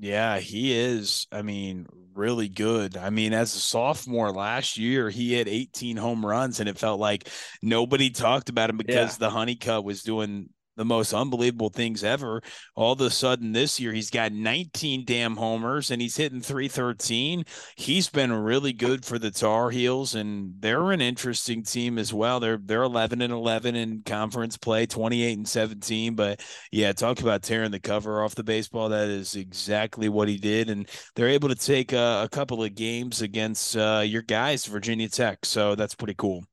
Yeah, 0.00 0.38
he 0.38 0.78
is. 0.78 1.26
I 1.32 1.42
mean, 1.42 1.86
really 2.14 2.48
good. 2.48 2.96
I 2.96 3.10
mean, 3.10 3.32
as 3.32 3.54
a 3.54 3.58
sophomore 3.58 4.32
last 4.32 4.78
year, 4.78 5.10
he 5.10 5.32
had 5.32 5.48
18 5.48 5.96
home 5.96 6.24
runs, 6.24 6.60
and 6.60 6.68
it 6.68 6.78
felt 6.78 7.00
like 7.00 7.28
nobody 7.62 8.10
talked 8.10 8.48
about 8.48 8.70
him 8.70 8.76
because 8.76 9.16
the 9.16 9.30
Honeycutt 9.30 9.84
was 9.84 10.02
doing 10.02 10.50
the 10.78 10.84
most 10.84 11.12
unbelievable 11.12 11.68
things 11.68 12.04
ever. 12.04 12.40
All 12.74 12.92
of 12.92 13.00
a 13.00 13.10
sudden 13.10 13.52
this 13.52 13.78
year 13.78 13.92
he's 13.92 14.10
got 14.10 14.32
19 14.32 15.04
damn 15.04 15.36
homers 15.36 15.90
and 15.90 16.00
he's 16.00 16.16
hitting 16.16 16.40
313. 16.40 17.44
He's 17.76 18.08
been 18.08 18.32
really 18.32 18.72
good 18.72 19.04
for 19.04 19.18
the 19.18 19.30
Tar 19.30 19.70
Heels 19.70 20.14
and 20.14 20.54
they're 20.60 20.92
an 20.92 21.00
interesting 21.00 21.62
team 21.62 21.98
as 21.98 22.14
well. 22.14 22.40
They're 22.40 22.60
they're 22.64 22.82
11 22.84 23.20
and 23.20 23.32
11 23.32 23.74
in 23.74 24.02
conference 24.06 24.56
play, 24.56 24.86
28 24.86 25.36
and 25.36 25.48
17, 25.48 26.14
but 26.14 26.40
yeah, 26.72 26.92
talk 26.92 27.20
about 27.20 27.42
tearing 27.42 27.72
the 27.72 27.80
cover 27.80 28.22
off 28.22 28.34
the 28.34 28.44
baseball. 28.44 28.88
That 28.88 29.08
is 29.08 29.34
exactly 29.34 30.08
what 30.08 30.28
he 30.28 30.38
did 30.38 30.70
and 30.70 30.88
they're 31.14 31.28
able 31.28 31.48
to 31.48 31.54
take 31.54 31.92
a, 31.92 32.22
a 32.24 32.28
couple 32.30 32.62
of 32.62 32.74
games 32.74 33.20
against 33.20 33.76
uh, 33.76 34.02
your 34.04 34.22
guys 34.22 34.64
Virginia 34.66 35.08
Tech. 35.08 35.44
So 35.44 35.74
that's 35.74 35.94
pretty 35.94 36.14
cool. 36.14 36.44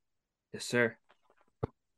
Yes, 0.51 0.65
sir. 0.65 0.97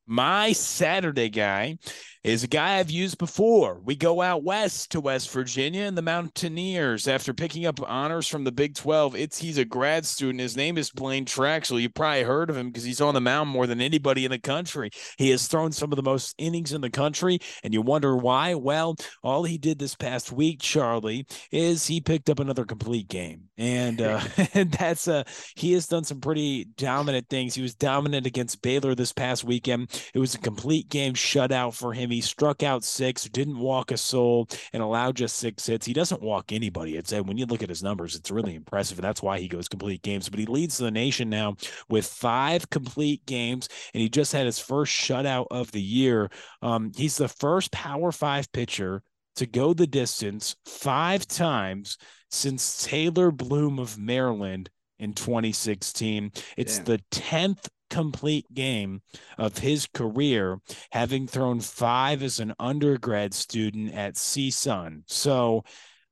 My 0.07 0.53
Saturday 0.53 1.27
guy 1.27 1.77
is 2.23 2.43
a 2.43 2.47
guy 2.47 2.77
I've 2.77 2.91
used 2.91 3.17
before. 3.17 3.79
We 3.83 3.95
go 3.95 4.21
out 4.21 4.43
west 4.43 4.91
to 4.91 4.99
West 4.99 5.31
Virginia 5.31 5.83
and 5.83 5.97
the 5.97 6.01
Mountaineers 6.01 7.07
after 7.07 7.33
picking 7.33 7.65
up 7.65 7.79
honors 7.89 8.27
from 8.27 8.43
the 8.43 8.51
Big 8.51 8.75
12. 8.75 9.15
It's 9.15 9.37
he's 9.37 9.57
a 9.57 9.65
grad 9.65 10.05
student. 10.05 10.41
His 10.41 10.57
name 10.57 10.77
is 10.77 10.89
Blaine 10.89 11.25
Traxel. 11.25 11.81
You 11.81 11.89
probably 11.89 12.23
heard 12.23 12.49
of 12.49 12.57
him 12.57 12.67
because 12.67 12.83
he's 12.83 12.99
on 12.99 13.13
the 13.13 13.21
mound 13.21 13.49
more 13.49 13.65
than 13.65 13.79
anybody 13.79 14.25
in 14.25 14.31
the 14.31 14.39
country. 14.39 14.89
He 15.17 15.29
has 15.29 15.47
thrown 15.47 15.71
some 15.71 15.91
of 15.91 15.95
the 15.95 16.03
most 16.03 16.35
innings 16.37 16.73
in 16.73 16.81
the 16.81 16.89
country, 16.89 17.39
and 17.63 17.73
you 17.73 17.81
wonder 17.81 18.15
why? 18.17 18.55
Well, 18.55 18.95
all 19.23 19.43
he 19.43 19.57
did 19.57 19.79
this 19.79 19.95
past 19.95 20.31
week, 20.31 20.61
Charlie, 20.61 21.25
is 21.51 21.87
he 21.87 22.01
picked 22.01 22.29
up 22.29 22.39
another 22.39 22.65
complete 22.65 23.07
game, 23.07 23.43
and 23.57 24.01
uh, 24.01 24.21
that's 24.53 25.07
uh 25.07 25.23
he 25.55 25.73
has 25.73 25.87
done 25.87 26.03
some 26.03 26.19
pretty 26.19 26.65
dominant 26.75 27.29
things. 27.29 27.55
He 27.55 27.61
was 27.61 27.75
dominant 27.75 28.25
against 28.25 28.61
Baylor 28.61 28.95
this 28.95 29.13
past 29.13 29.43
weekend. 29.43 29.96
It 30.13 30.19
was 30.19 30.35
a 30.35 30.39
complete 30.39 30.89
game 30.89 31.13
shutout 31.13 31.73
for 31.73 31.93
him. 31.93 32.09
He 32.09 32.21
struck 32.21 32.63
out 32.63 32.83
six, 32.83 33.23
didn't 33.25 33.57
walk 33.57 33.91
a 33.91 33.97
soul, 33.97 34.47
and 34.73 34.83
allowed 34.83 35.15
just 35.15 35.37
six 35.37 35.65
hits. 35.65 35.85
He 35.85 35.93
doesn't 35.93 36.21
walk 36.21 36.51
anybody. 36.51 36.95
It's 36.95 37.11
when 37.11 37.37
you 37.37 37.45
look 37.45 37.63
at 37.63 37.69
his 37.69 37.83
numbers, 37.83 38.15
it's 38.15 38.31
really 38.31 38.55
impressive, 38.55 38.97
and 38.97 39.03
that's 39.03 39.21
why 39.21 39.39
he 39.39 39.47
goes 39.47 39.67
complete 39.67 40.01
games. 40.01 40.29
But 40.29 40.39
he 40.39 40.45
leads 40.45 40.77
the 40.77 40.91
nation 40.91 41.29
now 41.29 41.55
with 41.89 42.05
five 42.05 42.69
complete 42.69 43.25
games, 43.25 43.69
and 43.93 44.01
he 44.01 44.09
just 44.09 44.33
had 44.33 44.45
his 44.45 44.59
first 44.59 44.93
shutout 44.93 45.47
of 45.51 45.71
the 45.71 45.81
year. 45.81 46.29
Um, 46.61 46.91
he's 46.95 47.17
the 47.17 47.27
first 47.27 47.71
Power 47.71 48.11
Five 48.11 48.51
pitcher 48.51 49.03
to 49.35 49.45
go 49.45 49.73
the 49.73 49.87
distance 49.87 50.55
five 50.65 51.27
times 51.27 51.97
since 52.29 52.83
Taylor 52.83 53.31
Bloom 53.31 53.79
of 53.79 53.97
Maryland 53.97 54.69
in 54.99 55.13
2016. 55.13 56.31
It's 56.57 56.77
Damn. 56.77 56.85
the 56.85 57.01
10th 57.11 57.69
complete 57.89 58.45
game 58.53 59.01
of 59.37 59.57
his 59.57 59.87
career, 59.87 60.57
having 60.91 61.27
thrown 61.27 61.59
five 61.59 62.23
as 62.23 62.39
an 62.39 62.53
undergrad 62.59 63.33
student 63.33 63.93
at 63.93 64.15
CSUN. 64.15 65.03
So 65.07 65.63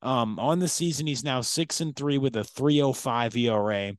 um, 0.01 0.39
on 0.39 0.59
the 0.59 0.67
season, 0.67 1.07
he's 1.07 1.23
now 1.23 1.41
six 1.41 1.82
and 1.82 1.95
three 1.95 2.17
with 2.17 2.36
a 2.36 2.43
305 2.43 3.36
ERA 3.36 3.93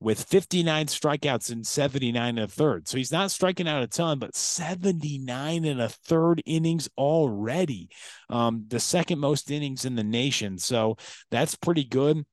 with 0.00 0.24
59 0.24 0.86
strikeouts 0.86 1.52
and 1.52 1.66
79 1.66 2.28
and 2.28 2.38
a 2.38 2.48
third. 2.48 2.88
So 2.88 2.96
he's 2.96 3.12
not 3.12 3.30
striking 3.30 3.68
out 3.68 3.82
a 3.82 3.86
ton, 3.86 4.18
but 4.18 4.34
79 4.34 5.64
and 5.64 5.80
a 5.80 5.90
third 5.90 6.42
innings 6.46 6.88
already. 6.96 7.90
Um, 8.30 8.64
the 8.68 8.80
second 8.80 9.18
most 9.18 9.50
innings 9.50 9.84
in 9.84 9.96
the 9.96 10.04
nation. 10.04 10.56
So 10.56 10.96
that's 11.30 11.54
pretty 11.54 11.84
good. 11.84 12.24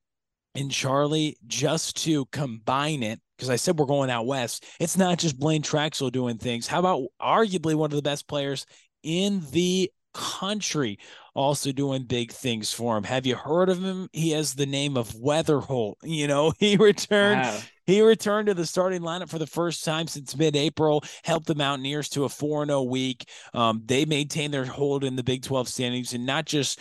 And 0.55 0.71
Charlie, 0.71 1.37
just 1.45 2.03
to 2.05 2.25
combine 2.27 3.03
it, 3.03 3.19
because 3.37 3.49
I 3.49 3.55
said 3.55 3.77
we're 3.77 3.85
going 3.85 4.09
out 4.09 4.25
west, 4.25 4.65
it's 4.79 4.97
not 4.97 5.19
just 5.19 5.39
Blaine 5.39 5.61
Traxel 5.61 6.11
doing 6.11 6.37
things. 6.37 6.67
How 6.67 6.79
about 6.79 7.03
arguably 7.21 7.75
one 7.75 7.91
of 7.91 7.95
the 7.95 8.01
best 8.01 8.27
players 8.27 8.65
in 9.03 9.43
the 9.51 9.91
country 10.13 10.97
also 11.35 11.71
doing 11.71 12.03
big 12.03 12.31
things 12.31 12.73
for 12.73 12.97
him. 12.97 13.03
Have 13.03 13.27
you 13.27 13.35
heard 13.35 13.69
of 13.69 13.81
him? 13.83 14.09
He 14.11 14.31
has 14.31 14.55
the 14.55 14.65
name 14.65 14.97
of 14.97 15.11
Wetherholt. 15.13 15.95
You 16.03 16.27
know, 16.27 16.51
he 16.59 16.77
returned 16.77 17.41
Wow. 17.41 17.59
he 17.85 18.01
returned 18.01 18.47
to 18.47 18.55
the 18.55 18.65
starting 18.65 19.01
lineup 19.01 19.29
for 19.29 19.37
the 19.37 19.45
first 19.45 19.85
time 19.85 20.07
since 20.07 20.35
mid-April, 20.35 21.03
helped 21.23 21.45
the 21.45 21.53
Mountaineers 21.53 22.09
to 22.09 22.25
a 22.25 22.29
4-0 22.29 22.89
week. 22.89 23.29
Um, 23.53 23.83
they 23.85 24.05
maintained 24.05 24.53
their 24.53 24.65
hold 24.65 25.03
in 25.03 25.15
the 25.15 25.23
Big 25.23 25.43
12 25.43 25.67
standings 25.67 26.13
and 26.13 26.25
not 26.25 26.45
just 26.45 26.79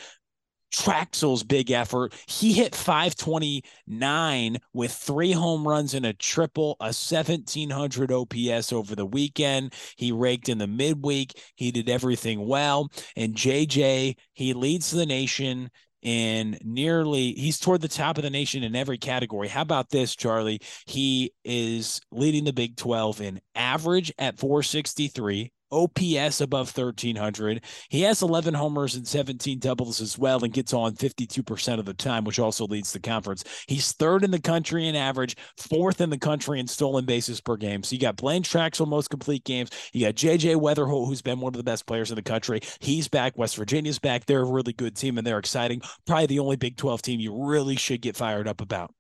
Traxel's 0.72 1.42
big 1.42 1.70
effort. 1.70 2.14
He 2.26 2.52
hit 2.52 2.74
529 2.74 4.58
with 4.72 4.92
three 4.92 5.32
home 5.32 5.66
runs 5.66 5.94
and 5.94 6.06
a 6.06 6.12
triple, 6.12 6.76
a 6.80 6.92
1700 6.92 8.12
OPS 8.12 8.72
over 8.72 8.94
the 8.94 9.06
weekend. 9.06 9.72
He 9.96 10.12
raked 10.12 10.48
in 10.48 10.58
the 10.58 10.66
midweek. 10.66 11.40
He 11.54 11.70
did 11.70 11.88
everything 11.88 12.46
well. 12.46 12.90
And 13.16 13.34
JJ, 13.34 14.16
he 14.34 14.54
leads 14.54 14.90
the 14.90 15.06
nation 15.06 15.70
in 16.02 16.56
nearly 16.62 17.32
he's 17.32 17.58
toward 17.58 17.80
the 17.80 17.88
top 17.88 18.16
of 18.16 18.22
the 18.22 18.30
nation 18.30 18.62
in 18.62 18.76
every 18.76 18.98
category. 18.98 19.48
How 19.48 19.62
about 19.62 19.90
this, 19.90 20.14
Charlie? 20.14 20.60
He 20.86 21.32
is 21.44 22.00
leading 22.12 22.44
the 22.44 22.52
Big 22.52 22.76
12 22.76 23.20
in 23.20 23.40
average 23.56 24.12
at 24.18 24.38
463, 24.38 25.52
OPS 25.70 26.40
above 26.40 26.76
1300. 26.76 27.64
He 27.88 28.02
has 28.02 28.22
11 28.22 28.54
homers 28.54 28.94
and 28.94 29.06
17 29.06 29.58
doubles 29.58 30.00
as 30.00 30.18
well 30.18 30.42
and 30.44 30.52
gets 30.52 30.72
on 30.72 30.94
52% 30.94 31.78
of 31.78 31.84
the 31.84 31.94
time, 31.94 32.24
which 32.24 32.38
also 32.38 32.66
leads 32.66 32.92
the 32.92 33.00
conference. 33.00 33.44
He's 33.66 33.92
third 33.92 34.24
in 34.24 34.30
the 34.30 34.40
country 34.40 34.86
in 34.86 34.94
average, 34.94 35.36
fourth 35.56 36.00
in 36.00 36.10
the 36.10 36.18
country 36.18 36.60
in 36.60 36.66
stolen 36.66 37.04
bases 37.04 37.40
per 37.40 37.56
game. 37.56 37.82
So 37.82 37.94
you 37.94 38.00
got 38.00 38.16
Blaine 38.16 38.42
Traxel, 38.42 38.86
most 38.86 39.10
complete 39.10 39.44
games. 39.44 39.70
You 39.92 40.06
got 40.06 40.14
JJ 40.14 40.56
Wetherholt, 40.56 41.06
who's 41.06 41.22
been 41.22 41.40
one 41.40 41.54
of 41.54 41.58
the 41.58 41.64
best 41.64 41.86
players 41.86 42.10
in 42.10 42.16
the 42.16 42.22
country. 42.22 42.60
He's 42.80 43.08
back. 43.08 43.36
West 43.36 43.56
Virginia's 43.56 43.98
back. 43.98 44.26
They're 44.26 44.42
a 44.42 44.44
really 44.44 44.72
good 44.72 44.96
team 44.96 45.18
and 45.18 45.26
they're 45.26 45.38
exciting. 45.38 45.82
Probably 46.06 46.26
the 46.26 46.38
only 46.38 46.56
Big 46.56 46.76
12 46.76 47.02
team 47.02 47.20
you 47.20 47.46
really 47.46 47.76
should 47.76 48.00
get 48.00 48.16
fired 48.16 48.48
up 48.48 48.60
about. 48.60 48.94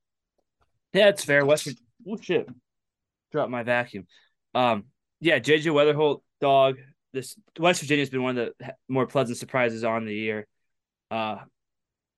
Yeah, 0.92 1.08
it's 1.08 1.24
fair. 1.24 1.44
West 1.44 1.68
oh 2.08 2.16
shit. 2.20 2.48
Drop 3.32 3.50
my 3.50 3.62
vacuum. 3.62 4.06
Um, 4.54 4.84
yeah, 5.20 5.38
JJ 5.38 5.72
Wetherholt, 5.72 6.20
dog. 6.40 6.76
This 7.12 7.36
West 7.58 7.80
Virginia's 7.80 8.10
been 8.10 8.22
one 8.22 8.36
of 8.36 8.52
the 8.58 8.74
more 8.88 9.06
pleasant 9.06 9.38
surprises 9.38 9.84
on 9.84 10.04
the 10.04 10.14
year. 10.14 10.46
Uh 11.10 11.38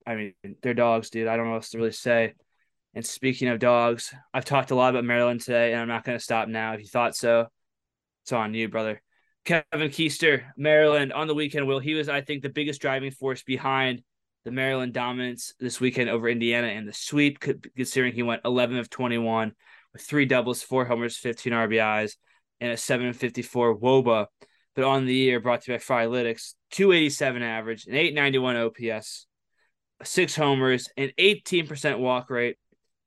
I 0.06 0.14
mean, 0.14 0.34
they're 0.62 0.72
dogs, 0.72 1.10
dude. 1.10 1.28
I 1.28 1.36
don't 1.36 1.44
know 1.44 1.50
what 1.50 1.56
else 1.58 1.70
to 1.70 1.78
really 1.78 1.92
say. 1.92 2.32
And 2.94 3.04
speaking 3.04 3.48
of 3.48 3.58
dogs, 3.58 4.14
I've 4.32 4.46
talked 4.46 4.70
a 4.70 4.74
lot 4.74 4.90
about 4.90 5.04
Maryland 5.04 5.42
today, 5.42 5.72
and 5.72 5.82
I'm 5.82 5.88
not 5.88 6.04
gonna 6.04 6.18
stop 6.18 6.48
now. 6.48 6.72
If 6.72 6.80
you 6.80 6.86
thought 6.86 7.14
so, 7.14 7.48
it's 8.24 8.32
on 8.32 8.54
you, 8.54 8.68
brother. 8.68 9.02
Kevin 9.44 9.90
Keister, 9.90 10.44
Maryland 10.56 11.12
on 11.12 11.26
the 11.26 11.34
weekend. 11.34 11.66
Will 11.66 11.78
he 11.78 11.94
was, 11.94 12.08
I 12.08 12.20
think, 12.20 12.42
the 12.42 12.48
biggest 12.48 12.80
driving 12.80 13.10
force 13.10 13.42
behind 13.42 14.02
the 14.44 14.50
Maryland 14.50 14.92
dominance 14.92 15.54
this 15.58 15.80
weekend 15.80 16.10
over 16.10 16.28
Indiana 16.28 16.68
and 16.68 16.88
the 16.88 16.92
sweep, 16.92 17.38
considering 17.76 18.12
he 18.12 18.22
went 18.22 18.42
11 18.44 18.78
of 18.78 18.90
21 18.90 19.52
with 19.92 20.02
three 20.02 20.26
doubles, 20.26 20.62
four 20.62 20.84
homers, 20.84 21.16
15 21.16 21.52
RBIs, 21.52 22.16
and 22.60 22.72
a 22.72 22.76
754 22.76 23.78
WOBA. 23.78 24.26
But 24.74 24.84
on 24.84 25.06
the 25.06 25.14
year, 25.14 25.40
brought 25.40 25.62
to 25.62 25.72
you 25.72 25.78
by 25.78 25.82
Frylytics, 25.82 26.54
287 26.70 27.42
average, 27.42 27.86
an 27.86 27.94
891 27.94 28.56
OPS, 28.56 29.26
six 30.04 30.36
homers, 30.36 30.88
an 30.96 31.10
18% 31.18 31.98
walk 31.98 32.30
rate, 32.30 32.56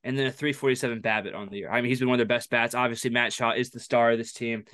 and 0.03 0.17
then 0.17 0.27
a 0.27 0.31
347 0.31 1.01
BABIP 1.01 1.35
on 1.35 1.49
the 1.49 1.57
year. 1.57 1.71
I 1.71 1.81
mean, 1.81 1.89
he's 1.89 1.99
been 1.99 2.09
one 2.09 2.19
of 2.19 2.27
their 2.27 2.37
best 2.37 2.49
bats. 2.49 2.75
Obviously, 2.75 3.09
Matt 3.11 3.33
Shaw 3.33 3.51
is 3.51 3.69
the 3.69 3.79
star 3.79 4.11
of 4.11 4.17
this 4.17 4.33
team, 4.33 4.65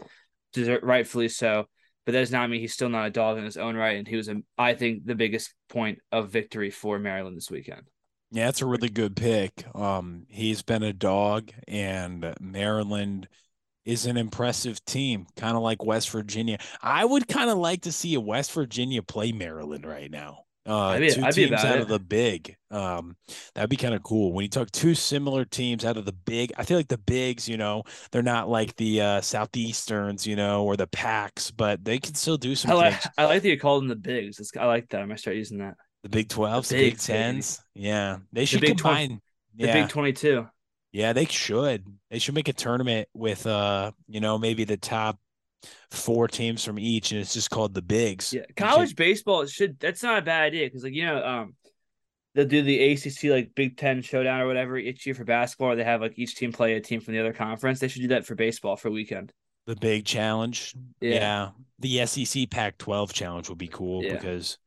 rightfully 0.81 1.29
so. 1.29 1.65
But 2.05 2.13
that 2.13 2.19
does 2.19 2.31
not 2.31 2.49
mean 2.49 2.61
he's 2.61 2.73
still 2.73 2.89
not 2.89 3.07
a 3.07 3.11
dog 3.11 3.37
in 3.37 3.43
his 3.43 3.57
own 3.57 3.75
right. 3.75 3.97
And 3.97 4.07
he 4.07 4.15
was, 4.15 4.29
I 4.57 4.75
think, 4.75 5.05
the 5.05 5.13
biggest 5.13 5.53
point 5.67 5.99
of 6.11 6.29
victory 6.29 6.69
for 6.69 6.97
Maryland 6.97 7.35
this 7.35 7.51
weekend. 7.51 7.81
Yeah, 8.31 8.45
that's 8.45 8.61
a 8.61 8.65
really 8.65 8.89
good 8.89 9.15
pick. 9.15 9.65
Um, 9.75 10.25
he's 10.29 10.61
been 10.61 10.83
a 10.83 10.93
dog, 10.93 11.51
and 11.67 12.33
Maryland 12.39 13.27
is 13.87 14.05
an 14.05 14.17
impressive 14.17 14.83
team, 14.83 15.25
kind 15.37 15.55
of 15.55 15.63
like 15.63 15.83
West 15.83 16.09
Virginia. 16.11 16.57
I 16.81 17.05
would 17.05 17.27
kind 17.27 17.49
of 17.49 17.57
like 17.57 17.83
to 17.83 17.91
see 17.91 18.13
a 18.15 18.19
West 18.19 18.51
Virginia 18.51 19.01
play 19.01 19.31
Maryland 19.31 19.85
right 19.85 20.11
now. 20.11 20.43
Uh, 20.67 20.87
I'd 20.87 20.99
be- 20.99 21.13
two 21.13 21.23
I'd 21.23 21.33
teams 21.33 21.63
out 21.63 21.77
it. 21.77 21.81
of 21.83 21.87
the 21.87 21.97
big. 21.99 22.57
Um, 22.69 23.15
that'd 23.55 23.69
be 23.69 23.77
kind 23.77 23.95
of 23.95 24.03
cool. 24.03 24.33
When 24.33 24.43
you 24.43 24.49
talk 24.49 24.69
two 24.71 24.93
similar 24.93 25.45
teams 25.45 25.85
out 25.85 25.95
of 25.95 26.03
the 26.03 26.11
big, 26.11 26.51
I 26.57 26.65
feel 26.65 26.75
like 26.75 26.89
the 26.89 26.97
bigs, 26.97 27.47
you 27.47 27.55
know, 27.55 27.83
they're 28.11 28.21
not 28.21 28.49
like 28.49 28.75
the 28.75 28.99
uh, 28.99 29.21
southeasterns, 29.21 30.27
you 30.27 30.35
know, 30.35 30.65
or 30.65 30.75
the 30.75 30.87
packs, 30.87 31.49
but 31.51 31.85
they 31.85 31.97
can 31.99 32.15
still 32.15 32.35
do 32.37 32.53
some 32.53 32.71
I 32.71 32.73
like, 32.73 32.93
things. 33.01 33.13
I 33.17 33.23
like 33.25 33.41
that 33.43 33.47
you 33.47 33.57
called 33.57 33.83
them 33.83 33.87
the 33.87 33.95
bigs. 33.95 34.39
It's, 34.41 34.51
I 34.57 34.65
like 34.65 34.89
that. 34.89 34.99
I'm 35.01 35.07
gonna 35.07 35.17
start 35.17 35.37
using 35.37 35.59
that. 35.59 35.75
The 36.03 36.09
Big 36.09 36.27
Twelves, 36.27 36.67
the, 36.67 36.75
Big. 36.75 36.97
Tens. 36.99 37.61
Yeah, 37.73 38.17
they 38.33 38.43
should 38.43 38.59
Big 38.59 38.77
Twen- 38.77 38.95
combine. 38.95 39.21
The 39.55 39.67
yeah. 39.67 39.81
Big 39.81 39.89
22. 39.89 40.45
Yeah, 40.97 41.13
they 41.13 41.25
should. 41.25 41.85
They 42.09 42.17
should 42.17 42.33
make 42.33 42.47
a 42.47 42.53
tournament 42.53 43.07
with 43.13 43.45
uh, 43.45 43.91
you 44.07 44.19
know, 44.19 44.37
maybe 44.39 44.63
the 44.63 44.77
top 44.77 45.19
four 45.91 46.27
teams 46.27 46.63
from 46.63 46.79
each, 46.79 47.11
and 47.11 47.21
it's 47.21 47.33
just 47.33 47.51
called 47.51 47.73
the 47.75 47.81
bigs. 47.83 48.33
Yeah, 48.33 48.41
college 48.55 48.89
should- 48.89 48.97
baseball 48.97 49.45
should. 49.45 49.79
That's 49.79 50.01
not 50.01 50.17
a 50.17 50.21
bad 50.23 50.43
idea 50.43 50.65
because, 50.65 50.83
like 50.83 50.93
you 50.93 51.05
know, 51.05 51.23
um, 51.23 51.55
they'll 52.33 52.47
do 52.47 52.63
the 52.63 52.93
ACC 52.93 53.25
like 53.25 53.53
Big 53.53 53.77
Ten 53.77 54.01
showdown 54.01 54.41
or 54.41 54.47
whatever 54.47 54.75
each 54.75 55.05
year 55.05 55.13
for 55.13 55.23
basketball, 55.23 55.69
or 55.73 55.75
they 55.75 55.83
have 55.83 56.01
like 56.01 56.17
each 56.17 56.35
team 56.35 56.51
play 56.51 56.73
a 56.73 56.81
team 56.81 56.99
from 56.99 57.13
the 57.13 57.19
other 57.19 57.33
conference. 57.33 57.79
They 57.79 57.89
should 57.89 58.01
do 58.01 58.07
that 58.09 58.25
for 58.25 58.33
baseball 58.33 58.75
for 58.75 58.89
weekend. 58.89 59.31
the 59.67 59.75
big 59.75 60.03
challenge. 60.05 60.73
Yeah. 60.99 61.11
Yeah. 61.13 61.49
the 61.79 62.05
SEC 62.07 62.49
Pac-12 62.49 63.13
challenge 63.13 63.49
would 63.49 63.57
be 63.59 63.67
cool 63.67 64.03
Yeah. 64.03 64.13
because 64.13 64.57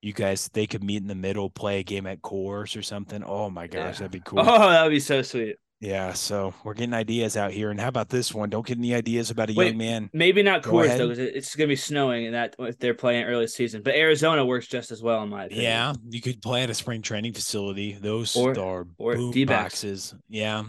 you 0.00 0.12
guys 0.12 0.48
they 0.52 0.66
could 0.66 0.84
meet 0.84 1.00
in 1.02 1.08
the 1.08 1.14
middle, 1.16 1.48
play 1.50 1.80
a 1.80 1.82
game 1.82 2.06
at 2.06 2.20
Coors 2.22 2.76
or 2.78 2.82
something. 2.82 3.24
Oh 3.24 3.50
my 3.50 3.66
gosh, 3.66 3.94
Yeah. 3.96 4.06
that'd 4.06 4.10
be 4.12 4.20
cool. 4.24 4.40
Oh, 4.40 4.68
that 4.70 4.82
would 4.84 4.90
be 4.90 5.00
so 5.00 5.22
sweet. 5.22 5.56
Yeah, 5.82 6.12
so 6.12 6.54
we're 6.62 6.74
getting 6.74 6.94
ideas 6.94 7.36
out 7.36 7.50
here. 7.50 7.72
And 7.72 7.80
how 7.80 7.88
about 7.88 8.08
this 8.08 8.32
one? 8.32 8.48
Don't 8.50 8.64
get 8.64 8.78
any 8.78 8.94
ideas 8.94 9.32
about 9.32 9.50
a 9.50 9.52
Wait, 9.52 9.66
young 9.66 9.78
man. 9.78 10.10
Maybe 10.12 10.40
not 10.44 10.62
Coors 10.62 10.96
though, 10.96 11.08
because 11.08 11.18
it's 11.18 11.56
going 11.56 11.66
to 11.66 11.72
be 11.72 11.76
snowing 11.76 12.26
and 12.26 12.34
that 12.36 12.54
if 12.60 12.78
they're 12.78 12.94
playing 12.94 13.24
early 13.24 13.48
season. 13.48 13.82
But 13.82 13.96
Arizona 13.96 14.44
works 14.46 14.68
just 14.68 14.92
as 14.92 15.02
well 15.02 15.24
in 15.24 15.28
my 15.28 15.46
opinion. 15.46 15.64
Yeah, 15.64 15.92
you 16.08 16.20
could 16.20 16.40
play 16.40 16.62
at 16.62 16.70
a 16.70 16.74
spring 16.74 17.02
training 17.02 17.32
facility. 17.32 17.98
Those 18.00 18.36
Or- 18.36 18.56
are 18.56 18.86
or 18.96 19.16
boom 19.16 19.32
D-backs. 19.32 19.74
boxes. 19.82 20.14
Yeah, 20.28 20.62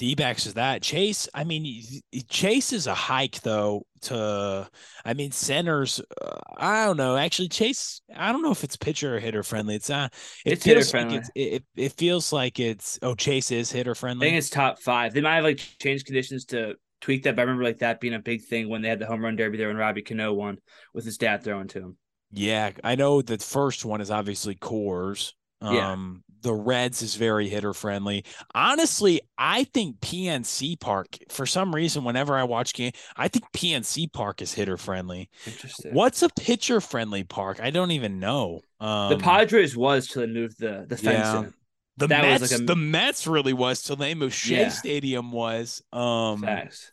D 0.00 0.16
backs 0.16 0.44
is 0.46 0.54
that. 0.54 0.82
Chase, 0.82 1.28
I 1.32 1.44
mean, 1.44 1.80
Chase 2.28 2.72
is 2.72 2.88
a 2.88 2.94
hike 2.94 3.40
though. 3.42 3.86
To, 4.02 4.68
I 5.04 5.14
mean, 5.14 5.30
centers. 5.32 6.00
Uh, 6.20 6.38
I 6.56 6.84
don't 6.84 6.96
know. 6.96 7.16
Actually, 7.16 7.48
Chase. 7.48 8.00
I 8.14 8.32
don't 8.32 8.42
know 8.42 8.50
if 8.52 8.64
it's 8.64 8.76
pitcher 8.76 9.16
or 9.16 9.20
hitter 9.20 9.42
friendly. 9.42 9.74
It's 9.74 9.90
uh, 9.90 10.08
it 10.44 10.52
It's 10.52 10.64
hitter 10.64 10.84
feels 10.84 10.92
like 10.94 11.08
friendly. 11.08 11.16
it's, 11.16 11.30
it, 11.34 11.64
it 11.76 11.92
feels 11.92 12.32
like 12.32 12.60
it's. 12.60 12.98
Oh, 13.02 13.14
Chase 13.14 13.50
is 13.50 13.70
hitter 13.70 13.94
friendly 13.94 14.26
I 14.26 14.30
think 14.30 14.38
it's 14.38 14.50
top 14.50 14.80
five. 14.80 15.14
They 15.14 15.20
might 15.20 15.36
have 15.36 15.44
like 15.44 15.60
changed 15.80 16.06
conditions 16.06 16.46
to 16.46 16.74
tweak 17.00 17.22
that, 17.24 17.36
but 17.36 17.42
I 17.42 17.44
remember 17.44 17.64
like 17.64 17.78
that 17.78 18.00
being 18.00 18.14
a 18.14 18.18
big 18.18 18.42
thing 18.42 18.68
when 18.68 18.82
they 18.82 18.88
had 18.88 18.98
the 18.98 19.06
home 19.06 19.24
run 19.24 19.36
derby 19.36 19.56
there 19.58 19.68
when 19.68 19.76
Robbie 19.76 20.02
Cano 20.02 20.32
won 20.32 20.58
with 20.92 21.04
his 21.04 21.18
dad 21.18 21.44
throwing 21.44 21.68
to 21.68 21.78
him. 21.78 21.96
Yeah, 22.32 22.72
I 22.84 22.94
know 22.94 23.22
the 23.22 23.38
first 23.38 23.84
one 23.84 24.00
is 24.00 24.10
obviously 24.10 24.54
Coors. 24.54 25.32
Yeah. 25.62 25.96
The 26.42 26.54
Reds 26.54 27.02
is 27.02 27.16
very 27.16 27.48
hitter 27.48 27.74
friendly. 27.74 28.24
Honestly, 28.54 29.20
I 29.36 29.64
think 29.64 30.00
PNC 30.00 30.78
Park, 30.80 31.18
for 31.28 31.46
some 31.46 31.74
reason, 31.74 32.04
whenever 32.04 32.36
I 32.36 32.44
watch 32.44 32.74
game, 32.74 32.92
I 33.16 33.28
think 33.28 33.44
PNC 33.52 34.12
Park 34.12 34.42
is 34.42 34.54
hitter 34.54 34.76
friendly. 34.76 35.28
Interesting. 35.46 35.94
What's 35.94 36.22
a 36.22 36.28
pitcher 36.30 36.80
friendly 36.80 37.24
park? 37.24 37.60
I 37.60 37.70
don't 37.70 37.90
even 37.90 38.20
know. 38.20 38.60
Um, 38.80 39.10
the 39.10 39.18
Padres 39.18 39.76
was 39.76 40.06
till 40.08 40.22
they 40.22 40.32
moved 40.32 40.60
the 40.60 40.86
the 40.88 40.96
fence 40.96 41.18
yeah. 41.18 41.38
in. 41.38 41.54
the 41.96 42.06
that 42.06 42.22
Mets, 42.22 42.52
like 42.52 42.60
a- 42.60 42.64
the 42.64 42.76
Mets 42.76 43.26
really 43.26 43.52
was 43.52 43.82
till 43.82 43.96
they 43.96 44.14
moved. 44.14 44.34
Shea 44.34 44.62
Yeah. 44.62 44.68
Stadium 44.68 45.32
was. 45.32 45.82
Um, 45.92 46.42
Facts. 46.42 46.92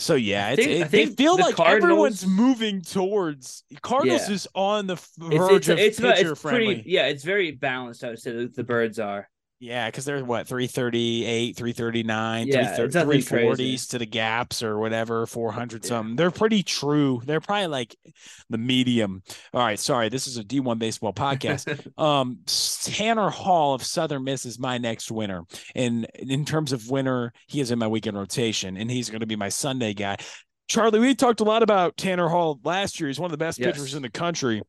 So 0.00 0.14
yeah, 0.14 0.56
think- 0.56 0.70
it, 0.70 0.90
they 0.90 1.06
feel 1.06 1.36
the 1.36 1.42
like 1.42 1.60
everyone's 1.60 2.26
moving 2.26 2.80
towards 2.80 3.64
Cardinals 3.82 4.28
Yeah. 4.28 4.34
is 4.34 4.48
on 4.54 4.86
the 4.86 4.94
f- 4.94 5.08
It's 5.20 5.36
verge 5.36 5.52
it's 5.56 5.68
of 5.68 5.78
it's, 5.78 6.00
pitcher 6.00 6.32
it's 6.32 6.40
friendly. 6.40 6.74
pretty 6.76 6.90
yeah, 6.90 7.06
it's 7.06 7.22
very 7.22 7.50
balanced, 7.52 8.02
I 8.02 8.08
would 8.10 8.18
say 8.18 8.32
the, 8.32 8.48
the 8.48 8.64
birds 8.64 8.98
are. 8.98 9.28
Yeah, 9.62 9.88
because 9.88 10.06
they're 10.06 10.24
what 10.24 10.48
338, 10.48 11.54
339, 11.54 12.46
Yeah, 12.46 12.76
it's 12.80 12.94
nothing 12.94 13.10
340s 13.20 13.56
crazy. 13.56 13.76
to 13.90 13.98
the 13.98 14.06
gaps 14.06 14.62
or 14.62 14.78
whatever, 14.78 15.26
400 15.26 15.84
Yeah. 15.84 15.88
something. 15.88 16.16
They're 16.16 16.30
pretty 16.30 16.62
true. 16.62 17.20
They're 17.26 17.42
probably 17.42 17.66
like 17.66 17.94
the 18.48 18.56
medium. 18.56 19.22
All 19.52 19.60
right, 19.60 19.78
sorry, 19.78 20.08
this 20.08 20.26
is 20.26 20.38
a 20.38 20.44
D1 20.44 20.78
baseball 20.78 21.12
podcast. 21.12 21.68
um, 22.02 22.38
Tanner 22.46 23.28
Hall 23.28 23.74
of 23.74 23.84
Southern 23.84 24.24
Miss 24.24 24.46
is 24.46 24.58
my 24.58 24.78
next 24.78 25.12
winner. 25.12 25.42
And 25.74 26.06
in 26.14 26.46
terms 26.46 26.72
of 26.72 26.88
winner, 26.88 27.34
he 27.46 27.60
is 27.60 27.70
in 27.70 27.78
my 27.78 27.86
weekend 27.86 28.16
rotation, 28.16 28.78
and 28.78 28.90
he's 28.90 29.10
going 29.10 29.20
to 29.20 29.26
be 29.26 29.36
my 29.36 29.50
Sunday 29.50 29.92
guy. 29.92 30.16
Charlie, 30.68 31.00
we 31.00 31.14
talked 31.14 31.40
a 31.40 31.44
lot 31.44 31.62
about 31.62 31.98
Tanner 31.98 32.28
Hall 32.28 32.58
last 32.64 32.98
year. 32.98 33.08
He's 33.08 33.20
one 33.20 33.26
of 33.26 33.32
the 33.32 33.44
best 33.44 33.58
Yes. 33.58 33.72
pitchers 33.72 33.94
in 33.94 34.00
the 34.00 34.08
country. 34.10 34.62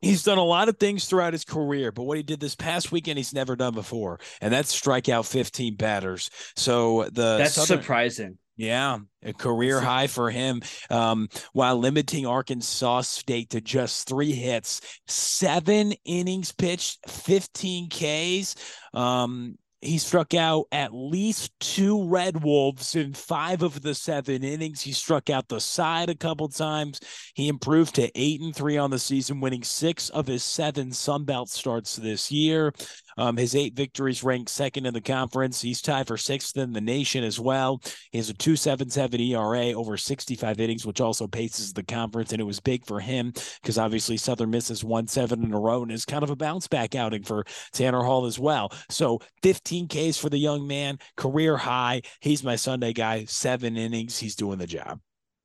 He's 0.00 0.22
done 0.22 0.38
a 0.38 0.44
lot 0.44 0.68
of 0.68 0.78
things 0.78 1.06
throughout 1.06 1.32
his 1.32 1.44
career, 1.44 1.90
but 1.90 2.04
what 2.04 2.16
he 2.16 2.22
did 2.22 2.38
this 2.40 2.54
past 2.54 2.92
weekend, 2.92 3.18
he's 3.18 3.34
never 3.34 3.56
done 3.56 3.74
before, 3.74 4.20
and 4.40 4.52
that's 4.52 4.72
strike 4.72 5.08
out 5.08 5.26
15 5.26 5.74
batters. 5.76 6.30
So 6.56 7.04
the 7.12 7.38
That's 7.38 7.54
Southern, 7.54 7.80
surprising. 7.82 8.38
yeah, 8.56 8.98
a 9.24 9.32
career 9.32 9.80
high 9.80 10.06
for 10.06 10.30
him. 10.30 10.62
Um, 10.88 11.28
while 11.52 11.76
limiting 11.76 12.26
Arkansas 12.26 13.00
State 13.02 13.50
to 13.50 13.60
just 13.60 14.08
three 14.08 14.32
hits, 14.32 14.80
seven 15.08 15.92
innings 16.04 16.52
pitched, 16.52 17.08
15 17.10 17.88
Ks. 17.90 18.54
Um, 18.94 19.56
he 19.80 19.98
struck 19.98 20.34
out 20.34 20.66
at 20.72 20.92
least 20.92 21.52
two 21.60 22.08
Red 22.08 22.42
Wolves 22.42 22.96
in 22.96 23.12
five 23.12 23.62
of 23.62 23.80
the 23.80 23.94
seven 23.94 24.42
innings. 24.42 24.82
He 24.82 24.92
struck 24.92 25.30
out 25.30 25.48
the 25.48 25.60
side 25.60 26.10
a 26.10 26.16
couple 26.16 26.48
times. 26.48 27.00
He 27.34 27.48
improved 27.48 27.94
to 27.94 28.10
eight 28.14 28.40
and 28.40 28.54
three 28.54 28.76
on 28.76 28.90
the 28.90 28.98
season, 28.98 29.40
winning 29.40 29.62
six 29.62 30.08
of 30.10 30.26
his 30.26 30.42
seven 30.42 30.90
Sunbelt 30.90 31.48
starts 31.48 31.96
this 31.96 32.32
year. 32.32 32.72
Um, 33.18 33.36
his 33.36 33.54
eight 33.54 33.74
victories 33.74 34.22
ranked 34.22 34.48
second 34.48 34.86
in 34.86 34.94
the 34.94 35.00
conference. 35.00 35.60
He's 35.60 35.82
tied 35.82 36.06
for 36.06 36.16
sixth 36.16 36.56
in 36.56 36.72
the 36.72 36.80
nation 36.80 37.24
as 37.24 37.40
well. 37.40 37.82
He 38.12 38.18
has 38.18 38.30
a 38.30 38.34
277 38.34 39.20
ERA 39.20 39.72
over 39.72 39.96
65 39.96 40.60
innings, 40.60 40.86
which 40.86 41.00
also 41.00 41.26
paces 41.26 41.72
the 41.72 41.82
conference. 41.82 42.32
And 42.32 42.40
it 42.40 42.44
was 42.44 42.60
big 42.60 42.86
for 42.86 43.00
him 43.00 43.32
because 43.60 43.76
obviously 43.76 44.16
Southern 44.16 44.50
Miss 44.50 44.68
has 44.68 44.84
won 44.84 45.08
seven 45.08 45.42
in 45.42 45.52
a 45.52 45.58
row 45.58 45.82
and 45.82 45.90
is 45.90 46.04
kind 46.04 46.22
of 46.22 46.30
a 46.30 46.36
bounce 46.36 46.68
back 46.68 46.94
outing 46.94 47.24
for 47.24 47.44
Tanner 47.72 48.02
Hall 48.02 48.24
as 48.24 48.38
well. 48.38 48.72
So 48.88 49.20
15 49.42 49.88
Ks 49.88 50.16
for 50.16 50.30
the 50.30 50.38
young 50.38 50.66
man, 50.66 50.98
career 51.16 51.56
high. 51.56 52.02
He's 52.20 52.44
my 52.44 52.56
Sunday 52.56 52.92
guy, 52.92 53.24
seven 53.24 53.76
innings. 53.76 54.18
He's 54.18 54.36
doing 54.36 54.58
the 54.58 54.66
job. 54.66 55.00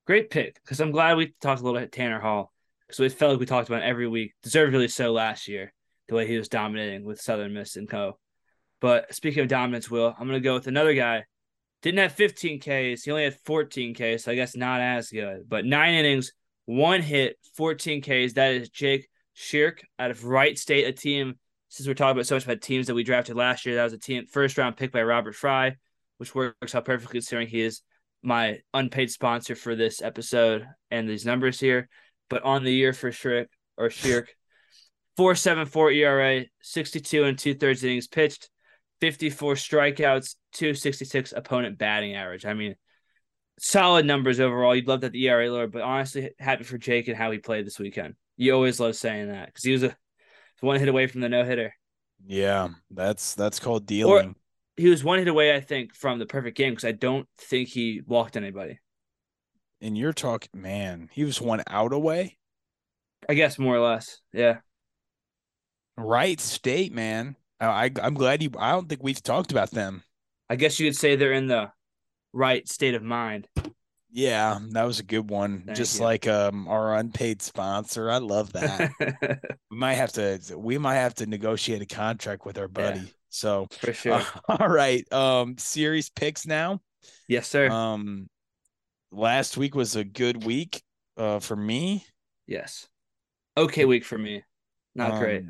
Great 0.06 0.30
pick 0.30 0.56
because 0.56 0.80
I'm 0.80 0.92
glad 0.92 1.18
we 1.18 1.34
talked 1.42 1.62
a 1.62 1.64
little 1.64 1.80
bit 1.80 1.92
Tanner 1.92 2.20
Hall 2.20 2.52
because 2.88 3.00
it 3.00 3.18
felt 3.18 3.32
like 3.32 3.40
we 3.40 3.46
talked 3.46 3.70
about 3.70 3.84
every 3.84 4.08
week. 4.08 4.34
Deservedly 4.44 4.90
so 4.90 5.14
last 5.14 5.48
year, 5.48 5.74
the 6.08 6.16
way 6.16 6.28
he 6.28 6.38
was 6.38 6.50
dominating 6.50 7.04
with 7.04 7.22
Southern 7.22 7.54
Miss 7.54 7.76
and 7.76 7.90
Co. 7.90 8.18
But 8.82 9.14
speaking 9.16 9.42
of 9.42 9.48
dominance, 9.48 9.90
Will, 9.90 10.14
I'm 10.18 10.28
gonna 10.28 10.40
go 10.40 10.56
with 10.56 10.68
another 10.68 10.94
guy. 10.94 11.26
Didn't 11.82 12.00
have 12.00 12.14
15 12.14 12.60
Ks. 12.60 13.04
He 13.04 13.12
only 13.12 13.24
had 13.24 13.38
14 13.46 13.94
Ks, 13.94 14.24
so 14.24 14.32
I 14.32 14.36
guess 14.36 14.56
not 14.56 14.82
as 14.82 15.10
good. 15.10 15.48
But 15.48 15.66
nine 15.66 15.94
innings, 15.94 16.32
one 16.66 17.02
hit, 17.02 17.38
14 17.56 18.02
Ks. 18.02 18.34
That 18.34 18.54
is 18.54 18.70
Jake 18.70 19.08
Shirk 19.34 19.84
out 20.00 20.12
of 20.12 20.26
Wright 20.26 20.58
State, 20.58 20.86
a 20.86 20.94
team. 20.94 21.36
Since 21.70 21.88
we're 21.88 21.96
talking 21.96 22.12
about 22.12 22.28
so 22.28 22.36
much 22.36 22.46
about 22.46 22.62
teams 22.62 22.88
that 22.88 22.94
we 22.94 23.04
drafted 23.04 23.36
last 23.36 23.66
year, 23.66 23.76
that 23.76 23.84
was 23.84 23.94
a 23.94 23.98
team 23.98 24.26
first 24.28 24.58
round 24.58 24.78
pick 24.78 24.92
by 24.92 25.02
Robert 25.02 25.36
Frey, 25.36 25.76
which 26.18 26.36
works 26.36 26.76
out 26.76 26.86
perfectly 26.86 27.14
considering 27.14 27.48
he 27.48 27.62
is 27.62 27.82
my 28.22 28.60
unpaid 28.74 29.12
sponsor 29.12 29.56
for 29.56 29.76
this 29.76 30.02
episode 30.02 30.66
and 30.92 31.10
these 31.10 31.26
numbers 31.26 31.60
here. 31.60 31.90
But 32.30 32.44
on 32.44 32.64
the 32.64 32.72
year 32.72 32.94
for 32.94 33.12
Shirk 33.12 33.50
or 33.76 33.90
Shirk, 33.90 34.34
4.74 35.18 35.96
ERA, 35.96 36.46
62 36.62 37.24
and 37.24 37.38
two 37.38 37.54
thirds 37.54 37.84
innings 37.84 38.08
pitched, 38.08 38.50
54 39.02 39.54
strikeouts, 39.56 40.36
266 40.54 41.34
opponent 41.34 41.78
batting 41.78 42.16
average. 42.16 42.46
I 42.46 42.54
mean, 42.54 42.76
solid 43.60 44.06
numbers 44.06 44.40
overall. 44.40 44.76
You'd 44.76 44.88
love 44.88 45.02
that 45.02 45.12
the 45.12 45.28
ERA 45.28 45.52
lower, 45.52 45.68
but 45.68 45.82
honestly, 45.84 46.32
happy 46.40 46.64
for 46.64 46.78
Jake 46.78 47.08
and 47.08 47.18
how 47.18 47.32
he 47.32 47.38
played 47.38 47.66
this 47.66 47.80
weekend. 47.80 48.16
You 48.38 48.54
always 48.56 48.80
love 48.80 48.96
saying 48.96 49.28
that 49.30 49.48
because 49.48 49.64
he 49.64 49.72
was 49.72 49.84
a 49.84 49.96
one 50.62 50.80
hit 50.80 50.90
away 50.90 51.08
from 51.08 51.22
the 51.22 51.30
no 51.30 51.44
hitter. 51.44 51.74
Yeah, 52.26 52.70
that's 52.90 53.36
that's 53.36 53.60
called 53.60 53.86
dealing. 53.86 54.36
He 54.78 54.88
was 54.88 55.04
one 55.04 55.20
hit 55.20 55.28
away, 55.28 55.54
I 55.54 55.60
think, 55.60 55.94
from 55.94 56.18
the 56.18 56.26
perfect 56.26 56.58
game 56.58 56.72
because 56.72 56.86
I 56.86 56.94
don't 56.94 57.28
think 57.38 57.70
he 57.70 58.02
walked 58.08 58.36
anybody. 58.38 58.80
and 59.82 59.98
you're 59.98 60.14
talking, 60.14 60.50
man, 60.54 61.10
he 61.12 61.24
was 61.26 61.42
one 61.42 61.62
out 61.70 61.94
away. 61.94 62.38
I 63.30 63.34
guess 63.36 63.60
more 63.60 63.76
or 63.76 63.80
less. 63.82 64.20
Yeah. 64.34 64.60
Right 65.98 66.40
state, 66.40 66.94
man. 66.94 67.36
I, 67.60 67.86
I 67.86 67.92
I'm 68.02 68.14
glad 68.16 68.42
you. 68.44 68.52
I 68.58 68.72
don't 68.72 68.90
think 68.90 69.04
we've 69.04 69.22
talked 69.22 69.52
about 69.52 69.72
them. 69.72 70.04
I 70.50 70.56
guess 70.56 70.80
you 70.80 70.88
could 70.88 70.98
say 70.98 71.16
they're 71.16 71.34
in 71.34 71.48
the 71.48 71.72
right 72.34 72.68
state 72.68 72.96
of 72.96 73.04
mind. 73.04 73.48
Yeah, 74.16 74.60
that 74.72 74.84
was 74.84 75.00
a 75.00 75.04
good 75.04 75.30
one. 75.30 75.64
Thank 75.66 75.78
Just 75.78 75.98
you. 75.98 76.04
like 76.06 76.28
um 76.28 76.68
our 76.68 76.96
unpaid 76.96 77.42
sponsor. 77.42 78.12
I 78.12 78.18
love 78.18 78.54
that. 78.54 78.92
we 79.72 79.78
might 79.78 79.96
have 79.96 80.12
to 80.14 80.40
we 80.56 80.78
might 80.78 80.96
have 80.96 81.16
to 81.16 81.26
negotiate 81.26 81.82
a 81.82 81.86
contract 81.86 82.46
with 82.46 82.58
our 82.60 82.68
buddy. 82.68 83.12
So 83.30 83.68
For 83.72 83.94
sure. 83.94 84.22
all 84.48 84.68
right. 84.68 85.12
Um 85.12 85.58
series 85.58 86.10
picks 86.10 86.46
now. 86.46 86.82
yes, 87.28 87.48
sir. 87.48 87.70
Um 87.70 88.28
last 89.12 89.58
week 89.58 89.74
was 89.76 89.96
a 89.96 90.04
good 90.04 90.44
week 90.44 90.82
uh 91.18 91.40
for 91.40 91.56
me. 91.56 92.06
yes. 92.48 92.88
Okay 93.58 93.86
week 93.86 94.04
for 94.06 94.18
me. 94.18 94.44
Not 94.96 95.20
great. 95.20 95.44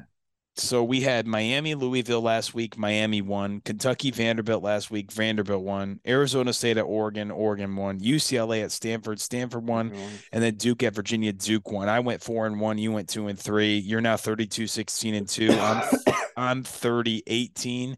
So 0.56 0.84
we 0.84 1.02
had 1.02 1.26
Miami, 1.26 1.74
Louisville 1.74 2.22
last 2.22 2.54
week. 2.54 2.78
Miami 2.78 3.22
won. 3.24 3.62
Kentucky, 3.62 4.12
Vanderbilt 4.12 4.62
last 4.62 4.92
week. 4.92 5.12
Vanderbilt 5.12 5.64
won. 5.64 6.00
Arizona 6.06 6.54
State 6.54 6.78
at 6.78 6.84
Oregon. 6.84 7.32
Oregon 7.32 7.76
won. 7.76 8.00
UCLA 8.00 8.64
at 8.64 8.72
Stanford. 8.72 9.20
Stanford 9.20 9.68
won. 9.68 9.92
And 10.32 10.44
then 10.44 10.56
Duke 10.56 10.84
at 10.84 10.94
Virginia. 10.94 11.34
Duke 11.34 11.72
won. 11.72 11.90
I 11.90 12.00
went 12.02 12.22
four 12.22 12.46
and 12.46 12.60
one. 12.60 12.78
You 12.78 12.92
went 12.92 13.10
two 13.10 13.28
and 13.28 13.40
three. 13.40 13.78
You're 13.78 14.02
now 14.02 14.16
32, 14.16 14.68
16 14.68 15.16
and 15.16 15.28
two. 15.28 15.50
I'm 15.52 15.84
I'm 16.38 16.64
30, 16.64 17.24
18 17.26 17.98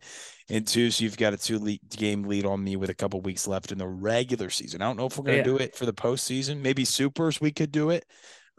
and 0.50 0.66
two. 0.66 0.92
So 0.92 1.04
you've 1.04 1.18
got 1.18 1.34
a 1.34 1.38
two 1.38 1.60
lead, 1.60 1.82
game 1.90 2.24
lead 2.24 2.46
on 2.46 2.64
me 2.64 2.78
with 2.78 2.90
a 2.90 2.94
couple 2.96 3.20
weeks 3.22 3.48
left 3.50 3.74
in 3.74 3.78
the 3.80 3.88
regular 3.88 4.50
season. 4.50 4.82
I 4.82 4.86
don't 4.86 4.96
know 4.98 5.08
if 5.08 5.18
we're 5.18 5.26
gonna 5.26 5.38
Yeah. 5.38 5.44
do 5.44 5.58
it 5.58 5.76
for 5.76 5.86
the 5.86 5.94
postseason. 5.94 6.62
Maybe 6.62 6.86
supers 6.86 7.42
we 7.42 7.52
could 7.52 7.74
do 7.74 7.90
it. 7.90 8.06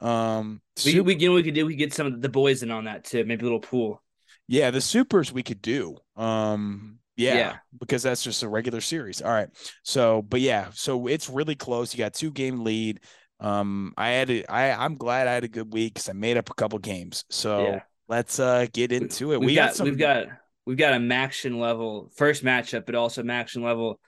Um 0.00 0.60
We, 0.84 0.92
Sup- 0.96 1.06
we 1.06 1.16
you 1.16 1.28
know 1.28 1.34
we 1.34 1.42
could 1.42 1.54
do 1.54 1.66
we 1.66 1.72
could 1.74 1.78
get 1.78 1.94
some 1.94 2.06
of 2.06 2.20
the 2.22 2.28
boys 2.28 2.62
in 2.62 2.70
on 2.70 2.84
that 2.84 3.04
too. 3.04 3.24
Maybe 3.24 3.40
a 3.42 3.44
little 3.44 3.60
pool. 3.60 4.02
Yeah, 4.48 4.70
the 4.70 4.80
supers 4.80 5.32
we 5.32 5.42
could 5.42 5.60
do. 5.62 5.96
Um, 6.16 6.98
yeah, 7.16 7.34
Yeah. 7.34 7.56
because 7.80 8.02
that's 8.04 8.22
just 8.22 8.42
a 8.44 8.48
regular 8.48 8.80
series. 8.80 9.20
All 9.22 9.32
right. 9.32 9.48
So, 9.82 10.22
but 10.22 10.40
yeah, 10.40 10.68
so 10.72 11.08
it's 11.08 11.28
really 11.28 11.56
close. 11.56 11.92
You 11.94 11.98
got 11.98 12.14
two 12.14 12.30
game 12.30 12.62
lead. 12.62 13.00
Um, 13.40 13.92
I 13.96 14.10
had 14.10 14.30
a, 14.30 14.44
I 14.52 14.84
I'm 14.84 14.96
glad 14.96 15.26
I 15.28 15.32
had 15.34 15.44
a 15.44 15.48
good 15.48 15.72
week 15.72 15.94
because 15.94 16.08
I 16.08 16.12
made 16.12 16.36
up 16.36 16.48
a 16.50 16.54
couple 16.54 16.78
games. 16.78 17.24
So 17.30 17.64
Yeah. 17.66 17.80
let's 18.08 18.38
uh 18.38 18.66
get 18.72 18.92
into 18.92 19.32
it. 19.32 19.40
We've 19.40 19.48
we 19.48 19.54
got, 19.54 19.68
got, 19.68 19.76
some. 19.76 19.84
we've 19.86 19.98
got 19.98 20.26
we've 20.66 20.76
got 20.76 20.92
a 20.94 20.98
MACtion 20.98 21.58
level 21.58 22.10
first 22.16 22.44
matchup, 22.44 22.86
but 22.86 22.94
also 22.94 23.22
MACtion 23.22 23.62
level 23.62 23.98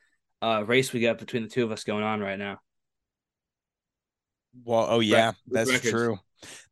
uh 0.41 0.63
race 0.67 0.93
we 0.93 1.01
got 1.01 1.19
between 1.19 1.43
the 1.43 1.49
two 1.49 1.65
of 1.65 1.73
us 1.73 1.83
going 1.85 2.05
on 2.05 2.21
right 2.21 2.39
now. 2.39 2.61
Well, 4.65 4.87
oh 4.89 5.01
yeah, 5.01 5.33
with 5.47 5.55
that's 5.55 5.71
records. 5.71 5.91
true. 5.91 6.19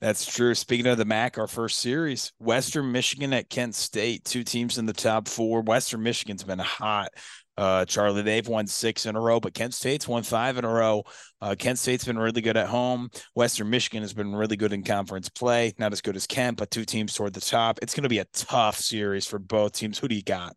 That's 0.01 0.25
true. 0.25 0.55
Speaking 0.55 0.87
of 0.87 0.99
the 0.99 1.05
MAC, 1.05 1.39
our 1.39 1.49
first 1.49 1.79
series, 1.79 2.33
Western 2.39 2.93
Michigan 2.93 3.33
at 3.33 3.51
Kent 3.51 3.75
State, 3.75 4.25
two 4.25 4.45
teams 4.45 4.79
in 4.79 4.87
the 4.87 4.93
top 4.93 5.27
four. 5.27 5.63
Western 5.63 6.03
Michigan's 6.03 6.45
been 6.45 6.61
hot. 6.61 7.09
Uh, 7.57 7.85
Charlie, 7.87 8.23
they've 8.23 8.47
won 8.47 8.67
six 8.67 9.07
in 9.07 9.17
a 9.17 9.21
row, 9.21 9.41
but 9.41 9.55
Kent 9.55 9.75
State's 9.75 10.07
won 10.07 10.23
five 10.23 10.59
in 10.59 10.65
a 10.65 10.69
row. 10.69 11.03
Uh, 11.41 11.55
Kent 11.59 11.79
State's 11.79 12.05
been 12.05 12.19
really 12.19 12.43
good 12.43 12.57
at 12.57 12.69
home. 12.69 13.09
Western 13.35 13.71
Michigan 13.71 14.03
has 14.03 14.13
been 14.13 14.37
really 14.37 14.57
good 14.57 14.75
in 14.75 14.85
conference 14.85 15.29
play. 15.31 15.73
Not 15.79 15.93
as 15.93 16.03
good 16.03 16.17
as 16.17 16.27
Kent, 16.27 16.59
but 16.59 16.71
two 16.71 16.85
teams 16.85 17.15
toward 17.15 17.33
the 17.33 17.41
top. 17.41 17.79
It's 17.83 17.95
going 17.95 18.03
to 18.03 18.11
be 18.11 18.19
a 18.19 18.27
tough 18.27 18.79
series 18.79 19.27
for 19.27 19.39
both 19.39 19.73
teams. 19.73 19.99
Who 19.99 20.07
do 20.07 20.15
you 20.15 20.23
got? 20.23 20.55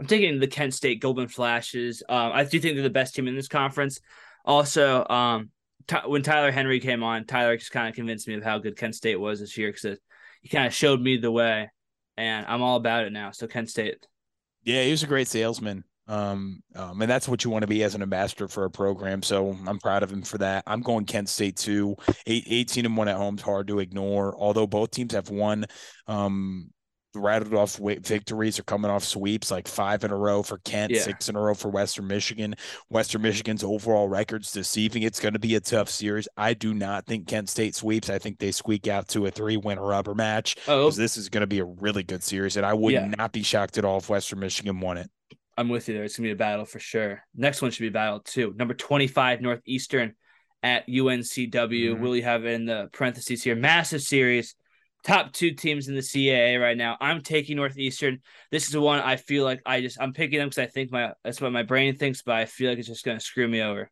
I'm 0.00 0.06
taking 0.06 0.40
the 0.40 0.48
Kent 0.48 0.74
State 0.74 1.00
Golden 1.00 1.28
Flashes. 1.28 2.02
Um, 2.08 2.32
I 2.32 2.44
do 2.44 2.58
think 2.58 2.74
they're 2.74 2.82
the 2.82 2.90
best 2.90 3.14
team 3.14 3.28
in 3.28 3.36
this 3.36 3.46
conference. 3.46 4.00
Also, 4.44 5.06
um, 5.08 5.50
Ty- 5.50 5.51
when 6.06 6.22
Tyler 6.22 6.50
Henry 6.50 6.80
came 6.80 7.02
on, 7.02 7.24
Tyler 7.24 7.56
just 7.56 7.72
kind 7.72 7.88
of 7.88 7.94
convinced 7.94 8.28
me 8.28 8.34
of 8.34 8.42
how 8.42 8.58
good 8.58 8.76
Kent 8.76 8.94
State 8.94 9.16
was 9.16 9.40
this 9.40 9.56
year 9.56 9.72
because 9.72 9.98
he 10.40 10.48
kind 10.48 10.66
of 10.66 10.74
showed 10.74 11.00
me 11.00 11.16
the 11.16 11.30
way, 11.30 11.70
and 12.16 12.46
I'm 12.46 12.62
all 12.62 12.76
about 12.76 13.04
it 13.04 13.12
now. 13.12 13.30
So 13.30 13.46
Kent 13.46 13.70
State. 13.70 14.06
Yeah, 14.64 14.82
he 14.84 14.90
was 14.90 15.02
a 15.02 15.08
great 15.08 15.28
salesman. 15.28 15.84
Um, 16.08 16.62
um, 16.74 17.00
and 17.00 17.10
that's 17.10 17.28
what 17.28 17.44
you 17.44 17.50
want 17.50 17.62
to 17.62 17.68
be 17.68 17.84
as 17.84 17.94
an 17.94 18.02
ambassador 18.02 18.48
for 18.48 18.64
a 18.64 18.70
program. 18.70 19.22
So 19.22 19.56
I'm 19.66 19.78
proud 19.78 20.02
of 20.02 20.12
him 20.12 20.22
for 20.22 20.38
that. 20.38 20.64
I'm 20.66 20.82
going 20.82 21.04
Kent 21.04 21.28
State 21.28 21.56
too. 21.56 21.96
Eight, 22.26 22.44
18 22.48 22.86
and 22.86 22.96
one 22.96 23.08
at 23.08 23.16
home 23.16 23.36
is 23.36 23.42
hard 23.42 23.68
to 23.68 23.78
ignore. 23.78 24.36
Although 24.36 24.66
both 24.66 24.90
teams 24.90 25.14
have 25.14 25.30
won, 25.30 25.64
um, 26.08 26.70
rattled 27.14 27.54
off 27.54 27.76
victories 27.76 28.58
or 28.58 28.62
coming 28.62 28.90
off 28.90 29.04
sweeps 29.04 29.50
like 29.50 29.68
five 29.68 30.04
in 30.04 30.10
a 30.10 30.16
row 30.16 30.42
for 30.42 30.58
Kent, 30.58 30.92
Yeah. 30.92 31.02
six 31.02 31.28
in 31.28 31.36
a 31.36 31.40
row 31.40 31.54
for 31.54 31.68
Western 31.68 32.06
Michigan. 32.06 32.54
Western 32.88 33.22
Michigan's 33.22 33.62
overall 33.62 34.08
record's 34.08 34.52
deceiving. 34.52 35.02
It's 35.02 35.20
going 35.20 35.34
to 35.34 35.38
be 35.38 35.54
a 35.54 35.60
tough 35.60 35.88
series. 35.88 36.26
I 36.36 36.54
do 36.54 36.74
not 36.74 37.06
think 37.06 37.26
Kent 37.28 37.48
State 37.48 37.74
sweeps. 37.74 38.08
I 38.10 38.18
think 38.18 38.38
they 38.38 38.50
squeak 38.50 38.88
out 38.88 39.08
to 39.08 39.26
a 39.26 39.30
three 39.30 39.56
win 39.56 39.78
rubber 39.78 40.14
match 40.14 40.56
Oh, 40.66 40.84
because 40.86 40.96
this 40.96 41.16
is 41.16 41.28
going 41.28 41.42
to 41.42 41.46
be 41.46 41.58
a 41.58 41.64
really 41.64 42.02
good 42.02 42.22
series. 42.22 42.56
And 42.56 42.64
I 42.64 42.72
would 42.74 42.92
Yeah. 42.92 43.06
not 43.18 43.32
be 43.32 43.42
shocked 43.42 43.78
at 43.78 43.84
all 43.84 43.98
if 43.98 44.08
Western 44.08 44.40
Michigan 44.40 44.80
won 44.80 44.96
it. 44.98 45.10
I'm 45.58 45.68
with 45.68 45.86
you 45.88 45.94
there. 45.94 46.04
It's 46.04 46.16
gonna 46.16 46.28
be 46.28 46.32
a 46.32 46.36
battle 46.36 46.64
for 46.64 46.78
sure. 46.78 47.22
Next 47.36 47.60
one 47.60 47.70
should 47.70 47.82
be 47.82 47.88
a 47.88 47.90
battle 47.90 48.20
too. 48.20 48.54
Number 48.56 48.72
25 48.72 49.42
Northeastern 49.42 50.14
at 50.62 50.88
UNCW. 50.88 51.94
Mhm. 51.96 52.16
you 52.16 52.22
have 52.22 52.46
in 52.46 52.64
the 52.64 52.88
parentheses 52.92 53.42
here. 53.42 53.54
Massive 53.54 54.00
series. 54.00 54.54
Top 55.04 55.32
two 55.32 55.52
teams 55.52 55.88
in 55.88 55.94
the 55.94 56.00
CAA 56.00 56.60
right 56.60 56.76
now. 56.76 56.96
I'm 57.00 57.22
taking 57.22 57.56
Northeastern. 57.56 58.20
This 58.50 58.66
is 58.66 58.70
the 58.70 58.80
one 58.80 59.00
I 59.00 59.16
feel 59.16 59.44
like 59.44 59.60
I 59.66 59.80
just 59.80 60.00
I'm 60.00 60.12
picking 60.12 60.38
them 60.38 60.48
because 60.48 60.62
I 60.62 60.66
think 60.66 60.92
my 60.92 61.12
that's 61.24 61.40
what 61.40 61.52
my 61.52 61.64
brain 61.64 61.96
thinks, 61.96 62.22
but 62.22 62.36
I 62.36 62.44
feel 62.44 62.70
like 62.70 62.78
it's 62.78 62.88
just 62.88 63.04
gonna 63.04 63.20
screw 63.20 63.48
me 63.48 63.62
over. 63.62 63.90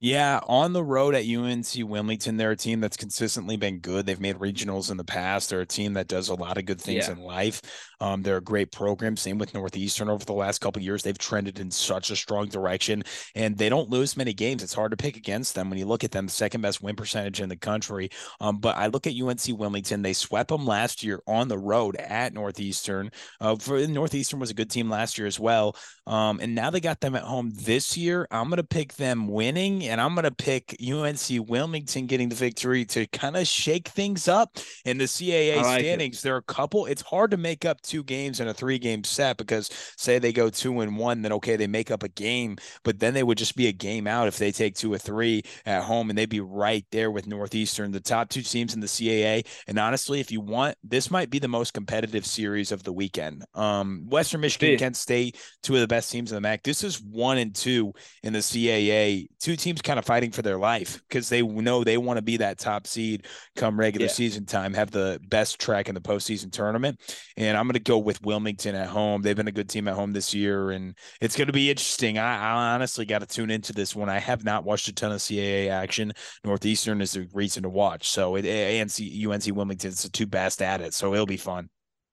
Yeah, 0.00 0.40
on 0.46 0.74
the 0.74 0.84
road 0.84 1.14
at 1.14 1.24
UNC 1.24 1.66
Wilmington, 1.88 2.36
they're 2.36 2.50
a 2.50 2.56
team 2.56 2.80
that's 2.80 2.96
consistently 2.98 3.56
been 3.56 3.78
good. 3.78 4.04
They've 4.04 4.20
made 4.20 4.36
regionals 4.36 4.90
in 4.90 4.98
the 4.98 5.04
past. 5.04 5.48
They're 5.48 5.62
a 5.62 5.66
team 5.66 5.94
that 5.94 6.08
does 6.08 6.28
a 6.28 6.34
lot 6.34 6.58
of 6.58 6.66
good 6.66 6.78
things 6.80 7.06
Yeah. 7.06 7.12
in 7.12 7.20
life. 7.20 7.62
Um, 8.00 8.22
they're 8.22 8.38
a 8.38 8.42
great 8.42 8.72
program. 8.72 9.16
Same 9.16 9.38
with 9.38 9.54
Northeastern 9.54 10.08
over 10.08 10.24
the 10.24 10.32
last 10.32 10.60
couple 10.60 10.80
of 10.80 10.84
years. 10.84 11.02
They've 11.02 11.18
trended 11.18 11.58
in 11.58 11.70
such 11.70 12.10
a 12.10 12.16
strong 12.16 12.48
direction, 12.48 13.02
and 13.34 13.56
they 13.56 13.68
don't 13.68 13.90
lose 13.90 14.16
many 14.16 14.32
games. 14.32 14.62
It's 14.62 14.74
hard 14.74 14.90
to 14.90 14.96
pick 14.96 15.16
against 15.16 15.54
them 15.54 15.70
when 15.70 15.78
you 15.78 15.86
look 15.86 16.04
at 16.04 16.10
them, 16.10 16.28
second 16.28 16.60
best 16.60 16.82
win 16.82 16.96
percentage 16.96 17.40
in 17.40 17.48
the 17.48 17.56
country. 17.56 18.10
Um, 18.40 18.58
but 18.58 18.76
I 18.76 18.88
look 18.88 19.06
at 19.06 19.14
UNC 19.14 19.58
Wilmington. 19.58 20.02
They 20.02 20.12
swept 20.12 20.48
them 20.50 20.66
last 20.66 21.02
year 21.02 21.20
on 21.26 21.48
the 21.48 21.58
road 21.58 21.96
at 21.96 22.32
Northeastern. 22.32 23.10
Uh, 23.40 23.56
for 23.56 23.86
Northeastern 23.86 24.40
was 24.40 24.50
a 24.50 24.54
good 24.54 24.70
team 24.70 24.90
last 24.90 25.18
year 25.18 25.26
as 25.26 25.38
well. 25.38 25.76
Um, 26.06 26.40
and 26.40 26.54
now 26.54 26.70
they 26.70 26.80
got 26.80 27.00
them 27.00 27.14
at 27.14 27.22
home 27.22 27.52
this 27.54 27.96
year. 27.96 28.26
I'm 28.30 28.48
going 28.48 28.58
to 28.58 28.64
pick 28.64 28.94
them 28.94 29.28
winning, 29.28 29.84
and 29.84 30.00
I'm 30.00 30.14
going 30.14 30.24
to 30.24 30.30
pick 30.30 30.76
UNC 30.86 31.48
Wilmington 31.48 32.06
getting 32.06 32.28
the 32.28 32.34
victory 32.34 32.84
to 32.86 33.06
kind 33.08 33.36
of 33.36 33.46
shake 33.46 33.88
things 33.88 34.28
up 34.28 34.58
in 34.84 34.98
the 34.98 35.04
CAA 35.04 35.56
like 35.56 35.80
it. 35.80 35.84
standings. 35.84 36.22
There 36.22 36.34
are 36.34 36.38
a 36.38 36.42
couple. 36.42 36.86
It's 36.86 37.02
hard 37.02 37.30
to 37.30 37.36
make 37.36 37.64
up 37.64 37.80
two 37.84 38.02
games 38.02 38.40
in 38.40 38.48
a 38.48 38.54
three 38.54 38.78
game 38.78 39.04
set 39.04 39.36
because 39.36 39.70
say 39.96 40.18
they 40.18 40.32
go 40.32 40.50
two 40.50 40.80
and 40.80 40.96
one, 40.98 41.22
then 41.22 41.32
okay, 41.32 41.56
they 41.56 41.66
make 41.66 41.90
up 41.90 42.02
a 42.02 42.08
game, 42.08 42.56
but 42.82 42.98
then 42.98 43.14
they 43.14 43.22
would 43.22 43.38
just 43.38 43.56
be 43.56 43.68
a 43.68 43.72
game 43.72 44.06
out 44.06 44.26
if 44.28 44.38
they 44.38 44.50
take 44.50 44.74
two 44.74 44.92
or 44.92 44.98
three 44.98 45.42
at 45.66 45.82
home, 45.84 46.10
and 46.10 46.18
they'd 46.18 46.28
be 46.28 46.40
right 46.40 46.84
there 46.90 47.10
with 47.10 47.26
Northeastern, 47.26 47.92
the 47.92 48.00
top 48.00 48.28
two 48.28 48.42
teams 48.42 48.74
in 48.74 48.80
the 48.80 48.86
CAA. 48.88 49.46
And 49.68 49.78
honestly, 49.78 50.20
if 50.20 50.32
you 50.32 50.40
want, 50.40 50.76
this 50.82 51.10
might 51.10 51.30
be 51.30 51.38
the 51.38 51.48
most 51.48 51.74
competitive 51.74 52.26
series 52.26 52.72
of 52.72 52.82
the 52.82 52.92
weekend. 52.92 53.44
Um, 53.54 54.06
Western 54.08 54.40
Michigan, 54.40 54.70
Be. 54.70 54.76
Kent 54.78 54.96
State, 54.96 55.38
two 55.62 55.74
of 55.74 55.80
the 55.80 55.86
best 55.88 56.10
teams 56.10 56.32
in 56.32 56.36
the 56.36 56.40
MAC. 56.40 56.62
This 56.62 56.82
is 56.82 57.00
one 57.02 57.38
and 57.38 57.54
two 57.54 57.92
in 58.22 58.32
the 58.32 58.42
CAA. 58.42 59.26
Two 59.40 59.56
teams 59.56 59.82
kind 59.82 59.98
of 59.98 60.04
fighting 60.04 60.30
for 60.30 60.42
their 60.42 60.58
life 60.58 61.00
because 61.08 61.28
they 61.28 61.42
know 61.42 61.84
they 61.84 61.98
want 61.98 62.16
to 62.16 62.22
be 62.22 62.38
that 62.38 62.58
top 62.58 62.86
seed 62.86 63.26
come 63.56 63.78
regular 63.78 64.06
Yeah. 64.06 64.12
season 64.12 64.46
time, 64.46 64.74
have 64.74 64.90
the 64.90 65.20
best 65.28 65.58
track 65.60 65.88
in 65.88 65.94
the 65.94 66.00
postseason 66.00 66.50
tournament. 66.52 67.00
And 67.36 67.56
I'm 67.56 67.64
going 67.66 67.73
to 67.74 67.80
go 67.80 67.98
with 67.98 68.22
Wilmington 68.22 68.74
at 68.74 68.88
home. 68.88 69.22
They've 69.22 69.36
been 69.36 69.48
a 69.48 69.52
good 69.52 69.68
team 69.68 69.88
at 69.88 69.94
home 69.94 70.12
this 70.12 70.34
year, 70.34 70.70
and 70.70 70.96
it's 71.20 71.36
going 71.36 71.46
to 71.46 71.52
be 71.52 71.70
interesting. 71.70 72.18
I, 72.18 72.38
I 72.38 72.74
honestly 72.74 73.04
got 73.04 73.20
to 73.20 73.26
tune 73.26 73.50
into 73.50 73.72
this 73.72 73.94
one. 73.94 74.08
I 74.08 74.18
have 74.18 74.44
not 74.44 74.64
watched 74.64 74.88
a 74.88 74.92
ton 74.92 75.12
of 75.12 75.18
CAA 75.18 75.68
action. 75.70 76.12
Northeastern 76.44 77.00
is 77.00 77.16
a 77.16 77.26
reason 77.32 77.62
to 77.64 77.68
watch. 77.68 78.08
So 78.08 78.36
it 78.36 78.46
UNC 78.46 79.46
Wilmington 79.54 79.90
the 79.90 80.10
two 80.12 80.26
best 80.26 80.62
at 80.62 80.80
it. 80.80 80.94
So 80.94 81.14
it'll 81.14 81.26
be 81.26 81.36
fun. 81.36 81.68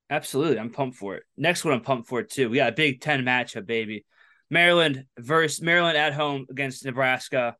Absolutely. 0.10 0.60
I'm 0.60 0.72
pumped 0.72 0.98
for 0.98 1.16
it. 1.16 1.24
Next 1.38 1.64
one 1.64 1.74
I'm 1.74 1.82
pumped 1.82 2.10
for 2.10 2.20
it 2.20 2.30
too. 2.30 2.50
We 2.50 2.58
got 2.58 2.70
a 2.70 2.76
Big 2.76 3.02
Ten 3.02 3.24
matchup, 3.24 3.66
baby. 3.66 4.06
Maryland 4.50 5.06
versus 5.18 5.62
Maryland 5.62 5.98
at 5.98 6.14
home 6.14 6.46
against 6.50 6.84
Nebraska. 6.84 7.56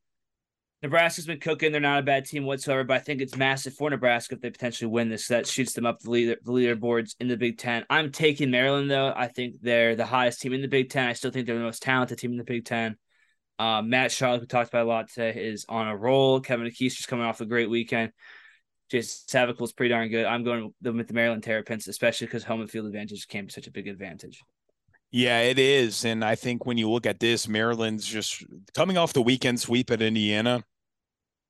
Nebraska's 0.82 1.28
been 1.28 1.40
cooking. 1.40 1.72
They're 1.72 1.80
not 1.80 2.00
a 2.00 2.04
bad 2.04 2.26
team 2.26 2.46
whatsoever, 2.46 2.84
but 2.84 2.96
I 2.96 3.00
think 3.00 3.22
it's 3.22 3.36
massive 3.36 3.76
for 3.76 3.90
Nebraska 3.90 4.36
if 4.36 4.42
they 4.42 4.50
potentially 4.50 4.90
win 4.90 5.10
this. 5.10 5.28
That 5.28 5.46
shoots 5.46 5.74
them 5.74 5.86
up 5.86 6.00
the 6.00 6.10
leader 6.10 6.38
the 6.44 6.52
leaderboards 6.52 7.16
in 7.20 7.28
the 7.28 7.38
Big 7.38 7.60
Ten. 7.60 7.86
I'm 7.90 8.12
taking 8.12 8.50
Maryland 8.50 8.90
though. 8.90 9.14
I 9.16 9.28
think 9.28 9.56
they're 9.62 9.96
the 9.96 10.06
highest 10.06 10.42
team 10.42 10.54
in 10.54 10.62
the 10.62 10.68
Big 10.68 10.90
Ten. 10.90 11.08
I 11.08 11.14
still 11.14 11.32
think 11.32 11.46
they're 11.46 11.58
the 11.58 11.64
most 11.64 11.84
talented 11.84 12.18
team 12.18 12.32
in 12.32 12.38
the 12.38 12.44
Big 12.44 12.66
Ten. 12.66 12.98
Uh, 13.60 13.84
Matt 13.84 14.12
Shaw, 14.12 14.38
we 14.38 14.48
talked 14.48 14.70
about 14.70 14.88
a 14.88 14.90
lot 14.90 15.10
today, 15.10 15.40
is 15.40 15.68
on 15.70 15.88
a 15.88 15.96
roll. 15.96 16.40
Kevin 16.40 16.72
just 16.72 17.08
coming 17.08 17.26
off 17.26 17.42
a 17.42 17.46
great 17.46 17.70
weekend. 17.70 18.12
Jason 18.90 19.24
Savacool's 19.30 19.72
pretty 19.72 19.90
darn 19.90 20.10
good. 20.10 20.26
I'm 20.26 20.44
going 20.44 20.74
with 20.82 21.08
the 21.08 21.14
Maryland 21.14 21.44
Terrapins, 21.44 21.88
especially 21.88 22.26
because 22.28 22.44
home 22.44 22.62
and 22.62 22.70
field 22.70 22.88
advantage 22.88 23.28
can 23.28 23.46
be 23.46 23.52
such 23.52 23.68
a 23.68 23.72
big 23.72 23.88
advantage. 23.88 24.42
Yeah, 25.12 25.42
it 25.42 25.60
is. 25.60 26.06
And 26.06 26.26
I 26.26 26.36
think 26.36 26.66
when 26.66 26.78
you 26.78 26.90
look 26.90 27.06
at 27.06 27.20
this, 27.20 27.48
Maryland's 27.48 28.08
just 28.08 28.44
coming 28.74 28.98
off 28.98 29.14
the 29.14 29.22
weekend 29.22 29.60
sweep 29.60 29.92
at 29.92 30.02
Indiana, 30.02 30.64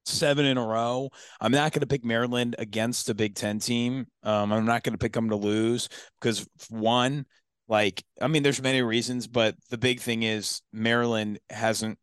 seven 0.06 0.46
in 0.46 0.58
a 0.58 0.66
row. 0.66 1.10
I'm 1.40 1.52
not 1.52 1.72
going 1.72 1.82
to 1.82 1.88
pick 1.88 2.04
Maryland 2.04 2.56
against 2.60 3.10
a 3.10 3.14
Big 3.14 3.36
Ten 3.36 3.60
team. 3.60 4.08
Um, 4.24 4.52
I'm 4.52 4.66
not 4.66 4.84
going 4.84 4.94
to 4.94 5.00
pick 5.00 5.14
them 5.14 5.30
to 5.30 5.36
lose 5.36 5.90
because 6.20 6.48
one, 6.70 7.26
like, 7.68 8.04
I 8.22 8.28
mean, 8.28 8.44
there's 8.44 8.62
many 8.62 8.82
reasons, 8.82 9.28
but 9.28 9.56
the 9.70 9.78
big 9.78 10.00
thing 10.00 10.24
is 10.24 10.62
Maryland 10.74 11.40
hasn't. 11.50 11.98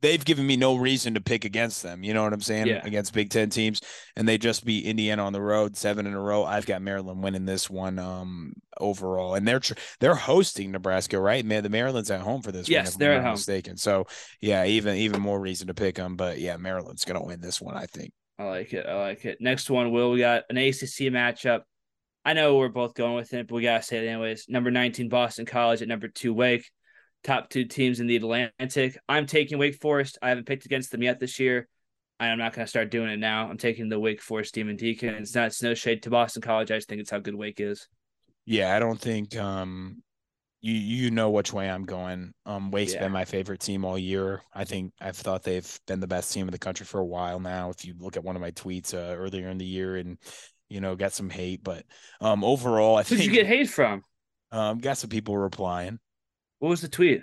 They've 0.00 0.24
given 0.24 0.46
me 0.46 0.56
no 0.56 0.76
reason 0.76 1.14
to 1.14 1.20
pick 1.20 1.44
against 1.44 1.82
them. 1.82 2.04
You 2.04 2.14
know 2.14 2.22
what 2.22 2.32
I'm 2.32 2.40
saying? 2.40 2.68
Yeah. 2.68 2.80
Against 2.84 3.12
Big 3.12 3.30
Ten 3.30 3.50
teams, 3.50 3.80
and 4.14 4.28
they 4.28 4.38
just 4.38 4.64
beat 4.64 4.84
Indiana 4.84 5.24
on 5.24 5.32
the 5.32 5.40
road 5.40 5.76
seven 5.76 6.06
in 6.06 6.14
a 6.14 6.20
row. 6.20 6.44
I've 6.44 6.66
got 6.66 6.82
Maryland 6.82 7.22
winning 7.22 7.46
this 7.46 7.68
one 7.68 7.98
um, 7.98 8.52
overall, 8.78 9.34
and 9.34 9.46
they're 9.46 9.60
tr- 9.60 9.74
they're 9.98 10.14
hosting 10.14 10.70
Nebraska, 10.70 11.20
right? 11.20 11.44
Man, 11.44 11.62
the 11.62 11.68
Maryland's 11.68 12.10
at 12.10 12.20
home 12.20 12.42
for 12.42 12.52
this. 12.52 12.68
Yes, 12.68 12.86
one, 12.86 12.92
if 12.92 12.98
they're 12.98 13.14
at 13.14 13.22
home. 13.24 13.32
Mistaken. 13.32 13.76
So 13.76 14.06
yeah, 14.40 14.64
even 14.64 14.96
even 14.96 15.20
more 15.20 15.40
reason 15.40 15.66
to 15.66 15.74
pick 15.74 15.96
them. 15.96 16.16
But 16.16 16.38
yeah, 16.38 16.56
Maryland's 16.56 17.04
gonna 17.04 17.24
win 17.24 17.40
this 17.40 17.60
one. 17.60 17.76
I 17.76 17.86
think. 17.86 18.12
I 18.38 18.44
like 18.44 18.72
it. 18.72 18.86
I 18.86 18.94
like 19.00 19.24
it. 19.24 19.38
Next 19.40 19.70
one, 19.70 19.90
Will. 19.90 20.10
We 20.10 20.18
got 20.18 20.44
an 20.50 20.58
ACC 20.58 21.10
matchup. 21.10 21.62
I 22.24 22.32
know 22.32 22.56
we're 22.56 22.68
both 22.68 22.94
going 22.94 23.14
with 23.14 23.32
it, 23.32 23.46
but 23.46 23.54
we 23.54 23.62
gotta 23.62 23.82
say 23.82 24.04
it 24.04 24.08
anyways. 24.08 24.46
Number 24.48 24.70
19, 24.70 25.08
Boston 25.08 25.46
College 25.46 25.80
at 25.80 25.88
number 25.88 26.08
two, 26.08 26.34
Wake. 26.34 26.70
Top 27.26 27.50
two 27.50 27.64
teams 27.64 27.98
in 27.98 28.06
the 28.06 28.14
Atlantic. 28.16 28.96
I'm 29.08 29.26
taking 29.26 29.58
Wake 29.58 29.74
Forest. 29.74 30.16
I 30.22 30.28
haven't 30.28 30.46
picked 30.46 30.64
against 30.64 30.92
them 30.92 31.02
yet 31.02 31.18
this 31.18 31.40
year. 31.40 31.66
I'm 32.20 32.38
not 32.38 32.54
gonna 32.54 32.68
start 32.68 32.90
doing 32.90 33.10
it 33.10 33.18
now. 33.18 33.48
I'm 33.50 33.58
taking 33.58 33.88
the 33.88 33.98
Wake 33.98 34.22
Forest 34.22 34.54
Demon 34.54 34.76
Deacons. 34.76 35.34
Not 35.34 35.48
it's 35.48 35.62
no 35.62 35.74
shade 35.74 36.04
to 36.04 36.10
Boston 36.10 36.40
College. 36.40 36.70
I 36.70 36.76
just 36.76 36.88
think 36.88 37.00
it's 37.00 37.10
how 37.10 37.18
good 37.18 37.34
Wake 37.34 37.60
is. 37.60 37.88
Yeah, 38.44 38.74
I 38.74 38.78
don't 38.78 39.00
think 39.00 39.36
um 39.36 40.02
you 40.60 40.74
you 40.74 41.10
know 41.10 41.30
which 41.30 41.52
way 41.52 41.70
I'm 41.70 41.84
going. 41.84 42.34
Um 42.46 42.70
Wake's 42.70 42.92
Yeah. 42.92 43.00
been 43.00 43.12
my 43.12 43.24
favorite 43.24 43.60
team 43.60 43.84
all 43.84 43.98
year. 43.98 44.42
I 44.54 44.64
think 44.64 44.92
I've 45.00 45.16
thought 45.16 45.42
they've 45.44 45.80
been 45.86 46.00
the 46.00 46.06
best 46.08 46.32
team 46.32 46.48
in 46.48 46.52
the 46.52 46.58
country 46.58 46.86
for 46.86 47.00
a 47.00 47.06
while 47.06 47.40
now. 47.40 47.70
If 47.70 47.84
you 47.84 47.94
look 47.98 48.16
at 48.16 48.24
one 48.24 48.36
of 48.36 48.42
my 48.42 48.52
tweets 48.52 48.94
uh, 48.94 49.16
earlier 49.16 49.48
in 49.48 49.58
the 49.58 49.66
year 49.66 49.96
and 49.96 50.18
you 50.68 50.80
know 50.80 50.96
got 50.96 51.12
some 51.12 51.30
hate, 51.30 51.64
but 51.64 51.84
um 52.20 52.44
overall 52.44 52.96
I 52.96 53.02
Who'd 53.08 53.18
think 53.18 53.24
you 53.24 53.32
get 53.32 53.46
hate 53.46 53.68
from? 53.70 54.02
um 54.50 54.78
got 54.78 54.98
some 54.98 55.10
people 55.10 55.36
replying. 55.36 55.98
What 56.58 56.70
was 56.70 56.80
the 56.80 56.88
tweet? 56.88 57.22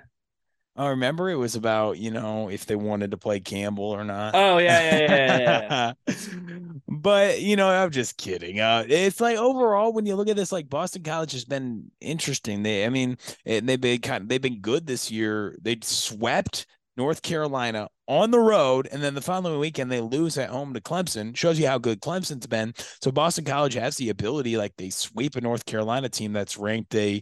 I 0.75 0.89
remember 0.89 1.29
it 1.29 1.35
was 1.35 1.55
about, 1.55 1.99
you 1.99 2.09
know, 2.09 2.49
if 2.49 2.65
they 2.65 2.75
wanted 2.75 3.11
to 3.11 3.17
play 3.17 3.39
Campbell 3.39 3.85
or 3.85 4.03
not. 4.03 4.33
Oh 4.33 4.57
yeah, 4.57 4.81
yeah, 4.81 5.11
yeah, 5.11 5.93
yeah. 6.07 6.53
but 6.87 7.41
you 7.41 7.55
know, 7.55 7.69
I'm 7.69 7.91
just 7.91 8.17
kidding. 8.17 8.59
Uh, 8.59 8.83
it's 8.87 9.21
like 9.21 9.37
overall, 9.37 9.93
when 9.93 10.07
you 10.07 10.15
look 10.15 10.29
at 10.29 10.35
this, 10.35 10.51
like 10.51 10.69
Boston 10.69 11.03
College 11.03 11.33
has 11.33 11.45
been 11.45 11.91
interesting. 12.01 12.63
They, 12.63 12.85
I 12.85 12.89
mean, 12.89 13.17
they've 13.45 13.79
been 13.79 14.01
kind 14.01 14.23
of, 14.23 14.29
they've 14.29 14.41
been 14.41 14.61
good 14.61 14.87
this 14.87 15.11
year. 15.11 15.55
They 15.61 15.77
swept 15.83 16.65
North 16.97 17.21
Carolina 17.21 17.87
on 18.07 18.31
the 18.31 18.39
road, 18.39 18.87
and 18.91 19.01
then 19.01 19.13
the 19.13 19.21
following 19.21 19.59
weekend 19.59 19.91
they 19.91 20.01
lose 20.01 20.39
at 20.39 20.49
home 20.49 20.73
to 20.73 20.81
Clemson. 20.81 21.37
Shows 21.37 21.59
you 21.59 21.67
how 21.67 21.77
good 21.77 22.01
Clemson's 22.01 22.47
been. 22.47 22.73
So 22.99 23.11
Boston 23.11 23.45
College 23.45 23.75
has 23.75 23.95
the 23.95 24.09
ability, 24.09 24.57
like 24.57 24.73
they 24.77 24.89
sweep 24.89 25.35
a 25.35 25.41
North 25.41 25.65
Carolina 25.67 26.09
team 26.09 26.33
that's 26.33 26.57
ranked. 26.57 26.89
They 26.89 27.21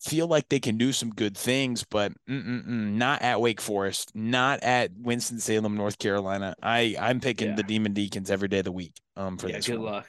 feel 0.00 0.26
like 0.26 0.48
they 0.48 0.60
can 0.60 0.76
do 0.76 0.92
some 0.92 1.10
good 1.10 1.36
things, 1.36 1.84
but 1.84 2.12
not 2.26 3.22
at 3.22 3.40
Wake 3.40 3.60
Forest, 3.60 4.12
not 4.14 4.62
at 4.62 4.90
Winston 4.96 5.40
Salem, 5.40 5.76
North 5.76 5.98
Carolina. 5.98 6.54
I 6.62 6.96
I'm 7.00 7.20
picking 7.20 7.48
yeah. 7.48 7.56
the 7.56 7.62
Demon 7.62 7.94
Deacons 7.94 8.30
every 8.30 8.48
day 8.48 8.58
of 8.58 8.64
the 8.64 8.72
week. 8.72 8.94
Um, 9.16 9.38
for 9.38 9.48
yeah, 9.48 9.56
this. 9.56 9.66
Good 9.66 9.78
one. 9.78 9.92
luck. 9.92 10.06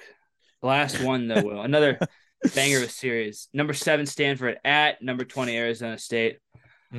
Last 0.62 1.02
one 1.02 1.28
though, 1.28 1.42
Will 1.42 1.62
another 1.62 1.98
banger 2.56 2.78
of 2.78 2.84
a 2.84 2.90
series. 2.90 3.50
Number 3.54 3.74
seven 3.74 4.06
Stanford 4.06 4.58
at 4.64 5.02
number 5.02 5.26
twenty 5.26 5.58
Arizona 5.58 5.98
State. 5.98 6.38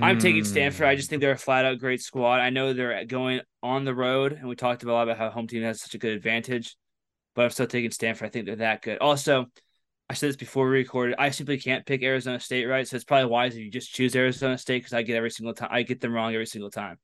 I'm 0.01 0.21
taking 0.21 0.45
Stanford. 0.45 0.87
I 0.87 0.95
just 0.95 1.11
think 1.11 1.21
they're 1.21 1.33
a 1.33 1.39
flat 1.39 1.65
out 1.65 1.81
great 1.81 2.01
squad. 2.01 2.39
I 2.39 2.51
know 2.51 2.73
they're 2.73 3.05
going 3.07 3.41
on 3.61 3.85
the 3.85 3.95
road, 3.95 4.33
and 4.33 4.49
we 4.49 4.55
talked 4.55 4.85
about 4.85 4.93
a 4.93 4.95
lot 4.95 5.03
about 5.03 5.19
how 5.19 5.31
home 5.31 5.49
team 5.49 5.65
has 5.65 5.81
such 5.81 5.95
a 5.95 5.99
good 5.99 6.13
advantage, 6.13 6.77
but 7.35 7.43
I'm 7.43 7.51
still 7.51 7.67
taking 7.67 7.91
Stanford. 7.91 8.27
I 8.27 8.31
think 8.31 8.47
they're 8.47 8.57
that 8.57 8.83
good. 8.83 8.99
Also, 8.99 9.47
I 10.11 10.13
said 10.13 10.31
this 10.31 10.37
before 10.37 10.65
we 10.69 10.79
recorded. 10.79 11.15
I 11.21 11.31
simply 11.31 11.57
can't 11.57 11.87
pick 11.87 12.03
Arizona 12.03 12.41
State 12.41 12.65
right, 12.65 12.87
so 12.87 12.97
it's 12.97 13.05
probably 13.05 13.31
wise 13.31 13.55
if 13.55 13.61
you 13.61 13.71
just 13.71 13.95
choose 13.95 14.17
Arizona 14.17 14.59
State 14.59 14.81
because 14.81 14.93
I 14.93 15.03
get 15.03 15.15
every 15.15 15.31
single 15.31 15.55
time. 15.55 15.69
I 15.71 15.83
get 15.85 16.01
them 16.01 16.13
wrong 16.13 16.35
every 16.35 16.47
single 16.47 16.69
time. 16.69 16.99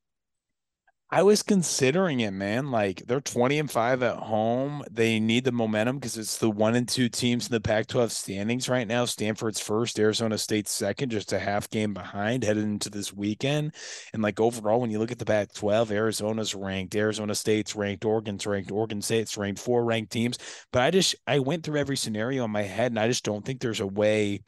I 1.09 1.23
was 1.23 1.45
considering 1.45 2.19
it, 2.19 2.33
man. 2.33 2.73
Like 2.73 3.07
they're 3.07 3.21
20 3.21 3.61
and 3.61 3.71
5 3.71 4.03
at 4.03 4.17
home. 4.17 4.83
They 4.91 5.21
need 5.21 5.45
the 5.45 5.53
momentum 5.53 5.99
because 5.99 6.19
it's 6.19 6.39
the 6.39 6.51
one 6.51 6.75
and 6.75 6.89
two 6.89 7.09
teams 7.09 7.47
in 7.47 7.53
the 7.53 7.61
Pac 7.61 7.87
12 7.87 8.11
standings 8.11 8.69
right 8.69 8.89
now. 8.89 9.05
Stanford's 9.05 9.61
first, 9.61 10.01
Arizona 10.01 10.37
State's 10.37 10.73
second, 10.73 11.11
just 11.11 11.33
a 11.33 11.39
half 11.39 11.71
game 11.71 11.95
behind 11.95 12.43
headed 12.43 12.65
into 12.65 12.91
this 12.91 13.13
weekend. 13.13 13.77
And 14.13 14.21
like 14.21 14.41
overall, 14.41 14.81
when 14.81 14.91
you 14.91 14.99
look 14.99 15.13
at 15.13 15.21
the 15.21 15.25
Pac 15.25 15.55
12, 15.55 15.93
Arizona's 15.93 16.57
ranked, 16.57 16.97
Arizona 16.97 17.37
State's 17.37 17.77
ranked, 17.77 18.05
Oregon's 18.05 18.45
ranked, 18.45 18.73
Oregon 18.73 19.01
State's 19.01 19.37
ranked, 19.37 19.61
four 19.61 19.85
ranked 19.85 20.11
teams. 20.11 20.39
But 20.73 20.83
I 20.83 20.91
just, 20.91 21.15
I 21.25 21.39
went 21.39 21.63
through 21.63 21.79
every 21.79 21.97
scenario 21.97 22.45
in 22.45 22.51
my 22.51 22.63
head 22.63 22.91
and 22.91 22.99
I 22.99 23.07
just 23.07 23.25
don't 23.25 23.45
think 23.45 23.61
there's 23.61 23.81
a 23.81 23.87
way 23.87 24.43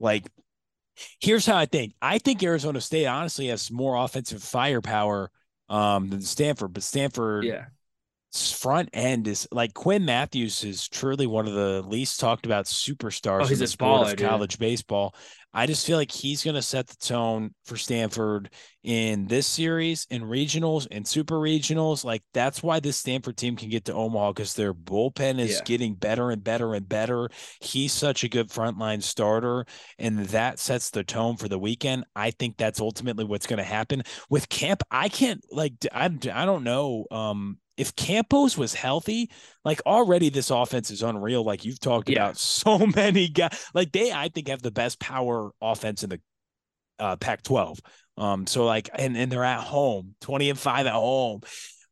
like, 0.00 0.26
here's 1.20 1.46
how 1.46 1.56
I 1.56 1.66
think. 1.66 1.94
I 2.02 2.18
think 2.18 2.42
Arizona 2.42 2.80
State 2.80 3.06
honestly 3.06 3.46
has 3.46 3.70
more 3.70 3.94
offensive 3.94 4.42
firepower 4.42 5.30
um 5.68 6.08
than 6.08 6.20
Stanford, 6.20 6.72
but 6.72 6.82
Stanford 6.82 7.44
yeah 7.44 7.64
front 8.34 8.88
end 8.92 9.28
is 9.28 9.46
like 9.52 9.74
Quinn 9.74 10.04
Matthews 10.04 10.64
is 10.64 10.88
truly 10.88 11.26
one 11.26 11.46
of 11.46 11.54
the 11.54 11.82
least 11.86 12.18
talked 12.18 12.46
about 12.46 12.66
superstars 12.66 13.48
oh, 13.48 13.52
in 13.52 13.58
the 13.58 13.66
sport 13.66 14.08
baller, 14.08 14.12
of 14.12 14.18
college 14.18 14.52
dude. 14.52 14.60
baseball. 14.60 15.14
I 15.54 15.66
just 15.66 15.86
feel 15.86 15.96
like 15.96 16.10
he's 16.10 16.42
going 16.42 16.56
to 16.56 16.62
set 16.62 16.88
the 16.88 16.96
tone 16.96 17.54
for 17.64 17.76
Stanford 17.76 18.50
in 18.82 19.26
this 19.28 19.46
series, 19.46 20.06
in 20.10 20.22
regionals, 20.22 20.86
and 20.90 21.06
super 21.06 21.36
regionals. 21.36 22.04
Like 22.04 22.22
that's 22.34 22.62
why 22.62 22.80
this 22.80 22.96
Stanford 22.96 23.36
team 23.36 23.56
can 23.56 23.68
get 23.68 23.84
to 23.84 23.94
Omaha 23.94 24.32
because 24.32 24.54
their 24.54 24.74
bullpen 24.74 25.38
is 25.38 25.52
yeah. 25.52 25.64
getting 25.64 25.94
better 25.94 26.30
and 26.30 26.42
better 26.42 26.74
and 26.74 26.88
better. 26.88 27.30
He's 27.60 27.92
such 27.92 28.24
a 28.24 28.28
good 28.28 28.48
frontline 28.48 29.02
starter, 29.02 29.64
and 29.98 30.26
that 30.26 30.58
sets 30.58 30.90
the 30.90 31.04
tone 31.04 31.36
for 31.36 31.48
the 31.48 31.58
weekend. 31.58 32.04
I 32.16 32.32
think 32.32 32.56
that's 32.56 32.80
ultimately 32.80 33.24
what's 33.24 33.46
going 33.46 33.58
to 33.58 33.64
happen 33.64 34.02
with 34.28 34.48
Camp. 34.48 34.82
I 34.90 35.08
can't 35.08 35.44
like 35.50 35.74
I, 35.92 36.06
I 36.32 36.44
don't 36.44 36.64
know 36.64 37.06
um 37.10 37.58
if 37.76 37.96
Campos 37.96 38.56
was 38.56 38.74
healthy, 38.74 39.30
like 39.64 39.80
already 39.86 40.28
this 40.28 40.50
offense 40.50 40.90
is 40.90 41.02
unreal. 41.02 41.44
Like 41.44 41.64
you've 41.64 41.80
talked 41.80 42.08
yeah. 42.08 42.24
about 42.24 42.38
so 42.38 42.86
many 42.94 43.28
guys. 43.28 43.66
Like 43.74 43.92
they, 43.92 44.12
I 44.12 44.28
think, 44.28 44.48
have 44.48 44.62
the 44.62 44.70
best 44.70 45.00
power 45.00 45.50
offense 45.60 46.02
in 46.02 46.10
the 46.10 46.20
uh, 46.98 47.16
Pac-12. 47.16 47.78
Um, 48.16 48.46
so 48.46 48.64
like, 48.64 48.90
and 48.94 49.16
and 49.16 49.30
they're 49.30 49.44
at 49.44 49.60
home, 49.60 50.14
twenty 50.20 50.50
and 50.50 50.58
five 50.58 50.86
at 50.86 50.92
home. 50.92 51.40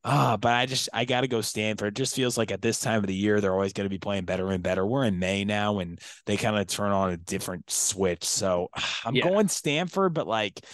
Ah, 0.05 0.37
but 0.37 0.53
I 0.53 0.67
just 0.67 0.89
I 0.93 1.05
got 1.05 1.21
to 1.21 1.29
go 1.29 1.41
Stanford. 1.41 1.89
It 1.89 1.97
just 1.97 2.17
feels 2.17 2.37
like 2.37 2.51
at 2.51 2.61
this 2.61 2.81
time 2.81 2.99
of 2.99 3.07
the 3.07 3.15
year 3.15 3.41
they're 3.41 3.53
always 3.53 3.73
going 3.73 3.85
to 3.85 3.91
be 3.91 3.99
playing 3.99 4.25
better 4.25 4.51
and 4.51 4.63
better. 4.63 4.85
We're 4.85 5.05
in 5.05 5.19
May 5.19 5.45
now, 5.45 5.79
and 5.79 6.01
they 6.27 6.37
kind 6.37 6.57
of 6.57 6.67
turn 6.67 6.91
on 6.91 7.11
a 7.11 7.17
different 7.17 7.71
switch. 7.71 8.25
So 8.25 8.69
I'm 9.05 9.15
yeah. 9.15 9.29
going 9.29 9.49
Stanford, 9.49 10.15
but 10.15 10.27
like 10.27 10.65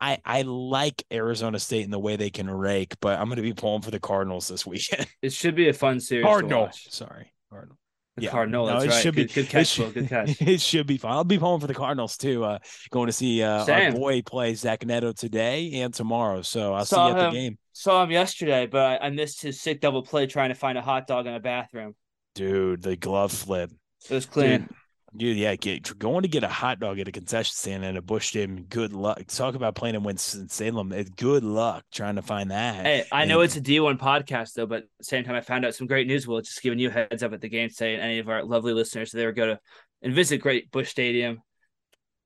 I 0.00 0.18
I 0.24 0.42
like 0.42 1.04
Arizona 1.12 1.58
State 1.58 1.84
in 1.84 1.90
the 1.90 1.98
way 1.98 2.16
they 2.16 2.30
can 2.30 2.50
rake, 2.50 2.94
but 3.00 3.18
I'm 3.18 3.26
going 3.26 3.36
to 3.36 3.42
be 3.42 3.54
pulling 3.54 3.82
for 3.82 3.90
the 3.90 4.00
Cardinals 4.00 4.48
this 4.48 4.66
weekend. 4.66 5.06
It 5.22 5.32
should 5.32 5.54
be 5.54 5.68
a 5.68 5.72
fun 5.72 6.00
series. 6.00 6.24
Cardinal, 6.24 6.70
sorry, 6.72 7.32
Cardinal. 7.50 7.78
The 8.16 8.24
yeah, 8.24 8.30
Cardinal. 8.30 8.66
No, 8.66 8.78
it 8.78 8.88
right. 8.88 9.02
should 9.02 9.16
good, 9.16 9.26
be 9.26 9.32
good 9.32 9.48
catch. 9.48 9.66
Should, 9.66 9.94
good 9.94 10.08
catch. 10.08 10.40
It 10.40 10.60
should 10.60 10.86
be 10.86 10.98
fun. 10.98 11.12
I'll 11.12 11.24
be 11.24 11.38
pulling 11.38 11.60
for 11.60 11.66
the 11.66 11.74
Cardinals 11.74 12.16
too. 12.16 12.44
Uh, 12.44 12.58
going 12.90 13.06
to 13.08 13.12
see 13.12 13.42
uh, 13.42 13.66
our 13.66 13.92
boy 13.92 14.22
play 14.22 14.54
Zach 14.54 14.86
Neto 14.86 15.12
today 15.12 15.80
and 15.82 15.92
tomorrow. 15.92 16.42
So 16.42 16.74
I'll 16.74 16.84
saw 16.84 17.08
see 17.08 17.12
you 17.12 17.20
at 17.20 17.30
the 17.30 17.36
game. 17.36 17.58
Saw 17.72 18.04
him 18.04 18.12
yesterday, 18.12 18.66
but 18.66 19.02
I, 19.02 19.06
I 19.06 19.10
missed 19.10 19.42
his 19.42 19.60
sick 19.60 19.80
double 19.80 20.04
play 20.04 20.26
trying 20.26 20.50
to 20.50 20.54
find 20.54 20.78
a 20.78 20.82
hot 20.82 21.08
dog 21.08 21.26
in 21.26 21.34
a 21.34 21.40
bathroom. 21.40 21.96
Dude, 22.36 22.82
the 22.82 22.94
glove 22.94 23.32
flip. 23.32 23.72
It 24.08 24.14
was 24.14 24.26
clean. 24.26 24.60
Dude, 24.60 24.68
Dude, 25.16 25.36
yeah, 25.36 25.54
get, 25.54 25.96
going 25.98 26.22
to 26.22 26.28
get 26.28 26.42
a 26.42 26.48
hot 26.48 26.80
dog 26.80 26.98
at 26.98 27.06
a 27.06 27.12
concession 27.12 27.54
stand 27.54 27.84
in 27.84 27.96
a 27.96 28.02
Busch 28.02 28.28
Stadium. 28.28 28.64
Good 28.64 28.92
luck. 28.92 29.24
Talk 29.28 29.54
about 29.54 29.76
playing 29.76 29.94
in 29.94 30.02
Winston 30.02 30.48
Salem. 30.48 30.92
Good 31.16 31.44
luck 31.44 31.84
trying 31.92 32.16
to 32.16 32.22
find 32.22 32.50
that. 32.50 32.84
Hey, 32.84 33.04
I 33.12 33.22
and, 33.22 33.28
know 33.28 33.40
it's 33.40 33.54
a 33.54 33.60
D1 33.60 33.98
podcast 33.98 34.54
though, 34.54 34.66
but 34.66 34.82
at 34.82 34.88
the 34.98 35.04
same 35.04 35.22
time, 35.22 35.36
I 35.36 35.40
found 35.40 35.64
out 35.64 35.74
some 35.74 35.86
great 35.86 36.08
news. 36.08 36.26
Well, 36.26 36.40
just 36.40 36.62
giving 36.62 36.80
you 36.80 36.90
heads 36.90 37.22
up 37.22 37.32
at 37.32 37.40
the 37.40 37.48
game 37.48 37.68
today, 37.68 37.94
and 37.94 38.02
any 38.02 38.18
of 38.18 38.28
our 38.28 38.42
lovely 38.44 38.72
listeners, 38.72 39.12
so 39.12 39.18
they 39.18 39.26
would 39.26 39.36
go 39.36 39.46
to 39.46 39.60
and 40.02 40.12
visit 40.14 40.38
Great 40.38 40.70
Busch 40.72 40.88
Stadium. 40.90 41.42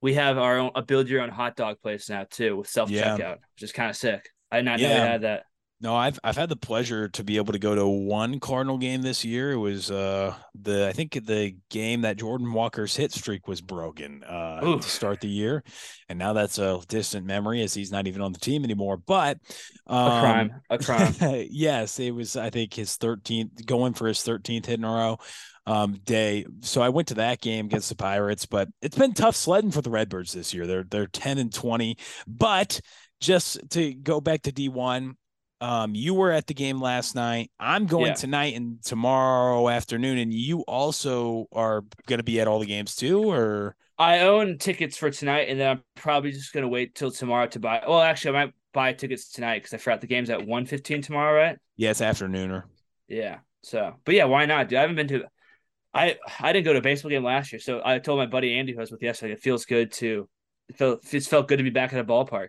We 0.00 0.14
have 0.14 0.38
our 0.38 0.58
own 0.58 0.70
a 0.74 0.80
build 0.80 1.08
your 1.08 1.20
own 1.20 1.30
hot 1.30 1.56
dog 1.56 1.80
place 1.82 2.08
now 2.08 2.24
too 2.30 2.56
with 2.56 2.68
self 2.68 2.88
checkout, 2.88 3.18
yeah. 3.18 3.32
which 3.32 3.62
is 3.62 3.72
kind 3.72 3.90
of 3.90 3.96
sick. 3.96 4.30
I 4.50 4.56
did 4.56 4.64
not 4.64 4.78
yeah. 4.78 4.88
know 4.88 4.94
we 4.94 5.08
had 5.08 5.20
that. 5.22 5.44
No, 5.80 5.94
I've 5.94 6.18
I've 6.24 6.36
had 6.36 6.48
the 6.48 6.56
pleasure 6.56 7.08
to 7.10 7.22
be 7.22 7.36
able 7.36 7.52
to 7.52 7.58
go 7.58 7.74
to 7.74 7.86
one 7.86 8.40
Cardinal 8.40 8.78
game 8.78 9.02
this 9.02 9.24
year. 9.24 9.52
It 9.52 9.58
was 9.58 9.92
uh 9.92 10.34
the 10.60 10.88
I 10.88 10.92
think 10.92 11.12
the 11.12 11.54
game 11.70 12.00
that 12.00 12.16
Jordan 12.16 12.52
Walker's 12.52 12.96
hit 12.96 13.12
streak 13.12 13.46
was 13.46 13.60
broken 13.60 14.24
uh 14.24 14.60
Oof. 14.64 14.82
to 14.82 14.88
start 14.88 15.20
the 15.20 15.28
year, 15.28 15.62
and 16.08 16.18
now 16.18 16.32
that's 16.32 16.58
a 16.58 16.80
distant 16.88 17.26
memory 17.26 17.62
as 17.62 17.74
he's 17.74 17.92
not 17.92 18.08
even 18.08 18.22
on 18.22 18.32
the 18.32 18.40
team 18.40 18.64
anymore. 18.64 18.96
But 18.96 19.38
um, 19.86 20.06
a 20.06 20.20
crime, 20.20 20.60
a 20.70 20.78
crime. 21.20 21.46
yes, 21.48 22.00
it 22.00 22.10
was. 22.10 22.34
I 22.34 22.50
think 22.50 22.74
his 22.74 22.96
13th 22.96 23.64
going 23.64 23.94
for 23.94 24.08
his 24.08 24.18
13th 24.18 24.66
hit 24.66 24.80
in 24.80 24.84
a 24.84 24.88
row 24.88 25.18
um, 25.64 26.00
day. 26.04 26.44
So 26.62 26.82
I 26.82 26.88
went 26.88 27.08
to 27.08 27.14
that 27.14 27.40
game 27.40 27.66
against 27.66 27.88
the 27.88 27.94
Pirates, 27.94 28.46
but 28.46 28.68
it's 28.82 28.96
been 28.96 29.14
tough 29.14 29.36
sledding 29.36 29.70
for 29.70 29.82
the 29.82 29.90
Redbirds 29.90 30.32
this 30.32 30.52
year. 30.52 30.66
They're 30.66 30.84
they're 30.84 31.06
10 31.06 31.38
and 31.38 31.52
20, 31.52 31.96
but 32.26 32.80
just 33.20 33.60
to 33.70 33.94
go 33.94 34.20
back 34.20 34.42
to 34.42 34.52
D1, 34.52 35.14
um, 35.60 35.94
you 35.94 36.14
were 36.14 36.30
at 36.30 36.46
the 36.46 36.54
game 36.54 36.80
last 36.80 37.14
night. 37.14 37.50
I'm 37.58 37.86
going 37.86 38.06
yeah. 38.06 38.14
tonight 38.14 38.54
and 38.54 38.82
tomorrow 38.82 39.68
afternoon, 39.68 40.18
and 40.18 40.32
you 40.32 40.60
also 40.60 41.46
are 41.52 41.82
going 42.06 42.18
to 42.18 42.24
be 42.24 42.40
at 42.40 42.48
all 42.48 42.60
the 42.60 42.66
games 42.66 42.94
too, 42.94 43.30
or 43.30 43.76
I 43.98 44.20
own 44.20 44.58
tickets 44.58 44.96
for 44.96 45.10
tonight, 45.10 45.48
and 45.48 45.58
then 45.58 45.70
I'm 45.70 45.82
probably 45.96 46.30
just 46.30 46.52
going 46.52 46.62
to 46.62 46.68
wait 46.68 46.94
till 46.94 47.10
tomorrow 47.10 47.46
to 47.48 47.60
buy. 47.60 47.82
Well, 47.86 48.00
actually, 48.00 48.36
I 48.36 48.44
might 48.44 48.54
buy 48.72 48.92
tickets 48.92 49.30
tonight 49.32 49.58
because 49.58 49.74
I 49.74 49.78
forgot 49.78 50.00
the 50.00 50.06
game's 50.06 50.30
at 50.30 50.40
1.15 50.40 51.04
tomorrow, 51.04 51.36
right? 51.36 51.58
Yeah, 51.76 51.90
it's 51.90 52.00
afternooner. 52.00 52.62
Yeah. 53.08 53.38
So, 53.62 53.94
but 54.04 54.14
yeah, 54.14 54.24
why 54.24 54.46
not, 54.46 54.68
dude? 54.68 54.78
I 54.78 54.82
haven't 54.82 54.96
been 54.96 55.08
to. 55.08 55.24
I 55.92 56.16
I 56.38 56.52
didn't 56.52 56.66
go 56.66 56.74
to 56.74 56.78
a 56.78 56.82
baseball 56.82 57.10
game 57.10 57.24
last 57.24 57.52
year, 57.52 57.58
so 57.58 57.80
I 57.84 57.98
told 57.98 58.18
my 58.18 58.26
buddy 58.26 58.56
Andy 58.56 58.72
who 58.72 58.78
I 58.78 58.82
was 58.82 58.92
with 58.92 59.02
yesterday. 59.02 59.32
It 59.32 59.40
feels 59.40 59.64
good 59.64 59.90
to. 59.92 60.28
It 60.68 60.76
felt 60.76 61.12
it's 61.12 61.26
felt 61.26 61.48
good 61.48 61.56
to 61.56 61.62
be 61.64 61.70
back 61.70 61.92
at 61.92 61.98
a 61.98 62.04
ballpark. 62.04 62.48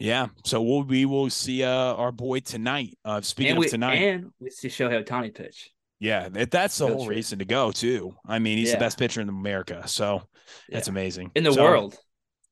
Yeah, 0.00 0.28
so 0.44 0.62
we'll, 0.62 0.82
we 0.82 1.04
will 1.04 1.28
see 1.28 1.62
uh, 1.62 1.68
our 1.68 2.10
boy 2.10 2.40
tonight. 2.40 2.98
Uh, 3.04 3.20
speaking 3.20 3.56
we, 3.56 3.66
of 3.66 3.70
tonight, 3.70 3.96
and 3.96 4.32
we 4.40 4.48
see 4.48 4.68
Shohei 4.68 5.04
Ohtani 5.04 5.34
pitch. 5.34 5.70
Yeah, 6.00 6.30
that's 6.30 6.78
the 6.78 6.86
whole 6.86 7.04
true. 7.04 7.14
reason 7.14 7.38
to 7.40 7.44
go 7.44 7.70
too. 7.70 8.14
I 8.26 8.38
mean, 8.38 8.56
he's 8.56 8.68
yeah. 8.68 8.76
the 8.76 8.80
best 8.80 8.98
pitcher 8.98 9.20
in 9.20 9.28
America, 9.28 9.86
so 9.86 10.22
that's 10.70 10.88
yeah. 10.88 10.92
amazing 10.92 11.32
in 11.34 11.44
the 11.44 11.52
so, 11.52 11.62
world. 11.62 11.98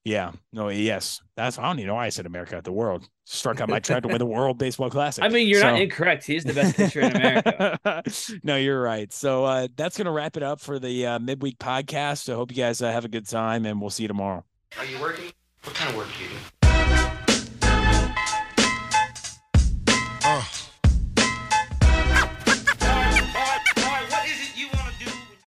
Yeah, 0.05 0.33
no, 0.53 0.69
yes, 0.69 1.21
that's 1.37 1.59
I 1.59 1.63
don't 1.63 1.79
even 1.79 1.89
know 1.89 1.95
why 1.95 2.05
I 2.05 2.11
said 2.11 2.27
America, 2.27 2.61
the 2.63 2.71
world. 2.73 3.09
Struck 3.25 3.63
out 3.63 3.71
my 3.71 3.81
try 3.81 3.99
to 3.99 4.09
win 4.09 4.19
the 4.19 4.27
World 4.27 4.59
Baseball 4.59 4.91
Classic. 4.91 5.25
I 5.25 5.29
mean, 5.29 5.49
you're 5.49 5.61
so. 5.61 5.71
not 5.71 5.81
incorrect. 5.81 6.25
He's 6.25 6.45
the 6.45 6.53
best 6.55 6.77
pitcher 6.77 7.01
in 7.01 7.17
America. 7.17 8.03
no, 8.43 8.57
you're 8.57 8.81
right. 8.81 9.11
So 9.13 9.47
uh, 9.47 9.69
that's 9.75 9.97
gonna 9.97 10.13
wrap 10.13 10.37
it 10.37 10.43
up 10.43 10.61
for 10.61 10.79
the 10.79 11.07
uh, 11.07 11.19
midweek 11.19 11.59
podcast. 11.59 12.31
I 12.31 12.37
hope 12.37 12.51
you 12.51 12.57
guys 12.59 12.83
uh, 12.83 12.93
have 12.93 13.07
a 13.07 13.09
good 13.09 13.27
time, 13.27 13.65
and 13.65 13.81
we'll 13.81 13.91
see 13.91 14.05
you 14.05 14.09
tomorrow. 14.09 14.45
Are 14.79 14.85
you 14.85 15.01
working? 15.01 15.33
What 15.65 15.75
kind 15.75 15.91
of 15.91 15.97
work 15.97 16.09
do 16.17 16.25
you 16.25 16.31
do? 16.31 16.37